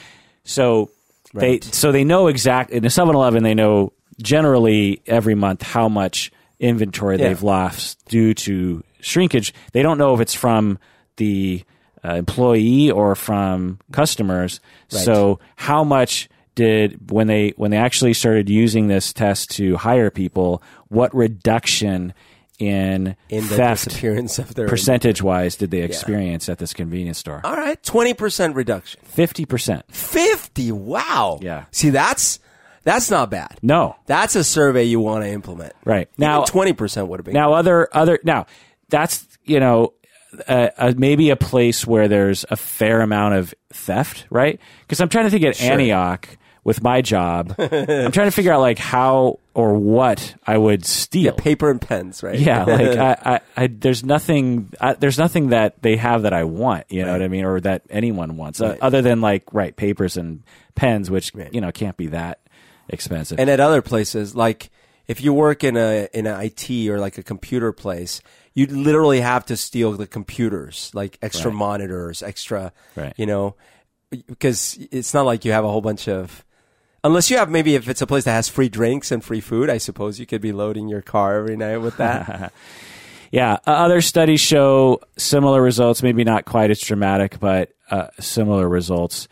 so 0.44 0.90
Right. 1.34 1.62
they 1.62 1.70
so 1.70 1.92
they 1.92 2.04
know 2.04 2.26
exactly 2.26 2.76
in 2.76 2.82
the 2.82 2.90
7-Eleven 2.90 3.42
they 3.42 3.54
know 3.54 3.92
generally 4.20 5.00
every 5.06 5.34
month 5.34 5.62
how 5.62 5.88
much 5.88 6.30
inventory 6.60 7.16
Yeah. 7.18 7.28
they've 7.28 7.42
lost 7.42 7.98
due 8.06 8.34
to 8.34 8.82
shrinkage. 9.00 9.54
They 9.72 9.82
don't 9.82 9.96
know 9.98 10.12
if 10.14 10.20
it's 10.20 10.34
from 10.34 10.78
the 11.16 11.62
uh, 12.04 12.14
employee 12.14 12.90
or 12.90 13.14
from 13.14 13.78
customers. 13.92 14.60
So 14.88 15.38
how 15.56 15.84
much 15.84 16.28
did 16.54 17.10
when 17.10 17.26
they 17.28 17.54
when 17.56 17.70
they 17.70 17.78
actually 17.78 18.12
started 18.14 18.48
using 18.50 18.88
this 18.88 19.12
test 19.12 19.50
to 19.52 19.76
hire 19.76 20.10
people, 20.10 20.62
what 20.88 21.14
reduction 21.14 22.12
in, 22.58 23.16
In 23.28 23.48
the 23.48 23.56
theft 23.56 23.84
disappearance 23.84 24.38
of 24.38 24.54
their 24.54 24.68
percentage 24.68 25.20
wise 25.22 25.56
did 25.56 25.70
they 25.70 25.82
experience 25.82 26.48
at 26.48 26.58
this 26.58 26.72
convenience 26.72 27.18
store? 27.18 27.40
All 27.42 27.56
right, 27.56 27.82
20% 27.82 28.54
reduction. 28.54 29.00
Fifty 29.04 29.46
percent. 29.46 29.84
50. 29.92 30.70
Wow. 30.72 31.38
Yeah. 31.42 31.64
See, 31.72 31.90
that's 31.90 32.38
that's 32.84 33.10
not 33.10 33.30
bad. 33.30 33.58
No. 33.62 33.96
That's 34.06 34.36
a 34.36 34.44
survey 34.44 34.84
you 34.84 35.00
want 35.00 35.24
to 35.24 35.30
implement. 35.30 35.72
Right. 35.84 36.08
Now, 36.18 36.40
Now 36.40 36.44
20% 36.44 37.08
would 37.08 37.20
have 37.20 37.24
been. 37.24 37.34
Now, 37.34 37.54
other 37.54 37.88
other 37.92 38.20
now 38.22 38.46
that's 38.88 39.26
you 39.44 39.58
know 39.58 39.94
uh, 40.48 40.68
uh, 40.76 40.94
maybe 40.96 41.30
a 41.30 41.36
place 41.36 41.86
where 41.86 42.08
there's 42.08 42.44
a 42.50 42.56
fair 42.56 43.00
amount 43.00 43.34
of 43.34 43.54
theft, 43.72 44.26
right? 44.30 44.60
Because 44.82 45.00
I'm 45.00 45.08
trying 45.08 45.26
to 45.26 45.30
think 45.30 45.44
at 45.44 45.60
Antioch 45.60 46.28
with 46.64 46.82
my 46.82 47.02
job, 47.02 47.54
I'm 47.58 48.12
trying 48.12 48.28
to 48.28 48.30
figure 48.30 48.52
out 48.52 48.60
like 48.60 48.78
how 48.78 49.40
or 49.54 49.74
what 49.74 50.34
I 50.46 50.56
would 50.56 50.86
steal. 50.86 51.32
paper 51.34 51.70
and 51.70 51.80
pens, 51.80 52.22
right? 52.22 52.38
Yeah, 52.38 52.64
like 52.64 52.96
I, 52.98 53.16
I, 53.34 53.40
I, 53.64 53.66
there's 53.66 54.04
nothing, 54.04 54.72
there's 54.98 55.18
nothing 55.18 55.48
that 55.48 55.82
they 55.82 55.96
have 55.96 56.22
that 56.22 56.32
I 56.32 56.44
want. 56.44 56.90
You 56.90 57.04
know 57.04 57.12
what 57.12 57.22
I 57.22 57.28
mean, 57.28 57.44
or 57.44 57.60
that 57.60 57.82
anyone 57.90 58.36
wants, 58.36 58.60
uh, 58.60 58.76
other 58.80 59.02
than 59.02 59.20
like 59.20 59.44
right 59.52 59.74
papers 59.74 60.16
and 60.16 60.42
pens, 60.74 61.10
which 61.10 61.32
you 61.52 61.60
know 61.60 61.72
can't 61.72 61.96
be 61.96 62.08
that 62.08 62.40
expensive. 62.88 63.38
and 63.38 63.50
at 63.50 63.60
other 63.60 63.82
places, 63.82 64.34
like 64.34 64.70
if 65.06 65.20
you 65.20 65.32
work 65.32 65.64
in 65.64 65.76
a 65.76 66.08
in 66.14 66.26
an 66.26 66.40
IT 66.40 66.88
or 66.88 66.98
like 66.98 67.18
a 67.18 67.22
computer 67.22 67.72
place, 67.72 68.20
you 68.54 68.66
literally 68.66 69.20
have 69.20 69.46
to 69.46 69.56
steal 69.56 69.92
the 69.92 70.06
computers, 70.06 70.90
like 70.94 71.18
extra 71.22 71.50
Right. 71.50 71.56
monitors, 71.58 72.22
extra, 72.22 72.72
Right. 72.96 73.12
you 73.16 73.26
know, 73.26 73.54
because 74.26 74.78
it's 74.90 75.14
not 75.14 75.24
like 75.26 75.44
you 75.44 75.52
have 75.52 75.64
a 75.64 75.68
whole 75.70 75.80
bunch 75.80 76.08
of. 76.08 76.44
Unless 77.04 77.30
you 77.30 77.36
have 77.38 77.50
maybe 77.50 77.74
if 77.74 77.88
it's 77.88 78.00
a 78.02 78.06
place 78.06 78.24
that 78.24 78.32
has 78.32 78.48
free 78.48 78.68
drinks 78.68 79.10
and 79.10 79.24
free 79.24 79.40
food, 79.40 79.68
I 79.70 79.78
suppose 79.78 80.20
you 80.20 80.26
could 80.26 80.40
be 80.40 80.52
loading 80.52 80.88
your 80.88 81.02
car 81.02 81.36
every 81.36 81.56
night 81.56 81.78
with 81.78 81.96
that. 81.96 82.52
Yeah, 83.34 83.56
other 83.66 84.02
studies 84.02 84.42
show 84.42 85.00
similar 85.16 85.62
results, 85.62 86.02
maybe 86.02 86.22
not 86.22 86.44
quite 86.44 86.70
as 86.70 86.78
dramatic, 86.80 87.40
but 87.40 87.70
uh, 87.90 88.08
similar 88.20 88.68
results. 88.68 89.26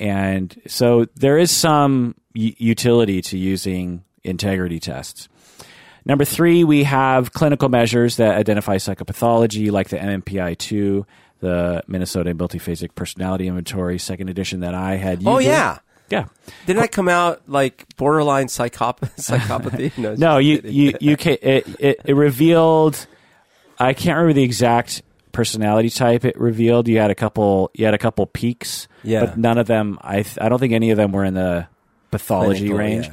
And 0.00 0.52
so 0.66 1.06
there 1.14 1.38
is 1.38 1.52
some 1.52 2.16
utility 2.34 3.22
to 3.22 3.38
using 3.38 4.02
integrity 4.24 4.80
tests. 4.80 5.28
Number 6.06 6.24
three, 6.24 6.64
we 6.64 6.84
have 6.84 7.32
clinical 7.32 7.68
measures 7.68 8.16
that 8.18 8.36
identify 8.36 8.76
psychopathology, 8.76 9.70
like 9.70 9.88
the 9.88 9.96
MMPI 9.96 10.58
2, 10.58 11.06
the 11.40 11.82
Minnesota 11.86 12.34
Multiphasic 12.34 12.94
Personality 12.94 13.46
Inventory, 13.48 13.98
second 13.98 14.28
edition 14.28 14.60
that 14.60 14.74
I 14.74 14.96
had. 14.96 15.22
You 15.22 15.28
oh 15.30 15.38
did. 15.38 15.46
yeah. 15.46 15.78
Yeah. 16.10 16.26
Didn't 16.66 16.82
I 16.82 16.86
come 16.86 17.08
out 17.08 17.42
like 17.48 17.86
borderline 17.96 18.46
psychop- 18.48 19.00
psychopathy? 19.16 19.96
No, 19.96 20.14
No, 20.18 20.38
you 20.38 20.56
kidding. 20.58 20.72
you 20.74 20.92
you 21.00 21.16
can 21.16 21.38
it, 21.40 21.66
it 21.80 22.00
it 22.04 22.14
revealed. 22.14 23.06
I 23.78 23.94
can't 23.94 24.16
remember 24.18 24.34
the 24.34 24.42
exact 24.42 25.02
personality 25.32 25.88
type 25.88 26.26
it 26.26 26.38
revealed. 26.38 26.86
You 26.88 26.98
had 26.98 27.10
a 27.10 27.14
couple. 27.14 27.70
You 27.74 27.86
had 27.86 27.94
a 27.94 27.98
couple 27.98 28.26
peaks. 28.26 28.86
Yeah. 29.02 29.24
but 29.24 29.38
none 29.38 29.56
of 29.56 29.66
them. 29.66 29.98
I 30.02 30.22
th- 30.22 30.38
I 30.40 30.50
don't 30.50 30.58
think 30.58 30.74
any 30.74 30.90
of 30.90 30.98
them 30.98 31.10
were 31.12 31.24
in 31.24 31.32
the 31.34 31.66
pathology 32.10 32.68
Clinical, 32.68 32.78
range. 32.78 33.10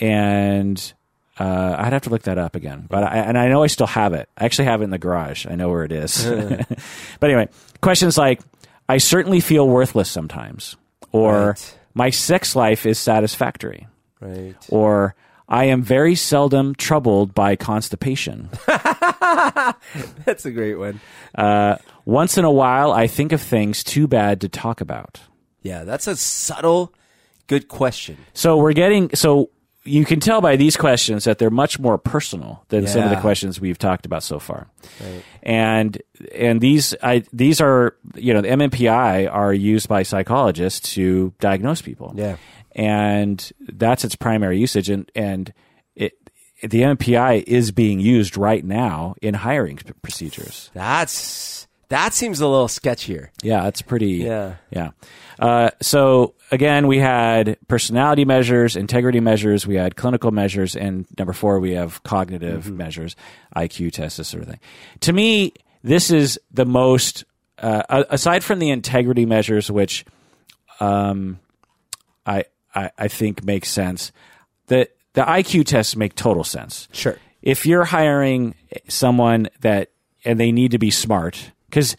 yeah. 0.00 0.06
And 0.06 0.92
uh, 1.38 1.76
I'd 1.78 1.92
have 1.92 2.02
to 2.02 2.10
look 2.10 2.22
that 2.22 2.38
up 2.38 2.54
again. 2.56 2.86
But 2.88 3.04
I, 3.04 3.16
and 3.18 3.36
I 3.38 3.48
know 3.48 3.62
I 3.62 3.66
still 3.68 3.86
have 3.88 4.12
it. 4.14 4.28
I 4.38 4.44
actually 4.44 4.66
have 4.66 4.80
it 4.80 4.84
in 4.84 4.90
the 4.90 4.98
garage. 4.98 5.46
I 5.46 5.54
know 5.56 5.68
where 5.70 5.84
it 5.84 5.92
is. 5.92 6.24
but 7.20 7.30
anyway, 7.30 7.48
questions 7.80 8.16
like 8.18 8.40
I 8.88 8.98
certainly 8.98 9.40
feel 9.40 9.68
worthless 9.68 10.10
sometimes, 10.10 10.76
or 11.12 11.48
Right. 11.48 11.78
my 11.94 12.10
sex 12.10 12.54
life 12.54 12.86
is 12.86 12.98
satisfactory 12.98 13.86
Right. 14.20 14.54
or 14.68 15.14
I 15.48 15.64
am 15.66 15.82
very 15.82 16.14
seldom 16.14 16.74
troubled 16.74 17.34
by 17.34 17.56
constipation. 17.56 18.48
That's 20.24 20.44
a 20.46 20.50
great 20.50 20.76
one. 20.76 21.00
Uh, 21.34 21.76
once 22.04 22.38
in 22.38 22.44
a 22.44 22.50
while, 22.50 22.92
I 22.92 23.06
think 23.06 23.32
of 23.32 23.40
things 23.42 23.82
too 23.84 24.06
bad 24.06 24.40
to 24.42 24.48
talk 24.48 24.80
about. 24.80 25.20
Yeah, 25.62 25.84
that's 25.84 26.06
a 26.06 26.16
subtle, 26.16 26.92
good 27.46 27.68
question. 27.68 28.18
So 28.34 28.58
we're 28.58 28.74
getting 28.74 29.10
so 29.14 29.48
you 29.84 30.04
can 30.04 30.18
tell 30.20 30.40
by 30.40 30.56
these 30.56 30.76
questions 30.76 31.24
that 31.24 31.38
they're 31.38 31.50
much 31.50 31.78
more 31.78 31.98
personal 31.98 32.64
than 32.68 32.86
some 32.86 33.02
of 33.02 33.10
the 33.10 33.20
questions 33.20 33.60
we've 33.60 33.78
talked 33.78 34.06
about 34.06 34.22
so 34.22 34.38
far. 34.38 34.68
And 35.42 36.00
and 36.34 36.60
these 36.60 36.94
I 37.02 37.24
these 37.32 37.60
are 37.60 37.96
you 38.14 38.32
know 38.32 38.40
the 38.40 38.48
MMPI 38.48 39.30
are 39.32 39.52
used 39.52 39.88
by 39.88 40.02
psychologists 40.02 40.94
to 40.94 41.34
diagnose 41.40 41.82
people. 41.82 42.12
Yeah. 42.16 42.36
and 42.72 43.52
that's 43.60 44.04
its 44.04 44.16
primary 44.16 44.58
usage 44.58 44.88
and 44.88 45.10
and 45.14 45.52
it 45.94 46.14
the 46.62 46.80
MMPI 46.80 47.44
is 47.46 47.70
being 47.70 48.00
used 48.00 48.36
right 48.36 48.64
now 48.64 49.14
in 49.20 49.34
hiring 49.34 49.76
p- 49.76 49.92
procedures. 50.02 50.70
That's 50.72 51.66
that 51.88 52.14
seems 52.14 52.40
a 52.40 52.48
little 52.48 52.68
sketchier. 52.68 53.28
Yeah, 53.42 53.68
it's 53.68 53.82
pretty. 53.82 54.12
Yeah. 54.12 54.54
yeah. 54.70 54.90
Uh, 55.38 55.70
so 55.80 56.34
again, 56.50 56.86
we 56.86 56.98
had 56.98 57.56
personality 57.68 58.24
measures, 58.24 58.76
integrity 58.76 59.20
measures, 59.20 59.66
we 59.66 59.74
had 59.74 59.96
clinical 59.96 60.30
measures, 60.30 60.76
and 60.76 61.06
number 61.18 61.32
four, 61.32 61.60
we 61.60 61.72
have 61.72 62.02
cognitive 62.02 62.70
measures, 62.70 63.16
IQ 63.56 63.92
tests, 63.92 64.18
this 64.18 64.28
sort 64.28 64.42
of 64.42 64.48
thing. 64.48 64.60
To 65.00 65.12
me, 65.12 65.52
this 65.82 66.10
is 66.10 66.38
the 66.52 66.64
most 66.64 67.24
uh, 67.58 68.04
aside 68.10 68.42
from 68.42 68.58
the 68.58 68.70
integrity 68.70 69.26
measures, 69.26 69.70
which 69.70 70.04
um, 70.80 71.38
I, 72.26 72.44
I 72.74 72.90
I 72.98 73.08
think 73.08 73.44
makes 73.44 73.70
sense. 73.70 74.12
The 74.66 74.88
the 75.12 75.22
IQ 75.22 75.66
tests 75.66 75.96
make 75.96 76.14
total 76.14 76.44
sense. 76.44 76.88
Sure. 76.92 77.16
If 77.42 77.66
you're 77.66 77.84
hiring 77.84 78.54
someone 78.88 79.48
that 79.60 79.90
and 80.24 80.40
they 80.40 80.52
need 80.52 80.72
to 80.72 80.78
be 80.78 80.90
smart 80.90 81.52
because 81.66 81.96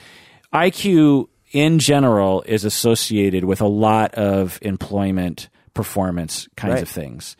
IQ 0.53 1.27
in 1.55 1.79
general 1.79 2.43
is 2.45 2.65
associated 2.65 3.45
with 3.45 3.61
a 3.61 3.67
lot 3.67 4.13
of 4.15 4.59
employment 4.61 5.47
performance 5.73 6.47
kinds 6.57 6.73
Right. 6.73 6.81
of 6.83 6.89
things. 6.89 7.37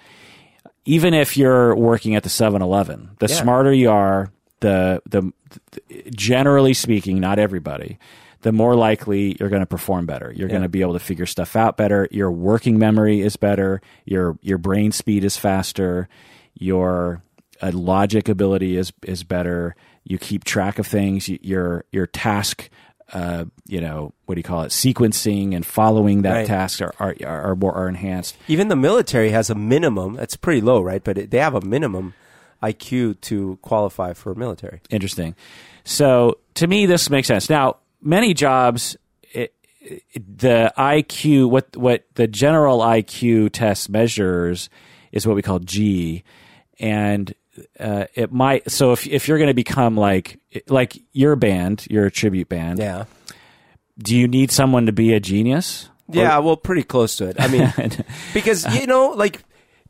Even 0.86 1.14
if 1.14 1.36
you're 1.36 1.76
working 1.76 2.16
at 2.16 2.24
the 2.24 2.30
7-Eleven, 2.30 3.12
the 3.20 3.28
Yeah. 3.28 3.36
smarter 3.36 3.74
you 3.74 3.92
are, 3.92 4.32
the, 4.62 5.02
the 5.10 5.32
the 5.82 6.12
generally 6.16 6.74
speaking, 6.74 7.20
not 7.20 7.40
everybody, 7.40 7.98
the 8.42 8.52
more 8.52 8.76
likely 8.76 9.36
you're 9.40 9.50
going 9.50 9.62
to 9.62 9.66
perform 9.66 10.06
better. 10.06 10.32
You're 10.36 10.48
going 10.50 10.62
to 10.62 10.70
be 10.70 10.82
able 10.82 10.94
to 10.94 11.00
figure 11.00 11.26
stuff 11.26 11.56
out 11.56 11.76
better. 11.78 12.08
Your 12.12 12.32
working 12.32 12.78
memory 12.80 13.22
is 13.22 13.36
better. 13.36 13.82
Your 14.06 14.38
your 14.42 14.58
brain 14.58 14.92
speed 14.92 15.24
is 15.26 15.36
faster. 15.38 16.08
Your 16.54 17.22
uh, 17.62 17.72
logic 17.74 18.30
ability 18.30 18.78
is 18.78 18.94
is 19.04 19.24
better. 19.24 19.76
You 20.04 20.18
keep 20.18 20.44
track 20.44 20.78
of 20.80 20.86
things. 20.88 21.28
You, 21.28 21.40
your 21.42 21.84
your 21.92 22.06
task, 22.08 22.70
uh, 23.14 23.46
you 23.68 23.80
know, 23.82 24.14
what 24.26 24.36
do 24.36 24.40
you 24.40 24.44
call 24.44 24.64
it? 24.64 24.70
Sequencing 24.70 25.56
and 25.56 25.66
following 25.66 26.24
that 26.24 26.34
Right. 26.34 26.48
task 26.48 26.82
are 26.82 26.94
are 27.00 27.16
are 27.22 27.56
more 27.56 27.74
are 27.74 27.88
enhanced. 27.88 28.36
Even 28.48 28.68
the 28.68 28.76
military 28.76 29.30
has 29.30 29.50
a 29.50 29.56
minimum. 29.56 30.18
It's 30.20 30.36
pretty 30.36 30.62
low, 30.62 30.82
right? 30.82 31.04
But 31.04 31.18
it, 31.18 31.32
they 31.32 31.38
have 31.40 31.54
a 31.56 31.62
minimum 31.62 32.14
IQ 32.64 33.22
to 33.22 33.60
qualify 33.62 34.14
for 34.14 34.34
military. 34.34 34.82
Interesting. 34.90 35.36
So 35.84 36.40
to 36.56 36.66
me, 36.68 36.86
this 36.88 37.10
makes 37.10 37.28
sense. 37.28 37.50
Now, 37.50 37.78
many 38.02 38.34
jobs, 38.34 38.98
it, 39.34 39.54
it- 39.82 40.38
the 40.40 40.74
IQ, 40.78 41.50
what 41.50 41.78
what 41.78 42.06
the 42.16 42.28
general 42.28 42.80
IQ 42.80 43.52
test 43.52 43.88
measures, 43.90 44.70
is 45.12 45.28
what 45.28 45.36
we 45.36 45.44
call 45.44 45.60
G, 45.60 46.24
and 46.80 47.34
uh, 47.80 48.06
it 48.14 48.32
might. 48.32 48.70
So 48.72 48.92
if 48.92 49.08
if 49.08 49.28
you're 49.28 49.38
going 49.38 49.48
to 49.50 49.54
become 49.54 49.96
like 49.98 50.40
like 50.68 50.98
your 51.14 51.36
band, 51.36 51.86
your 51.90 52.10
tribute 52.10 52.50
band, 52.50 52.80
Yeah. 52.80 53.06
do 53.98 54.16
you 54.16 54.28
need 54.28 54.52
someone 54.52 54.86
to 54.88 54.92
be 54.92 55.14
a 55.14 55.20
genius? 55.20 55.90
Yeah, 56.08 56.38
well, 56.40 56.56
pretty 56.58 56.84
close 56.84 57.16
to 57.18 57.28
it. 57.30 57.38
I 57.40 57.48
mean, 57.48 57.74
because 58.34 58.66
you 58.76 58.86
know, 58.86 59.10
like 59.10 59.44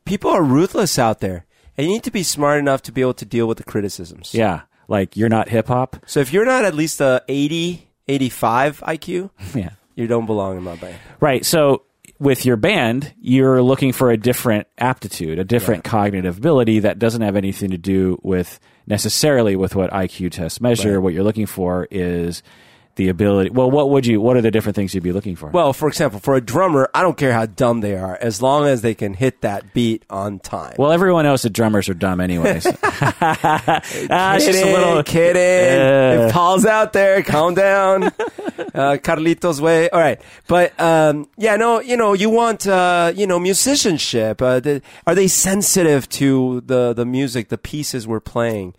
people 0.04 0.30
are 0.30 0.42
ruthless 0.42 0.98
out 0.98 1.20
there, 1.20 1.44
and 1.76 1.86
you 1.86 1.92
need 1.92 2.04
to 2.04 2.10
be 2.10 2.22
smart 2.22 2.58
enough 2.58 2.82
to 2.82 2.92
be 2.92 3.00
able 3.02 3.14
to 3.14 3.24
deal 3.26 3.46
with 3.46 3.58
the 3.58 3.64
criticisms. 3.64 4.32
Yeah, 4.32 4.62
like 4.88 5.16
you're 5.16 5.28
not 5.28 5.48
hip 5.50 5.66
hop. 5.68 5.96
So 6.06 6.20
if 6.20 6.32
you're 6.32 6.46
not 6.46 6.64
at 6.64 6.74
least 6.74 7.00
a 7.02 7.22
80, 7.28 7.88
85 8.08 8.80
IQ, 8.86 9.30
Yeah. 9.54 9.70
you 9.94 10.06
don't 10.06 10.24
belong 10.26 10.56
in 10.56 10.62
my 10.62 10.76
band. 10.76 10.96
Right. 11.20 11.44
So 11.44 11.82
with 12.18 12.46
your 12.46 12.56
band, 12.56 13.14
you're 13.20 13.62
looking 13.62 13.92
for 13.92 14.10
a 14.10 14.16
different 14.16 14.66
aptitude, 14.78 15.38
a 15.38 15.44
different 15.44 15.84
cognitive 15.84 16.38
ability 16.38 16.80
that 16.80 16.98
doesn't 16.98 17.22
have 17.22 17.36
anything 17.36 17.70
to 17.70 17.78
do 17.78 18.18
with 18.22 18.58
necessarily 18.86 19.56
with 19.56 19.74
what 19.74 19.90
IQ 19.90 20.32
tests 20.32 20.60
measure. 20.60 20.94
Right. 20.94 21.02
What 21.02 21.14
you're 21.14 21.24
looking 21.24 21.46
for 21.46 21.86
is 21.90 22.42
the 22.96 23.08
ability. 23.08 23.50
Well, 23.50 23.70
what 23.70 23.90
would 23.90 24.06
you? 24.06 24.20
What 24.20 24.36
are 24.36 24.40
the 24.40 24.50
different 24.50 24.74
things 24.74 24.94
you'd 24.94 25.04
be 25.04 25.12
looking 25.12 25.36
for? 25.36 25.50
Well, 25.50 25.72
for 25.72 25.86
example, 25.86 26.18
for 26.18 26.34
a 26.34 26.40
drummer, 26.40 26.90
I 26.94 27.02
don't 27.02 27.16
care 27.16 27.32
how 27.32 27.46
dumb 27.46 27.80
they 27.80 27.94
are, 27.94 28.18
as 28.20 28.42
long 28.42 28.66
as 28.66 28.82
they 28.82 28.94
can 28.94 29.14
hit 29.14 29.42
that 29.42 29.74
beat 29.74 30.04
on 30.10 30.38
time. 30.38 30.74
Well, 30.78 30.92
everyone 30.92 31.24
knows 31.24 31.42
that 31.42 31.50
drummers 31.50 31.88
are 31.88 31.94
dumb, 31.94 32.20
anyways. 32.20 32.66
ah, 32.82 34.34
it's 34.34 34.46
just 34.46 34.62
a 34.62 34.72
little. 34.72 35.02
kidding. 35.02 35.42
Uh. 35.42 36.26
if 36.26 36.32
Paul's 36.32 36.64
out 36.64 36.92
there, 36.92 37.22
calm 37.22 37.54
down. 37.54 38.04
uh, 38.74 38.96
Carlitos 38.96 39.60
way. 39.60 39.90
All 39.90 40.00
right, 40.00 40.20
but 40.48 40.78
um, 40.80 41.28
yeah, 41.36 41.56
no, 41.56 41.80
you 41.80 41.96
know, 41.96 42.14
you 42.14 42.30
want 42.30 42.66
uh, 42.66 43.12
you 43.14 43.26
know 43.26 43.38
musicianship. 43.38 44.40
Uh, 44.40 44.60
the, 44.60 44.82
are 45.06 45.14
they 45.14 45.28
sensitive 45.28 46.08
to 46.10 46.62
the 46.62 46.94
the 46.94 47.04
music, 47.04 47.48
the 47.48 47.58
pieces 47.58 48.06
we're 48.06 48.20
playing? 48.20 48.74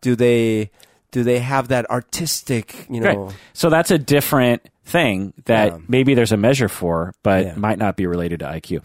Do 0.00 0.14
they 0.14 0.70
do 1.16 1.22
they 1.24 1.38
have 1.38 1.68
that 1.68 1.88
artistic? 1.90 2.86
You 2.90 3.00
know, 3.00 3.24
Right. 3.26 3.34
So 3.54 3.70
that's 3.70 3.90
a 3.90 3.96
different 3.96 4.60
thing 4.84 5.32
that 5.46 5.72
Yeah. 5.72 5.78
maybe 5.88 6.12
there's 6.12 6.30
a 6.32 6.36
measure 6.36 6.68
for, 6.68 7.14
but 7.22 7.44
Yeah. 7.46 7.54
might 7.56 7.78
not 7.78 7.96
be 7.96 8.06
related 8.06 8.40
to 8.40 8.46
IQ. 8.46 8.82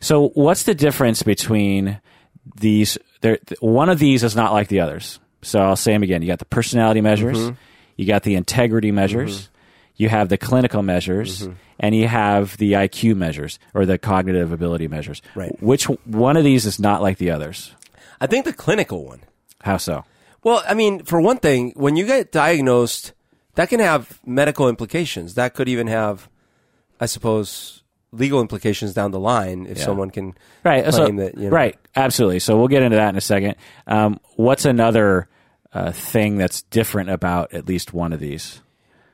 So 0.00 0.28
what's 0.34 0.64
the 0.64 0.74
difference 0.74 1.22
between 1.22 1.98
these? 2.60 2.98
There, 3.22 3.38
one 3.60 3.88
of 3.88 3.98
these 3.98 4.22
is 4.22 4.36
not 4.36 4.52
like 4.52 4.68
the 4.68 4.80
others. 4.80 5.20
So 5.40 5.58
I'll 5.60 5.74
say 5.76 5.92
them 5.94 6.02
again. 6.02 6.20
You 6.20 6.28
got 6.28 6.38
the 6.38 6.44
personality 6.44 7.00
measures, 7.00 7.38
Mm-hmm. 7.38 7.54
you 7.96 8.06
got 8.06 8.24
the 8.24 8.34
integrity 8.34 8.92
measures, 8.92 9.48
you 9.96 10.10
have 10.10 10.28
the 10.28 10.36
clinical 10.36 10.82
measures, 10.82 11.44
Mm-hmm. 11.44 11.52
and 11.78 11.94
you 11.94 12.08
have 12.08 12.58
the 12.58 12.72
IQ 12.74 13.16
measures 13.16 13.58
or 13.72 13.86
the 13.86 13.96
cognitive 13.96 14.52
ability 14.52 14.86
measures. 14.86 15.22
Right. 15.34 15.50
Which 15.62 15.84
one 16.04 16.36
of 16.36 16.44
these 16.44 16.66
is 16.66 16.78
not 16.78 17.00
like 17.00 17.16
the 17.16 17.30
others? 17.30 17.72
I 18.20 18.26
think 18.26 18.44
the 18.44 18.52
clinical 18.52 19.06
one. 19.06 19.20
How 19.62 19.78
so? 19.78 20.04
Well, 20.42 20.62
I 20.66 20.74
mean, 20.74 21.04
for 21.04 21.20
one 21.20 21.38
thing, 21.38 21.72
when 21.76 21.96
you 21.96 22.06
get 22.06 22.32
diagnosed, 22.32 23.12
that 23.56 23.68
can 23.68 23.80
have 23.80 24.20
medical 24.24 24.68
implications. 24.68 25.34
That 25.34 25.54
could 25.54 25.68
even 25.68 25.86
have, 25.86 26.28
I 27.00 27.06
suppose, 27.06 27.82
legal 28.12 28.40
implications 28.40 28.94
down 28.94 29.10
the 29.10 29.20
line 29.20 29.66
if 29.66 29.78
Yeah. 29.78 29.84
someone 29.84 30.10
can 30.10 30.34
Right. 30.64 30.84
So, 30.92 31.06
that. 31.06 31.36
You 31.36 31.44
know, 31.44 31.50
Right. 31.50 31.76
Absolutely. 31.94 32.38
So 32.40 32.58
we'll 32.58 32.68
get 32.68 32.82
into 32.82 32.96
that 32.96 33.10
in 33.10 33.16
a 33.16 33.20
second. 33.20 33.56
Um, 33.86 34.18
what's 34.36 34.64
another 34.64 35.28
uh, 35.72 35.92
thing 35.92 36.36
that's 36.36 36.62
different 36.62 37.10
about 37.10 37.52
at 37.54 37.68
least 37.68 37.92
one 37.94 38.12
of 38.12 38.18
these? 38.18 38.60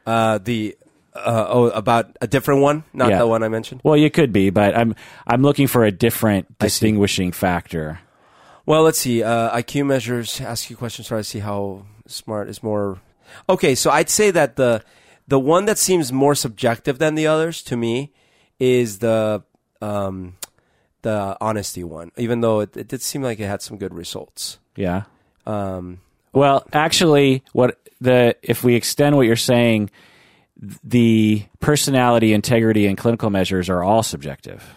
Uh, 0.06 0.38
the 0.38 0.76
uh, 1.14 1.46
oh 1.48 1.64
about 1.70 2.16
a 2.20 2.26
different 2.26 2.60
one, 2.62 2.84
not 2.94 3.10
Yeah. 3.10 3.18
the 3.18 3.26
one 3.26 3.42
I 3.42 3.48
mentioned. 3.48 3.80
Well, 3.84 3.96
you 3.96 4.10
could 4.10 4.32
be, 4.32 4.50
but 4.50 4.76
I'm 4.76 4.94
I'm 5.26 5.42
looking 5.42 5.66
for 5.66 5.84
a 5.84 5.90
different 5.90 6.58
distinguishing 6.58 7.32
factor. 7.32 8.00
Well, 8.66 8.82
let's 8.82 8.98
see. 8.98 9.22
Uh, 9.22 9.56
IQ 9.56 9.86
measures 9.86 10.40
ask 10.40 10.68
you 10.68 10.76
questions, 10.76 11.08
try 11.08 11.18
to 11.18 11.24
see 11.24 11.38
how 11.38 11.86
smart 12.06 12.48
is 12.48 12.62
more. 12.62 13.00
Okay, 13.48 13.74
so 13.74 13.90
I'd 13.90 14.10
say 14.10 14.30
that 14.32 14.56
the 14.56 14.82
the 15.28 15.38
one 15.38 15.64
that 15.64 15.78
seems 15.78 16.12
more 16.12 16.34
subjective 16.34 16.98
than 16.98 17.14
the 17.14 17.26
others 17.26 17.62
to 17.62 17.76
me 17.76 18.12
is 18.58 18.98
the 18.98 19.42
um, 19.80 20.36
the 21.02 21.36
honesty 21.40 21.84
one. 21.84 22.10
Even 22.16 22.40
though 22.40 22.60
it, 22.60 22.76
it 22.76 22.88
did 22.88 23.02
seem 23.02 23.22
like 23.22 23.38
it 23.40 23.46
had 23.46 23.62
some 23.62 23.78
good 23.78 23.94
results. 23.94 24.58
Yeah. 24.74 25.04
Um, 25.46 26.00
Well, 26.32 26.66
actually, 26.72 27.42
what 27.52 27.78
the 28.00 28.36
if 28.42 28.64
we 28.64 28.74
extend 28.74 29.16
what 29.16 29.26
you're 29.26 29.36
saying, 29.36 29.90
the 30.82 31.44
personality, 31.60 32.32
integrity, 32.32 32.86
and 32.86 32.98
clinical 32.98 33.30
measures 33.30 33.68
are 33.68 33.82
all 33.82 34.02
subjective, 34.02 34.75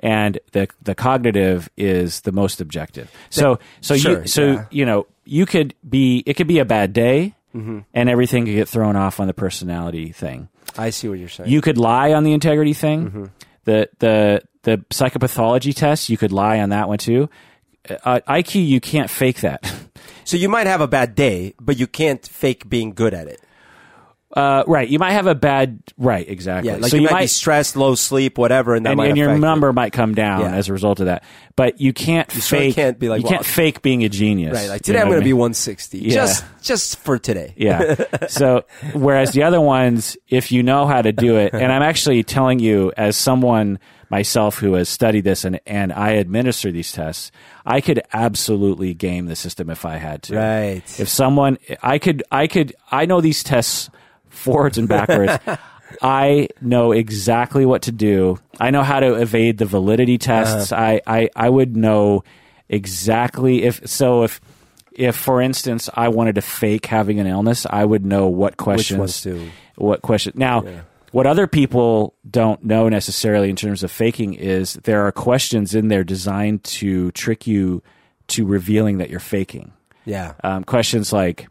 and 0.00 0.38
the 0.52 0.68
the 0.82 0.94
cognitive 0.94 1.68
is 1.76 2.20
the 2.22 2.32
most 2.32 2.60
objective. 2.60 3.10
So, 3.30 3.58
so 3.80 3.96
Sure, 3.96 4.20
you 4.22 4.26
so 4.26 4.46
yeah. 4.52 4.64
you 4.70 4.84
know 4.86 5.06
you 5.24 5.46
could 5.46 5.74
be 5.88 6.22
it 6.26 6.34
could 6.34 6.46
be 6.48 6.58
a 6.58 6.64
bad 6.64 6.92
day, 6.92 7.34
Mm-hmm. 7.56 7.78
and 7.94 8.08
everything 8.10 8.44
could 8.44 8.54
get 8.54 8.68
thrown 8.68 8.94
off 8.94 9.20
on 9.20 9.26
the 9.26 9.32
personality 9.34 10.12
thing. 10.12 10.48
I 10.76 10.90
see 10.90 11.08
what 11.08 11.18
you're 11.18 11.30
saying. 11.30 11.48
You 11.50 11.60
could 11.62 11.78
lie 11.78 12.12
on 12.12 12.22
the 12.22 12.32
integrity 12.34 12.74
thing. 12.74 13.06
Mm-hmm. 13.06 13.24
The 13.64 13.88
the 13.98 14.42
the 14.62 14.76
psychopathology 14.90 15.74
test, 15.74 16.08
you 16.10 16.16
could 16.18 16.30
lie 16.30 16.60
on 16.60 16.68
that 16.70 16.88
one 16.88 16.98
too. 16.98 17.30
Uh, 18.04 18.20
IQ, 18.28 18.66
you 18.66 18.80
can't 18.80 19.08
fake 19.08 19.40
that. 19.40 19.64
so 20.24 20.36
you 20.36 20.48
might 20.48 20.66
have 20.66 20.82
a 20.82 20.86
bad 20.88 21.14
day, 21.14 21.54
but 21.58 21.78
you 21.78 21.86
can't 21.86 22.24
fake 22.26 22.68
being 22.68 22.92
good 22.92 23.14
at 23.14 23.26
it. 23.28 23.40
Uh, 24.30 24.62
right. 24.66 24.88
You 24.88 24.98
might 24.98 25.12
have 25.12 25.26
a 25.26 25.34
bad. 25.34 25.80
Right. 25.96 26.28
Exactly. 26.28 26.70
Yeah, 26.70 26.76
like 26.76 26.90
so 26.90 26.96
you, 26.96 27.04
you 27.04 27.08
might, 27.10 27.22
be 27.22 27.26
stressed, 27.28 27.76
low 27.76 27.94
sleep, 27.94 28.36
whatever, 28.36 28.74
and 28.74 28.84
that 28.84 28.90
and, 28.90 28.96
might 28.98 29.08
and 29.08 29.16
your 29.16 29.38
number 29.38 29.72
might 29.72 29.94
come 29.94 30.14
down 30.14 30.40
Yeah. 30.42 30.54
as 30.54 30.68
a 30.68 30.72
result 30.74 31.00
of 31.00 31.06
that. 31.06 31.24
But 31.56 31.80
you 31.80 31.94
can't 31.94 32.32
of 32.34 32.44
fake. 32.44 32.74
can't 32.74 32.98
be 32.98 33.08
like, 33.08 33.20
you 33.20 33.24
well, 33.24 33.32
can't 33.32 33.46
fake 33.46 33.80
being 33.80 34.04
a 34.04 34.08
genius. 34.08 34.54
Right, 34.54 34.68
like 34.68 34.86
You 34.86 34.92
today 34.92 34.98
know 34.98 35.04
I'm 35.04 35.08
going 35.08 35.16
I 35.16 35.20
to 35.20 35.24
be 35.24 35.32
160, 35.32 35.98
Yeah. 35.98 36.14
just 36.14 36.44
just 36.62 36.98
for 36.98 37.18
today. 37.18 37.54
Yeah. 37.56 37.94
So 38.28 38.64
whereas 38.92 39.32
the 39.32 39.44
other 39.44 39.60
ones, 39.60 40.16
if 40.28 40.52
you 40.52 40.62
know 40.62 40.86
how 40.86 41.00
to 41.00 41.12
do 41.12 41.38
it, 41.38 41.54
and 41.54 41.72
I'm 41.72 41.82
actually 41.82 42.22
telling 42.22 42.58
you 42.58 42.92
as 42.96 43.16
someone 43.16 43.78
myself 44.10 44.58
who 44.58 44.74
has 44.74 44.88
studied 44.88 45.24
this 45.24 45.44
and, 45.44 45.60
and 45.66 45.92
I 45.92 46.10
administer 46.12 46.70
these 46.70 46.92
tests, 46.92 47.30
I 47.64 47.80
could 47.80 48.02
absolutely 48.12 48.94
game 48.94 49.26
the 49.26 49.36
system 49.36 49.70
if 49.70 49.84
I 49.84 49.96
had 49.96 50.22
to. 50.24 50.36
Right. 50.36 51.00
If 51.00 51.08
someone, 51.08 51.58
I 51.82 51.98
could, 51.98 52.22
I 52.30 52.46
could, 52.46 52.74
I 52.90 53.06
know 53.06 53.20
these 53.20 53.42
tests 53.42 53.90
forwards 54.38 54.78
and 54.78 54.88
backwards. 54.88 55.32
I 56.02 56.48
know 56.60 56.92
exactly 56.92 57.64
what 57.66 57.82
to 57.82 57.92
do. 57.92 58.38
I 58.60 58.70
know 58.70 58.82
how 58.82 59.00
to 59.00 59.14
evade 59.14 59.58
the 59.58 59.64
validity 59.64 60.18
tests. 60.18 60.70
Uh-huh. 60.72 60.82
I, 60.82 61.00
I, 61.06 61.30
I 61.34 61.48
would 61.48 61.76
know 61.76 62.24
exactly 62.68 63.62
if, 63.64 63.86
so 63.88 64.22
if, 64.24 64.40
if 64.92 65.16
for 65.16 65.40
instance 65.40 65.88
I 65.94 66.08
wanted 66.08 66.34
to 66.36 66.42
fake 66.42 66.86
having 66.86 67.20
an 67.20 67.26
illness, 67.26 67.66
I 67.68 67.84
would 67.84 68.04
know 68.04 68.26
what 68.28 68.56
questions, 68.56 68.98
ones 68.98 69.22
to- 69.22 69.50
what 69.76 70.02
question. 70.02 70.34
Now, 70.36 70.64
what 71.12 71.26
other 71.26 71.46
people 71.46 72.14
don't 72.30 72.62
know 72.64 72.88
necessarily 72.90 73.48
in 73.48 73.56
terms 73.56 73.82
of 73.82 73.90
faking 73.90 74.34
is 74.34 74.74
there 74.74 75.06
are 75.06 75.12
questions 75.12 75.74
in 75.74 75.88
there 75.88 76.04
designed 76.04 76.64
to 76.64 77.10
trick 77.12 77.46
you 77.46 77.82
to 78.28 78.44
revealing 78.44 78.98
that 78.98 79.08
you're 79.08 79.20
faking 79.20 79.72
Yeah. 80.04 80.34
um, 80.44 80.64
questions 80.64 81.12
like 81.14 81.48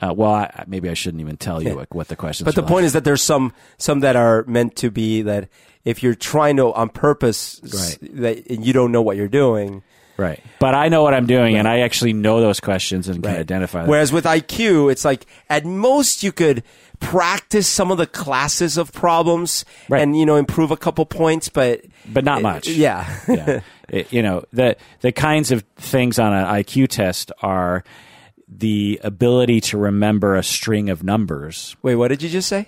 Uh, 0.00 0.12
well, 0.16 0.30
I, 0.32 0.64
maybe 0.68 0.88
I 0.88 0.94
shouldn't 0.94 1.20
even 1.20 1.36
tell 1.36 1.62
you 1.62 1.74
what, 1.76 1.92
what 1.94 2.08
the 2.08 2.16
questions. 2.16 2.46
Are. 2.46 2.52
But 2.52 2.54
the 2.60 2.66
point 2.66 2.84
is 2.86 2.92
that 2.92 3.04
there's 3.04 3.22
some 3.22 3.52
some 3.78 4.00
that 4.00 4.14
are 4.16 4.44
meant 4.46 4.76
to 4.76 4.90
be 4.90 5.22
that 5.22 5.48
if 5.84 6.02
you're 6.02 6.14
trying 6.14 6.56
to 6.58 6.72
on 6.72 6.88
purpose 6.88 7.60
s- 7.64 7.98
that 8.02 8.46
and 8.48 8.64
you 8.64 8.72
don't 8.72 8.92
know 8.92 9.02
what 9.02 9.16
you're 9.16 9.26
doing. 9.28 9.82
right? 10.16 10.40
But 10.60 10.74
I 10.76 10.88
know 10.88 11.02
what 11.02 11.14
I'm 11.14 11.26
doing, 11.26 11.56
and 11.56 11.66
I 11.66 11.80
actually 11.80 12.12
know 12.12 12.40
those 12.40 12.60
questions 12.60 13.08
and 13.08 13.22
can 13.22 13.36
identify 13.36 13.80
them. 13.80 13.88
Whereas 13.90 14.12
with 14.12 14.24
IQ, 14.24 14.90
it's 14.92 15.04
like 15.04 15.26
at 15.50 15.64
most 15.64 16.22
you 16.22 16.30
could 16.32 16.62
practice 17.00 17.66
some 17.68 17.90
of 17.92 17.98
the 17.98 18.06
classes 18.06 18.76
of 18.76 18.92
problems 18.92 19.64
Right. 19.88 20.02
and 20.02 20.16
you 20.16 20.26
know 20.26 20.36
improve 20.36 20.70
a 20.70 20.76
couple 20.76 21.06
points, 21.06 21.48
but 21.48 21.82
but 22.06 22.24
not 22.24 22.42
much. 22.42 22.68
yeah. 22.86 23.04
yeah. 23.28 23.60
It- 23.88 24.12
you 24.12 24.22
know 24.22 24.44
the 24.52 24.76
the 25.00 25.10
kinds 25.12 25.50
of 25.50 25.64
things 25.76 26.18
on 26.18 26.32
an 26.32 26.44
IQ 26.44 26.88
test 26.88 27.32
are 27.42 27.82
the 28.48 28.98
ability 29.04 29.60
to 29.60 29.78
remember 29.78 30.34
a 30.34 30.42
string 30.42 30.88
of 30.88 31.04
numbers. 31.04 31.76
Wait, 31.82 31.96
what 31.96 32.08
did 32.08 32.22
you 32.22 32.28
just 32.28 32.48
say? 32.48 32.66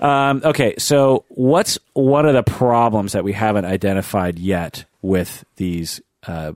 Um, 0.00 0.40
okay, 0.44 0.74
so 0.78 1.24
what's 1.28 1.78
one 1.92 2.26
of 2.26 2.34
the 2.34 2.42
problems 2.42 3.12
that 3.12 3.24
we 3.24 3.32
haven't 3.32 3.66
identified 3.66 4.38
yet 4.38 4.84
with 5.02 5.44
these 5.56 6.00
uh, 6.26 6.52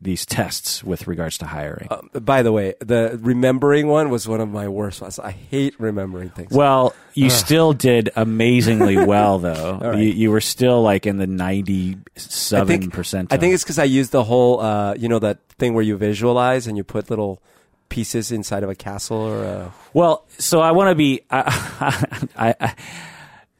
these 0.00 0.26
tests 0.26 0.82
with 0.82 1.06
regards 1.06 1.38
to 1.38 1.46
hiring? 1.46 1.88
Um, 1.90 2.10
by 2.12 2.42
the 2.42 2.52
way, 2.52 2.74
the 2.80 3.18
remembering 3.22 3.86
one 3.86 4.10
was 4.10 4.26
one 4.28 4.40
of 4.40 4.48
my 4.48 4.68
worst 4.68 5.00
ones. 5.00 5.18
I 5.18 5.30
hate 5.30 5.78
remembering 5.78 6.30
things. 6.30 6.52
Well, 6.52 6.94
you 7.14 7.30
still 7.30 7.72
did 7.72 8.10
amazingly 8.16 8.96
well, 9.06 9.38
though. 9.38 9.78
right. 9.80 9.98
you, 9.98 10.10
you 10.10 10.30
were 10.30 10.40
still 10.40 10.82
like 10.82 11.06
in 11.06 11.18
the 11.18 11.26
ninety-seven 11.26 12.90
percent. 12.90 13.32
I 13.32 13.36
think 13.36 13.54
it's 13.54 13.62
because 13.62 13.78
I 13.78 13.84
used 13.84 14.12
the 14.12 14.24
whole, 14.24 14.60
uh, 14.60 14.94
you 14.94 15.08
know, 15.08 15.20
that 15.20 15.38
thing 15.58 15.74
where 15.74 15.84
you 15.84 15.96
visualize 15.96 16.66
and 16.66 16.76
you 16.76 16.84
put 16.84 17.08
little 17.08 17.40
pieces 17.88 18.32
inside 18.32 18.62
of 18.62 18.70
a 18.70 18.74
castle 18.74 19.18
or 19.18 19.44
a. 19.44 19.72
Well, 19.92 20.24
so 20.38 20.60
I 20.60 20.72
want 20.72 20.90
to 20.90 20.94
be. 20.94 21.22
I, 21.30 22.26
I, 22.36 22.54
I, 22.60 22.74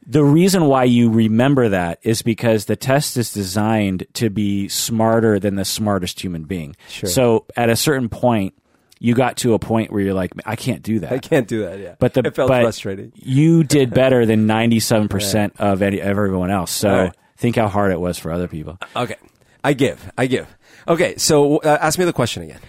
the 0.07 0.23
reason 0.23 0.65
why 0.65 0.83
you 0.83 1.09
remember 1.09 1.69
that 1.69 1.99
is 2.03 2.21
because 2.21 2.65
the 2.65 2.75
test 2.75 3.17
is 3.17 3.33
designed 3.33 4.05
to 4.13 4.29
be 4.29 4.67
smarter 4.67 5.39
than 5.39 5.55
the 5.55 5.65
smartest 5.65 6.21
human 6.21 6.43
being. 6.43 6.75
Sure. 6.89 7.09
So 7.09 7.45
at 7.55 7.69
a 7.69 7.75
certain 7.75 8.09
point, 8.09 8.53
you 8.99 9.13
got 9.13 9.37
to 9.37 9.53
a 9.53 9.59
point 9.59 9.91
where 9.91 10.01
you're 10.01 10.13
like, 10.13 10.31
I 10.45 10.55
can't 10.55 10.81
do 10.81 10.99
that. 10.99 11.11
I 11.11 11.19
can't 11.19 11.47
do 11.47 11.61
that. 11.61 11.79
Yeah, 11.79 11.95
But 11.99 12.13
the 12.13 12.21
it 12.25 12.35
felt 12.35 12.49
but 12.49 12.61
frustrating. 12.61 13.11
You 13.15 13.63
did 13.63 13.93
better 13.93 14.25
than 14.25 14.47
ninety-seven 14.47 15.07
percent 15.07 15.55
of 15.59 15.81
any, 15.81 15.99
everyone 15.99 16.51
else. 16.51 16.71
So 16.71 16.89
right. 16.89 17.15
think 17.37 17.55
how 17.55 17.67
hard 17.67 17.91
it 17.91 17.99
was 17.99 18.17
for 18.17 18.31
other 18.31 18.47
people. 18.47 18.79
Okay, 18.95 19.17
I 19.63 19.73
give. 19.73 20.11
I 20.17 20.27
give. 20.27 20.47
Okay, 20.87 21.17
so 21.17 21.57
uh, 21.57 21.77
ask 21.81 21.97
me 21.97 22.05
the 22.05 22.13
question 22.13 22.43
again. 22.43 22.59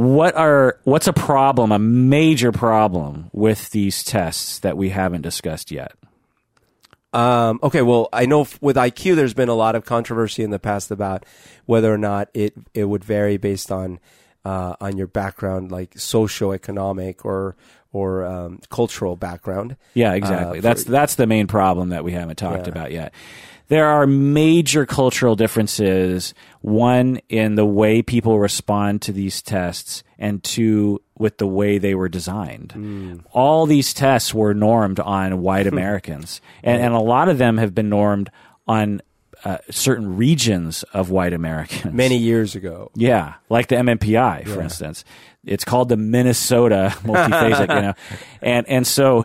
What 0.00 0.34
are 0.34 0.78
what's 0.84 1.08
a 1.08 1.12
problem, 1.12 1.72
a 1.72 1.78
major 1.78 2.52
problem 2.52 3.28
with 3.34 3.68
these 3.68 4.02
tests 4.02 4.58
that 4.60 4.78
we 4.78 4.88
haven't 4.88 5.20
discussed 5.20 5.70
yet? 5.70 5.92
Um, 7.12 7.60
okay, 7.62 7.82
well, 7.82 8.08
I 8.10 8.24
know 8.24 8.42
f- 8.42 8.56
with 8.62 8.76
IQ, 8.76 9.14
there's 9.14 9.34
been 9.34 9.50
a 9.50 9.54
lot 9.54 9.74
of 9.74 9.84
controversy 9.84 10.42
in 10.42 10.48
the 10.48 10.58
past 10.58 10.90
about 10.90 11.26
whether 11.66 11.92
or 11.92 11.98
not 11.98 12.30
it 12.32 12.54
it 12.72 12.86
would 12.86 13.04
vary 13.04 13.36
based 13.36 13.70
on 13.70 14.00
uh, 14.42 14.74
on 14.80 14.96
your 14.96 15.06
background, 15.06 15.70
like 15.70 15.92
socioeconomic 15.96 17.22
or 17.26 17.56
or 17.92 18.24
um, 18.24 18.60
cultural 18.70 19.16
background. 19.16 19.76
Yeah, 19.92 20.14
exactly. 20.14 20.60
Uh, 20.60 20.62
that's 20.62 20.84
for- 20.84 20.92
that's 20.92 21.16
the 21.16 21.26
main 21.26 21.46
problem 21.46 21.90
that 21.90 22.04
we 22.04 22.12
haven't 22.12 22.36
talked 22.36 22.68
Yeah. 22.68 22.72
about 22.72 22.90
yet. 22.92 23.12
There 23.70 23.86
are 23.86 24.04
major 24.04 24.84
cultural 24.84 25.36
differences. 25.36 26.34
One 26.60 27.20
in 27.28 27.54
the 27.54 27.64
way 27.64 28.02
people 28.02 28.38
respond 28.40 29.00
to 29.02 29.12
these 29.12 29.40
tests, 29.40 30.02
and 30.18 30.42
two 30.42 31.00
with 31.16 31.38
the 31.38 31.46
way 31.46 31.78
they 31.78 31.94
were 31.94 32.08
designed. 32.08 32.72
Hmm. 32.72 33.16
All 33.32 33.66
these 33.66 33.94
tests 33.94 34.34
were 34.34 34.54
normed 34.54 34.98
on 34.98 35.40
white 35.40 35.66
Americans, 35.74 36.40
and, 36.64 36.82
and 36.82 36.94
a 36.94 36.98
lot 37.00 37.28
of 37.28 37.38
them 37.38 37.58
have 37.58 37.72
been 37.74 37.88
normed 37.88 38.28
on 38.66 39.02
uh, 39.44 39.58
certain 39.70 40.16
regions 40.16 40.82
of 40.92 41.10
white 41.10 41.32
Americans. 41.32 41.94
Many 41.94 42.16
years 42.16 42.56
ago, 42.56 42.90
Yeah, 42.96 43.34
like 43.48 43.68
the 43.68 43.76
MMPI, 43.76 44.48
for 44.48 44.60
instance. 44.60 45.04
It's 45.44 45.64
called 45.64 45.88
the 45.88 45.96
Minnesota 45.96 46.92
multiphasic, 47.02 47.74
you 47.74 47.82
know, 47.82 47.94
and 48.42 48.68
and 48.68 48.86
so 48.86 49.24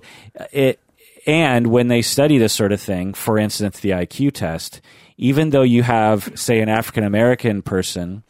it 0.53 0.79
and 1.25 1.67
when 1.67 1.87
they 1.87 2.01
study 2.01 2.37
this 2.37 2.53
sort 2.53 2.71
of 2.71 2.81
thing, 2.81 3.13
for 3.13 3.37
instance, 3.37 3.79
the 3.79 3.91
IQ 3.91 4.33
test, 4.33 4.81
even 5.17 5.49
though 5.49 5.63
you 5.63 5.83
have, 5.83 6.31
say, 6.35 6.59
an 6.59 6.69
African 6.69 7.03
American 7.03 7.61
person 7.61 8.23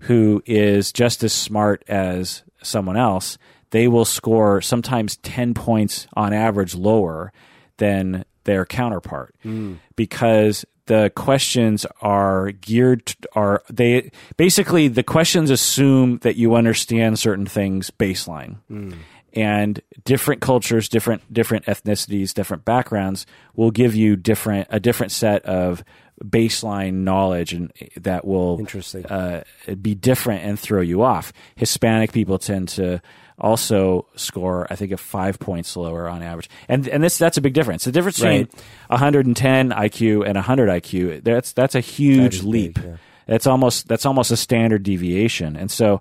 who 0.00 0.42
is 0.46 0.92
just 0.92 1.22
as 1.24 1.32
smart 1.32 1.84
as 1.88 2.42
someone 2.62 2.96
else, 2.96 3.36
they 3.70 3.88
will 3.88 4.04
score 4.04 4.60
sometimes 4.60 5.16
ten 5.18 5.52
points 5.54 6.06
on 6.14 6.32
average 6.32 6.74
lower 6.74 7.32
than 7.76 8.24
their 8.44 8.64
counterpart. 8.64 9.34
Hmm. 9.42 9.74
Because 9.96 10.64
the 10.86 11.12
questions 11.14 11.86
are 12.00 12.50
geared 12.50 13.14
are 13.34 13.62
they 13.70 14.10
basically 14.38 14.88
the 14.88 15.02
questions 15.02 15.50
assume 15.50 16.16
that 16.22 16.36
you 16.36 16.54
understand 16.54 17.18
certain 17.18 17.44
things 17.44 17.90
baseline 17.90 18.56
hmm. 18.68 18.92
And 19.38 19.80
different 20.04 20.40
cultures 20.40 20.88
different 20.88 21.20
different 21.32 21.64
ethnicities 21.66 22.34
different 22.34 22.64
backgrounds 22.64 23.26
will 23.54 23.70
give 23.70 23.94
you 23.94 24.16
different 24.16 24.66
a 24.70 24.80
different 24.80 25.12
set 25.12 25.44
of 25.44 25.84
baseline 26.24 26.94
knowledge 27.04 27.52
and 27.52 27.72
that 27.96 28.24
will 28.26 28.58
Interesting. 28.58 29.06
uh, 29.06 29.44
be 29.80 29.94
different 29.94 30.42
and 30.44 30.58
throw 30.58 30.80
you 30.80 31.02
off 31.02 31.32
hispanic 31.56 32.10
people 32.12 32.38
tend 32.38 32.68
to 32.68 33.00
also 33.38 34.06
score 34.16 34.66
i 34.68 34.74
think 34.74 34.90
a 34.90 34.96
five 34.96 35.38
points 35.38 35.76
lower 35.76 36.08
on 36.08 36.22
average 36.22 36.48
and 36.68 36.88
and 36.88 37.02
this 37.04 37.18
that's 37.18 37.36
a 37.36 37.40
big 37.40 37.54
difference 37.54 37.84
the 37.84 37.92
difference 37.92 38.20
Right. 38.20 38.50
between 38.50 38.64
110 38.88 39.70
iq 39.70 40.26
and 40.26 40.34
100 40.34 40.68
iq 40.82 41.22
that's 41.22 41.52
that's 41.52 41.76
a 41.76 41.80
huge 41.80 42.36
is 42.36 42.44
leap 42.44 42.74
big, 42.74 42.84
yeah. 42.84 42.96
that's 43.26 43.46
almost 43.46 43.86
that's 43.86 44.04
almost 44.06 44.32
a 44.32 44.36
standard 44.36 44.82
deviation 44.82 45.54
and 45.56 45.70
so 45.70 46.00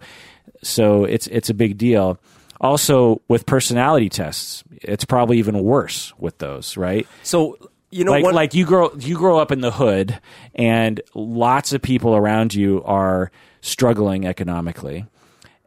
so 0.63 1.03
it's 1.03 1.27
it's 1.27 1.51
a 1.51 1.53
big 1.53 1.77
deal 1.77 2.17
also 2.59 3.21
with 3.27 3.45
personality 3.45 4.09
tests 4.09 4.63
it's 4.71 5.05
probably 5.05 5.37
even 5.39 5.63
worse 5.63 6.13
with 6.17 6.37
those 6.37 6.77
right? 6.77 7.07
So 7.23 7.57
you 7.89 8.03
know, 8.03 8.11
like 8.11 8.23
one, 8.23 8.33
like 8.33 8.53
you 8.53 8.65
grow 8.65 8.93
you 8.97 9.17
grow 9.17 9.39
up 9.39 9.51
in 9.51 9.61
the 9.61 9.71
hood 9.71 10.19
and 10.55 11.01
lots 11.13 11.71
of 11.73 11.81
people 11.81 12.15
around 12.15 12.53
you 12.53 12.83
are 12.83 13.31
struggling 13.61 14.25
economically. 14.25 15.05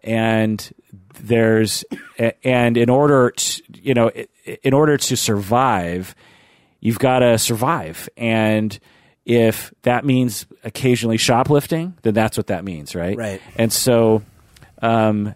And 0.02 0.70
there's 1.18 1.84
and 2.44 2.76
in 2.76 2.90
order 2.90 3.30
to, 3.30 3.62
you 3.72 3.94
know 3.94 4.10
in 4.62 4.74
order 4.74 4.96
to 4.96 5.16
survive 5.16 6.14
you've 6.80 6.98
got 6.98 7.20
to 7.20 7.38
survive. 7.38 8.08
And 8.16 8.78
if 9.24 9.72
that 9.82 10.04
means 10.04 10.46
occasionally 10.62 11.16
shoplifting 11.16 11.96
then 12.02 12.12
that's 12.12 12.36
what 12.36 12.48
that 12.48 12.64
means 12.64 12.94
right? 12.94 13.16
Right. 13.16 13.42
and 13.56 13.72
so 13.72 14.22
um, 14.82 15.34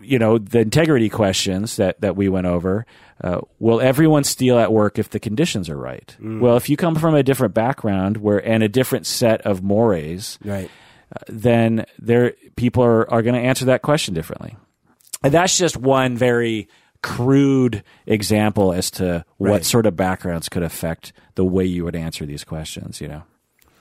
you 0.00 0.18
know 0.18 0.38
the 0.38 0.60
integrity 0.60 1.08
questions 1.08 1.76
that 1.76 2.00
that 2.00 2.16
we 2.16 2.28
went 2.28 2.46
over 2.46 2.86
uh, 3.22 3.40
will 3.58 3.80
everyone 3.80 4.24
steal 4.24 4.58
at 4.58 4.72
work 4.72 4.98
if 4.98 5.10
the 5.10 5.20
conditions 5.20 5.68
are 5.68 5.76
right 5.76 6.16
well 6.20 6.56
if 6.56 6.68
you 6.68 6.76
come 6.76 6.94
from 6.94 7.14
a 7.14 7.22
different 7.22 7.54
background 7.54 8.16
where 8.16 8.38
and 8.46 8.62
a 8.62 8.68
different 8.68 9.06
set 9.06 9.40
of 9.42 9.62
mores 9.62 10.38
right. 10.44 10.70
then 11.28 11.86
there 11.98 12.34
people 12.56 12.82
are, 12.82 13.08
are 13.10 13.22
going 13.22 13.34
to 13.34 13.40
answer 13.40 13.66
that 13.66 13.82
question 13.82 14.14
differently. 14.14 14.56
And 15.22 15.32
that's 15.32 15.56
just 15.56 15.76
one 15.76 16.16
very 16.16 16.68
crude 17.02 17.84
example 18.06 18.72
as 18.72 18.90
to 18.92 19.24
what 19.36 19.64
sort 19.64 19.86
of 19.86 19.96
backgrounds 19.96 20.48
could 20.48 20.62
affect 20.62 21.12
the 21.34 21.44
way 21.44 21.64
you 21.64 21.84
would 21.84 21.94
answer 21.94 22.26
these 22.26 22.42
questions, 22.42 23.00
you 23.00 23.08
know. 23.08 23.22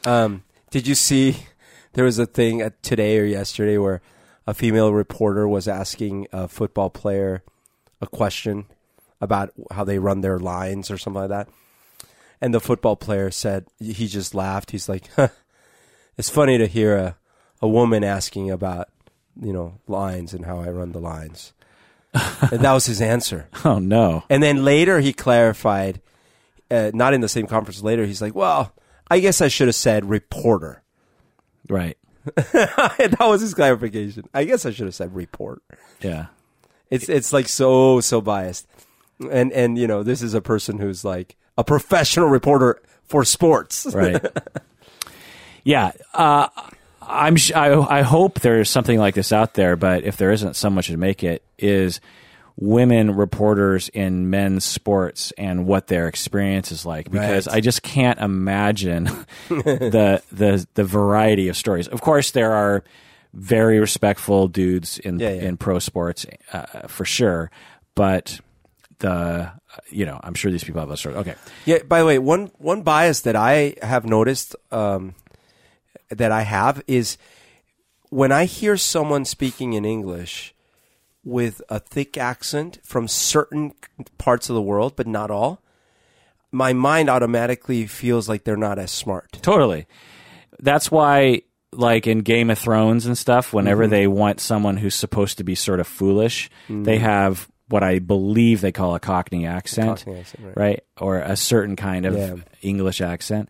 Um, 0.06 0.44
did 0.70 0.86
you 0.86 0.96
see 0.96 1.38
there 1.94 2.06
was 2.06 2.20
a 2.20 2.26
thing 2.26 2.70
today 2.82 3.20
or 3.20 3.26
yesterday 3.26 3.78
where 3.78 4.02
a 4.48 4.54
female 4.54 4.94
reporter 4.94 5.48
was 5.48 5.68
asking 5.68 6.28
a 6.32 6.48
football 6.48 6.90
player 6.90 7.44
a 8.02 8.08
question 8.08 8.66
about 9.20 9.52
how 9.72 9.84
they 9.84 10.00
run 10.00 10.22
their 10.22 10.40
lines 10.40 10.92
or 10.92 10.98
something 10.98 11.22
like 11.22 11.30
that? 11.30 11.50
And 12.42 12.54
the 12.54 12.60
football 12.60 12.96
player 12.96 13.32
said, 13.32 13.66
he 13.80 14.08
just 14.08 14.36
laughed. 14.36 14.72
He's 14.72 14.90
like, 14.90 15.10
huh, 15.16 15.30
it's 16.18 16.30
funny 16.30 16.58
to 16.58 16.68
hear 16.68 16.96
a, 16.96 17.18
a 17.62 17.68
woman 17.68 18.04
asking 18.04 18.52
about, 18.52 18.90
you 19.42 19.54
know, 19.54 19.80
lines 19.88 20.34
and 20.34 20.46
how 20.46 20.60
I 20.60 20.70
run 20.70 20.92
the 20.92 21.00
lines. 21.00 21.54
and 22.52 22.62
that 22.62 22.74
was 22.74 22.86
his 22.86 23.02
answer. 23.02 23.50
Oh 23.66 23.80
no. 23.80 24.24
And 24.30 24.42
then 24.42 24.64
later 24.64 25.00
he 25.00 25.12
clarified, 25.12 26.02
uh, 26.72 26.92
not 26.94 27.14
in 27.14 27.22
the 27.22 27.30
same 27.30 27.48
conference 27.48 27.82
later, 27.82 28.06
he's 28.06 28.22
like, 28.22 28.36
well, 28.36 28.74
I 29.10 29.20
guess 29.20 29.42
I 29.42 29.48
should 29.48 29.68
have 29.68 29.76
said 29.76 30.10
reporter. 30.10 30.82
Right. 31.68 31.98
that 32.36 33.18
was 33.20 33.42
his 33.42 33.54
clarification. 33.54 34.28
I 34.34 34.44
guess 34.44 34.66
I 34.66 34.72
should 34.72 34.86
have 34.86 34.96
said 34.96 35.16
report. 35.16 35.62
Yeah. 36.02 36.28
It's 36.90 37.10
it's 37.10 37.34
like 37.34 37.48
so 37.48 38.00
so 38.00 38.22
biased. 38.22 38.68
And 39.32 39.52
and 39.54 39.78
you 39.78 39.88
know, 39.88 40.04
this 40.04 40.22
is 40.22 40.34
a 40.34 40.42
person 40.42 40.78
who's 40.78 41.04
like 41.06 41.36
a 41.58 41.64
professional 41.64 42.28
reporter 42.28 42.82
for 43.04 43.24
sports. 43.24 43.88
Right. 43.94 44.24
yeah. 45.64 45.92
Uh, 46.14 46.48
I'm. 47.02 47.36
sh- 47.36 47.54
I, 47.54 48.00
I 48.00 48.02
hope 48.02 48.40
there's 48.40 48.70
something 48.70 49.00
like 49.00 49.16
this 49.16 49.32
out 49.32 49.54
there, 49.54 49.76
but 49.76 50.04
if 50.04 50.18
there 50.18 50.32
isn't, 50.32 50.56
someone 50.56 50.82
should 50.82 50.98
make 51.00 51.24
it 51.24 51.44
is 51.58 52.02
women 52.58 53.16
reporters 53.16 53.90
in 53.90 54.30
men's 54.30 54.64
sports 54.64 55.34
and 55.38 55.66
what 55.68 55.88
their 55.88 56.08
experience 56.08 56.72
is 56.72 56.86
like 56.86 57.12
because 57.12 57.48
Right. 57.48 57.58
I 57.58 57.60
just 57.60 57.84
can't 57.84 58.18
imagine 58.20 59.04
the 59.50 60.22
the 60.32 60.66
the 60.76 60.84
variety 60.86 61.50
of 61.50 61.58
stories. 61.58 61.88
Of 61.90 62.00
course, 62.02 62.32
there 62.32 62.54
are 62.54 62.84
very 63.34 63.80
respectful 63.80 64.48
dudes 64.48 64.98
in 65.00 65.20
Yeah, 65.20 65.32
yeah. 65.34 65.42
in 65.44 65.58
pro 65.58 65.80
sports 65.80 66.26
uh, 66.54 66.88
for 66.88 67.04
sure, 67.04 67.52
but 67.94 68.40
the 69.00 69.52
you 69.90 70.06
know 70.06 70.18
I'm 70.24 70.34
sure 70.34 70.50
these 70.50 70.64
people 70.64 70.80
have 70.80 70.90
a 70.92 70.96
story. 70.96 71.16
Okay, 71.16 71.36
Yeah. 71.66 71.80
By 71.84 72.00
the 72.00 72.06
way, 72.06 72.20
one 72.20 72.52
one 72.58 72.84
bias 72.84 73.20
that 73.22 73.36
I 73.36 73.76
have 73.82 74.06
noticed 74.06 74.56
um, 74.72 75.14
that 76.10 76.32
I 76.32 76.44
have 76.44 76.82
is 76.88 77.18
when 78.10 78.32
I 78.32 78.46
hear 78.46 78.78
someone 78.78 79.26
speaking 79.26 79.74
in 79.74 79.84
English 79.84 80.55
with 81.26 81.62
a 81.70 81.80
thick 81.80 82.18
accent 82.18 82.80
from 82.84 83.08
certain 83.10 83.74
parts 84.18 84.48
of 84.50 84.56
the 84.56 84.62
world, 84.62 84.96
but 84.96 85.08
not 85.08 85.30
all. 85.32 85.62
My 86.52 86.72
mind 86.72 87.10
automatically 87.10 87.86
feels 87.88 88.30
like 88.30 88.44
they're 88.46 88.56
not 88.56 88.80
as 88.80 88.92
smart. 88.92 89.34
Totally. 89.42 89.88
That's 90.60 90.90
why, 90.90 91.42
like 91.74 92.08
in 92.08 92.20
Game 92.20 92.50
of 92.50 92.58
Thrones 92.60 93.06
and 93.06 93.18
stuff, 93.18 93.52
whenever 93.52 93.84
Mm-hmm. 93.84 93.92
they 93.92 94.08
want 94.08 94.40
someone 94.40 94.78
who's 94.78 94.96
supposed 94.96 95.40
to 95.40 95.44
be 95.44 95.56
sort 95.56 95.80
of 95.82 95.88
foolish, 95.88 96.50
they 96.70 97.00
have 97.00 97.50
what 97.68 97.82
I 97.84 97.98
believe 98.00 98.62
they 98.62 98.72
call 98.72 98.94
a 98.96 99.00
Cockney 99.00 99.46
accent, 99.48 99.98
Cockney 100.00 100.20
accent, 100.20 100.46
right. 100.46 100.56
right? 100.58 100.84
Or 101.02 101.18
a 101.18 101.36
certain 101.36 101.76
kind 101.76 102.06
of 102.06 102.14
Yeah. 102.16 102.36
English 102.62 103.02
accent. 103.02 103.50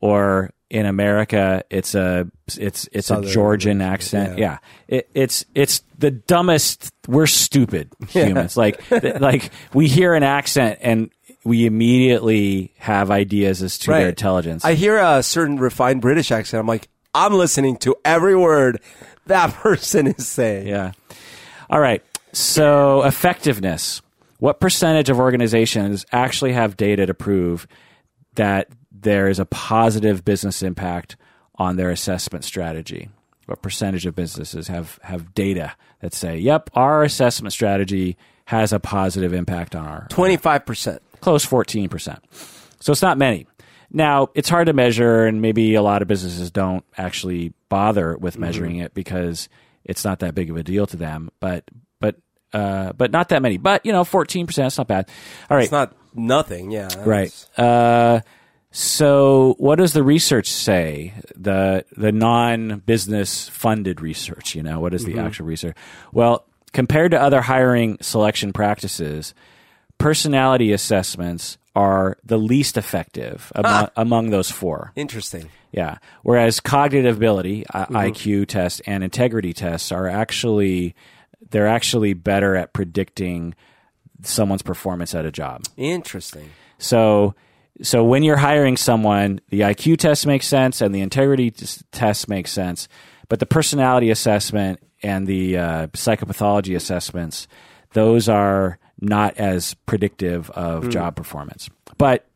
Or 0.00 0.50
in 0.70 0.86
America, 0.86 1.62
it's 1.68 1.94
a 1.94 2.26
it's 2.56 2.88
it's 2.92 3.08
Southern 3.08 3.28
a 3.28 3.32
Georgian 3.32 3.80
accent. 3.82 4.38
yeah. 4.38 4.58
Yeah, 4.88 4.96
it, 4.98 5.10
it's 5.14 5.44
it's 5.54 5.82
the 5.98 6.10
dumbest. 6.10 6.90
We're 7.08 7.26
stupid 7.26 7.90
humans. 8.08 8.56
Like 8.56 8.86
th- 8.88 9.20
like 9.20 9.50
we 9.74 9.88
hear 9.88 10.14
an 10.14 10.22
accent 10.22 10.78
and 10.80 11.10
we 11.44 11.66
immediately 11.66 12.72
have 12.78 13.10
ideas 13.10 13.62
as 13.62 13.78
to 13.78 13.90
Right. 13.90 14.00
their 14.00 14.08
intelligence. 14.10 14.64
I 14.64 14.74
hear 14.74 14.98
a 14.98 15.22
certain 15.22 15.58
refined 15.58 16.00
British 16.02 16.30
accent. 16.30 16.60
I'm 16.60 16.66
like, 16.66 16.88
I'm 17.14 17.34
listening 17.34 17.76
to 17.78 17.96
every 18.04 18.36
word 18.36 18.80
that 19.26 19.52
person 19.54 20.06
is 20.06 20.28
saying. 20.28 20.66
Yeah. 20.68 20.92
All 21.68 21.80
right. 21.80 22.02
So 22.32 23.02
effectiveness. 23.02 24.02
What 24.38 24.60
percentage 24.60 25.10
of 25.10 25.18
organizations 25.18 26.06
actually 26.12 26.52
have 26.52 26.76
data 26.76 27.04
to 27.06 27.12
prove 27.14 27.66
that 28.36 28.68
there 29.02 29.28
is 29.28 29.38
a 29.38 29.44
positive 29.46 30.24
business 30.24 30.62
impact 30.62 31.16
on 31.56 31.76
their 31.76 31.90
assessment 31.90 32.44
strategy? 32.44 33.08
What 33.46 33.62
percentage 33.62 34.06
of 34.06 34.14
businesses 34.14 34.68
have, 34.68 34.98
have 35.02 35.34
data 35.34 35.72
that 36.00 36.14
say, 36.14 36.38
yep, 36.38 36.70
our 36.74 37.02
assessment 37.02 37.52
strategy 37.52 38.16
has 38.46 38.72
a 38.72 38.78
positive 38.80 39.32
impact 39.32 39.74
on 39.74 39.86
our 39.86 40.06
Twenty 40.08 40.36
five 40.36 40.64
percent. 40.66 41.02
close 41.20 41.44
14%. 41.44 42.18
So 42.80 42.92
it's 42.92 43.02
not 43.02 43.18
many. 43.18 43.46
Now, 43.92 44.30
it's 44.34 44.48
hard 44.48 44.66
to 44.66 44.72
measure, 44.72 45.26
and 45.26 45.42
maybe 45.42 45.74
a 45.74 45.82
lot 45.82 46.00
of 46.00 46.06
businesses 46.08 46.50
don't 46.52 46.84
actually 46.96 47.52
bother 47.68 48.16
with 48.16 48.38
measuring 48.38 48.76
it 48.76 48.94
because 48.94 49.48
it's 49.84 50.04
not 50.04 50.20
that 50.20 50.34
big 50.34 50.48
of 50.48 50.56
a 50.56 50.62
deal 50.62 50.86
to 50.86 50.96
them. 50.96 51.28
But, 51.40 51.64
but, 51.98 52.16
uh, 52.52 52.92
but 52.92 53.10
not 53.10 53.30
that 53.30 53.42
many. 53.42 53.56
But, 53.58 53.84
you 53.84 53.90
know, 53.92 54.04
14%, 54.04 54.66
is 54.66 54.78
not 54.78 54.86
bad. 54.86 55.08
All 55.50 55.56
right. 55.56 55.64
It's 55.64 55.72
not 55.72 55.92
nothing. 56.14 56.70
Yeah. 56.70 56.88
Right. 57.04 57.34
Uh, 57.58 58.20
so, 58.72 59.56
what 59.58 59.76
does 59.76 59.92
the 59.92 60.02
research 60.02 60.50
say? 60.50 61.14
The 61.34 61.84
the 61.96 62.12
non 62.12 62.80
business 62.80 63.48
funded 63.48 64.00
research. 64.00 64.54
You 64.54 64.62
know, 64.62 64.80
what 64.80 64.94
is 64.94 65.04
the 65.04 65.12
mm-hmm. 65.12 65.26
actual 65.26 65.46
research? 65.46 65.76
Well, 66.12 66.46
compared 66.72 67.10
to 67.10 67.20
other 67.20 67.40
hiring 67.40 67.98
selection 68.00 68.52
practices, 68.52 69.34
personality 69.98 70.72
assessments 70.72 71.58
are 71.74 72.16
the 72.24 72.36
least 72.36 72.76
effective 72.76 73.52
among, 73.54 73.72
ah. 73.72 73.90
among 73.96 74.30
those 74.30 74.50
four. 74.50 74.92
Interesting. 74.96 75.48
Yeah. 75.72 75.98
Whereas 76.22 76.58
cognitive 76.60 77.16
ability, 77.16 77.64
I- 77.72 77.84
mm-hmm. 77.84 77.96
IQ 77.96 78.48
tests, 78.48 78.80
and 78.86 79.04
integrity 79.04 79.52
tests 79.52 79.92
are 79.92 80.08
actually 80.08 80.94
they're 81.50 81.68
actually 81.68 82.12
better 82.14 82.54
at 82.54 82.72
predicting 82.72 83.54
someone's 84.22 84.62
performance 84.62 85.14
at 85.14 85.24
a 85.24 85.32
job. 85.32 85.64
Interesting. 85.76 86.50
So, 86.78 87.34
so 87.82 88.04
when 88.04 88.22
you're 88.22 88.36
hiring 88.36 88.76
someone, 88.76 89.40
the 89.48 89.60
IQ 89.60 89.98
test 89.98 90.26
makes 90.26 90.46
sense 90.46 90.80
and 90.80 90.94
the 90.94 91.00
integrity 91.00 91.50
test 91.92 92.28
makes 92.28 92.52
sense, 92.52 92.88
but 93.28 93.38
the 93.38 93.46
personality 93.46 94.10
assessment 94.10 94.80
and 95.02 95.26
the 95.26 95.56
uh, 95.56 95.86
psychopathology 95.88 96.76
assessments, 96.76 97.48
those 97.92 98.28
are 98.28 98.78
not 99.00 99.36
as 99.38 99.74
predictive 99.86 100.50
of 100.50 100.90
job 100.90 101.16
performance. 101.16 101.70
But 101.96 102.26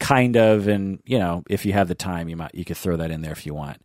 kind 0.00 0.36
of, 0.36 0.68
and 0.68 1.00
you 1.04 1.18
know, 1.18 1.44
if 1.48 1.64
you 1.64 1.72
have 1.72 1.88
the 1.88 1.94
time, 1.94 2.28
you 2.28 2.36
might 2.36 2.54
you 2.54 2.64
could 2.64 2.76
throw 2.76 2.96
that 2.96 3.10
in 3.10 3.22
there 3.22 3.32
if 3.32 3.46
you 3.46 3.54
want. 3.54 3.80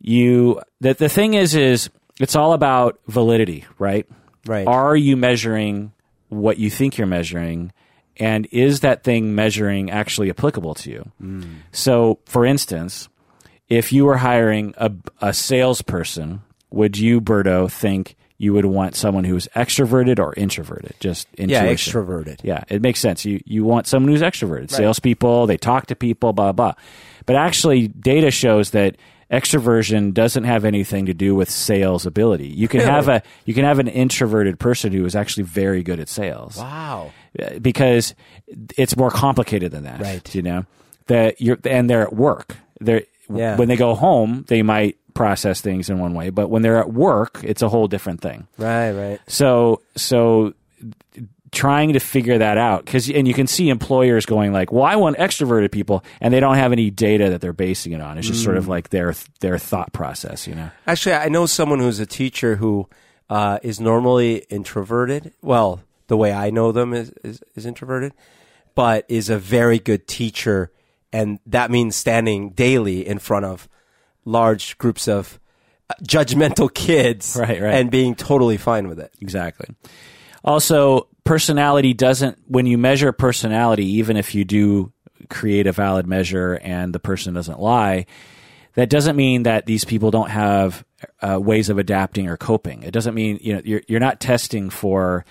You 0.00 0.60
the 0.80 0.94
the 0.94 1.08
thing 1.08 1.34
is 1.34 1.54
is 1.54 1.90
it's 2.20 2.36
all 2.36 2.52
about 2.52 3.00
validity, 3.06 3.64
right? 3.78 4.06
Right. 4.46 4.66
Are 4.66 4.96
you 4.96 5.16
measuring 5.16 5.92
what 6.28 6.58
you 6.58 6.70
think 6.70 6.98
you're 6.98 7.06
measuring? 7.06 7.72
And 8.18 8.46
is 8.50 8.80
that 8.80 9.04
thing 9.04 9.34
measuring 9.34 9.90
actually 9.90 10.30
applicable 10.30 10.74
to 10.76 10.90
you? 10.90 11.10
So, 11.72 12.18
for 12.24 12.46
instance, 12.46 13.08
if 13.68 13.92
you 13.92 14.04
were 14.04 14.16
hiring 14.16 14.74
a, 14.78 14.92
a 15.20 15.32
salesperson, 15.34 16.42
would 16.70 16.96
you, 16.96 17.20
Berto, 17.20 17.70
think 17.70 18.16
you 18.38 18.52
would 18.52 18.64
want 18.66 18.94
someone 18.94 19.24
who's 19.24 19.48
extroverted 19.56 20.18
or 20.18 20.34
introverted? 20.34 20.94
Just 21.00 21.26
intuition. 21.36 21.66
Yeah, 21.66 21.72
extroverted. 21.72 22.40
Yeah, 22.42 22.64
it 22.68 22.82
makes 22.82 23.00
sense. 23.00 23.24
You 23.24 23.40
you 23.44 23.64
want 23.64 23.86
someone 23.86 24.12
who's 24.12 24.22
extroverted. 24.22 24.70
Salespeople, 24.70 25.46
they 25.46 25.56
talk 25.56 25.86
to 25.86 25.96
people, 25.96 26.32
blah 26.32 26.52
blah. 26.52 26.74
But 27.24 27.36
actually, 27.36 27.88
data 27.88 28.30
shows 28.30 28.70
that 28.70 28.96
extroversion 29.30 30.14
doesn't 30.14 30.44
have 30.44 30.64
anything 30.64 31.06
to 31.06 31.14
do 31.14 31.34
with 31.34 31.50
sales 31.50 32.06
ability. 32.06 32.46
You 32.48 32.68
can 32.68 32.80
have 32.80 33.08
a 33.08 33.22
you 33.44 33.54
can 33.54 33.64
have 33.64 33.78
an 33.78 33.88
introverted 33.88 34.58
person 34.58 34.92
who 34.92 35.04
is 35.04 35.16
actually 35.16 35.42
very 35.44 35.82
good 35.82 35.98
at 35.98 36.08
sales 36.08 36.56
Wow. 36.58 37.10
Uh, 37.40 37.58
because 37.58 38.14
it's 38.76 38.96
more 38.96 39.10
complicated 39.10 39.72
than 39.72 39.84
that. 39.84 40.00
Right. 40.00 40.34
You 40.34 40.42
know 40.42 40.66
that 41.06 41.40
you're 41.40 41.58
and 41.64 41.88
they're 41.90 42.02
at 42.02 42.14
work. 42.14 42.56
They're 42.80 43.02
Yeah. 43.28 43.56
when 43.56 43.68
they 43.68 43.76
go 43.76 43.94
home, 43.94 44.44
they 44.48 44.62
might 44.62 44.96
process 45.14 45.60
things 45.60 45.88
in 45.90 45.98
one 45.98 46.12
way, 46.14 46.30
but 46.30 46.48
when 46.48 46.62
they're 46.62 46.78
at 46.78 46.92
work, 46.92 47.40
it's 47.42 47.62
a 47.62 47.68
whole 47.68 47.88
different 47.88 48.20
thing. 48.20 48.46
Right. 48.58 48.92
Right. 48.92 49.20
So 49.26 49.80
so 49.96 50.52
trying 51.52 51.92
to 51.94 52.00
figure 52.00 52.36
that 52.38 52.58
out 52.58 52.84
because 52.84 53.08
and 53.08 53.26
you 53.26 53.32
can 53.32 53.46
see 53.46 53.68
employers 53.70 54.26
going 54.26 54.52
like 54.52 54.72
well 54.72 54.82
i 54.84 54.96
want 54.96 55.16
extroverted 55.16 55.70
people 55.70 56.04
and 56.20 56.34
they 56.34 56.40
don't 56.40 56.56
have 56.56 56.72
any 56.72 56.90
data 56.90 57.30
that 57.30 57.40
they're 57.40 57.52
basing 57.52 57.92
it 57.92 58.00
on 58.00 58.18
it's 58.18 58.26
just 58.26 58.42
sort 58.42 58.56
of 58.58 58.68
like 58.68 58.90
their 58.90 59.14
their 59.40 59.56
thought 59.56 59.90
process 59.92 60.46
you 60.46 60.54
know 60.54 60.68
Actually, 60.86 61.14
I 61.14 61.28
know 61.28 61.46
someone 61.46 61.78
who's 61.78 62.00
a 62.00 62.04
teacher 62.04 62.56
who 62.56 62.88
uh, 63.30 63.58
is 63.62 63.80
normally 63.80 64.44
introverted. 64.50 65.32
Well, 65.40 65.80
the 66.08 66.16
way 66.16 66.32
I 66.32 66.50
know 66.50 66.72
them 66.72 66.92
is, 66.92 67.10
is, 67.24 67.42
is 67.54 67.66
introverted, 67.66 68.12
but 68.74 69.04
is 69.08 69.30
a 69.30 69.38
very 69.38 69.78
good 69.78 70.06
teacher. 70.06 70.70
And 71.12 71.38
that 71.46 71.70
means 71.70 71.96
standing 71.96 72.50
daily 72.50 73.06
in 73.06 73.18
front 73.18 73.44
of 73.44 73.68
large 74.24 74.76
groups 74.78 75.08
of 75.08 75.38
uh, 75.88 75.94
judgmental 76.02 76.72
kids 76.74 77.36
Right, 77.38 77.60
right. 77.60 77.74
and 77.74 77.90
being 77.90 78.14
totally 78.14 78.56
fine 78.56 78.88
with 78.88 78.98
it. 79.00 79.12
Exactly. 79.20 79.68
Also, 80.44 81.08
personality 81.24 81.94
doesn't, 81.94 82.38
when 82.46 82.66
you 82.66 82.78
measure 82.78 83.12
personality, 83.12 83.86
even 83.94 84.16
if 84.16 84.34
you 84.34 84.44
do 84.44 84.92
create 85.28 85.66
a 85.66 85.72
valid 85.72 86.06
measure 86.06 86.54
and 86.62 86.94
the 86.94 87.00
person 87.00 87.34
doesn't 87.34 87.58
lie, 87.58 88.06
that 88.74 88.90
doesn't 88.90 89.16
mean 89.16 89.44
that 89.44 89.66
these 89.66 89.84
people 89.84 90.10
don't 90.10 90.30
have 90.30 90.84
uh, 91.22 91.40
ways 91.40 91.68
of 91.70 91.78
adapting 91.78 92.28
or 92.28 92.36
coping. 92.36 92.82
It 92.82 92.90
doesn't 92.92 93.14
mean, 93.14 93.38
you 93.40 93.54
know, 93.54 93.62
you're, 93.64 93.82
you're 93.88 94.00
not 94.00 94.20
testing 94.20 94.70
for 94.70 95.24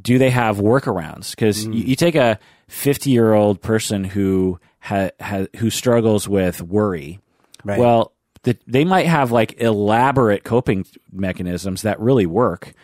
do 0.00 0.18
they 0.18 0.30
have 0.30 0.58
workarounds? 0.58 1.30
Because 1.30 1.64
you, 1.64 1.70
mm. 1.72 1.86
you 1.88 1.96
take 1.96 2.14
a 2.14 2.38
50 2.68 3.10
year 3.10 3.32
old 3.32 3.60
person 3.60 4.04
who 4.04 4.58
ha, 4.80 5.10
ha, 5.20 5.46
who 5.56 5.70
struggles 5.70 6.28
with 6.28 6.60
worry. 6.62 7.20
Right. 7.64 7.78
Well, 7.78 8.12
the, 8.42 8.58
they 8.66 8.84
might 8.84 9.06
have 9.06 9.30
like 9.30 9.60
elaborate 9.60 10.44
coping 10.44 10.84
mechanisms 11.12 11.82
that 11.82 12.00
really 12.00 12.26
work 12.26 12.74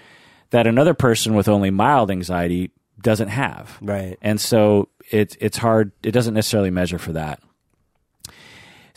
that 0.51 0.67
another 0.67 0.95
person 0.95 1.35
with 1.35 1.49
only 1.49 1.71
mild 1.71 2.11
anxiety 2.11 2.71
doesn't 3.01 3.29
have. 3.29 3.79
Right. 3.81 4.17
And 4.23 4.41
so 4.41 4.89
it's 5.11 5.37
it's 5.41 5.57
hard. 5.57 5.93
It 6.03 6.13
doesn't 6.13 6.35
necessarily 6.35 6.71
measure 6.71 6.99
for 6.99 7.13
that. 7.13 7.41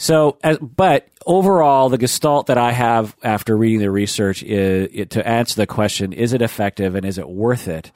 So, 0.02 0.40
as, 0.44 0.58
but 0.58 1.08
overall, 1.28 1.90
the 1.90 2.00
gestalt 2.00 2.48
that 2.48 2.58
I 2.58 2.72
have 2.72 3.16
after 3.22 3.56
reading 3.56 3.82
the 3.82 3.92
research 3.92 4.42
is 4.42 4.90
it, 4.92 5.12
to 5.12 5.28
answer 5.28 5.56
the 5.58 5.68
question: 5.68 6.12
Is 6.12 6.34
it 6.34 6.42
effective 6.42 6.96
and 6.96 7.06
is 7.06 7.20
it 7.20 7.30
worth 7.30 7.68
it? 7.68 7.92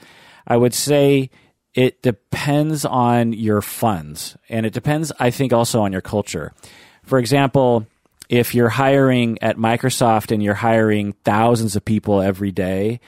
I 0.45 0.55
would 0.55 0.75
say 0.75 1.31
it 1.73 2.03
depends 2.03 2.85
on 2.85 3.33
your 3.33 3.59
funds, 3.63 4.37
and 4.49 4.67
it 4.67 4.73
depends, 4.73 5.11
I 5.19 5.31
think, 5.31 5.51
also 5.51 5.81
on 5.81 5.91
your 5.91 6.01
culture. 6.01 6.53
For 7.01 7.17
example, 7.17 7.87
if 8.29 8.53
you're 8.53 8.69
hiring 8.69 9.39
at 9.41 9.57
Microsoft 9.57 10.31
and 10.31 10.43
you're 10.43 10.53
hiring 10.53 11.13
thousands 11.23 11.75
of 11.75 11.83
people 11.83 12.21
every 12.21 12.51
day, 12.51 12.99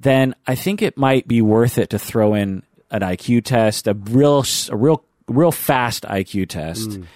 then 0.00 0.34
I 0.48 0.56
think 0.56 0.82
it 0.82 0.98
might 0.98 1.28
be 1.28 1.42
worth 1.42 1.78
it 1.78 1.90
to 1.90 1.98
throw 2.00 2.34
in 2.34 2.64
an 2.90 3.02
IQ 3.02 3.44
test, 3.44 3.86
a 3.86 3.94
real, 3.94 4.44
a 4.68 4.76
real, 4.76 5.04
real 5.28 5.52
fast 5.52 6.02
IQ 6.02 6.48
test, 6.48 6.90
Mm. 6.90 7.06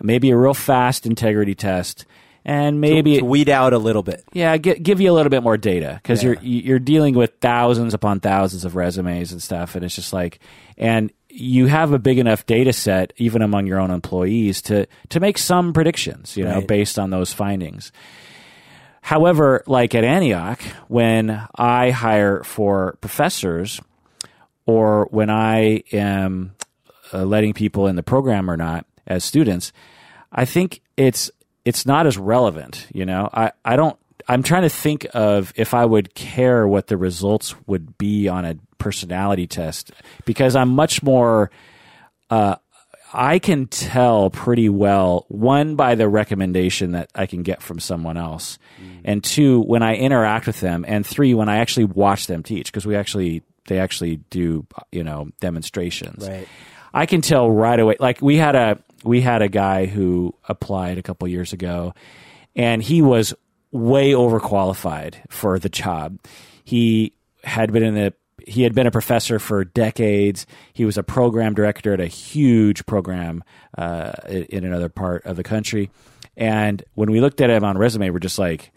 Maybe 0.00 0.30
a 0.30 0.36
real 0.36 0.54
fast 0.54 1.06
integrity 1.06 1.54
test, 1.54 2.04
and 2.44 2.80
maybe 2.80 3.18
to 3.18 3.24
weed 3.24 3.48
out 3.48 3.72
a 3.72 3.78
little 3.78 4.02
bit. 4.02 4.24
yeah, 4.32 4.56
gi- 4.56 4.78
give 4.80 5.00
you 5.00 5.10
a 5.10 5.14
little 5.14 5.30
bit 5.30 5.42
more 5.42 5.56
data 5.56 5.98
because 6.02 6.22
you're 6.22 6.36
you're 6.42 6.78
dealing 6.78 7.14
with 7.14 7.32
thousands 7.40 7.92
upon 7.94 8.20
thousands 8.20 8.64
of 8.64 8.76
resumes 8.76 9.32
and 9.32 9.42
stuff, 9.42 9.74
and 9.74 9.84
it's 9.84 9.94
just 9.96 10.12
like, 10.12 10.38
and 10.78 11.12
you 11.28 11.66
have 11.66 11.92
a 11.92 11.98
big 11.98 12.18
enough 12.18 12.46
data 12.46 12.72
set, 12.72 13.12
even 13.16 13.42
among 13.42 13.66
your 13.66 13.78
own 13.80 13.90
employees, 13.90 14.62
to 14.62 14.86
to 15.10 15.20
make 15.20 15.38
some 15.38 15.72
predictions, 15.72 16.36
you 16.36 16.44
know, 16.44 16.56
Right. 16.56 16.66
based 16.68 16.98
on 16.98 17.10
those 17.10 17.32
findings. 17.32 17.92
However, 19.02 19.62
like 19.66 19.94
at 19.94 20.02
Antioch, 20.04 20.60
when 20.88 21.40
I 21.54 21.90
hire 21.90 22.42
for 22.42 22.96
professors, 23.00 23.80
or 24.66 25.06
when 25.10 25.30
I 25.30 25.84
am 25.92 26.54
uh, 27.12 27.24
letting 27.24 27.52
people 27.52 27.86
in 27.86 27.94
the 27.96 28.02
program 28.02 28.50
or 28.50 28.56
not 28.56 28.84
as 29.06 29.24
students, 29.24 29.72
I 30.32 30.44
think 30.44 30.82
it's 30.96 31.30
it's 31.64 31.86
not 31.86 32.06
as 32.06 32.16
relevant. 32.16 32.86
You 32.92 33.06
know, 33.06 33.28
I 33.32 33.52
I 33.64 33.76
don't. 33.76 33.98
I'm 34.28 34.42
trying 34.42 34.62
to 34.62 34.68
think 34.68 35.06
of 35.14 35.52
if 35.56 35.74
I 35.74 35.84
would 35.84 36.14
care 36.14 36.66
what 36.66 36.88
the 36.88 36.96
results 36.96 37.54
would 37.66 37.96
be 37.96 38.28
on 38.28 38.44
a 38.44 38.56
personality 38.78 39.46
test 39.46 39.92
because 40.24 40.56
I'm 40.56 40.70
much 40.70 41.02
more. 41.02 41.50
Uh, 42.30 42.56
I 43.12 43.38
can 43.38 43.66
tell 43.66 44.30
pretty 44.30 44.68
well 44.68 45.26
one 45.28 45.76
by 45.76 45.94
the 45.94 46.08
recommendation 46.08 46.92
that 46.92 47.10
I 47.14 47.26
can 47.26 47.42
get 47.42 47.62
from 47.62 47.78
someone 47.78 48.16
else, 48.16 48.58
and 49.04 49.22
two 49.22 49.60
when 49.60 49.82
I 49.82 49.94
interact 49.94 50.46
with 50.46 50.60
them, 50.60 50.84
and 50.86 51.06
three 51.06 51.32
when 51.32 51.48
I 51.48 51.58
actually 51.58 51.84
watch 51.86 52.26
them 52.26 52.42
teach 52.42 52.70
because 52.70 52.84
we 52.84 52.96
actually 52.96 53.42
they 53.68 53.78
actually 53.78 54.16
do 54.30 54.66
you 54.92 55.04
know 55.04 55.28
demonstrations. 55.40 56.28
Right. 56.28 56.48
I 56.92 57.06
can 57.06 57.20
tell 57.20 57.50
right 57.50 57.78
away. 57.78 57.96
Like 58.00 58.20
we 58.22 58.36
had 58.36 58.56
a 58.56 58.78
we 59.06 59.20
had 59.20 59.42
a 59.42 59.48
guy 59.48 59.86
who 59.86 60.34
applied 60.48 60.98
a 60.98 61.02
couple 61.02 61.26
years 61.28 61.52
ago, 61.52 61.94
and 62.54 62.82
he 62.82 63.02
was 63.02 63.34
way 63.72 64.12
overqualified 64.12 65.16
for 65.28 65.58
the 65.58 65.68
job. 65.68 66.18
He 66.64 67.12
had 67.44 67.72
been 67.72 67.82
in 67.82 67.94
the 67.94 68.14
he 68.46 68.62
had 68.62 68.74
been 68.74 68.86
a 68.86 68.92
professor 68.92 69.38
for 69.38 69.64
decades. 69.64 70.46
He 70.72 70.84
was 70.84 70.96
a 70.96 71.02
program 71.02 71.54
director 71.54 71.92
at 71.92 72.00
a 72.00 72.06
huge 72.06 72.86
program 72.86 73.42
uh, 73.76 74.12
in 74.28 74.64
another 74.64 74.88
part 74.88 75.26
of 75.26 75.36
the 75.36 75.42
country. 75.42 75.90
And 76.36 76.82
when 76.94 77.10
we 77.10 77.20
looked 77.20 77.40
at 77.40 77.50
him 77.50 77.64
on 77.64 77.76
resume, 77.76 78.10
we're 78.10 78.20
just 78.20 78.38
like, 78.38 78.72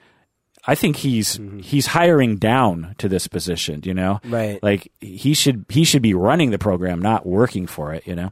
I 0.66 0.76
think 0.76 0.98
he's 0.98 1.40
he's 1.62 1.88
hiring 1.88 2.38
down 2.38 2.96
to 2.98 3.08
this 3.08 3.28
position. 3.28 3.82
You 3.84 3.94
know, 3.94 4.20
Right. 4.26 4.62
Like 4.62 4.92
he 5.00 5.34
should 5.34 5.66
he 5.70 5.84
should 5.84 6.02
be 6.02 6.14
running 6.14 6.52
the 6.52 6.60
program, 6.60 7.00
not 7.00 7.26
working 7.26 7.68
for 7.68 7.94
it. 7.94 8.06
You 8.08 8.16
know. 8.16 8.32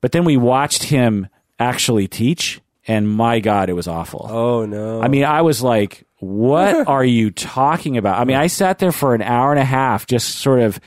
But 0.00 0.12
then 0.12 0.24
we 0.24 0.36
watched 0.36 0.84
him 0.84 1.28
actually 1.58 2.08
teach, 2.08 2.60
and 2.86 3.08
my 3.08 3.40
God, 3.40 3.68
it 3.68 3.74
was 3.74 3.88
awful. 3.88 4.26
Oh 4.30 4.64
no. 4.66 5.02
I 5.02 5.08
mean, 5.08 5.24
I 5.24 5.42
was 5.42 5.62
like, 5.62 6.06
what 6.18 6.86
are 6.88 7.04
you 7.04 7.30
talking 7.30 7.96
about? 7.96 8.18
I 8.18 8.24
mean, 8.24 8.36
I 8.36 8.46
sat 8.46 8.78
there 8.78 8.92
for 8.92 9.14
an 9.14 9.22
hour 9.22 9.50
and 9.50 9.60
a 9.60 9.64
half, 9.64 10.06
just 10.06 10.36
sort 10.36 10.60
of. 10.60 10.80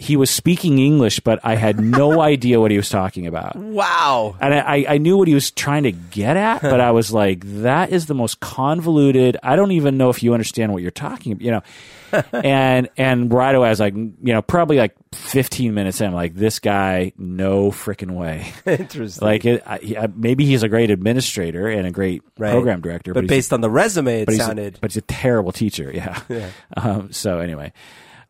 He 0.00 0.16
was 0.16 0.30
speaking 0.30 0.78
English, 0.78 1.18
but 1.20 1.40
I 1.42 1.56
had 1.56 1.80
no 1.80 2.20
idea 2.32 2.60
what 2.60 2.70
he 2.70 2.76
was 2.76 2.88
talking 2.88 3.26
about. 3.26 3.56
wow. 3.56 4.36
And 4.40 4.54
I, 4.54 4.84
I 4.88 4.98
knew 4.98 5.16
what 5.18 5.26
he 5.26 5.34
was 5.34 5.50
trying 5.50 5.82
to 5.82 5.90
get 5.92 6.36
at, 6.36 6.62
but 6.62 6.80
I 6.80 6.92
was 6.92 7.12
like, 7.12 7.42
that 7.62 7.90
is 7.90 8.06
the 8.06 8.14
most 8.14 8.38
convoluted. 8.38 9.36
I 9.42 9.56
don't 9.56 9.72
even 9.72 9.96
know 9.98 10.08
if 10.10 10.22
you 10.22 10.34
understand 10.34 10.72
what 10.72 10.82
you're 10.82 10.92
talking 10.92 11.32
about, 11.32 11.42
you 11.42 11.50
know. 11.50 11.62
and 12.32 12.88
and 12.96 13.30
right 13.30 13.54
away 13.54 13.66
I 13.66 13.70
was 13.70 13.80
like, 13.80 13.94
you 13.94 14.14
know, 14.22 14.40
probably 14.40 14.78
like 14.78 14.94
15 15.14 15.74
minutes 15.74 16.00
in, 16.00 16.06
I'm 16.06 16.14
like, 16.14 16.34
this 16.34 16.58
guy, 16.58 17.12
no 17.18 17.70
freaking 17.70 18.12
way. 18.12 18.52
Interesting. 18.66 19.26
like, 19.26 19.44
it, 19.44 19.62
I, 19.66 19.96
I- 20.00 20.08
maybe 20.14 20.46
he's 20.46 20.62
a 20.62 20.68
great 20.70 20.90
administrator 20.90 21.68
and 21.68 21.86
a 21.86 21.90
great 21.90 22.22
Right. 22.38 22.52
program 22.52 22.80
director, 22.80 23.12
but 23.12 23.24
he's- 23.24 23.28
based 23.28 23.52
on 23.52 23.60
the 23.62 23.68
resume, 23.68 24.22
it 24.22 24.26
but 24.26 24.32
he's, 24.32 24.40
a, 24.42 24.44
sounded. 24.46 24.78
but 24.80 24.92
he's 24.92 24.96
a 24.96 25.02
terrible 25.02 25.50
teacher. 25.52 25.90
Yeah. 25.92 26.22
Yeah. 26.28 26.50
Um, 26.76 27.12
so 27.12 27.40
anyway, 27.40 27.72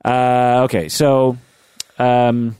uh, 0.04 0.62
okay. 0.64 0.88
So, 0.88 1.36
um, 1.98 2.56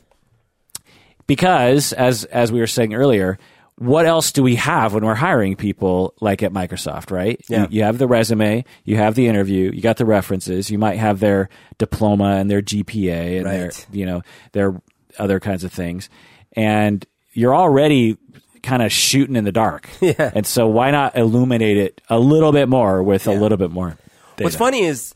because 1.27 1.93
as 1.93 2.25
as 2.25 2.51
we 2.51 2.61
were 2.61 2.67
saying 2.67 2.95
earlier, 2.95 3.39
what 3.77 4.07
else 4.07 4.33
do 4.33 4.43
we 4.43 4.57
have 4.57 4.95
when 4.95 5.05
we're 5.05 5.15
hiring 5.15 5.55
people 5.55 6.15
like 6.21 6.43
at 6.43 6.53
Microsoft, 6.53 7.13
right? 7.13 7.41
Yeah. 7.49 7.63
You, 7.63 7.69
you 7.71 7.83
have 7.85 7.99
the 7.99 8.09
resume, 8.09 8.65
you 8.85 8.97
have 8.97 9.15
the 9.15 9.29
interview, 9.29 9.71
you 9.73 9.81
got 9.81 9.99
the 9.99 10.05
references, 10.05 10.71
you 10.71 10.79
might 10.79 10.97
have 10.97 11.21
their 11.21 11.49
diploma 11.79 12.37
and 12.37 12.51
their 12.51 12.63
GPA 12.63 13.39
and 13.39 13.47
their 13.47 13.71
you 13.93 14.07
know 14.07 14.23
their 14.53 14.81
other 15.19 15.39
kinds 15.39 15.65
of 15.65 15.73
things, 15.73 16.09
and 16.55 17.07
you're 17.33 17.55
already 17.55 18.17
kind 18.63 18.83
of 18.83 18.91
shooting 18.91 19.37
in 19.37 19.45
the 19.45 19.53
dark. 19.53 19.89
Yeah. 20.01 20.31
And 20.35 20.47
so 20.47 20.67
why 20.67 20.91
not 20.91 21.17
illuminate 21.17 21.77
it 21.77 22.01
a 22.09 22.19
little 22.19 22.51
bit 22.53 22.69
more 22.69 23.03
with 23.03 23.27
a 23.27 23.33
little 23.33 23.59
bit 23.59 23.71
more? 23.71 23.97
What's 24.39 24.57
funny 24.57 24.83
is 24.83 25.13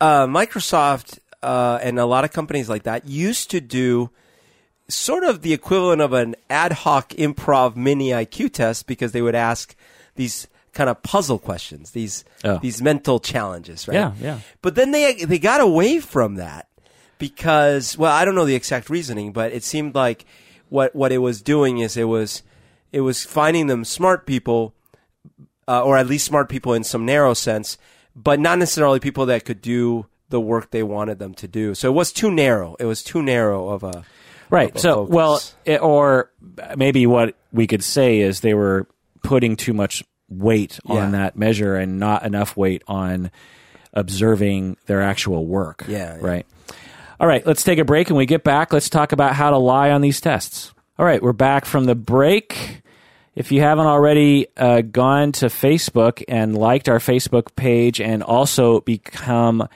uh, 0.00 0.26
Microsoft 0.26 1.18
uh, 1.42 1.78
and 1.82 1.98
a 1.98 2.06
lot 2.06 2.24
of 2.24 2.32
companies 2.32 2.68
like 2.68 2.82
that 2.84 3.08
used 3.08 3.50
to 3.50 3.60
do 3.60 4.10
sort 4.88 5.24
of 5.24 5.42
the 5.42 5.52
equivalent 5.52 6.02
of 6.02 6.12
an 6.12 6.34
ad 6.48 6.72
hoc 6.72 7.10
improv 7.10 7.76
mini 7.76 8.08
IQ 8.10 8.52
test 8.52 8.86
because 8.86 9.12
they 9.12 9.22
would 9.22 9.34
ask 9.36 9.74
these 10.16 10.48
kind 10.72 10.90
of 10.90 11.02
puzzle 11.02 11.38
questions, 11.38 11.92
these 11.92 12.24
Oh. 12.44 12.58
these 12.58 12.80
mental 12.82 13.20
challenges, 13.20 13.86
right? 13.88 13.94
Yeah, 13.94 14.12
yeah. 14.20 14.38
But 14.62 14.74
then 14.74 14.90
they 14.90 15.14
they 15.24 15.38
got 15.38 15.60
away 15.60 16.00
from 16.00 16.36
that 16.36 16.68
because 17.18 17.96
well, 17.98 18.12
I 18.12 18.24
don't 18.24 18.34
know 18.34 18.44
the 18.46 18.54
exact 18.54 18.90
reasoning, 18.90 19.32
but 19.32 19.52
it 19.52 19.62
seemed 19.62 19.94
like 19.94 20.24
what 20.68 20.94
what 20.94 21.12
it 21.12 21.18
was 21.18 21.42
doing 21.42 21.78
is 21.78 21.96
it 21.96 22.04
was 22.04 22.42
it 22.92 23.00
was 23.02 23.24
finding 23.24 23.66
them 23.68 23.84
smart 23.84 24.26
people 24.26 24.74
uh, 25.68 25.82
or 25.84 25.96
at 25.96 26.06
least 26.08 26.26
smart 26.26 26.48
people 26.48 26.74
in 26.74 26.82
some 26.82 27.04
narrow 27.06 27.34
sense, 27.34 27.78
but 28.16 28.40
not 28.40 28.58
necessarily 28.58 28.98
people 28.98 29.26
that 29.26 29.44
could 29.44 29.62
do 29.62 30.06
the 30.30 30.40
work 30.40 30.70
they 30.70 30.82
wanted 30.82 31.18
them 31.18 31.34
to 31.34 31.46
do. 31.48 31.74
So 31.74 31.88
it 31.90 31.94
was 31.94 32.12
too 32.12 32.30
narrow. 32.30 32.76
It 32.80 32.86
was 32.86 33.02
too 33.02 33.22
narrow 33.22 33.68
of 33.68 33.82
a 33.84 34.04
Right. 34.48 34.70
of 34.70 34.76
a 34.76 34.78
So, 34.80 34.94
focus. 35.06 35.14
well, 35.14 35.40
it, 35.64 35.82
or 35.82 36.30
maybe 36.76 37.06
what 37.06 37.34
we 37.52 37.66
could 37.66 37.84
say 37.84 38.20
is 38.20 38.40
they 38.40 38.54
were 38.54 38.88
putting 39.22 39.54
too 39.56 39.72
much 39.74 40.02
weight 40.28 40.78
on 40.86 40.96
Yeah. 40.96 41.10
that 41.10 41.36
measure 41.36 41.76
and 41.76 41.98
not 42.00 42.24
enough 42.24 42.56
weight 42.56 42.82
on 42.88 43.30
observing 43.92 44.76
their 44.86 45.02
actual 45.02 45.46
work. 45.46 45.84
Yeah, 45.88 46.16
yeah. 46.16 46.26
Right. 46.26 46.46
All 47.18 47.26
right. 47.26 47.46
Let's 47.46 47.62
take 47.62 47.78
a 47.78 47.84
break. 47.84 48.08
and 48.08 48.16
we 48.16 48.26
get 48.26 48.44
back, 48.44 48.72
let's 48.72 48.88
talk 48.88 49.12
about 49.12 49.34
how 49.34 49.50
to 49.50 49.58
lie 49.58 49.90
on 49.90 50.00
these 50.00 50.20
tests. 50.20 50.72
All 50.98 51.04
right. 51.04 51.22
We're 51.22 51.32
back 51.32 51.64
from 51.64 51.84
the 51.84 51.94
break. 51.94 52.82
If 53.34 53.52
you 53.52 53.60
haven't 53.60 53.86
already 53.86 54.48
uh, 54.56 54.80
gone 54.82 55.32
to 55.32 55.46
Facebook 55.46 56.22
and 56.28 56.56
liked 56.56 56.88
our 56.88 56.98
Facebook 56.98 57.54
page 57.56 58.00
and 58.00 58.22
also 58.22 58.80
become 58.80 59.66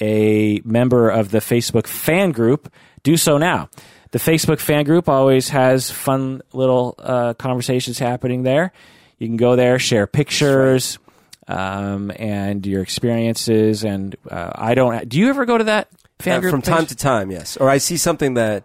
a 0.00 0.60
member 0.64 1.10
of 1.10 1.30
the 1.30 1.38
Facebook 1.38 1.86
fan 1.86 2.32
group, 2.32 2.72
do 3.02 3.16
so 3.16 3.38
now. 3.38 3.68
The 4.12 4.18
Facebook 4.18 4.58
fan 4.58 4.84
group 4.84 5.08
always 5.08 5.50
has 5.50 5.90
fun 5.90 6.42
little 6.52 6.94
uh, 6.98 7.34
conversations 7.34 7.98
happening 7.98 8.42
there. 8.42 8.72
You 9.18 9.28
can 9.28 9.36
go 9.36 9.54
there, 9.56 9.78
share 9.78 10.06
pictures 10.06 10.98
um, 11.46 12.10
and 12.16 12.66
your 12.66 12.82
experiences. 12.82 13.84
And 13.84 14.16
uh, 14.28 14.50
I 14.54 14.74
don't. 14.74 15.08
Do 15.08 15.18
you 15.18 15.28
ever 15.28 15.44
go 15.44 15.58
to 15.58 15.64
that 15.64 15.88
fan 16.18 16.38
Uh, 16.38 16.40
group 16.40 16.50
from 16.52 16.62
page? 16.62 16.74
time 16.74 16.86
to 16.86 16.96
time, 16.96 17.30
yes. 17.30 17.56
Or 17.56 17.68
I 17.68 17.78
see 17.78 17.96
something 17.96 18.34
that 18.34 18.64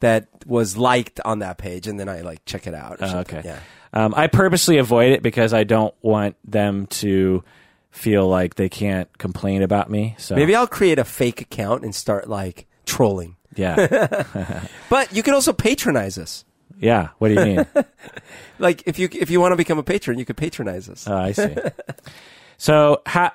that 0.00 0.26
was 0.46 0.76
liked 0.76 1.20
on 1.24 1.38
that 1.38 1.56
page, 1.58 1.86
and 1.86 1.98
then 1.98 2.08
I 2.08 2.20
like 2.22 2.44
check 2.44 2.66
it 2.66 2.74
out. 2.74 2.98
Oh, 3.00 3.18
okay. 3.20 3.42
Yeah. 3.44 3.60
Um, 3.94 4.14
I 4.16 4.26
purposely 4.26 4.78
avoid 4.78 5.12
it 5.12 5.22
because 5.22 5.52
I 5.54 5.64
don't 5.64 5.94
want 6.02 6.36
them 6.50 6.86
to 6.86 7.44
feel 7.92 8.26
like 8.26 8.56
they 8.56 8.68
can't 8.68 9.16
complain 9.18 9.62
about 9.62 9.88
me. 9.88 10.16
So 10.18 10.34
Maybe 10.34 10.56
I'll 10.56 10.66
create 10.66 10.98
a 10.98 11.04
fake 11.04 11.40
account 11.40 11.84
and 11.84 11.94
start 11.94 12.28
like 12.28 12.66
trolling. 12.86 13.36
yeah, 13.54 14.24
But 14.90 15.14
you 15.14 15.22
can 15.22 15.34
also 15.34 15.52
patronize 15.52 16.18
us. 16.18 16.44
yeah. 16.78 17.10
What 17.18 17.28
do 17.28 17.34
you 17.34 17.44
mean? 17.44 17.66
Like 18.58 18.82
if 18.86 18.98
you 18.98 19.08
if 19.12 19.28
you 19.30 19.40
want 19.40 19.52
to 19.52 19.56
become 19.56 19.78
a 19.78 19.82
patron, 19.82 20.18
you 20.18 20.24
could 20.24 20.36
patronize 20.36 20.88
us. 20.88 21.06
Oh, 21.08 21.16
I 21.16 21.32
see. 21.32 21.54
so 22.58 23.02
how 23.06 23.32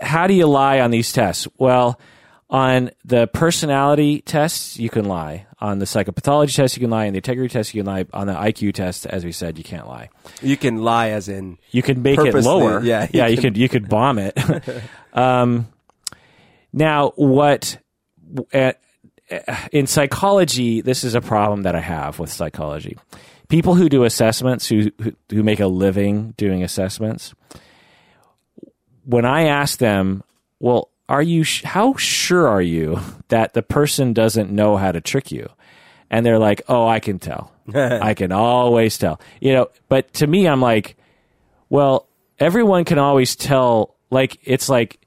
how 0.00 0.26
do 0.26 0.34
you 0.34 0.46
lie 0.46 0.80
on 0.80 0.90
these 0.90 1.12
tests? 1.12 1.46
Well, 1.56 2.00
on 2.48 2.90
the 3.04 3.26
personality 3.26 4.20
tests, 4.20 4.78
you 4.78 4.88
can 4.88 5.04
lie. 5.06 5.46
On 5.60 5.78
the 5.80 5.84
psychopathology 5.84 6.54
test, 6.54 6.76
you 6.76 6.80
can 6.82 6.90
lie. 6.90 7.06
On 7.06 7.12
the 7.12 7.18
integrity 7.18 7.52
test, 7.52 7.74
you 7.74 7.82
can 7.82 7.86
lie. 7.92 8.06
On 8.12 8.26
the 8.28 8.34
IQ 8.34 8.74
test, 8.74 9.04
as 9.06 9.24
we 9.24 9.32
said, 9.32 9.58
you 9.58 9.64
can't 9.64 9.88
lie. 9.88 10.10
you 10.42 10.56
can 10.56 10.76
lie 10.84 11.08
as 11.10 11.28
in 11.28 11.58
You 11.72 11.82
can 11.82 12.02
make 12.02 12.18
it 12.18 12.26
Purposely, 12.26 12.48
lower. 12.48 12.82
yeah, 12.84 13.04
you 13.04 13.08
yeah. 13.14 13.26
You 13.26 13.36
can- 13.36 13.42
could 13.44 13.56
you 13.56 13.68
could 13.68 13.88
bomb 13.88 14.18
it. 14.18 14.38
um, 15.12 15.66
now, 16.72 17.12
what 17.16 17.78
uh, 18.54 18.72
in 19.72 19.86
psychology? 19.88 20.82
This 20.82 21.02
is 21.04 21.14
a 21.16 21.20
problem 21.20 21.62
that 21.64 21.74
I 21.74 21.80
have 21.80 22.18
with 22.20 22.30
psychology. 22.30 22.96
People 23.48 23.74
who 23.74 23.88
do 23.88 24.04
assessments, 24.04 24.68
who 24.68 24.90
who, 25.02 25.12
who 25.30 25.42
make 25.42 25.58
a 25.58 25.66
living 25.66 26.34
doing 26.36 26.62
assessments, 26.62 27.34
when 29.04 29.24
I 29.24 29.44
ask 29.46 29.78
them, 29.78 30.22
well, 30.60 30.90
are 31.08 31.22
you 31.22 31.44
sh- 31.44 31.62
how 31.62 31.94
sure 31.96 32.48
are 32.48 32.62
you 32.62 32.98
that 33.28 33.54
the 33.54 33.62
person 33.62 34.12
doesn't 34.12 34.50
know 34.50 34.76
how 34.76 34.90
to 34.92 35.00
trick 35.00 35.30
you 35.30 35.48
and 36.10 36.24
they're 36.26 36.38
like 36.38 36.62
oh 36.68 36.86
i 36.86 36.98
can 37.00 37.18
tell 37.18 37.52
i 37.74 38.14
can 38.14 38.32
always 38.32 38.98
tell 38.98 39.20
you 39.40 39.52
know 39.52 39.68
but 39.88 40.12
to 40.14 40.26
me 40.26 40.46
i'm 40.48 40.60
like 40.60 40.96
well 41.68 42.08
everyone 42.38 42.84
can 42.84 42.98
always 42.98 43.36
tell 43.36 43.94
like 44.10 44.38
it's 44.44 44.68
like 44.68 45.00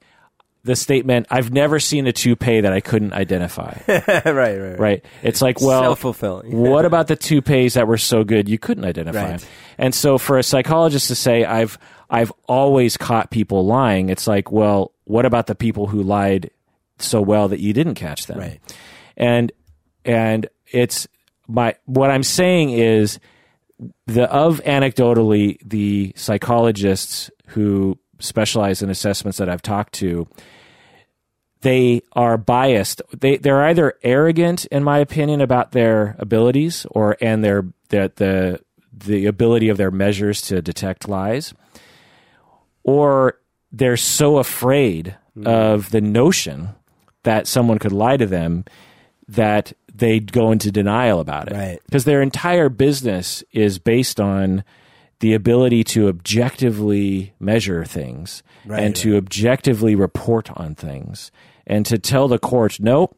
the 0.62 0.76
statement 0.76 1.26
i've 1.30 1.50
never 1.50 1.80
seen 1.80 2.06
a 2.06 2.12
toupee 2.12 2.60
that 2.60 2.72
i 2.72 2.80
couldn't 2.80 3.12
identify 3.14 3.78
right, 3.88 4.06
right, 4.26 4.32
right. 4.58 4.78
right 4.78 5.04
it's 5.22 5.40
like 5.40 5.60
well 5.60 5.82
Self-fulfilling. 5.82 6.52
what 6.56 6.84
about 6.84 7.06
the 7.06 7.16
toupees 7.16 7.74
that 7.74 7.86
were 7.86 7.96
so 7.98 8.24
good 8.24 8.48
you 8.48 8.58
couldn't 8.58 8.84
identify 8.84 9.30
Right. 9.32 9.40
them 9.40 9.48
and 9.78 9.94
so 9.94 10.18
for 10.18 10.38
a 10.38 10.42
psychologist 10.42 11.08
to 11.08 11.14
say 11.14 11.44
i've 11.46 11.78
i've 12.10 12.30
always 12.46 12.98
caught 12.98 13.30
people 13.30 13.64
lying 13.64 14.10
it's 14.10 14.26
like 14.26 14.52
well 14.52 14.92
what 15.10 15.26
about 15.26 15.46
the 15.46 15.54
people 15.54 15.86
who 15.88 16.02
lied 16.02 16.50
so 16.98 17.20
well 17.20 17.48
that 17.48 17.60
you 17.60 17.72
didn't 17.72 17.94
catch 17.96 18.26
them 18.26 18.38
Right. 18.38 18.60
and 19.16 19.50
and 20.04 20.46
it's 20.70 21.06
my 21.48 21.74
what 21.86 22.10
i'm 22.10 22.22
saying 22.22 22.70
is 22.70 23.18
the 24.06 24.30
of 24.30 24.60
anecdotally 24.64 25.58
the 25.64 26.12
psychologists 26.14 27.30
who 27.48 27.98
specialize 28.18 28.82
in 28.82 28.90
assessments 28.90 29.38
that 29.38 29.48
I've 29.48 29.62
talked 29.62 29.94
to 29.94 30.28
they 31.62 32.02
are 32.12 32.36
biased 32.36 33.00
they 33.18 33.38
they're 33.38 33.64
either 33.64 33.94
arrogant 34.02 34.66
in 34.66 34.84
my 34.84 34.98
opinion 34.98 35.40
about 35.40 35.72
their 35.72 36.16
abilities 36.18 36.86
or 36.90 37.16
and 37.22 37.42
their 37.42 37.64
the 37.88 38.12
the 38.16 38.60
the 38.92 39.24
ability 39.26 39.70
of 39.70 39.78
their 39.78 39.90
measures 39.90 40.42
to 40.42 40.60
detect 40.60 41.08
lies 41.08 41.54
or 42.84 43.39
they're 43.72 43.96
so 43.96 44.38
afraid 44.38 45.16
hmm. 45.34 45.46
of 45.46 45.90
the 45.90 46.00
notion 46.00 46.70
that 47.22 47.46
someone 47.46 47.78
could 47.78 47.92
lie 47.92 48.16
to 48.16 48.26
them 48.26 48.64
that 49.28 49.72
they 49.94 50.20
go 50.20 50.50
into 50.50 50.72
denial 50.72 51.20
about 51.20 51.48
it. 51.48 51.54
Right. 51.54 51.80
because 51.86 52.04
their 52.04 52.22
entire 52.22 52.68
business 52.68 53.44
is 53.52 53.78
based 53.78 54.20
on 54.20 54.64
the 55.20 55.34
ability 55.34 55.84
to 55.84 56.08
objectively 56.08 57.34
measure 57.38 57.84
things 57.84 58.42
Right, 58.64 58.82
and 58.82 58.96
to 58.96 59.16
objectively 59.16 59.94
report 59.94 60.50
on 60.52 60.74
things. 60.74 61.30
And 61.66 61.86
to 61.86 61.98
tell 61.98 62.26
the 62.26 62.38
court, 62.38 62.80
nope, 62.80 63.16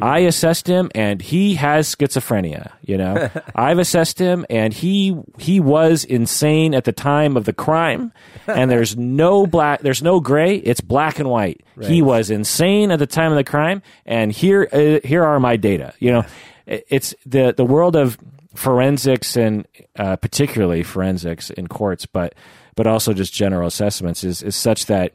I 0.00 0.20
assessed 0.20 0.66
him 0.66 0.90
and 0.94 1.22
he 1.22 1.54
has 1.54 1.94
schizophrenia. 1.94 2.72
You 2.82 2.98
know, 2.98 3.30
I've 3.54 3.78
assessed 3.78 4.18
him 4.18 4.44
and 4.50 4.72
he 4.72 5.16
he 5.38 5.60
was 5.60 6.04
insane 6.04 6.74
at 6.74 6.84
the 6.84 6.92
time 6.92 7.36
of 7.36 7.44
the 7.44 7.52
crime, 7.52 8.12
and 8.46 8.70
there's 8.70 8.96
no 8.98 9.46
black, 9.46 9.80
there's 9.80 10.02
no 10.02 10.20
gray. 10.20 10.56
It's 10.56 10.80
black 10.80 11.18
and 11.18 11.28
white. 11.28 11.62
He 11.80 12.02
was 12.02 12.30
insane 12.30 12.90
at 12.90 12.98
the 12.98 13.06
time 13.06 13.32
of 13.32 13.36
the 13.36 13.44
crime, 13.44 13.82
and 14.06 14.32
here 14.32 14.68
uh, 14.72 15.06
here 15.06 15.24
are 15.24 15.38
my 15.38 15.56
data. 15.56 15.92
You 15.98 16.12
know, 16.12 16.24
it's 16.66 17.14
the 17.24 17.54
the 17.56 17.64
world 17.64 17.96
of 17.96 18.18
forensics 18.54 19.36
and 19.36 19.66
uh, 19.98 20.16
particularly 20.16 20.82
forensics 20.82 21.50
in 21.50 21.66
courts, 21.66 22.06
but 22.06 22.34
but 22.74 22.86
also 22.86 23.12
just 23.12 23.32
general 23.32 23.66
assessments 23.66 24.24
is 24.24 24.42
is 24.42 24.56
such 24.56 24.86
that 24.86 25.12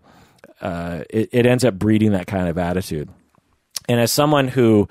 uh, 0.61 1.03
it, 1.09 1.29
it 1.31 1.45
ends 1.45 1.65
up 1.65 1.77
breeding 1.77 2.11
that 2.11 2.27
kind 2.27 2.47
of 2.47 2.57
attitude. 2.57 3.09
And 3.89 3.99
as 3.99 4.11
someone 4.11 4.47
who 4.47 4.87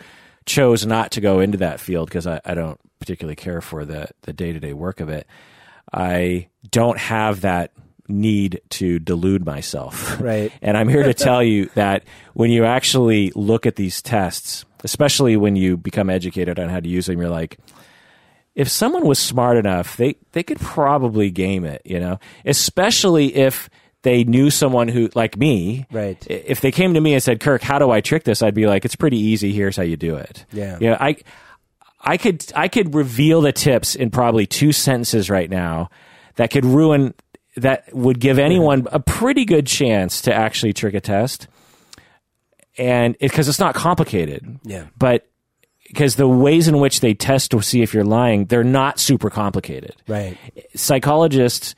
chose 0.46 0.86
not 0.86 1.12
to 1.12 1.20
go 1.20 1.40
into 1.40 1.58
that 1.58 1.80
field 1.80 2.08
because 2.08 2.26
I, 2.26 2.40
I 2.44 2.54
don't 2.54 2.80
particularly 2.98 3.36
care 3.36 3.60
for 3.60 3.84
the 3.84 4.08
the 4.22 4.32
day 4.32 4.52
to 4.52 4.60
day 4.60 4.72
work 4.72 5.00
of 5.00 5.08
it, 5.08 5.26
I 5.92 6.48
don't 6.70 6.98
have 6.98 7.42
that 7.42 7.72
need 8.08 8.60
to 8.70 8.98
delude 8.98 9.46
myself. 9.46 10.20
Right. 10.20 10.52
And 10.60 10.76
I'm 10.76 10.88
here 10.88 11.04
to 11.04 11.14
tell 11.14 11.42
you 11.42 11.70
that 11.74 12.04
when 12.34 12.50
you 12.50 12.64
actually 12.66 13.32
look 13.34 13.64
at 13.64 13.76
these 13.76 14.02
tests, 14.02 14.66
especially 14.84 15.36
when 15.36 15.56
you 15.56 15.76
become 15.76 16.10
educated 16.10 16.58
on 16.58 16.68
how 16.68 16.78
to 16.78 16.88
use 16.88 17.06
them, 17.06 17.18
you're 17.18 17.30
like, 17.30 17.58
if 18.54 18.68
someone 18.68 19.06
was 19.06 19.18
smart 19.18 19.56
enough, 19.56 19.96
they, 19.96 20.16
they 20.32 20.42
could 20.42 20.60
probably 20.60 21.30
game 21.30 21.64
it, 21.64 21.80
you 21.84 21.98
know, 21.98 22.18
especially 22.44 23.34
if 23.34 23.70
they 24.02 24.24
knew 24.24 24.48
someone 24.50 24.88
who, 24.88 25.10
like 25.14 25.36
me, 25.36 25.86
Right. 25.92 26.24
If 26.28 26.60
they 26.62 26.72
came 26.72 26.94
to 26.94 27.00
me 27.00 27.12
and 27.14 27.22
said, 27.22 27.40
Kirk, 27.40 27.62
how 27.62 27.78
do 27.78 27.90
I 27.90 28.00
trick 28.00 28.24
this? 28.24 28.42
I'd 28.42 28.54
be 28.54 28.66
like, 28.66 28.84
it's 28.84 28.96
pretty 28.96 29.18
easy. 29.18 29.52
Here's 29.52 29.76
how 29.76 29.82
you 29.82 29.96
do 29.96 30.16
it. 30.16 30.46
Yeah. 30.52 30.78
You 30.80 30.90
know, 30.90 30.96
I, 30.98 31.16
I 32.00 32.16
could, 32.16 32.44
I 32.56 32.68
could 32.68 32.94
reveal 32.94 33.42
the 33.42 33.52
tips 33.52 33.94
in 33.94 34.10
probably 34.10 34.46
two 34.46 34.72
sentences 34.72 35.28
right 35.28 35.50
now 35.50 35.90
that 36.36 36.50
could 36.50 36.64
ruin, 36.64 37.12
that 37.56 37.94
would 37.94 38.20
give 38.20 38.38
anyone 38.38 38.86
a 38.90 39.00
pretty 39.00 39.44
good 39.44 39.66
chance 39.66 40.22
to 40.22 40.32
actually 40.34 40.72
trick 40.72 40.94
a 40.94 41.00
test. 41.00 41.46
And 42.78 43.18
because 43.18 43.48
it's 43.48 43.58
not 43.58 43.74
complicated 43.74 44.58
Yeah. 44.64 44.86
but 44.96 45.26
because 45.86 46.14
the 46.14 46.28
ways 46.28 46.68
in 46.68 46.78
which 46.78 47.00
they 47.00 47.12
test 47.14 47.50
to 47.50 47.60
see 47.60 47.82
if 47.82 47.92
you're 47.92 48.04
lying, 48.04 48.44
they're 48.46 48.62
not 48.64 48.98
super 49.00 49.28
complicated. 49.28 49.94
Right. 50.06 50.38
Psychologists 50.76 51.74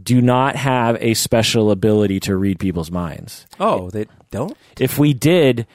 do 0.00 0.20
not 0.20 0.56
have 0.56 0.96
a 1.00 1.14
special 1.14 1.70
ability 1.70 2.20
to 2.20 2.36
read 2.36 2.58
people's 2.58 2.90
minds. 2.90 3.46
Oh, 3.58 3.90
they 3.90 4.06
don't? 4.30 4.56
If 4.78 4.98
we 4.98 5.12
did, 5.12 5.66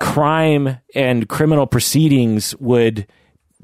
crime 0.00 0.78
and 0.94 1.28
criminal 1.28 1.66
proceedings 1.66 2.54
would 2.56 3.06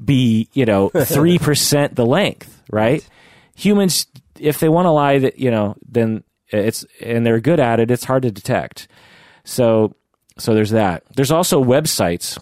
be, 0.03 0.49
you 0.53 0.65
know, 0.65 0.89
3% 0.93 1.95
the 1.95 2.05
length, 2.05 2.61
right? 2.71 3.07
Humans, 3.55 4.07
if 4.39 4.59
they 4.59 4.69
want 4.69 4.85
to 4.85 4.91
lie, 4.91 5.19
that, 5.19 5.39
you 5.39 5.51
know, 5.51 5.75
then 5.87 6.23
it's, 6.49 6.85
and 6.99 7.25
they're 7.25 7.39
good 7.39 7.59
at 7.59 7.79
it, 7.79 7.91
it's 7.91 8.05
hard 8.05 8.23
to 8.23 8.31
detect. 8.31 8.87
So, 9.43 9.95
so 10.37 10.53
there's 10.53 10.71
that. 10.71 11.03
There's 11.15 11.31
also 11.31 11.63
websites 11.63 12.37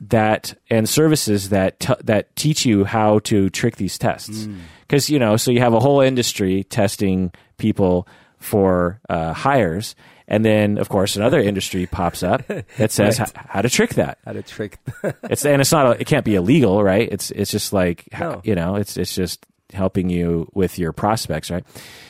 that 0.00 0.54
and 0.70 0.88
services 0.88 1.48
that 1.48 1.80
t- 1.80 1.94
that 2.04 2.34
teach 2.36 2.64
you 2.64 2.84
how 2.84 3.18
to 3.20 3.50
trick 3.50 3.76
these 3.76 3.98
tests 3.98 4.44
hmm. 4.44 4.58
Because 4.88 5.08
you 5.10 5.18
know 5.18 5.36
so 5.36 5.50
you 5.50 5.60
have 5.60 5.74
a 5.74 5.80
whole 5.80 6.00
industry 6.00 6.64
testing 6.64 7.30
people 7.58 8.08
for 8.38 9.00
uh, 9.08 9.32
hires 9.32 9.94
and 10.26 10.44
then 10.44 10.78
of 10.78 10.88
course 10.88 11.16
another 11.16 11.40
industry 11.40 11.86
pops 11.86 12.22
up 12.22 12.46
that 12.78 12.90
says 12.92 13.18
Right. 13.20 13.32
how 13.34 13.62
to 13.62 13.68
trick 13.68 13.94
that 13.94 14.18
How 14.24 14.32
to 14.32 14.42
trick. 14.42 14.78
it's 15.24 15.44
and 15.44 15.60
it's 15.60 15.72
not 15.72 15.86
a, 15.86 16.00
it 16.00 16.06
can't 16.06 16.24
be 16.24 16.34
illegal 16.36 16.82
right 16.82 17.08
it's 17.10 17.30
it's 17.32 17.50
just 17.50 17.72
like 17.72 18.06
No. 18.18 18.40
you 18.44 18.54
know 18.54 18.76
it's 18.76 18.96
it's 18.96 19.14
just 19.14 19.44
helping 19.74 20.08
you 20.08 20.48
with 20.54 20.78
your 20.78 20.92
prospects 20.92 21.50
right 21.50 21.64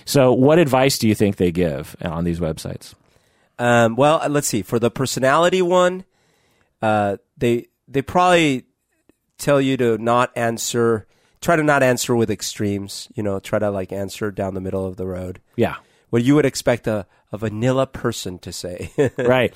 so 0.04 0.32
what 0.32 0.58
advice 0.58 0.96
do 0.98 1.08
you 1.08 1.14
think 1.14 1.36
they 1.36 1.50
give 1.50 1.96
on 2.02 2.24
these 2.24 2.38
websites 2.40 2.94
Um, 3.58 3.96
well, 3.96 4.20
uh, 4.22 4.28
let's 4.28 4.46
see. 4.46 4.62
For 4.62 4.78
the 4.78 4.88
personality 4.90 5.60
one, 5.62 6.04
uh, 6.80 7.16
they 7.36 7.66
they 7.88 8.02
probably 8.02 8.66
tell 9.36 9.60
you 9.60 9.76
to 9.78 9.98
not 9.98 10.30
answer. 10.36 11.06
Try 11.40 11.56
to 11.56 11.62
not 11.62 11.82
answer 11.82 12.16
with 12.16 12.30
extremes. 12.30 13.08
You 13.14 13.22
know, 13.22 13.38
try 13.40 13.58
to 13.58 13.70
like 13.70 13.92
answer 13.92 14.30
down 14.30 14.54
the 14.54 14.60
middle 14.60 14.86
of 14.86 14.96
the 14.96 15.06
road. 15.06 15.40
yeah 15.56 15.76
What 16.10 16.24
you 16.24 16.34
would 16.34 16.46
expect 16.46 16.86
a, 16.86 17.06
a 17.32 17.38
vanilla 17.38 17.86
person 17.86 18.38
to 18.40 18.52
say. 18.52 18.90
right 19.18 19.54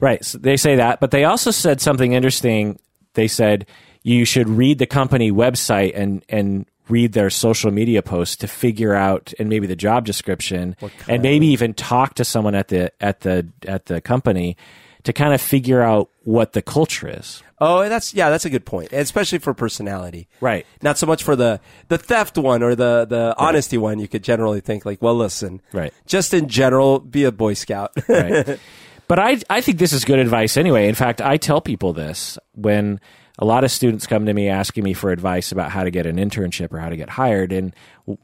right 0.00 0.24
so 0.24 0.38
they 0.38 0.56
say 0.56 0.76
that 0.76 1.00
but 1.00 1.10
they 1.10 1.24
also 1.24 1.50
said 1.50 1.80
something 1.80 2.12
interesting 2.12 2.78
they 3.14 3.26
said 3.26 3.66
you 4.02 4.24
should 4.24 4.48
read 4.48 4.78
the 4.78 4.86
company 4.86 5.32
website 5.32 5.92
and 5.94 6.24
and 6.28 6.66
read 6.88 7.12
their 7.12 7.30
social 7.30 7.70
media 7.70 8.02
posts 8.02 8.36
to 8.36 8.46
figure 8.48 8.94
out 8.94 9.32
and 9.38 9.48
maybe 9.48 9.66
the 9.66 9.76
job 9.76 10.04
description 10.04 10.76
and 11.08 11.22
maybe 11.22 11.46
even 11.48 11.74
talk 11.74 12.14
to 12.14 12.24
someone 12.24 12.54
at 12.54 12.68
the 12.68 12.92
at 13.02 13.20
the 13.20 13.46
at 13.66 13.86
the 13.86 14.00
company 14.00 14.56
to 15.02 15.12
kind 15.12 15.34
of 15.34 15.40
figure 15.40 15.82
out 15.82 16.10
what 16.22 16.52
the 16.52 16.62
culture 16.62 17.08
is 17.08 17.42
oh, 17.60 17.88
that's 17.88 18.14
yeah, 18.14 18.30
that's 18.30 18.44
a 18.44 18.50
good 18.50 18.64
point, 18.64 18.92
especially 18.92 19.38
for 19.38 19.54
personality. 19.54 20.28
right 20.40 20.66
Not 20.82 20.98
so 20.98 21.06
much 21.06 21.22
for 21.22 21.36
the 21.36 21.60
the 21.88 21.98
theft 21.98 22.38
one 22.38 22.62
or 22.62 22.74
the 22.74 23.06
the 23.08 23.34
honesty 23.38 23.78
one. 23.78 23.98
You 23.98 24.08
could 24.08 24.24
generally 24.24 24.60
think 24.60 24.84
like, 24.84 25.02
well, 25.02 25.14
listen, 25.14 25.60
Right. 25.72 25.92
Just 26.06 26.34
in 26.34 26.48
general, 26.48 26.98
be 27.00 27.24
a 27.24 27.32
Boy 27.32 27.54
Scout. 27.54 27.92
right. 28.08 28.58
But 29.06 29.18
I, 29.18 29.38
I 29.48 29.62
think 29.62 29.78
this 29.78 29.94
is 29.94 30.04
good 30.04 30.18
advice 30.18 30.56
anyway. 30.58 30.86
In 30.86 30.94
fact, 30.94 31.22
I 31.22 31.38
tell 31.38 31.62
people 31.62 31.94
this 31.94 32.38
when 32.52 33.00
a 33.38 33.44
lot 33.44 33.64
of 33.64 33.70
students 33.70 34.06
come 34.06 34.26
to 34.26 34.34
me 34.34 34.48
asking 34.48 34.84
me 34.84 34.92
for 34.92 35.10
advice 35.10 35.50
about 35.52 35.70
how 35.70 35.84
to 35.84 35.90
get 35.90 36.06
an 36.06 36.16
internship 36.16 36.72
or 36.72 36.78
how 36.78 36.90
to 36.90 36.96
get 36.96 37.08
hired. 37.08 37.52
And 37.52 37.74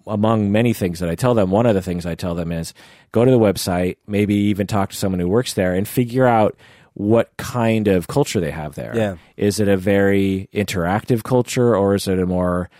among 0.06 0.52
many 0.52 0.74
things 0.74 0.98
that 1.00 1.08
I 1.08 1.14
tell 1.14 1.34
them, 1.34 1.50
one 1.50 1.66
of 1.66 1.74
the 1.74 1.82
things 1.82 2.04
I 2.04 2.14
tell 2.14 2.34
them 2.34 2.52
is 2.52 2.74
go 3.12 3.24
to 3.24 3.30
the 3.30 3.38
website, 3.38 3.96
maybe 4.06 4.34
even 4.34 4.66
talk 4.66 4.90
to 4.90 4.96
someone 4.96 5.20
who 5.20 5.28
works 5.28 5.54
there 5.54 5.72
and 5.72 5.88
figure 5.88 6.26
out 6.26 6.56
what 6.94 7.36
kind 7.36 7.88
of 7.88 8.06
culture 8.06 8.40
they 8.40 8.50
have 8.50 8.74
there. 8.74 8.92
Yeah. 8.96 9.16
Is 9.36 9.60
it 9.60 9.68
a 9.68 9.76
very 9.76 10.48
interactive 10.54 11.22
culture 11.22 11.76
or 11.76 11.94
is 11.94 12.08
it 12.08 12.18
a 12.18 12.26
more 12.26 12.70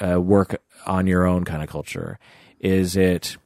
uh, 0.00 0.20
work 0.20 0.60
on 0.86 1.06
your 1.06 1.26
own 1.26 1.44
kind 1.44 1.62
of 1.62 1.68
culture? 1.68 2.18
Is 2.60 2.94
it 2.96 3.36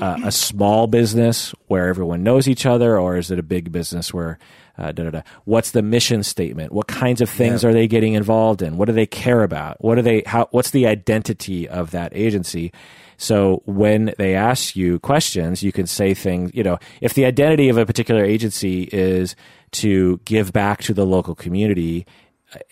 uh, 0.00 0.18
a 0.24 0.32
small 0.32 0.86
business 0.88 1.54
where 1.68 1.88
everyone 1.88 2.22
knows 2.24 2.48
each 2.48 2.66
other, 2.66 2.98
or 2.98 3.16
is 3.16 3.30
it 3.30 3.38
a 3.38 3.42
big 3.42 3.70
business 3.72 4.12
where 4.12 4.38
Uh, 4.78 4.92
da, 4.92 5.02
da, 5.04 5.10
da. 5.10 5.22
What's 5.44 5.72
the 5.72 5.82
mission 5.82 6.22
statement? 6.22 6.72
What 6.72 6.86
kinds 6.86 7.20
of 7.20 7.28
things 7.28 7.62
Yeah. 7.62 7.68
are 7.68 7.72
they 7.74 7.86
getting 7.86 8.14
involved 8.14 8.62
in? 8.62 8.78
What 8.78 8.86
do 8.88 8.94
they 8.94 9.04
care 9.06 9.42
about? 9.42 9.76
What 9.84 9.96
do 9.96 10.02
they? 10.02 10.22
How? 10.24 10.48
What's 10.52 10.70
the 10.70 10.86
identity 10.86 11.68
of 11.68 11.90
that 11.90 12.12
agency? 12.14 12.72
So 13.18 13.60
when 13.66 14.14
they 14.16 14.34
ask 14.34 14.74
you 14.76 14.98
questions, 15.00 15.62
you 15.62 15.70
can 15.70 15.86
say 15.86 16.14
things. 16.14 16.50
You 16.54 16.62
know, 16.64 16.78
if 17.02 17.12
the 17.12 17.26
identity 17.26 17.68
of 17.68 17.76
a 17.76 17.84
particular 17.84 18.24
agency 18.24 18.88
is 18.90 19.36
to 19.72 20.20
give 20.24 20.52
back 20.52 20.82
to 20.82 20.94
the 20.94 21.06
local 21.06 21.34
community 21.34 22.06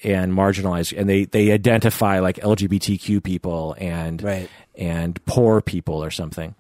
and 0.03 0.33
marginalize, 0.33 0.97
and 0.99 1.09
they 1.09 1.25
they 1.25 1.53
identify 1.53 2.19
like 2.19 2.37
LGBTQ 2.39 3.23
people 3.23 3.77
and 3.79 4.23
Right. 4.23 4.49
and 4.77 5.25
poor 5.25 5.61
people 5.61 6.03
or 6.03 6.11
something. 6.11 6.55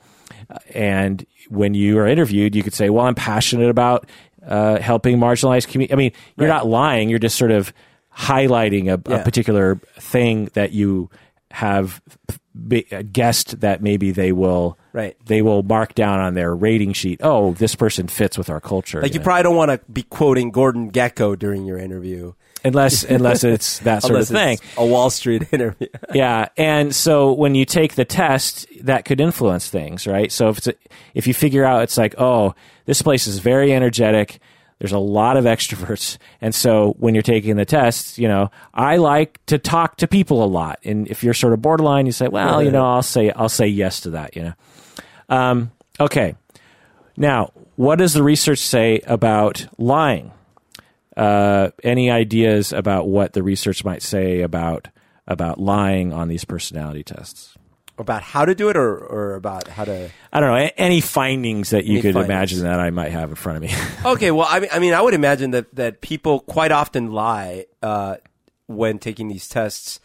Uh, 0.50 0.58
And 0.74 1.26
when 1.48 1.74
you 1.74 1.98
are 1.98 2.06
interviewed, 2.06 2.54
you 2.54 2.62
could 2.62 2.74
say, 2.74 2.90
"Well, 2.90 3.06
I'm 3.06 3.14
passionate 3.16 3.70
about 3.70 4.08
uh, 4.46 4.78
helping 4.80 5.18
marginalized 5.18 5.66
community." 5.68 5.92
I 5.92 5.96
mean, 5.96 6.12
you're 6.36 6.48
Right. 6.48 6.54
not 6.54 6.66
lying; 6.68 7.08
you're 7.08 7.18
just 7.18 7.36
sort 7.36 7.50
of 7.50 7.72
highlighting 8.16 8.88
a, 8.88 8.94
a 9.14 9.22
particular 9.24 9.80
thing 9.98 10.48
that 10.54 10.72
you 10.72 11.10
have 11.52 12.00
be, 12.66 12.86
uh, 12.92 13.02
guessed 13.10 13.60
that 13.60 13.82
maybe 13.82 14.10
they 14.10 14.32
will 14.32 14.78
Right. 14.92 15.16
they 15.26 15.42
will 15.42 15.62
mark 15.62 15.94
down 15.94 16.18
on 16.18 16.34
their 16.34 16.54
rating 16.54 16.92
sheet. 16.92 17.20
Oh, 17.22 17.52
this 17.52 17.74
person 17.74 18.08
fits 18.08 18.36
with 18.36 18.50
our 18.50 18.60
culture. 18.60 19.00
Like 19.00 19.12
you 19.14 19.20
know? 19.20 19.24
probably 19.24 19.42
don't 19.44 19.56
want 19.56 19.70
to 19.70 19.92
be 19.92 20.02
quoting 20.02 20.50
Gordon 20.50 20.90
Gekko 20.90 21.38
during 21.38 21.64
your 21.64 21.78
interview, 21.78 22.32
unless 22.64 23.04
unless 23.08 23.44
it's 23.44 23.78
that 23.80 24.02
sort 24.02 24.20
of 24.20 24.28
thing. 24.28 24.58
a 24.76 24.84
Wall 24.84 25.10
Street 25.10 25.48
interview. 25.52 25.86
yeah, 26.14 26.48
and 26.56 26.94
so 26.94 27.32
when 27.32 27.54
you 27.54 27.64
take 27.64 27.94
the 27.94 28.04
test, 28.04 28.66
that 28.82 29.04
could 29.04 29.20
influence 29.20 29.68
things, 29.68 30.06
right? 30.06 30.32
So 30.32 30.48
if 30.48 30.58
it's 30.58 30.66
a, 30.68 30.74
if 31.14 31.26
you 31.26 31.34
figure 31.34 31.64
out 31.64 31.82
it's 31.82 31.96
like, 31.96 32.14
oh, 32.18 32.54
this 32.86 33.02
place 33.02 33.26
is 33.26 33.38
very 33.38 33.72
energetic. 33.72 34.40
There's 34.78 34.92
a 34.92 34.98
lot 34.98 35.36
of 35.36 35.44
extroverts, 35.44 36.18
and 36.40 36.54
so 36.54 36.94
when 36.98 37.14
you're 37.14 37.22
taking 37.22 37.56
the 37.56 37.64
tests, 37.64 38.18
you 38.18 38.28
know, 38.28 38.50
I 38.72 38.96
like 38.96 39.44
to 39.46 39.58
talk 39.58 39.96
to 39.98 40.06
people 40.06 40.44
a 40.44 40.46
lot. 40.46 40.78
And 40.84 41.08
if 41.08 41.24
you're 41.24 41.34
sort 41.34 41.52
of 41.52 41.60
borderline, 41.60 42.06
you 42.06 42.12
say, 42.12 42.28
well, 42.28 42.62
you 42.62 42.70
know, 42.70 42.86
I'll 42.86 43.02
say 43.02 43.30
I'll 43.30 43.48
say 43.48 43.66
yes 43.66 44.00
to 44.02 44.10
that. 44.10 44.36
You 44.36 44.42
know, 44.42 44.54
um, 45.28 45.70
okay. 45.98 46.34
Now, 47.16 47.52
what 47.74 47.98
does 47.98 48.14
the 48.14 48.22
research 48.22 48.60
say 48.60 49.00
about 49.00 49.66
lying? 49.78 50.30
Uh, 51.16 51.70
any 51.82 52.12
ideas 52.12 52.72
about 52.72 53.08
what 53.08 53.32
the 53.32 53.42
research 53.42 53.84
might 53.84 54.02
say 54.02 54.42
about 54.42 54.86
about 55.26 55.58
lying 55.58 56.12
on 56.12 56.28
these 56.28 56.44
personality 56.44 57.02
tests? 57.02 57.57
About 57.98 58.22
how 58.22 58.44
to 58.44 58.54
do 58.54 58.68
it, 58.68 58.76
or 58.76 58.96
or 58.96 59.34
about 59.34 59.68
how 59.68 59.84
to. 59.84 60.10
I 60.32 60.40
don't 60.40 60.48
know 60.50 60.70
any 60.76 61.00
findings 61.00 61.70
that 61.70 61.84
you 61.84 61.94
Any 61.94 62.02
could 62.02 62.14
findings. 62.14 62.30
imagine 62.30 62.62
that 62.62 62.80
I 62.80 62.90
might 62.90 63.12
have 63.12 63.30
in 63.30 63.34
front 63.36 63.56
of 63.56 63.62
me? 63.62 63.70
Okay, 64.12 64.30
well, 64.30 64.46
I 64.48 64.60
mean, 64.60 64.70
I 64.72 64.78
mean, 64.78 64.94
I 64.94 65.02
would 65.02 65.14
imagine 65.14 65.50
that 65.50 65.74
that 65.74 66.00
people 66.00 66.40
quite 66.40 66.72
often 66.72 67.12
lie 67.12 67.66
uh, 67.82 68.16
when 68.66 68.98
taking 68.98 69.28
these 69.28 69.48
tests 69.48 70.00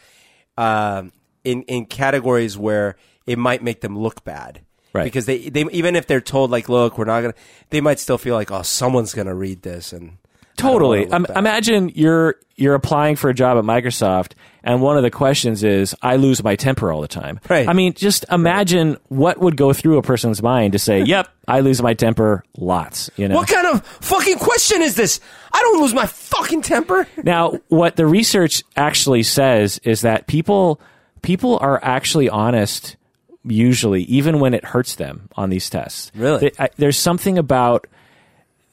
um, 0.57 1.11
in 1.43 1.63
in 1.63 1.85
categories 1.85 2.57
where 2.57 2.95
it 3.25 3.37
might 3.37 3.63
make 3.63 3.81
them 3.81 3.97
look 3.97 4.23
bad. 4.23 4.61
Right. 4.93 5.05
Because 5.05 5.25
they, 5.25 5.49
they 5.49 5.65
even 5.71 5.95
if 5.95 6.05
they're 6.05 6.21
told 6.21 6.51
like, 6.51 6.69
look, 6.69 6.97
we're 6.99 7.05
not 7.05 7.21
gonna, 7.21 7.33
they 7.71 7.81
might 7.81 7.99
still 7.99 8.17
feel 8.19 8.35
like, 8.35 8.51
oh, 8.51 8.61
someone's 8.61 9.13
gonna 9.15 9.33
read 9.33 9.63
this 9.63 9.91
and 9.91 10.17
totally. 10.57 11.07
Um, 11.09 11.25
imagine 11.35 11.89
you're 11.95 12.35
you're 12.55 12.75
applying 12.75 13.15
for 13.15 13.29
a 13.29 13.33
job 13.33 13.57
at 13.57 13.63
Microsoft, 13.63 14.33
and 14.63 14.81
one 14.81 14.95
of 14.95 15.03
the 15.03 15.09
questions 15.09 15.63
is, 15.63 15.95
"I 16.01 16.17
lose 16.17 16.43
my 16.43 16.55
temper 16.55 16.91
all 16.91 17.01
the 17.01 17.07
time." 17.07 17.39
Right. 17.49 17.67
I 17.67 17.73
mean, 17.73 17.93
just 17.93 18.25
imagine 18.31 18.97
what 19.09 19.39
would 19.39 19.57
go 19.57 19.73
through 19.73 19.97
a 19.97 20.01
person's 20.03 20.41
mind 20.43 20.73
to 20.73 20.79
say, 20.79 21.01
"Yep, 21.01 21.27
I 21.47 21.61
lose 21.61 21.81
my 21.81 21.93
temper 21.95 22.43
lots." 22.57 23.09
You 23.17 23.27
know. 23.27 23.35
What 23.35 23.47
kind 23.47 23.65
of 23.67 23.85
fucking 23.85 24.37
question 24.37 24.81
is 24.81 24.95
this? 24.95 25.19
I 25.51 25.61
don't 25.61 25.81
lose 25.81 25.93
my 25.93 26.05
fucking 26.05 26.61
temper. 26.61 27.07
Now, 27.23 27.59
what 27.69 27.95
the 27.95 28.05
research 28.05 28.63
actually 28.75 29.23
says 29.23 29.79
is 29.83 30.01
that 30.01 30.27
people 30.27 30.79
people 31.23 31.57
are 31.61 31.79
actually 31.83 32.29
honest 32.29 32.97
usually, 33.45 34.03
even 34.03 34.39
when 34.39 34.53
it 34.53 34.63
hurts 34.63 34.95
them 34.95 35.27
on 35.35 35.49
these 35.49 35.69
tests. 35.69 36.11
Really? 36.15 36.39
Th- 36.41 36.55
I- 36.59 36.69
there's 36.77 36.97
something 36.97 37.37
about 37.37 37.87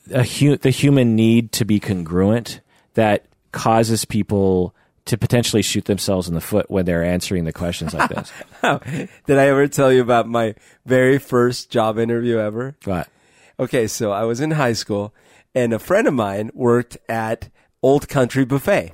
hu- 0.08 0.56
the 0.56 0.70
human 0.70 1.14
need 1.16 1.52
to 1.52 1.64
be 1.64 1.80
congruent 1.80 2.60
that 2.94 3.24
causes 3.52 4.04
people 4.04 4.74
to 5.06 5.18
potentially 5.18 5.62
shoot 5.62 5.86
themselves 5.86 6.28
in 6.28 6.34
the 6.34 6.40
foot 6.40 6.70
when 6.70 6.84
they're 6.84 7.04
answering 7.04 7.44
the 7.44 7.52
questions 7.52 7.94
like 7.94 8.10
this. 8.10 8.32
Did 9.26 9.38
I 9.38 9.46
ever 9.48 9.66
tell 9.66 9.92
you 9.92 10.02
about 10.02 10.28
my 10.28 10.54
very 10.86 11.18
first 11.18 11.70
job 11.70 11.98
interview 11.98 12.38
ever? 12.38 12.76
But 12.84 13.08
Okay, 13.58 13.86
so 13.88 14.10
I 14.10 14.24
was 14.24 14.40
in 14.40 14.52
high 14.52 14.72
school, 14.72 15.12
and 15.54 15.74
a 15.74 15.78
friend 15.78 16.08
of 16.08 16.14
mine 16.14 16.50
worked 16.54 16.96
at 17.10 17.50
Old 17.82 18.08
Country 18.08 18.46
Buffet. 18.46 18.92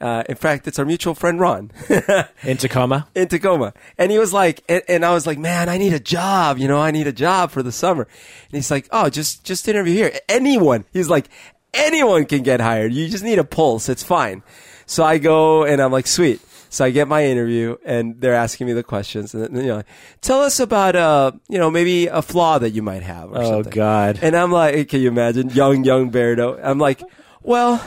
Uh, 0.00 0.22
in 0.28 0.36
fact, 0.36 0.68
it's 0.68 0.78
our 0.78 0.84
mutual 0.84 1.14
friend 1.14 1.40
Ron 1.40 1.72
in 2.44 2.56
Tacoma, 2.56 3.08
in 3.16 3.26
Tacoma, 3.26 3.74
and 3.98 4.12
he 4.12 4.18
was 4.18 4.32
like, 4.32 4.62
and, 4.68 4.82
and 4.88 5.04
I 5.04 5.12
was 5.12 5.26
like, 5.26 5.38
man, 5.38 5.68
I 5.68 5.76
need 5.76 5.92
a 5.92 5.98
job. 5.98 6.58
You 6.58 6.68
know, 6.68 6.78
I 6.80 6.92
need 6.92 7.08
a 7.08 7.12
job 7.12 7.50
for 7.50 7.62
the 7.64 7.72
summer. 7.72 8.02
And 8.02 8.52
he's 8.52 8.70
like, 8.70 8.86
oh, 8.92 9.08
just 9.10 9.44
just 9.44 9.66
interview 9.66 9.94
here. 9.94 10.12
Anyone. 10.28 10.84
He's 10.92 11.08
like, 11.08 11.28
anyone 11.74 12.26
can 12.26 12.42
get 12.44 12.60
hired. 12.60 12.92
You 12.92 13.08
just 13.08 13.24
need 13.24 13.38
a 13.40 13.44
pulse. 13.44 13.88
It's 13.88 14.04
fine. 14.04 14.42
So 14.86 15.02
I 15.04 15.18
go, 15.18 15.64
and 15.64 15.82
I'm 15.82 15.90
like, 15.92 16.06
sweet. 16.06 16.40
So 16.70 16.84
I 16.84 16.90
get 16.90 17.08
my 17.08 17.24
interview, 17.24 17.76
and 17.84 18.20
they're 18.20 18.34
asking 18.34 18.66
me 18.68 18.74
the 18.74 18.82
questions, 18.84 19.34
and 19.34 19.56
you 19.56 19.66
know, 19.68 19.82
tell 20.20 20.42
us 20.42 20.60
about, 20.60 20.94
uh, 20.96 21.32
you 21.48 21.58
know, 21.58 21.70
maybe 21.70 22.06
a 22.08 22.20
flaw 22.22 22.58
that 22.58 22.70
you 22.70 22.82
might 22.82 23.02
have. 23.02 23.32
Or 23.32 23.38
Oh, 23.38 23.50
something. 23.50 23.72
God. 23.72 24.18
And 24.22 24.36
I'm 24.36 24.52
like, 24.52 24.88
can 24.90 25.00
you 25.00 25.08
imagine, 25.08 25.48
young 25.50 25.82
young 25.82 26.10
Berto? 26.12 26.60
I'm 26.62 26.78
like, 26.78 27.02
well, 27.42 27.82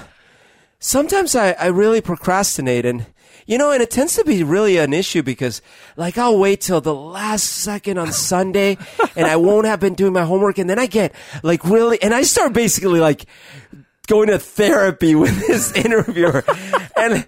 sometimes 0.82 1.34
I, 1.34 1.52
I 1.54 1.68
really 1.68 2.02
procrastinate 2.02 2.86
and 2.86 3.06
you 3.48 3.58
know 3.58 3.72
and 3.72 3.82
it 3.82 3.90
tends 3.90 4.16
to 4.18 4.26
be 4.26 4.44
really 4.44 4.78
an 4.78 4.94
issue 4.94 5.24
because 5.24 5.62
like 5.96 6.18
i'll 6.18 6.38
wait 6.38 6.62
till 6.62 6.82
the 6.82 6.94
last 6.94 7.44
second 7.46 7.98
on 7.98 8.12
sunday 8.12 8.78
and 9.16 9.26
i 9.26 9.36
won't 9.36 9.66
have 9.66 9.80
been 9.80 9.96
doing 9.96 10.14
my 10.14 10.26
homework 10.26 10.58
and 10.58 10.70
then 10.70 10.78
i 10.78 10.86
get 10.86 11.14
like 11.42 11.64
really 11.64 12.02
and 12.04 12.14
i 12.14 12.22
start 12.22 12.52
basically 12.54 13.00
like 13.00 13.26
going 14.12 14.28
to 14.28 14.38
therapy 14.38 15.16
with 15.24 15.48
this 15.48 15.72
interviewer. 15.74 16.44
And 16.98 17.26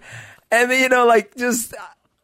and 0.50 0.70
you 0.72 0.88
know 0.88 1.06
like 1.06 1.34
just 1.36 1.74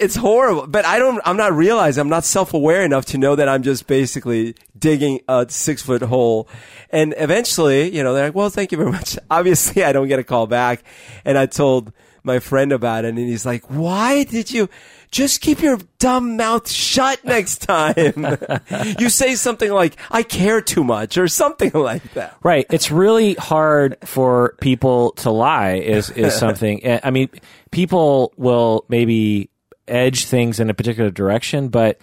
it's 0.01 0.17
horrible 0.17 0.67
but 0.67 0.85
i 0.85 0.99
don't 0.99 1.21
i'm 1.25 1.37
not 1.37 1.53
realizing 1.53 2.01
i'm 2.01 2.09
not 2.09 2.25
self-aware 2.25 2.83
enough 2.83 3.05
to 3.07 3.19
know 3.19 3.37
that 3.37 3.49
i'm 3.49 3.63
just 3.63 3.87
basically 3.87 4.55
digging 4.79 5.21
a 5.29 5.45
six 5.49 5.83
foot 5.83 6.01
hole. 6.03 6.49
And 6.91 7.15
eventually 7.19 7.95
you 7.95 8.03
know 8.03 8.15
they're 8.15 8.27
like 8.27 8.35
well 8.35 8.51
thank 8.51 8.73
you 8.73 8.79
very 8.79 8.91
much. 8.99 9.19
Obviously 9.31 9.85
i 9.85 9.93
don't 9.93 10.09
get 10.09 10.19
a 10.19 10.25
call 10.25 10.47
back. 10.47 10.83
And 11.25 11.37
i 11.39 11.47
told 11.47 11.93
my 12.23 12.39
friend 12.39 12.73
about 12.73 13.05
it 13.05 13.09
and 13.09 13.19
he's 13.19 13.45
like 13.47 13.65
why 13.69 14.25
did 14.25 14.51
you 14.51 14.69
just 15.11 15.41
keep 15.41 15.61
your 15.61 15.79
dumb 15.99 16.37
mouth 16.37 16.71
shut 16.71 17.23
next 17.25 17.59
time? 17.59 18.39
You 18.99 19.09
say 19.11 19.35
something 19.35 19.71
like 19.71 19.97
i 20.11 20.23
care 20.23 20.61
too 20.63 20.85
much 20.85 21.19
or 21.19 21.29
something 21.29 21.73
like 21.75 22.15
that. 22.15 22.37
Right. 22.43 22.65
It's 22.71 22.91
really 22.91 23.35
hard 23.35 23.97
for 24.05 24.55
people 24.61 25.11
to 25.23 25.31
lie 25.31 25.75
is 25.75 26.09
is 26.11 26.35
something. 26.35 26.83
eh, 26.85 27.01
I 27.03 27.11
mean, 27.11 27.29
people 27.71 28.33
will 28.37 28.85
maybe 28.89 29.50
edge 29.91 30.25
things 30.27 30.61
in 30.61 30.71
a 30.71 30.75
particular 30.75 31.11
direction, 31.11 31.69
but 31.69 31.99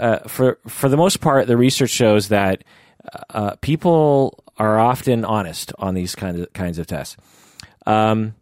uh, 0.00 0.18
for 0.20 0.58
for 0.66 0.88
the 0.88 0.96
most 0.96 1.20
part, 1.20 1.46
the 1.46 1.56
research 1.56 1.90
shows 1.90 2.28
that 2.28 2.64
uh, 3.30 3.56
people 3.60 4.42
are 4.58 4.78
often 4.78 5.24
honest 5.24 5.72
on 5.78 5.94
these 5.94 6.14
kinds 6.14 6.40
of 6.40 6.52
kinds 6.52 6.78
of 6.78 6.86
tests. 6.86 7.16
Um, 7.86 8.34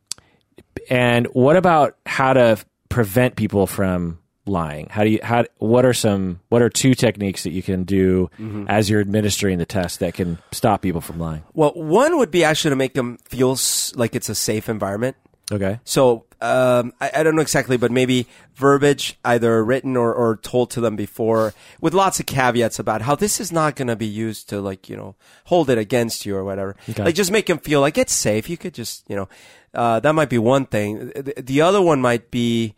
and 0.89 1.27
what 1.29 1.57
about 1.57 1.97
how 2.07 2.33
to 2.33 2.59
prevent 2.89 3.37
people 3.37 3.67
from 3.67 4.19
lying? 4.47 4.89
How 4.91 5.05
do 5.05 5.11
you 5.11 5.21
how 5.23 5.45
what 5.59 5.85
are 5.85 5.95
some 5.95 6.41
what 6.49 6.63
are 6.63 6.69
two 6.69 6.95
techniques 6.95 7.45
that 7.45 7.51
you 7.51 7.63
can 7.63 7.85
do 7.85 8.31
as 8.69 8.91
you're 8.91 9.01
administering 9.01 9.59
the 9.59 9.67
test 9.67 10.01
that 10.01 10.15
can 10.15 10.39
stop 10.53 10.83
people 10.83 11.01
from 11.01 11.19
lying? 11.19 11.43
Well, 11.55 11.73
one 11.75 12.19
would 12.19 12.31
be 12.31 12.45
actually 12.45 12.71
to 12.71 12.77
make 12.77 12.95
them 12.95 13.19
feel 13.25 13.57
like 13.95 14.15
it's 14.15 14.29
a 14.29 14.35
safe 14.35 14.69
environment. 14.69 15.17
Okay. 15.53 15.79
So 15.85 16.25
um, 16.41 16.93
I, 17.01 17.11
I 17.17 17.23
don't 17.23 17.37
know 17.37 17.43
exactly, 17.43 17.77
but 17.77 17.91
maybe 17.91 18.27
verbiage, 18.55 19.19
either 19.25 19.65
written 19.65 19.97
or, 19.97 20.13
or 20.13 20.37
told 20.37 20.71
to 20.71 20.81
them 20.81 20.97
before, 20.97 21.55
with 21.81 21.95
lots 21.95 22.21
of 22.21 22.27
caveats 22.27 22.79
about 22.79 23.03
how 23.03 23.15
this 23.15 23.41
is 23.41 23.53
not 23.53 23.77
going 23.77 23.89
to 23.89 23.97
be 23.97 24.07
used 24.07 24.49
to 24.51 24.61
like 24.61 24.89
you 24.89 24.97
know 24.97 25.17
hold 25.45 25.71
it 25.71 25.79
against 25.79 26.25
you 26.25 26.37
or 26.37 26.45
whatever. 26.45 26.77
Okay. 26.89 27.05
Like 27.05 27.15
just 27.15 27.31
make 27.31 27.47
them 27.47 27.59
feel 27.59 27.81
like 27.81 27.99
it's 27.99 28.13
safe. 28.13 28.49
You 28.49 28.57
could 28.57 28.75
just 28.75 29.05
you 29.09 29.17
know 29.17 29.29
uh, 29.75 30.01
that 30.01 30.15
might 30.15 30.31
be 30.31 30.39
one 30.39 30.67
thing. 30.67 31.11
The, 31.15 31.35
the 31.37 31.61
other 31.61 31.83
one 31.83 32.01
might 32.01 32.31
be 32.31 32.75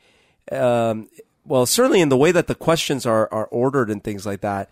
um, 0.52 1.08
well, 1.44 1.66
certainly 1.66 2.00
in 2.00 2.08
the 2.08 2.16
way 2.16 2.32
that 2.32 2.46
the 2.46 2.54
questions 2.54 3.06
are 3.06 3.32
are 3.32 3.46
ordered 3.46 3.90
and 3.90 4.02
things 4.02 4.26
like 4.26 4.40
that. 4.40 4.70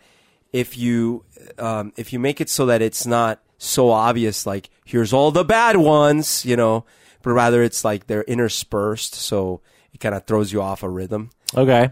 If 0.52 0.76
you 0.76 1.24
um, 1.58 1.92
if 1.96 2.12
you 2.12 2.18
make 2.18 2.40
it 2.40 2.48
so 2.48 2.66
that 2.66 2.82
it's 2.82 3.06
not 3.06 3.40
so 3.58 3.90
obvious, 3.90 4.46
like 4.46 4.70
here's 4.84 5.12
all 5.12 5.30
the 5.30 5.44
bad 5.44 5.76
ones, 5.76 6.44
you 6.44 6.56
know, 6.56 6.84
but 7.24 7.32
rather 7.32 7.62
it's 7.62 7.84
like 7.84 8.06
they're 8.06 8.22
interspersed, 8.22 9.14
so 9.14 9.60
it 9.92 9.98
kind 9.98 10.14
of 10.14 10.24
throws 10.26 10.52
you 10.52 10.62
off 10.62 10.82
a 10.84 10.88
rhythm. 10.88 11.30
Okay. 11.56 11.90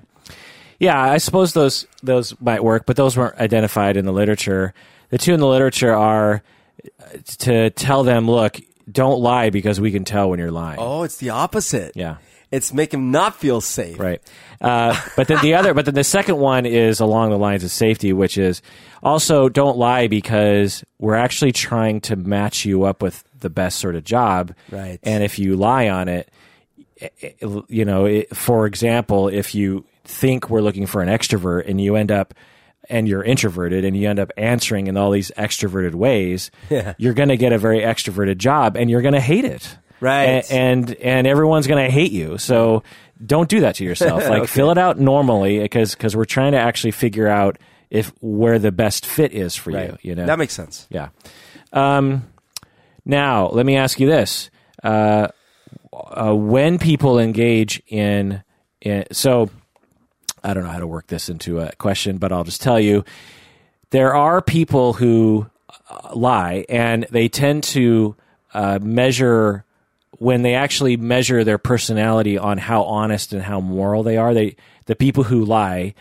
Yeah, 0.78 1.00
I 1.00 1.18
suppose 1.18 1.52
those 1.52 1.86
those 2.02 2.38
might 2.40 2.62
work, 2.62 2.86
but 2.86 2.96
those 2.96 3.16
weren't 3.16 3.38
identified 3.38 3.96
in 3.96 4.04
the 4.04 4.12
literature. 4.12 4.74
The 5.10 5.18
two 5.18 5.34
in 5.34 5.40
the 5.40 5.46
literature 5.46 5.94
are 5.94 6.42
uh, 6.84 7.18
to 7.38 7.70
tell 7.70 8.04
them, 8.04 8.30
look, 8.30 8.56
don't 8.90 9.20
lie 9.20 9.50
because 9.50 9.80
we 9.80 9.90
can 9.90 10.04
tell 10.04 10.30
when 10.30 10.38
you're 10.38 10.50
lying. 10.50 10.78
Oh, 10.80 11.02
it's 11.02 11.16
the 11.16 11.30
opposite. 11.30 11.92
Yeah. 11.96 12.16
It's 12.50 12.72
make 12.72 12.92
him 12.92 13.10
not 13.10 13.36
feel 13.36 13.62
safe. 13.62 13.98
Right. 13.98 14.20
Uh, 14.60 15.00
but 15.16 15.28
then 15.28 15.40
the 15.40 15.54
other, 15.54 15.72
but 15.72 15.86
then 15.86 15.94
the 15.94 16.04
second 16.04 16.36
one 16.36 16.66
is 16.66 17.00
along 17.00 17.30
the 17.30 17.38
lines 17.38 17.64
of 17.64 17.70
safety, 17.70 18.12
which 18.12 18.36
is 18.36 18.60
also 19.02 19.48
don't 19.48 19.76
lie 19.76 20.06
because 20.06 20.84
we're 20.98 21.14
actually 21.16 21.52
trying 21.52 22.00
to 22.02 22.16
match 22.16 22.64
you 22.64 22.84
up 22.84 23.02
with 23.02 23.24
the 23.40 23.50
best 23.50 23.78
sort 23.78 23.96
of 23.96 24.04
job. 24.04 24.54
Right. 24.70 24.98
And 25.02 25.24
if 25.24 25.38
you 25.38 25.56
lie 25.56 25.88
on 25.88 26.08
it, 26.08 26.30
eh, 27.00 27.08
eh, 27.22 27.30
it- 27.40 27.64
you 27.68 27.84
know, 27.84 28.04
it, 28.06 28.34
for 28.36 28.66
example, 28.66 29.28
if 29.28 29.54
you 29.54 29.84
think 30.04 30.48
we're 30.50 30.60
looking 30.60 30.86
for 30.86 31.02
an 31.02 31.08
extrovert 31.08 31.68
and 31.68 31.80
you 31.80 31.96
end 31.96 32.10
up 32.12 32.34
and 32.90 33.06
you're 33.08 33.22
introverted 33.22 33.84
and 33.84 33.96
you 33.96 34.08
end 34.08 34.18
up 34.18 34.30
answering 34.36 34.86
in 34.88 34.96
all 34.96 35.10
these 35.10 35.30
extroverted 35.36 35.94
ways, 35.94 36.50
Yeah. 36.70 36.94
you're 36.98 37.14
going 37.14 37.28
to 37.28 37.36
get 37.36 37.52
a 37.52 37.58
very 37.58 37.80
extroverted 37.80 38.38
job 38.38 38.76
and 38.76 38.90
you're 38.90 39.02
going 39.02 39.14
to 39.14 39.20
hate 39.20 39.44
it. 39.44 39.76
Right. 40.00 40.44
A- 40.44 40.52
and 40.52 40.94
and 40.96 41.26
everyone's 41.28 41.68
going 41.68 41.84
to 41.84 41.90
hate 41.90 42.10
you. 42.12 42.36
So 42.38 42.82
don't 43.24 43.48
do 43.48 43.60
that 43.60 43.76
to 43.76 43.84
yourself. 43.84 44.24
Like 44.28 44.48
fill 44.48 44.70
it 44.72 44.78
out 44.78 44.98
normally 44.98 45.60
because 45.60 45.94
because 45.94 46.16
we're 46.16 46.24
trying 46.24 46.52
to 46.52 46.58
actually 46.58 46.90
figure 46.90 47.28
out 47.28 47.56
if 47.92 48.10
where 48.22 48.58
the 48.58 48.72
best 48.72 49.04
fit 49.04 49.32
is 49.32 49.54
for 49.54 49.70
you. 49.70 49.98
You 50.00 50.14
know 50.14 50.24
That 50.24 50.38
makes 50.38 50.54
sense. 50.54 50.88
yeah. 50.90 51.10
Um, 51.74 52.26
now, 53.04 53.48
let 53.48 53.66
me 53.66 53.76
ask 53.76 54.00
you 54.00 54.06
this: 54.06 54.50
uh, 54.82 55.28
uh, 55.92 56.34
when 56.34 56.78
people 56.78 57.18
engage 57.18 57.82
in, 57.86 58.42
in, 58.80 59.04
so 59.12 59.50
I 60.42 60.54
don't 60.54 60.64
know 60.64 60.70
how 60.70 60.78
to 60.80 60.86
work 60.86 61.06
this 61.08 61.28
into 61.28 61.60
a 61.60 61.70
question, 61.72 62.16
but 62.16 62.32
I'll 62.32 62.44
just 62.44 62.62
tell 62.62 62.80
you: 62.80 63.04
there 63.90 64.14
are 64.14 64.40
people 64.40 64.94
who 64.94 65.46
uh, 65.90 66.14
lie, 66.14 66.64
and 66.70 67.06
they 67.10 67.28
tend 67.28 67.62
to 67.64 68.16
uh, 68.54 68.78
measure 68.80 69.66
when 70.18 70.42
they 70.42 70.54
actually 70.54 70.96
measure 70.96 71.44
their 71.44 71.58
personality 71.58 72.38
on 72.38 72.56
how 72.56 72.84
honest 72.84 73.34
and 73.34 73.42
how 73.42 73.60
moral 73.60 74.02
they 74.02 74.16
are. 74.16 74.32
They 74.32 74.56
the 74.86 74.96
people 74.96 75.24
who 75.24 75.44
lie, 75.44 75.94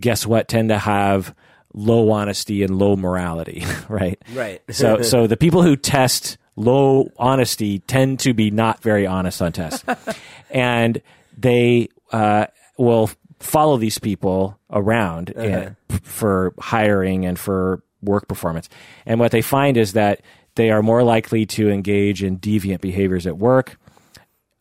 guess 0.00 0.26
what, 0.26 0.48
tend 0.48 0.68
to 0.70 0.78
have 0.78 1.34
low 1.74 2.10
honesty 2.10 2.62
and 2.62 2.78
low 2.78 2.96
morality, 2.96 3.64
right? 3.88 4.20
Right. 4.32 4.62
so 4.70 5.02
so 5.02 5.26
the 5.26 5.36
people 5.36 5.62
who 5.62 5.76
test 5.76 6.38
low 6.56 7.10
honesty 7.18 7.80
tend 7.80 8.20
to 8.20 8.32
be 8.34 8.50
not 8.50 8.82
very 8.82 9.06
honest 9.06 9.42
on 9.42 9.52
tests, 9.52 9.84
and 10.50 11.00
they 11.36 11.88
uh, 12.12 12.46
will 12.78 13.10
follow 13.38 13.76
these 13.76 13.98
people 13.98 14.58
around 14.70 15.30
and, 15.36 15.76
p- 15.88 15.98
for 16.02 16.54
hiring 16.58 17.26
and 17.26 17.38
for 17.38 17.82
work 18.02 18.26
performance. 18.28 18.68
And 19.04 19.20
what 19.20 19.30
they 19.30 19.42
find 19.42 19.76
is 19.76 19.92
that 19.92 20.22
they 20.54 20.70
are 20.70 20.82
more 20.82 21.02
likely 21.02 21.44
to 21.44 21.68
engage 21.68 22.22
in 22.22 22.38
deviant 22.38 22.80
behaviors 22.80 23.26
at 23.26 23.36
work. 23.36 23.78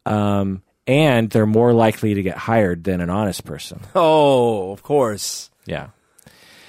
Um, 0.06 0.62
and 0.88 1.30
they're 1.30 1.46
more 1.46 1.74
likely 1.74 2.14
to 2.14 2.22
get 2.22 2.38
hired 2.38 2.84
than 2.84 3.02
an 3.02 3.10
honest 3.10 3.44
person. 3.46 3.80
Oh, 3.96 4.72
of 4.72 4.84
course. 4.84 5.50
Yeah. 5.66 5.88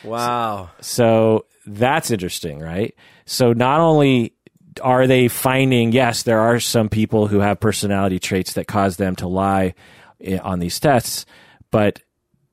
Wow. 0.05 0.71
So 0.81 1.47
that's 1.67 2.11
interesting, 2.11 2.61
right? 2.61 2.95
So 3.25 3.53
not 3.53 3.81
only 3.81 4.33
are 4.83 5.07
they 5.07 5.29
finding, 5.29 5.93
yes, 5.93 6.23
there 6.23 6.41
are 6.41 6.61
some 6.61 6.89
people 6.89 7.27
who 7.27 7.41
have 7.41 7.61
personality 7.61 8.19
traits 8.19 8.55
that 8.55 8.67
cause 8.67 8.97
them 8.97 9.17
to 9.17 9.27
lie 9.29 9.75
eh, 10.23 10.39
on 10.39 10.59
these 10.61 10.79
tests, 10.81 11.27
but 11.71 12.01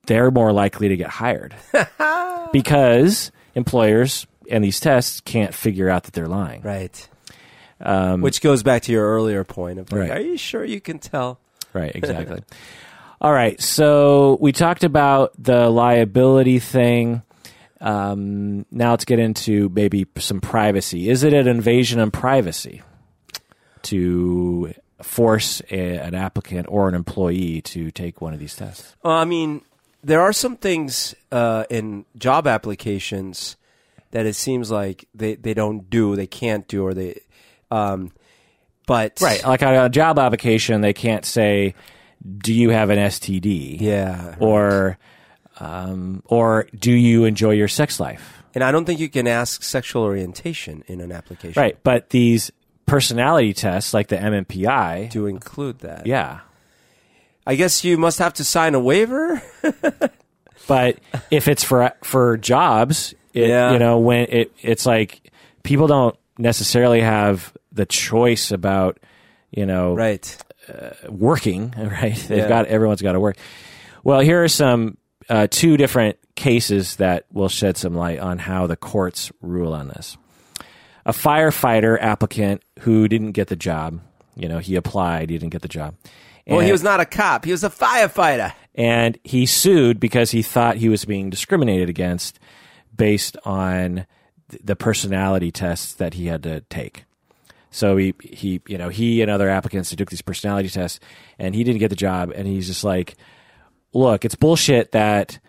they're 0.07 0.31
more 0.31 0.51
likely 0.51 0.89
to 0.89 0.97
get 0.97 1.09
hired 1.09 1.55
because 2.51 3.31
employers 3.55 4.25
and 4.49 4.63
these 4.63 4.79
tests 4.79 5.21
can't 5.21 5.53
figure 5.53 5.89
out 5.89 6.03
that 6.03 6.13
they're 6.13 6.27
lying. 6.27 6.61
Right. 6.61 7.07
Um, 7.79 8.21
Which 8.21 8.41
goes 8.41 8.63
back 8.63 8.83
to 8.83 8.91
your 8.91 9.05
earlier 9.05 9.43
point 9.43 9.79
of 9.79 9.91
like, 9.91 10.01
Right. 10.01 10.11
are 10.11 10.21
you 10.21 10.37
sure 10.37 10.63
you 10.63 10.81
can 10.81 10.99
tell? 10.99 11.39
Right, 11.73 11.95
exactly. 11.95 12.43
All 13.21 13.31
right, 13.31 13.59
so 13.61 14.37
we 14.41 14.51
talked 14.51 14.83
about 14.83 15.31
the 15.41 15.69
liability 15.69 16.59
thing. 16.59 17.21
Um, 17.79 18.65
now 18.69 18.91
let's 18.91 19.05
get 19.05 19.19
into 19.19 19.69
maybe 19.69 20.05
some 20.17 20.41
privacy. 20.41 21.09
Is 21.09 21.23
it 21.23 21.33
an 21.33 21.47
invasion 21.47 21.99
of 21.99 22.11
privacy 22.11 22.81
to 23.83 24.73
force 25.01 25.61
a, 25.69 25.97
an 25.97 26.15
applicant 26.15 26.67
or 26.69 26.89
an 26.89 26.95
employee 26.95 27.61
to 27.61 27.91
take 27.91 28.21
one 28.21 28.33
of 28.33 28.39
these 28.39 28.55
tests? 28.55 28.95
Well, 29.03 29.13
I 29.13 29.25
mean, 29.25 29.61
there 30.03 30.21
are 30.21 30.33
some 30.33 30.57
things 30.57 31.15
uh, 31.31 31.65
in 31.69 32.05
job 32.17 32.47
applications 32.47 33.55
that 34.11 34.25
it 34.25 34.35
seems 34.35 34.69
like 34.69 35.07
they, 35.15 35.35
they 35.35 35.53
don't 35.53 35.89
do, 35.89 36.15
they 36.15 36.27
can't 36.27 36.67
do, 36.67 36.85
or 36.85 36.93
they. 36.93 37.21
Um, 37.71 38.11
but 38.87 39.19
Right, 39.21 39.43
like 39.45 39.63
on 39.63 39.73
a 39.73 39.89
job 39.89 40.19
application, 40.19 40.81
they 40.81 40.93
can't 40.93 41.25
say, 41.25 41.75
"Do 42.37 42.53
you 42.53 42.69
have 42.71 42.89
an 42.89 42.99
STD?" 42.99 43.79
yeah, 43.81 44.35
or 44.39 44.97
um, 45.59 46.21
or 46.25 46.67
do 46.77 46.91
you 46.91 47.25
enjoy 47.25 47.51
your 47.51 47.67
sex 47.67 47.99
life? 47.99 48.39
and 48.55 48.63
I 48.63 48.71
don't 48.71 48.85
think 48.85 48.99
you 48.99 49.09
can 49.09 49.27
ask 49.27 49.63
sexual 49.63 50.03
orientation 50.03 50.83
in 50.87 51.01
an 51.01 51.11
application, 51.11 51.59
Right, 51.59 51.75
but 51.83 52.11
these 52.11 52.51
personality 52.85 53.51
tests, 53.53 53.93
like 53.95 54.09
the 54.09 54.17
MMPI, 54.17 55.09
To 55.11 55.25
include 55.27 55.79
that, 55.79 56.05
yeah. 56.05 56.41
I 57.47 57.55
guess 57.55 57.83
you 57.83 57.97
must 57.97 58.19
have 58.19 58.33
to 58.35 58.43
sign 58.43 58.75
a 58.75 58.79
waiver. 58.79 59.41
But 60.67 60.99
if 61.29 61.47
it's 61.49 61.63
for 61.63 61.91
for 62.03 62.37
jobs, 62.37 63.13
it, 63.33 63.49
Yeah. 63.49 63.73
you 63.73 63.79
know, 63.79 63.97
when 63.99 64.27
it 64.29 64.51
it's 64.61 64.85
like 64.85 65.31
people 65.63 65.87
don't 65.87 66.15
necessarily 66.37 67.01
have 67.01 67.51
the 67.73 67.85
choice 67.85 68.51
about 68.51 68.99
you 69.51 69.65
know 69.65 69.95
right. 69.95 70.37
working. 71.09 71.73
Right, 71.77 72.15
they've 72.15 72.37
Yeah. 72.39 72.47
got 72.47 72.65
everyone's 72.67 73.01
got 73.01 73.13
to 73.13 73.19
work. 73.19 73.37
Well, 74.03 74.19
here 74.19 74.43
are 74.43 74.47
some 74.47 74.97
uh, 75.29 75.47
two 75.49 75.77
different 75.77 76.17
cases 76.35 76.97
that 76.97 77.25
will 77.31 77.49
shed 77.49 77.77
some 77.77 77.95
light 77.95 78.19
on 78.19 78.37
how 78.39 78.67
the 78.67 78.75
courts 78.75 79.31
rule 79.41 79.73
on 79.73 79.87
this. 79.87 80.17
A 81.05 81.11
firefighter 81.13 81.97
applicant 82.01 82.61
who 82.79 83.07
didn't 83.07 83.31
get 83.33 83.47
the 83.47 83.55
job, 83.55 83.99
you 84.35 84.47
know, 84.47 84.59
he 84.59 84.75
applied, 84.75 85.29
he 85.29 85.37
didn't 85.37 85.51
get 85.51 85.61
the 85.61 85.67
job. 85.67 85.95
Well, 86.47 86.59
he 86.59 86.71
was 86.73 86.83
not 86.83 86.99
a 86.99 87.05
cop; 87.05 87.45
he 87.45 87.51
was 87.51 87.63
a 87.63 87.69
firefighter. 87.69 88.53
and 88.75 89.17
he 89.23 89.45
sued 89.45 89.99
because 89.99 90.31
he 90.31 90.41
thought 90.41 90.75
he 90.77 90.89
was 90.89 91.05
being 91.05 91.29
discriminated 91.29 91.87
against 91.89 92.37
based 92.95 93.37
on 93.45 94.05
the 94.61 94.75
personality 94.75 95.51
tests 95.51 95.93
that 95.93 96.15
he 96.15 96.25
had 96.27 96.43
to 96.43 96.61
take. 96.69 97.05
So 97.73 97.97
he 97.97 98.13
he 98.21 98.61
you 98.67 98.77
know 98.77 98.89
he 98.89 99.21
and 99.21 99.31
other 99.31 99.49
applicants 99.49 99.89
they 99.89 99.95
took 99.95 100.09
these 100.09 100.21
personality 100.21 100.69
tests 100.69 100.99
and 101.39 101.55
he 101.55 101.63
didn't 101.63 101.79
get 101.79 101.89
the 101.89 101.95
job 101.95 102.31
and 102.35 102.47
he's 102.47 102.67
just 102.67 102.83
like, 102.83 103.15
look, 103.93 104.23
it's 104.23 104.35
bullshit 104.35 104.91
that 104.91 105.39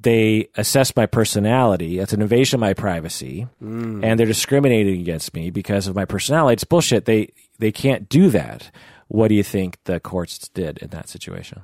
they 0.00 0.48
assess 0.56 0.94
my 0.94 1.06
personality. 1.06 1.98
It's 1.98 2.12
an 2.12 2.22
invasion 2.22 2.56
of 2.58 2.60
my 2.60 2.74
privacy, 2.74 3.48
and 3.60 4.18
they're 4.20 4.26
discriminating 4.26 5.00
against 5.00 5.34
me 5.34 5.50
because 5.50 5.86
of 5.88 5.94
my 5.94 6.04
personality. 6.04 6.54
It's 6.54 6.64
bullshit. 6.64 7.06
They 7.06 7.32
they 7.58 7.72
can't 7.72 8.08
do 8.08 8.30
that. 8.30 8.70
What 9.08 9.28
do 9.28 9.34
you 9.34 9.42
think 9.42 9.78
the 9.84 10.00
courts 10.00 10.48
did 10.48 10.78
in 10.78 10.88
that 10.90 11.08
situation? 11.08 11.62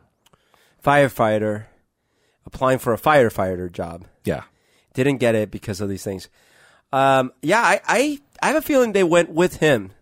Firefighter 0.85 1.67
applying 2.47 2.79
for 2.79 2.93
a 2.93 2.99
firefighter 2.99 3.71
job. 3.71 4.07
Yeah. 4.25 4.43
didn't 4.95 5.19
get 5.19 5.35
it 5.35 5.51
because 5.51 5.81
of 5.81 5.89
these 5.89 6.03
things. 6.03 6.29
Um, 6.93 7.33
yeah, 7.43 7.61
I, 7.61 7.81
I, 7.87 8.19
I 8.43 8.47
have 8.49 8.57
a 8.57 8.63
feeling 8.63 8.93
they 8.93 9.05
went 9.05 9.31
with 9.31 9.57
him. 9.57 9.93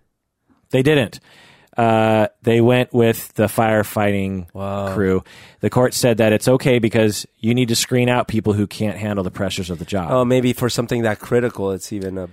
They 0.70 0.82
didn't. 0.82 1.20
Uh, 1.76 2.26
they 2.42 2.60
went 2.60 2.92
with 2.92 3.32
the 3.34 3.44
firefighting 3.46 4.46
Wow. 4.52 4.94
crew. 4.94 5.22
The 5.60 5.70
court 5.70 5.94
said 5.94 6.16
that 6.18 6.32
it's 6.32 6.48
okay 6.48 6.78
because 6.80 7.24
you 7.38 7.54
need 7.54 7.68
to 7.68 7.76
screen 7.76 8.08
out 8.08 8.26
people 8.26 8.52
who 8.52 8.66
can't 8.66 8.96
handle 8.96 9.22
the 9.22 9.30
pressures 9.30 9.70
of 9.70 9.78
the 9.78 9.84
job. 9.84 10.10
Oh, 10.10 10.24
maybe 10.24 10.52
for 10.52 10.68
something 10.68 11.02
that 11.02 11.20
critical, 11.20 11.70
it's 11.70 11.92
even 11.92 12.18
a. 12.18 12.28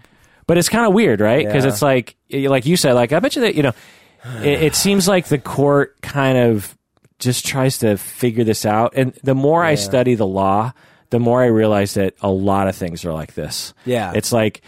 but 0.47 0.57
it's 0.57 0.69
kind 0.69 0.85
of 0.87 0.93
weird, 0.93 1.21
right? 1.21 1.45
Because 1.45 1.63
Yeah. 1.63 1.69
it's 1.69 1.81
like, 1.83 2.15
like 2.31 2.65
you 2.65 2.75
said, 2.75 2.93
like 2.93 3.13
I 3.13 3.19
bet 3.19 3.35
you 3.35 3.43
that 3.43 3.53
you 3.55 3.61
know, 3.63 3.73
it, 4.41 4.63
it 4.63 4.75
seems 4.75 5.07
like 5.07 5.27
the 5.27 5.37
court 5.37 6.01
kind 6.01 6.37
of 6.39 6.75
just 7.19 7.45
tries 7.45 7.77
to 7.79 7.97
figure 7.97 8.43
this 8.43 8.65
out. 8.65 8.93
And 8.95 9.13
the 9.23 9.35
more 9.35 9.63
I 9.63 9.75
study 9.75 10.15
the 10.15 10.25
law, 10.27 10.73
the 11.11 11.19
more 11.19 11.43
I 11.43 11.47
realize 11.47 11.93
that 11.93 12.15
a 12.21 12.29
lot 12.31 12.67
of 12.67 12.75
things 12.75 13.05
are 13.05 13.13
like 13.13 13.35
this. 13.35 13.73
Yeah. 13.85 14.11
it's 14.15 14.31
like 14.31 14.61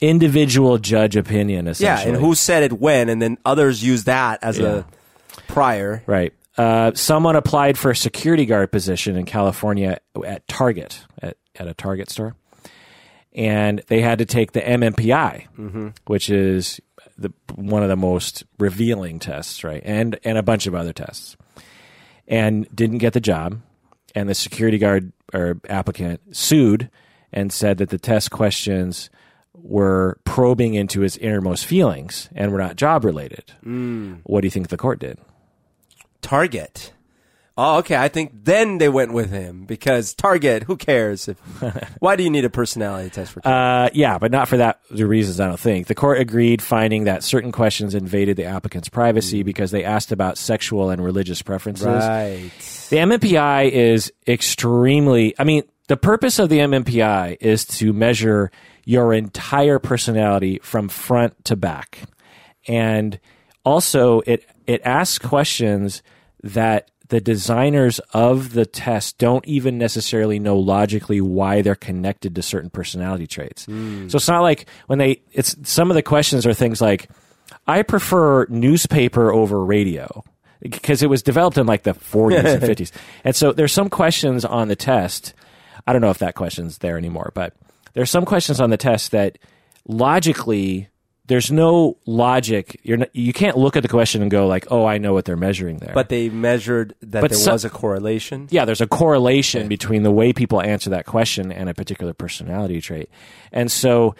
individual 0.00 0.78
judge 0.78 1.16
opinion. 1.16 1.66
essentially. 1.68 2.10
Yeah, 2.10 2.14
and 2.16 2.24
who 2.24 2.34
said 2.34 2.62
it 2.62 2.72
when, 2.72 3.08
and 3.08 3.20
then 3.20 3.38
others 3.44 3.82
use 3.84 4.04
that 4.04 4.42
as 4.42 4.58
Yeah. 4.58 4.82
a 5.38 5.42
prior. 5.52 6.02
Right. 6.06 6.32
Uh, 6.58 6.92
someone 6.94 7.36
applied 7.36 7.78
for 7.78 7.90
a 7.90 7.96
security 7.96 8.44
guard 8.44 8.70
position 8.72 9.16
in 9.16 9.24
California 9.24 9.98
at 10.26 10.46
Target, 10.48 11.04
at, 11.22 11.36
at 11.56 11.66
a 11.68 11.74
Target 11.74 12.10
store. 12.10 12.34
And 13.32 13.82
they 13.86 14.00
had 14.00 14.18
to 14.18 14.26
take 14.26 14.52
the 14.52 14.60
MMPI, 14.60 15.92
which 16.06 16.28
is 16.28 16.80
the, 17.16 17.32
one 17.54 17.82
of 17.82 17.88
the 17.88 17.96
most 17.96 18.42
revealing 18.58 19.20
tests, 19.20 19.62
right? 19.62 19.80
And, 19.84 20.18
and 20.24 20.36
a 20.36 20.42
bunch 20.42 20.66
of 20.66 20.74
other 20.74 20.92
tests. 20.92 21.36
And 22.26 22.66
didn't 22.74 22.98
get 22.98 23.12
the 23.12 23.20
job. 23.20 23.60
And 24.14 24.28
the 24.28 24.34
security 24.34 24.78
guard 24.78 25.12
or 25.32 25.60
applicant 25.68 26.36
sued 26.36 26.90
and 27.32 27.52
said 27.52 27.78
that 27.78 27.90
the 27.90 27.98
test 27.98 28.32
questions 28.32 29.08
were 29.62 30.18
probing 30.24 30.74
into 30.74 31.00
his 31.00 31.16
innermost 31.16 31.66
feelings 31.66 32.28
and 32.34 32.52
were 32.52 32.58
not 32.58 32.76
job 32.76 33.04
related. 33.04 33.52
What 34.24 34.40
do 34.40 34.46
you 34.46 34.50
think 34.50 34.68
the 34.68 34.76
court 34.76 34.98
did? 34.98 35.18
Target. 36.22 36.92
Oh, 37.62 37.78
okay. 37.78 37.96
I 37.96 38.08
think 38.08 38.32
then 38.44 38.78
they 38.78 38.88
went 38.88 39.12
with 39.12 39.30
him 39.30 39.64
because 39.66 40.14
Target. 40.14 40.62
Who 40.62 40.76
cares? 40.76 41.28
If, 41.28 41.38
why 41.98 42.16
do 42.16 42.22
you 42.22 42.30
need 42.30 42.44
a 42.46 42.50
personality 42.50 43.10
test 43.10 43.32
for? 43.32 43.40
Target? 43.40 43.92
Uh, 43.92 43.98
yeah, 43.98 44.18
but 44.18 44.30
not 44.30 44.48
for 44.48 44.56
that 44.56 44.80
the 44.90 45.06
reasons. 45.06 45.40
I 45.40 45.48
don't 45.48 45.60
think 45.60 45.86
the 45.86 45.94
court 45.94 46.20
agreed, 46.20 46.62
finding 46.62 47.04
that 47.04 47.22
certain 47.22 47.52
questions 47.52 47.94
invaded 47.94 48.38
the 48.38 48.44
applicant's 48.44 48.88
privacy 48.88 49.42
because 49.42 49.72
they 49.72 49.84
asked 49.84 50.10
about 50.10 50.38
sexual 50.38 50.88
and 50.88 51.04
religious 51.04 51.42
preferences. 51.42 51.86
right. 51.86 52.50
The 52.88 52.96
MMPI 52.96 53.70
is 53.70 54.10
extremely. 54.26 55.34
I 55.38 55.44
mean, 55.44 55.64
the 55.88 55.98
purpose 55.98 56.38
of 56.38 56.48
the 56.48 56.60
MMPI 56.60 57.36
is 57.40 57.66
to 57.66 57.92
measure 57.92 58.50
your 58.84 59.12
entire 59.12 59.78
personality 59.78 60.58
from 60.62 60.88
front 60.88 61.44
to 61.46 61.56
back, 61.56 62.00
and 62.66 63.18
also 63.64 64.20
it 64.26 64.46
it 64.66 64.80
asks 64.84 65.18
questions 65.18 66.02
that 66.42 66.90
the 67.08 67.20
designers 67.20 67.98
of 68.14 68.52
the 68.52 68.64
test 68.64 69.18
don't 69.18 69.44
even 69.46 69.78
necessarily 69.78 70.38
know 70.38 70.56
logically 70.56 71.20
why 71.20 71.60
they're 71.60 71.74
connected 71.74 72.36
to 72.36 72.42
certain 72.42 72.70
personality 72.70 73.26
traits. 73.26 73.66
Hmm. 73.66 74.08
So 74.08 74.16
it's 74.16 74.28
not 74.28 74.42
like 74.42 74.66
when 74.86 74.98
they 74.98 75.20
it's 75.32 75.56
some 75.64 75.90
of 75.90 75.96
the 75.96 76.02
questions 76.02 76.46
are 76.46 76.54
things 76.54 76.80
like 76.80 77.10
I 77.66 77.82
prefer 77.82 78.46
newspaper 78.48 79.32
over 79.32 79.64
radio 79.64 80.24
because 80.60 81.02
it 81.02 81.10
was 81.10 81.22
developed 81.22 81.58
in 81.58 81.66
like 81.66 81.82
the 81.82 81.94
40s 81.94 82.44
and 82.44 82.62
50s. 82.78 82.92
And 83.24 83.34
so 83.34 83.52
there's 83.52 83.72
some 83.72 83.90
questions 83.90 84.44
on 84.44 84.68
the 84.68 84.76
test. 84.76 85.34
I 85.86 85.92
don't 85.92 86.02
know 86.02 86.10
if 86.10 86.18
that 86.18 86.34
question's 86.34 86.78
there 86.78 86.96
anymore, 86.96 87.32
but 87.34 87.54
there's 87.92 88.10
some 88.10 88.24
questions 88.24 88.60
on 88.60 88.70
the 88.70 88.76
test 88.76 89.10
that 89.12 89.38
logically 89.86 90.88
there's 91.30 91.52
no 91.52 91.96
logic. 92.06 92.80
You're 92.82 92.96
not, 92.96 93.14
you 93.14 93.32
can't 93.32 93.56
look 93.56 93.76
at 93.76 93.84
the 93.84 93.88
question 93.88 94.20
and 94.20 94.32
go 94.32 94.48
like, 94.48 94.66
"Oh, 94.68 94.84
I 94.84 94.98
know 94.98 95.12
what 95.12 95.26
they're 95.26 95.36
measuring 95.36 95.78
there." 95.78 95.94
But 95.94 96.08
they 96.08 96.28
measured 96.28 96.96
that 97.02 97.20
But 97.20 97.30
there 97.30 97.52
was 97.52 97.64
a 97.64 97.70
correlation. 97.70 98.48
yeah, 98.50 98.64
there's 98.64 98.80
a 98.80 98.88
correlation 98.88 99.68
between 99.68 100.02
the 100.02 100.10
way 100.10 100.32
people 100.32 100.60
answer 100.60 100.90
that 100.90 101.06
question 101.06 101.52
and 101.52 101.68
a 101.68 101.74
particular 101.74 102.12
personality 102.12 102.80
trait. 102.80 103.08
And 103.52 103.70
so 103.70 104.16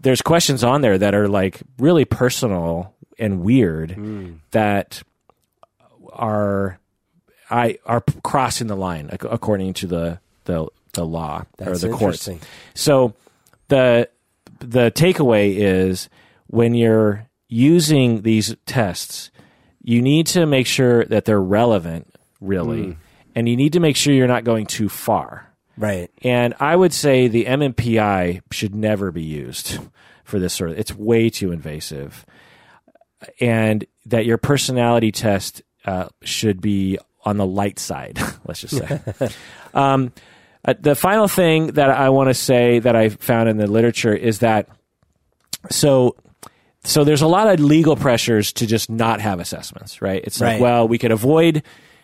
there's 0.00 0.20
questions 0.20 0.64
on 0.64 0.80
there 0.80 0.98
that 0.98 1.14
are 1.14 1.28
like 1.28 1.62
really 1.78 2.04
personal 2.04 2.92
and 3.20 3.42
weird 3.42 3.92
hmm. 3.92 4.32
that 4.50 5.02
are 6.12 6.80
I 7.50 7.78
are 7.86 8.02
crossing 8.22 8.66
the 8.66 8.76
line 8.76 9.10
according 9.12 9.74
to 9.74 9.86
the 9.86 10.20
the 10.44 10.66
the 10.92 11.04
law 11.04 11.44
That's 11.56 11.84
or 11.84 11.88
the 11.88 11.94
courts. 11.94 12.28
So 12.74 13.14
the 13.68 14.08
the 14.60 14.90
takeaway 14.90 15.56
is 15.56 16.08
when 16.48 16.74
you're 16.74 17.28
using 17.48 18.22
these 18.22 18.54
tests, 18.66 19.30
you 19.82 20.02
need 20.02 20.26
to 20.28 20.46
make 20.46 20.66
sure 20.66 21.04
that 21.06 21.24
they're 21.24 21.40
relevant, 21.40 22.14
really, 22.40 22.96
and 23.34 23.48
you 23.48 23.56
need 23.56 23.72
to 23.74 23.80
make 23.80 23.96
sure 23.96 24.12
you're 24.12 24.26
not 24.26 24.44
going 24.44 24.66
too 24.66 24.88
far. 24.88 25.46
Right. 25.76 26.10
And 26.22 26.54
I 26.58 26.74
would 26.74 26.92
say 26.92 27.28
the 27.28 27.44
MMPI 27.44 28.42
should 28.50 28.74
never 28.74 29.12
be 29.12 29.22
used 29.22 29.78
for 30.24 30.40
this 30.40 30.52
sort 30.52 30.70
of. 30.70 30.78
It's 30.78 30.94
way 30.94 31.30
too 31.30 31.52
invasive, 31.52 32.26
and 33.40 33.86
that 34.06 34.26
your 34.26 34.38
personality 34.38 35.12
test 35.12 35.62
uh, 35.84 36.08
should 36.22 36.60
be 36.60 36.98
on 37.24 37.36
the 37.36 37.46
light 37.46 37.78
side. 37.78 38.18
Let's 38.44 38.60
just 38.62 38.76
say. 38.76 39.00
um, 39.74 40.12
uh, 40.64 40.74
the 40.78 40.94
final 40.94 41.28
thing 41.28 41.68
that 41.68 41.90
I 41.90 42.08
want 42.10 42.28
to 42.30 42.34
say 42.34 42.78
that 42.80 42.94
I 42.96 43.08
found 43.10 43.48
in 43.48 43.56
the 43.56 43.66
literature 43.66 44.14
is 44.14 44.40
that 44.40 44.68
so 45.70 46.16
so 46.84 47.04
there's 47.04 47.22
a 47.22 47.26
lot 47.26 47.48
of 47.48 47.60
legal 47.60 47.96
pressures 47.96 48.52
to 48.54 48.66
just 48.66 48.88
not 48.88 49.20
have 49.20 49.40
assessments, 49.40 50.00
right? 50.00 50.22
It's 50.24 50.40
like, 50.40 50.60
well, 50.60 50.86
we 50.88 50.96
could 50.96 51.10
avoid 51.10 51.62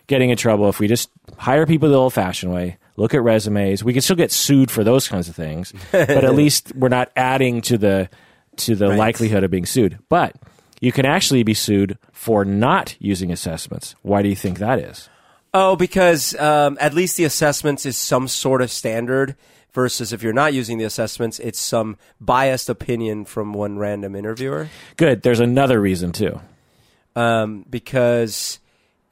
getting 0.09 0.31
in 0.31 0.37
trouble 0.37 0.69
if 0.69 0.79
we 0.81 0.89
just 0.89 1.09
hire 1.39 1.65
people 1.65 1.89
the 1.89 1.95
old-fashioned 1.95 2.53
way, 2.53 2.77
look 2.97 3.15
at 3.15 3.23
resumes. 3.23 3.83
We 3.83 3.93
can 3.95 4.03
still 4.03 4.17
get 4.17 4.31
sued 4.33 4.71
for 4.71 4.85
those 4.85 5.09
kinds 5.09 5.29
of 5.29 5.35
things, 5.37 5.73
but 5.93 6.11
at 6.11 6.35
least 6.35 6.75
we're 6.75 6.89
not 6.91 7.11
adding 7.17 7.63
to 7.63 7.79
the 7.79 8.11
to 8.57 8.75
the 8.77 8.89
Right. 8.91 8.99
likelihood 8.99 9.43
of 9.45 9.51
being 9.51 9.65
sued. 9.67 9.99
But 10.09 10.37
you 10.81 10.93
can 10.93 11.07
actually 11.07 11.43
be 11.45 11.55
sued 11.55 11.97
for 12.13 12.45
not 12.45 12.95
using 12.99 13.31
assessments. 13.33 13.95
Why 14.03 14.23
do 14.23 14.29
you 14.29 14.37
think 14.37 14.59
that 14.59 14.79
is? 14.79 15.09
Oh, 15.57 15.77
because 15.77 16.35
um, 16.35 16.77
at 16.81 16.95
least 16.95 17.17
the 17.17 17.23
assessments 17.25 17.87
is 17.87 17.97
some 17.97 18.27
sort 18.27 18.61
of 18.61 18.73
standard 18.73 19.37
versus 19.73 20.13
if 20.13 20.23
you're 20.23 20.33
not 20.33 20.53
using 20.53 20.79
the 20.79 20.85
assessments, 20.85 21.39
it's 21.39 21.61
some 21.61 21.97
biased 22.21 22.69
opinion 22.69 23.25
from 23.25 23.53
one 23.53 23.79
random 23.79 24.17
interviewer. 24.17 24.69
Good. 24.97 25.23
There's 25.23 25.41
another 25.41 25.81
reason 25.81 26.11
too. 26.11 26.41
Um, 27.15 27.65
because 27.71 28.59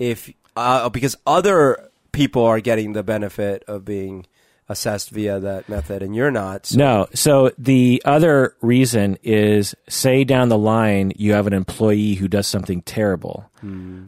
if 0.00 0.32
uh, 0.56 0.88
because 0.88 1.16
other 1.26 1.90
people 2.10 2.44
are 2.44 2.60
getting 2.60 2.92
the 2.92 3.04
benefit 3.04 3.62
of 3.68 3.84
being 3.84 4.26
assessed 4.68 5.10
via 5.10 5.38
that 5.38 5.68
method, 5.68 6.02
and 6.02 6.14
you're 6.14 6.30
not. 6.30 6.66
So 6.66 6.78
No. 6.78 7.06
So 7.14 7.52
the 7.56 8.02
other 8.04 8.56
reason 8.60 9.16
is 9.22 9.76
say 9.88 10.24
down 10.24 10.48
the 10.48 10.58
line 10.58 11.12
you 11.16 11.34
have 11.34 11.46
an 11.46 11.52
employee 11.52 12.14
who 12.14 12.26
does 12.26 12.48
something 12.48 12.82
terrible, 12.82 13.48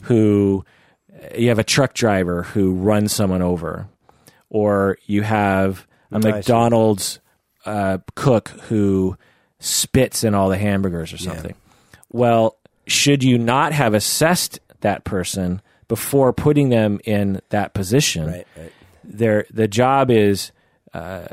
who 0.02 0.65
you 1.36 1.48
have 1.48 1.58
a 1.58 1.64
truck 1.64 1.94
driver 1.94 2.42
who 2.42 2.74
runs 2.74 3.12
someone 3.12 3.42
over, 3.42 3.88
or 4.50 4.98
you 5.06 5.22
have 5.22 5.86
a 6.10 6.18
Nice. 6.18 6.34
McDonald's 6.34 7.20
uh, 7.64 7.98
cook 8.14 8.48
who 8.68 9.16
spits 9.58 10.24
in 10.24 10.34
all 10.34 10.48
the 10.48 10.58
hamburgers 10.58 11.12
or 11.12 11.18
something. 11.18 11.54
Well, 12.10 12.56
should 12.86 13.24
you 13.24 13.38
not 13.38 13.72
have 13.72 13.94
assessed 13.94 14.60
that 14.80 15.04
person 15.04 15.62
before 15.88 16.32
putting 16.32 16.68
them 16.68 17.00
in 17.04 17.40
that 17.48 17.74
position? 17.74 18.26
Right, 18.26 18.46
right. 18.56 18.72
their 19.02 19.46
the 19.50 19.66
job 19.66 20.10
is 20.10 20.52
uh, 20.92 21.26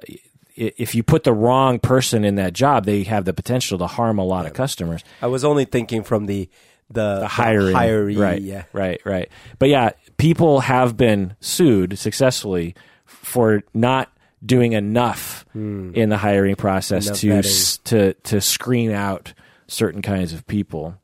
if 0.55 0.95
you 0.95 1.03
put 1.03 1.23
the 1.23 1.33
wrong 1.33 1.79
person 1.79 2.23
in 2.23 2.35
that 2.35 2.53
job, 2.53 2.85
they 2.85 3.03
have 3.03 3.25
the 3.25 3.33
potential 3.33 3.77
to 3.77 3.87
harm 3.87 4.19
a 4.19 4.25
lot 4.25 4.45
of 4.45 4.53
customers. 4.53 5.03
I 5.21 5.27
was 5.27 5.43
only 5.43 5.65
thinking 5.65 6.03
from 6.03 6.25
the 6.25 6.49
the, 6.93 7.19
The 7.22 7.27
hiring, 7.27 7.76
hiree, 7.76 8.18
right, 8.19 8.41
yeah. 8.41 8.63
right, 8.73 8.99
right. 9.05 9.30
But 9.59 9.69
yeah, 9.69 9.91
people 10.18 10.59
have 10.61 10.97
been 10.97 11.35
sued 11.39 11.97
successfully 11.99 12.76
for 13.05 13.63
not 13.73 14.11
doing 14.45 14.73
enough 14.73 15.45
in 15.53 16.09
the 16.09 16.18
hiring 16.18 16.55
process 16.55 17.05
Hmm. 17.22 17.27
Enough 17.31 17.43
to 17.43 17.47
s- 17.49 17.77
to 17.85 18.13
to 18.13 18.41
screen 18.41 18.91
out 18.91 19.34
certain 19.68 20.01
kinds 20.01 20.34
of 20.34 20.45
people. 20.47 20.95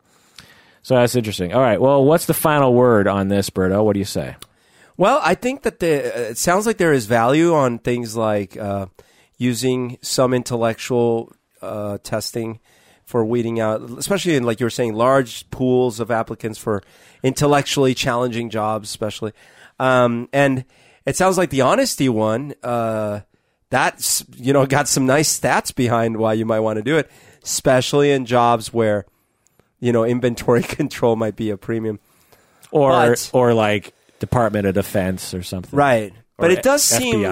So 0.82 0.96
that's 0.96 1.16
interesting. 1.16 1.54
All 1.54 1.62
right. 1.62 1.80
Well, 1.82 2.04
what's 2.04 2.26
the 2.26 2.34
final 2.34 2.74
word 2.74 3.08
on 3.08 3.28
this, 3.28 3.50
Berto? 3.50 3.84
What 3.84 3.94
do 3.94 4.00
you 4.00 4.06
say? 4.06 4.36
Well, 4.96 5.20
I 5.24 5.36
think 5.36 5.64
that 5.64 5.80
the 5.80 6.08
uh, 6.16 6.20
it 6.32 6.38
sounds 6.38 6.66
like 6.66 6.78
there 6.78 6.94
is 6.94 7.06
value 7.06 7.54
on 7.54 7.78
things 7.80 8.16
like 8.16 8.58
uh, 8.58 8.88
using 9.38 9.98
some 10.02 10.34
intellectual 10.34 11.32
uh, 11.62 11.98
testing 12.04 12.60
for 13.08 13.24
weeding 13.24 13.58
out, 13.58 13.82
especially 13.98 14.36
in 14.36 14.44
like 14.44 14.60
you 14.60 14.66
were 14.66 14.70
saying, 14.70 14.94
large 14.94 15.50
pools 15.50 16.02
of 16.02 16.12
applicants 16.12 16.60
for 16.60 16.84
intellectually 17.24 17.96
challenging 17.96 18.50
jobs, 18.50 18.90
especially. 18.90 19.32
Um, 19.80 20.28
and 20.34 20.66
it 21.06 21.16
sounds 21.16 21.38
like 21.38 21.50
the 21.50 21.62
honesty 21.62 22.10
one 22.10 22.54
uh, 22.64 23.22
that's 23.70 24.26
you 24.36 24.52
know 24.52 24.66
got 24.66 24.90
some 24.90 25.06
nice 25.06 25.40
stats 25.40 25.74
behind 25.74 26.18
why 26.18 26.34
you 26.34 26.46
might 26.46 26.60
want 26.60 26.78
to 26.78 26.84
do 26.84 26.98
it, 26.98 27.10
especially 27.44 28.12
in 28.12 28.26
jobs 28.26 28.74
where 28.74 29.06
you 29.80 29.94
know 29.94 30.04
inventory 30.04 30.64
control 30.78 31.16
might 31.16 31.38
be 31.38 31.50
a 31.50 31.58
premium. 31.58 32.02
Or 32.72 32.92
But- 32.92 33.30
or 33.32 33.54
like 33.54 33.94
Department 34.20 34.68
of 34.68 34.76
Defense 34.76 35.34
or 35.34 35.44
something. 35.44 35.76
Right. 35.76 36.12
But 36.38 36.52
it 36.52 36.62
does 36.62 36.84
seem 36.84 37.24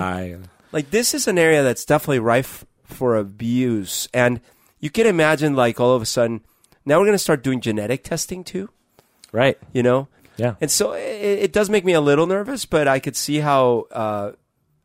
like 0.72 0.90
this 0.90 1.14
is 1.14 1.28
an 1.28 1.38
area 1.38 1.64
that's 1.64 1.84
definitely 1.84 2.20
rife 2.20 2.66
for 2.86 3.18
abuse 3.18 4.08
and 4.14 4.40
you 4.80 4.90
can 4.90 5.08
imagine 5.08 5.56
like 5.56 5.80
all 5.80 5.94
of 5.96 6.02
a 6.02 6.06
sudden 6.06 6.42
now 6.86 6.98
we're 7.00 7.06
going 7.06 7.14
to 7.16 7.20
start 7.20 7.44
doing 7.44 7.62
genetic 7.62 8.04
testing 8.04 8.44
too 8.44 8.70
Right. 9.32 9.58
you 9.74 9.84
know 9.84 10.08
Yeah. 10.38 10.56
and 10.62 10.70
so 10.72 10.94
it, 10.94 11.02
it 11.46 11.54
does 11.54 11.70
make 11.70 11.84
me 11.86 11.94
a 11.94 12.02
little 12.02 12.28
nervous 12.28 12.66
but 12.66 12.88
i 12.88 13.00
could 13.00 13.16
see 13.16 13.40
how 13.40 13.86
uh, 13.92 14.32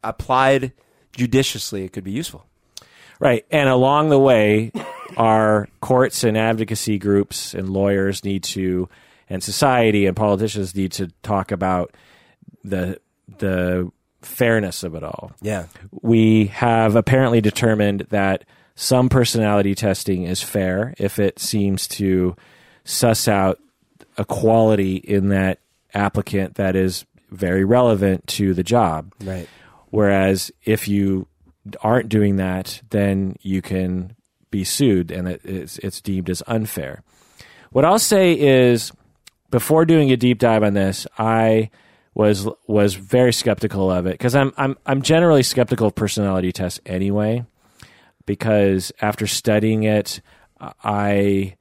applied 0.03 0.73
judiciously 1.17 1.85
it 1.85 1.93
could 1.93 2.05
be 2.05 2.13
useful 2.13 2.47
Right. 3.19 3.45
And 3.51 3.69
along 3.69 4.09
the 4.09 4.19
way, 4.19 4.73
our 5.19 5.69
courts 5.83 6.25
and 6.25 6.39
advocacy 6.39 6.99
groups 6.99 7.53
and 7.53 7.69
lawyers 7.69 8.25
need 8.25 8.43
to, 8.45 8.89
and 9.29 9.43
society 9.45 10.07
and 10.07 10.17
politicians 10.17 10.75
need 10.75 10.93
to 10.93 11.09
talk 11.23 11.53
about 11.53 11.95
the 12.65 12.99
the 13.39 13.93
fairness 14.23 14.83
of 14.85 14.95
it 14.95 15.03
all. 15.05 15.33
yeah 15.43 15.67
We 15.91 16.47
have 16.47 16.97
apparently 16.97 17.43
determined 17.43 18.07
that 18.09 18.45
some 18.81 19.11
personality 19.11 19.75
testing 19.75 20.23
is 20.23 20.43
fair 20.43 20.95
if 20.97 21.19
it 21.19 21.39
seems 21.39 21.87
to 21.87 22.35
suss 22.83 23.29
out 23.29 23.59
a 24.17 24.25
quality 24.25 24.97
in 24.97 25.29
that 25.29 25.59
applicant 25.93 26.55
that 26.55 26.75
is 26.75 27.05
very 27.31 27.63
relevant 27.63 28.27
to 28.27 28.55
the 28.55 28.63
job. 28.63 29.13
right 29.23 29.47
Whereas 29.91 30.51
if 30.65 30.89
you 30.89 31.27
aren't 31.83 32.09
doing 32.09 32.37
that, 32.37 32.81
then 32.89 33.37
you 33.43 33.61
can 33.61 34.17
be 34.51 34.65
sued, 34.65 35.11
and 35.11 35.29
it, 35.29 35.43
it's 35.45 35.77
it's 35.79 36.01
deemed 36.01 36.31
as 36.31 36.43
unfair. 36.47 37.03
What 37.73 37.85
I'll 37.85 37.99
say 37.99 38.33
is, 38.33 38.93
before 39.51 39.85
doing 39.85 40.11
a 40.11 40.17
deep 40.17 40.39
dive 40.39 40.63
on 40.63 40.73
this, 40.73 41.07
I 41.19 41.69
was 42.15 42.49
was 42.67 42.95
very 42.95 43.35
skeptical 43.35 43.91
of 43.91 44.07
it 44.07 44.13
because 44.13 44.35
I'm 44.35 44.55
I'm 44.57 44.79
I'm 44.87 45.03
generally 45.03 45.43
skeptical 45.43 45.89
of 45.89 45.95
personality 45.95 46.53
tests 46.53 46.81
anyway, 46.87 47.45
because 48.27 48.93
after 49.01 49.27
studying 49.27 49.85
it, 49.85 50.21
I 50.85 51.57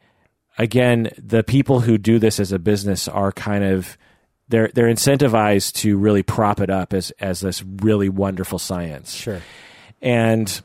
again 0.57 1.09
the 1.17 1.43
people 1.43 1.79
who 1.79 1.97
do 1.97 2.19
this 2.19 2.39
as 2.39 2.51
a 2.51 2.59
business 2.59 3.07
are 3.07 3.31
kind 3.31 3.63
of 3.63 3.97
they're 4.49 4.69
they're 4.73 4.87
incentivized 4.87 5.73
to 5.75 5.97
really 5.97 6.23
prop 6.23 6.59
it 6.59 6.69
up 6.69 6.93
as 6.93 7.11
as 7.19 7.41
this 7.41 7.63
really 7.63 8.09
wonderful 8.09 8.59
science. 8.59 9.13
Sure. 9.13 9.41
And 10.01 10.61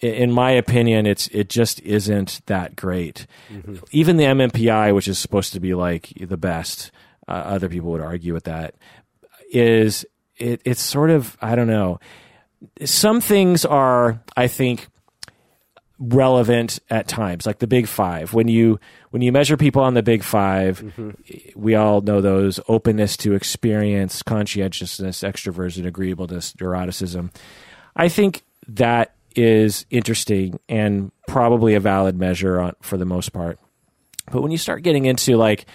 in 0.00 0.30
my 0.30 0.52
opinion, 0.52 1.06
it's 1.06 1.28
it 1.28 1.48
just 1.48 1.80
isn't 1.80 2.40
that 2.46 2.76
great. 2.76 3.26
Mm-hmm. 3.50 3.76
Even 3.90 4.16
the 4.16 4.24
MMPI, 4.24 4.94
which 4.94 5.08
is 5.08 5.18
supposed 5.18 5.52
to 5.54 5.60
be 5.60 5.74
like 5.74 6.12
the 6.20 6.36
best, 6.36 6.90
uh, 7.28 7.32
other 7.32 7.68
people 7.68 7.90
would 7.90 8.00
argue 8.00 8.32
with 8.32 8.44
that. 8.44 8.74
Is 9.50 10.06
it? 10.36 10.60
It's 10.64 10.82
sort 10.82 11.10
of 11.10 11.36
I 11.40 11.54
don't 11.56 11.68
know. 11.68 11.98
Some 12.84 13.20
things 13.20 13.64
are, 13.64 14.20
I 14.36 14.48
think, 14.48 14.88
relevant 15.98 16.78
at 16.90 17.08
times, 17.08 17.46
like 17.46 17.58
the 17.58 17.66
Big 17.66 17.86
Five. 17.86 18.34
When 18.34 18.48
you 18.48 18.78
when 19.10 19.22
you 19.22 19.32
measure 19.32 19.56
people 19.56 19.82
on 19.82 19.94
the 19.94 20.02
Big 20.02 20.22
5 20.22 20.80
mm-hmm. 20.80 21.60
we 21.60 21.74
all 21.74 22.00
know 22.00 22.20
those: 22.20 22.60
openness 22.68 23.16
to 23.18 23.34
experience, 23.34 24.22
conscientiousness, 24.22 25.22
extroversion, 25.22 25.86
agreeableness, 25.86 26.52
neuroticism. 26.54 27.34
I 27.94 28.08
think 28.08 28.42
that 28.68 29.14
is 29.34 29.86
interesting 29.90 30.58
and 30.68 31.12
probably 31.28 31.74
a 31.74 31.80
valid 31.80 32.18
measure 32.18 32.60
on, 32.60 32.72
for 32.80 32.96
the 32.96 33.04
most 33.04 33.32
part. 33.32 33.58
But 34.30 34.42
when 34.42 34.50
you 34.50 34.58
start 34.58 34.82
getting 34.82 35.04
into 35.04 35.36
like, 35.36 35.66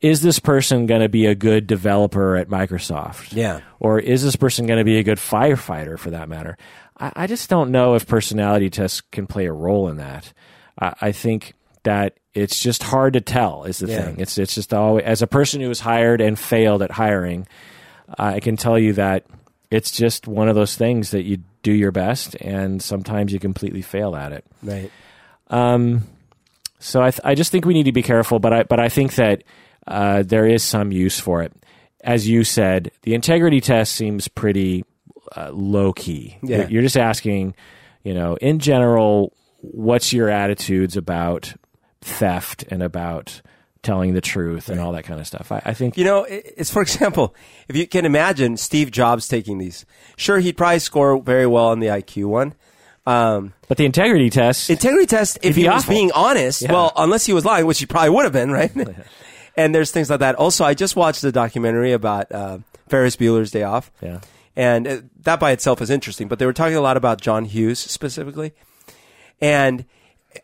is 0.00 0.20
this 0.20 0.38
person 0.38 0.86
going 0.86 1.00
to 1.00 1.08
be 1.08 1.26
a 1.26 1.34
good 1.34 1.66
developer 1.66 2.36
at 2.36 2.48
Microsoft? 2.48 3.34
Yeah. 3.34 3.60
Or 3.80 3.98
is 3.98 4.22
this 4.22 4.36
person 4.36 4.66
going 4.66 4.78
to 4.78 4.84
be 4.84 4.98
a 4.98 5.02
good 5.02 5.18
firefighter 5.18 5.98
for 5.98 6.10
that 6.10 6.28
matter? 6.28 6.58
I, 6.98 7.12
I, 7.16 7.26
just 7.26 7.50
don't 7.50 7.70
know 7.70 7.94
if 7.94 8.06
personality 8.06 8.70
tests 8.70 9.00
can 9.00 9.26
play 9.26 9.46
a 9.46 9.52
role 9.52 9.88
in 9.88 9.96
that. 9.96 10.32
I, 10.78 10.94
I 11.00 11.12
think 11.12 11.54
that 11.82 12.18
it's 12.34 12.58
just 12.60 12.82
hard 12.82 13.12
to 13.14 13.20
tell 13.20 13.64
is 13.64 13.78
the 13.78 13.88
yeah. 13.88 14.02
thing. 14.02 14.20
It's 14.20 14.38
it's 14.38 14.54
just 14.54 14.74
always 14.74 15.04
as 15.04 15.22
a 15.22 15.26
person 15.26 15.60
who 15.60 15.68
was 15.68 15.80
hired 15.80 16.20
and 16.20 16.38
failed 16.38 16.82
at 16.82 16.90
hiring, 16.90 17.46
I 18.18 18.40
can 18.40 18.56
tell 18.56 18.78
you 18.78 18.92
that 18.94 19.24
it's 19.70 19.90
just 19.90 20.26
one 20.26 20.48
of 20.48 20.54
those 20.54 20.76
things 20.76 21.10
that 21.10 21.22
you 21.22 21.38
do 21.62 21.72
your 21.72 21.92
best, 21.92 22.36
and 22.36 22.82
sometimes 22.82 23.32
you 23.32 23.40
completely 23.40 23.82
fail 23.82 24.14
at 24.14 24.32
it. 24.32 24.44
Right. 24.62 24.90
Um, 25.48 26.06
so 26.78 27.02
I, 27.02 27.10
th- 27.10 27.20
I 27.24 27.34
just 27.34 27.50
think 27.50 27.64
we 27.64 27.74
need 27.74 27.84
to 27.84 27.92
be 27.92 28.02
careful, 28.02 28.38
but 28.38 28.52
I 28.52 28.62
but 28.64 28.80
I 28.80 28.88
think 28.88 29.14
that 29.14 29.42
uh, 29.86 30.22
there 30.22 30.46
is 30.46 30.62
some 30.62 30.92
use 30.92 31.18
for 31.18 31.42
it. 31.42 31.52
As 32.02 32.28
you 32.28 32.44
said, 32.44 32.90
the 33.02 33.14
integrity 33.14 33.60
test 33.60 33.94
seems 33.94 34.28
pretty 34.28 34.84
uh, 35.36 35.50
low 35.52 35.92
key. 35.92 36.38
Yeah. 36.42 36.58
You're, 36.58 36.68
you're 36.70 36.82
just 36.82 36.96
asking, 36.96 37.54
you 38.02 38.14
know, 38.14 38.36
in 38.36 38.58
general, 38.58 39.32
what's 39.60 40.12
your 40.12 40.28
attitudes 40.28 40.96
about 40.96 41.54
theft 42.00 42.64
and 42.70 42.82
about 42.82 43.40
telling 43.84 44.14
the 44.14 44.20
truth 44.20 44.68
and 44.68 44.80
all 44.80 44.92
that 44.92 45.04
kind 45.04 45.20
of 45.20 45.26
stuff. 45.26 45.52
I, 45.52 45.62
I, 45.64 45.74
think 45.74 45.96
you 45.96 46.04
know 46.04 46.26
it's 46.28 46.70
for 46.70 46.82
example, 46.82 47.34
if 47.68 47.76
you 47.76 47.86
can 47.86 48.04
imagine 48.04 48.56
Steve 48.56 48.90
Jobs 48.90 49.28
taking 49.28 49.58
these, 49.58 49.86
sure 50.16 50.40
he'd 50.40 50.56
probably 50.56 50.80
score 50.80 51.22
very 51.22 51.46
well 51.46 51.68
on 51.68 51.78
the 51.78 51.88
IQ 51.88 52.26
one. 52.26 52.54
Um, 53.06 53.52
but 53.68 53.76
the 53.76 53.84
integrity 53.84 54.30
test, 54.30 54.70
integrity 54.70 55.06
test, 55.06 55.38
if 55.42 55.54
he 55.56 55.68
was 55.68 55.84
being 55.84 56.10
honest, 56.12 56.62
yeah. 56.62 56.72
well, 56.72 56.92
unless 56.96 57.26
he 57.26 57.34
was 57.34 57.44
lying, 57.44 57.66
which 57.66 57.78
he 57.78 57.86
probably 57.86 58.10
would 58.10 58.24
have 58.24 58.32
been, 58.32 58.50
right? 58.50 58.72
and 59.56 59.74
there's 59.74 59.90
things 59.90 60.08
like 60.08 60.20
that. 60.20 60.36
Also, 60.36 60.64
I 60.64 60.72
just 60.72 60.96
watched 60.96 61.20
the 61.20 61.30
documentary 61.30 61.92
about 61.92 62.32
uh, 62.32 62.58
Ferris 62.88 63.16
Bueller's 63.16 63.50
Day 63.50 63.62
Off. 63.62 63.92
Yeah. 64.00 64.20
And 64.56 64.86
uh, 64.86 65.00
that 65.20 65.40
by 65.40 65.50
itself 65.52 65.80
is 65.82 65.90
interesting, 65.90 66.28
but 66.28 66.38
they 66.38 66.46
were 66.46 66.52
talking 66.52 66.76
a 66.76 66.80
lot 66.80 66.96
about 66.96 67.20
John 67.20 67.44
Hughes 67.44 67.78
specifically. 67.78 68.52
And 69.40 69.84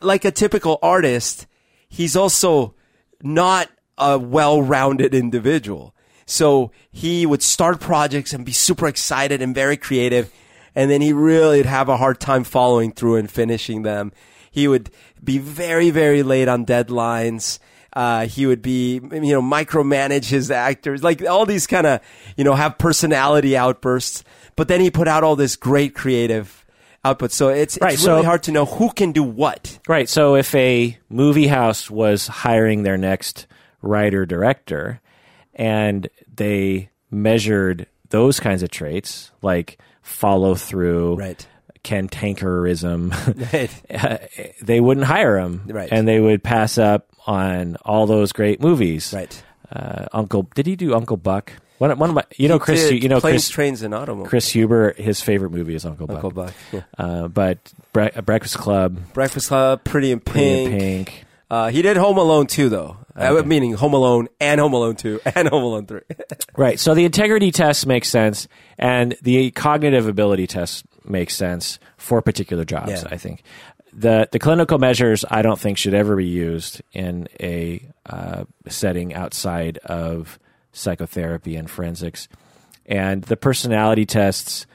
like 0.00 0.24
a 0.24 0.30
typical 0.30 0.78
artist, 0.82 1.46
he's 1.88 2.16
also 2.16 2.74
not 3.22 3.68
a 3.98 4.18
well-rounded 4.18 5.14
individual. 5.14 5.94
So 6.26 6.70
he 6.90 7.26
would 7.26 7.42
start 7.42 7.80
projects 7.80 8.32
and 8.32 8.44
be 8.44 8.52
super 8.52 8.86
excited 8.86 9.42
and 9.42 9.54
very 9.54 9.76
creative. 9.76 10.32
And 10.74 10.90
then 10.90 11.00
he 11.00 11.12
really 11.12 11.58
would 11.58 11.66
have 11.66 11.88
a 11.88 11.96
hard 11.96 12.20
time 12.20 12.44
following 12.44 12.92
through 12.92 13.16
and 13.16 13.30
finishing 13.30 13.82
them. 13.82 14.12
He 14.50 14.68
would 14.68 14.90
be 15.22 15.38
very, 15.38 15.90
very 15.90 16.22
late 16.22 16.48
on 16.48 16.64
deadlines. 16.64 17.58
Uh, 17.92 18.26
he 18.26 18.46
would 18.46 18.62
be, 18.62 18.94
you 18.94 19.32
know, 19.32 19.42
micromanage 19.42 20.28
his 20.28 20.50
actors, 20.50 21.02
like 21.02 21.24
all 21.26 21.44
these 21.44 21.66
kind 21.66 21.86
of, 21.86 22.00
you 22.36 22.44
know, 22.44 22.54
have 22.54 22.78
personality 22.78 23.56
outbursts. 23.56 24.22
But 24.56 24.68
then 24.68 24.80
he 24.80 24.90
put 24.90 25.08
out 25.08 25.24
all 25.24 25.36
this 25.36 25.56
great 25.56 25.94
creative 25.94 26.64
output. 27.04 27.32
So 27.32 27.48
it's, 27.48 27.76
it's 27.76 27.82
right, 27.82 27.98
really 27.98 28.22
so, 28.22 28.24
hard 28.24 28.42
to 28.44 28.52
know 28.52 28.64
who 28.64 28.90
can 28.92 29.12
do 29.12 29.22
what. 29.22 29.78
Right. 29.88 30.08
So 30.08 30.36
if 30.36 30.54
a 30.54 30.96
movie 31.08 31.46
house 31.46 31.90
was 31.90 32.26
hiring 32.26 32.82
their 32.82 32.98
next 32.98 33.46
writer 33.82 34.26
director 34.26 35.00
and 35.54 36.08
they 36.32 36.90
measured 37.10 37.86
those 38.10 38.40
kinds 38.40 38.62
of 38.62 38.70
traits 38.70 39.30
like 39.42 39.78
follow 40.02 40.54
through, 40.54 41.16
right. 41.16 41.46
cantankerism, 41.82 43.12
right. 43.52 44.52
they 44.62 44.80
wouldn't 44.80 45.06
hire 45.06 45.38
him. 45.38 45.62
Right. 45.66 45.88
And 45.90 46.06
they 46.06 46.20
would 46.20 46.42
pass 46.42 46.78
up 46.78 47.09
on 47.26 47.76
all 47.84 48.06
those 48.06 48.32
great 48.32 48.60
movies. 48.60 49.12
Right. 49.14 49.42
Uh, 49.72 50.06
Uncle, 50.12 50.48
did 50.55 50.66
he 50.66 50.76
do 50.76 50.94
Uncle 50.94 51.16
Buck? 51.16 51.52
One, 51.78 51.97
one 51.98 52.10
of 52.10 52.14
my, 52.14 52.24
you 52.36 52.48
know, 52.48 52.56
he 52.56 52.60
Chris, 52.60 52.90
you 52.90 53.09
know, 53.09 53.20
planes, 53.20 53.44
Chris, 53.44 53.48
trains, 53.48 53.82
and 53.82 53.94
automobiles. 53.94 54.28
Chris 54.28 54.51
Huber, 54.51 54.92
his 54.98 55.22
favorite 55.22 55.51
movie 55.51 55.74
is 55.74 55.86
Uncle 55.86 56.06
Buck. 56.06 56.16
Uncle 56.16 56.30
Buck. 56.30 56.52
Yeah. 56.72 56.82
Uh, 56.98 57.28
but 57.28 57.72
Bre- 57.92 58.20
Breakfast 58.22 58.59
Club, 58.59 59.12
Breakfast 59.14 59.48
Club, 59.48 59.82
Pretty 59.84 60.12
in 60.12 60.20
Pink. 60.20 60.68
Pretty 60.68 60.74
in 60.74 60.78
Pink. 61.05 61.24
Uh, 61.51 61.70
he 61.70 61.82
did 61.82 61.97
Home 61.97 62.18
Alone 62.18 62.47
too, 62.47 62.68
though. 62.68 62.98
Uh, 63.16 63.32
okay. 63.32 63.48
meaning 63.48 63.72
Home 63.72 63.92
Alone 63.92 64.28
and 64.38 64.60
Home 64.60 64.72
Alone 64.72 64.94
2 64.94 65.20
and 65.34 65.48
Home 65.48 65.64
Alone 65.64 65.86
3. 65.86 66.01
right. 66.56 66.78
So 66.78 66.94
the 66.94 67.05
integrity 67.05 67.51
test 67.51 67.86
makes 67.86 68.09
sense, 68.09 68.47
and 68.78 69.16
the 69.22 69.51
cognitive 69.51 70.06
ability 70.06 70.47
test 70.47 70.84
makes 71.05 71.34
sense 71.34 71.78
for 71.97 72.22
particular 72.22 72.64
jobs, 72.64 72.90
yeah. 72.90 73.05
I 73.10 73.16
think. 73.16 73.42
The, 73.92 74.28
the 74.30 74.38
clinical 74.38 74.78
measures, 74.78 75.24
I 75.28 75.42
don't 75.42 75.58
think, 75.58 75.78
should 75.78 75.94
ever 75.94 76.16
be 76.16 76.26
used 76.26 76.80
in 76.92 77.28
a 77.40 77.84
uh, 78.06 78.44
setting 78.68 79.14
outside 79.14 79.78
of 79.78 80.38
psychotherapy 80.72 81.56
and 81.56 81.68
forensics. 81.68 82.28
And 82.86 83.22
the 83.22 83.36
personality 83.36 84.06
tests, 84.06 84.66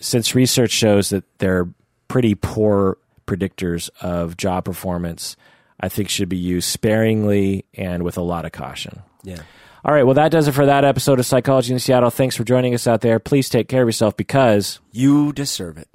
since 0.00 0.34
research 0.34 0.70
shows 0.70 1.10
that 1.10 1.24
they're 1.38 1.68
pretty 2.08 2.34
poor 2.34 2.98
predictors 3.26 3.90
of 4.00 4.36
job 4.36 4.64
performance, 4.64 5.36
I 5.80 5.88
think 5.88 6.08
should 6.08 6.28
be 6.28 6.36
used 6.36 6.68
sparingly 6.68 7.64
and 7.74 8.02
with 8.02 8.16
a 8.16 8.22
lot 8.22 8.44
of 8.44 8.52
caution. 8.52 9.02
Yeah. 9.22 9.42
All 9.84 9.92
right. 9.92 10.04
Well, 10.04 10.14
that 10.14 10.30
does 10.30 10.48
it 10.48 10.52
for 10.52 10.64
that 10.66 10.84
episode 10.84 11.18
of 11.18 11.26
Psychology 11.26 11.72
in 11.72 11.78
Seattle. 11.78 12.10
Thanks 12.10 12.36
for 12.36 12.44
joining 12.44 12.72
us 12.72 12.86
out 12.86 13.02
there. 13.02 13.18
Please 13.18 13.50
take 13.50 13.68
care 13.68 13.82
of 13.82 13.88
yourself 13.88 14.16
because 14.16 14.80
you 14.92 15.32
deserve 15.32 15.76
it. 15.76 15.88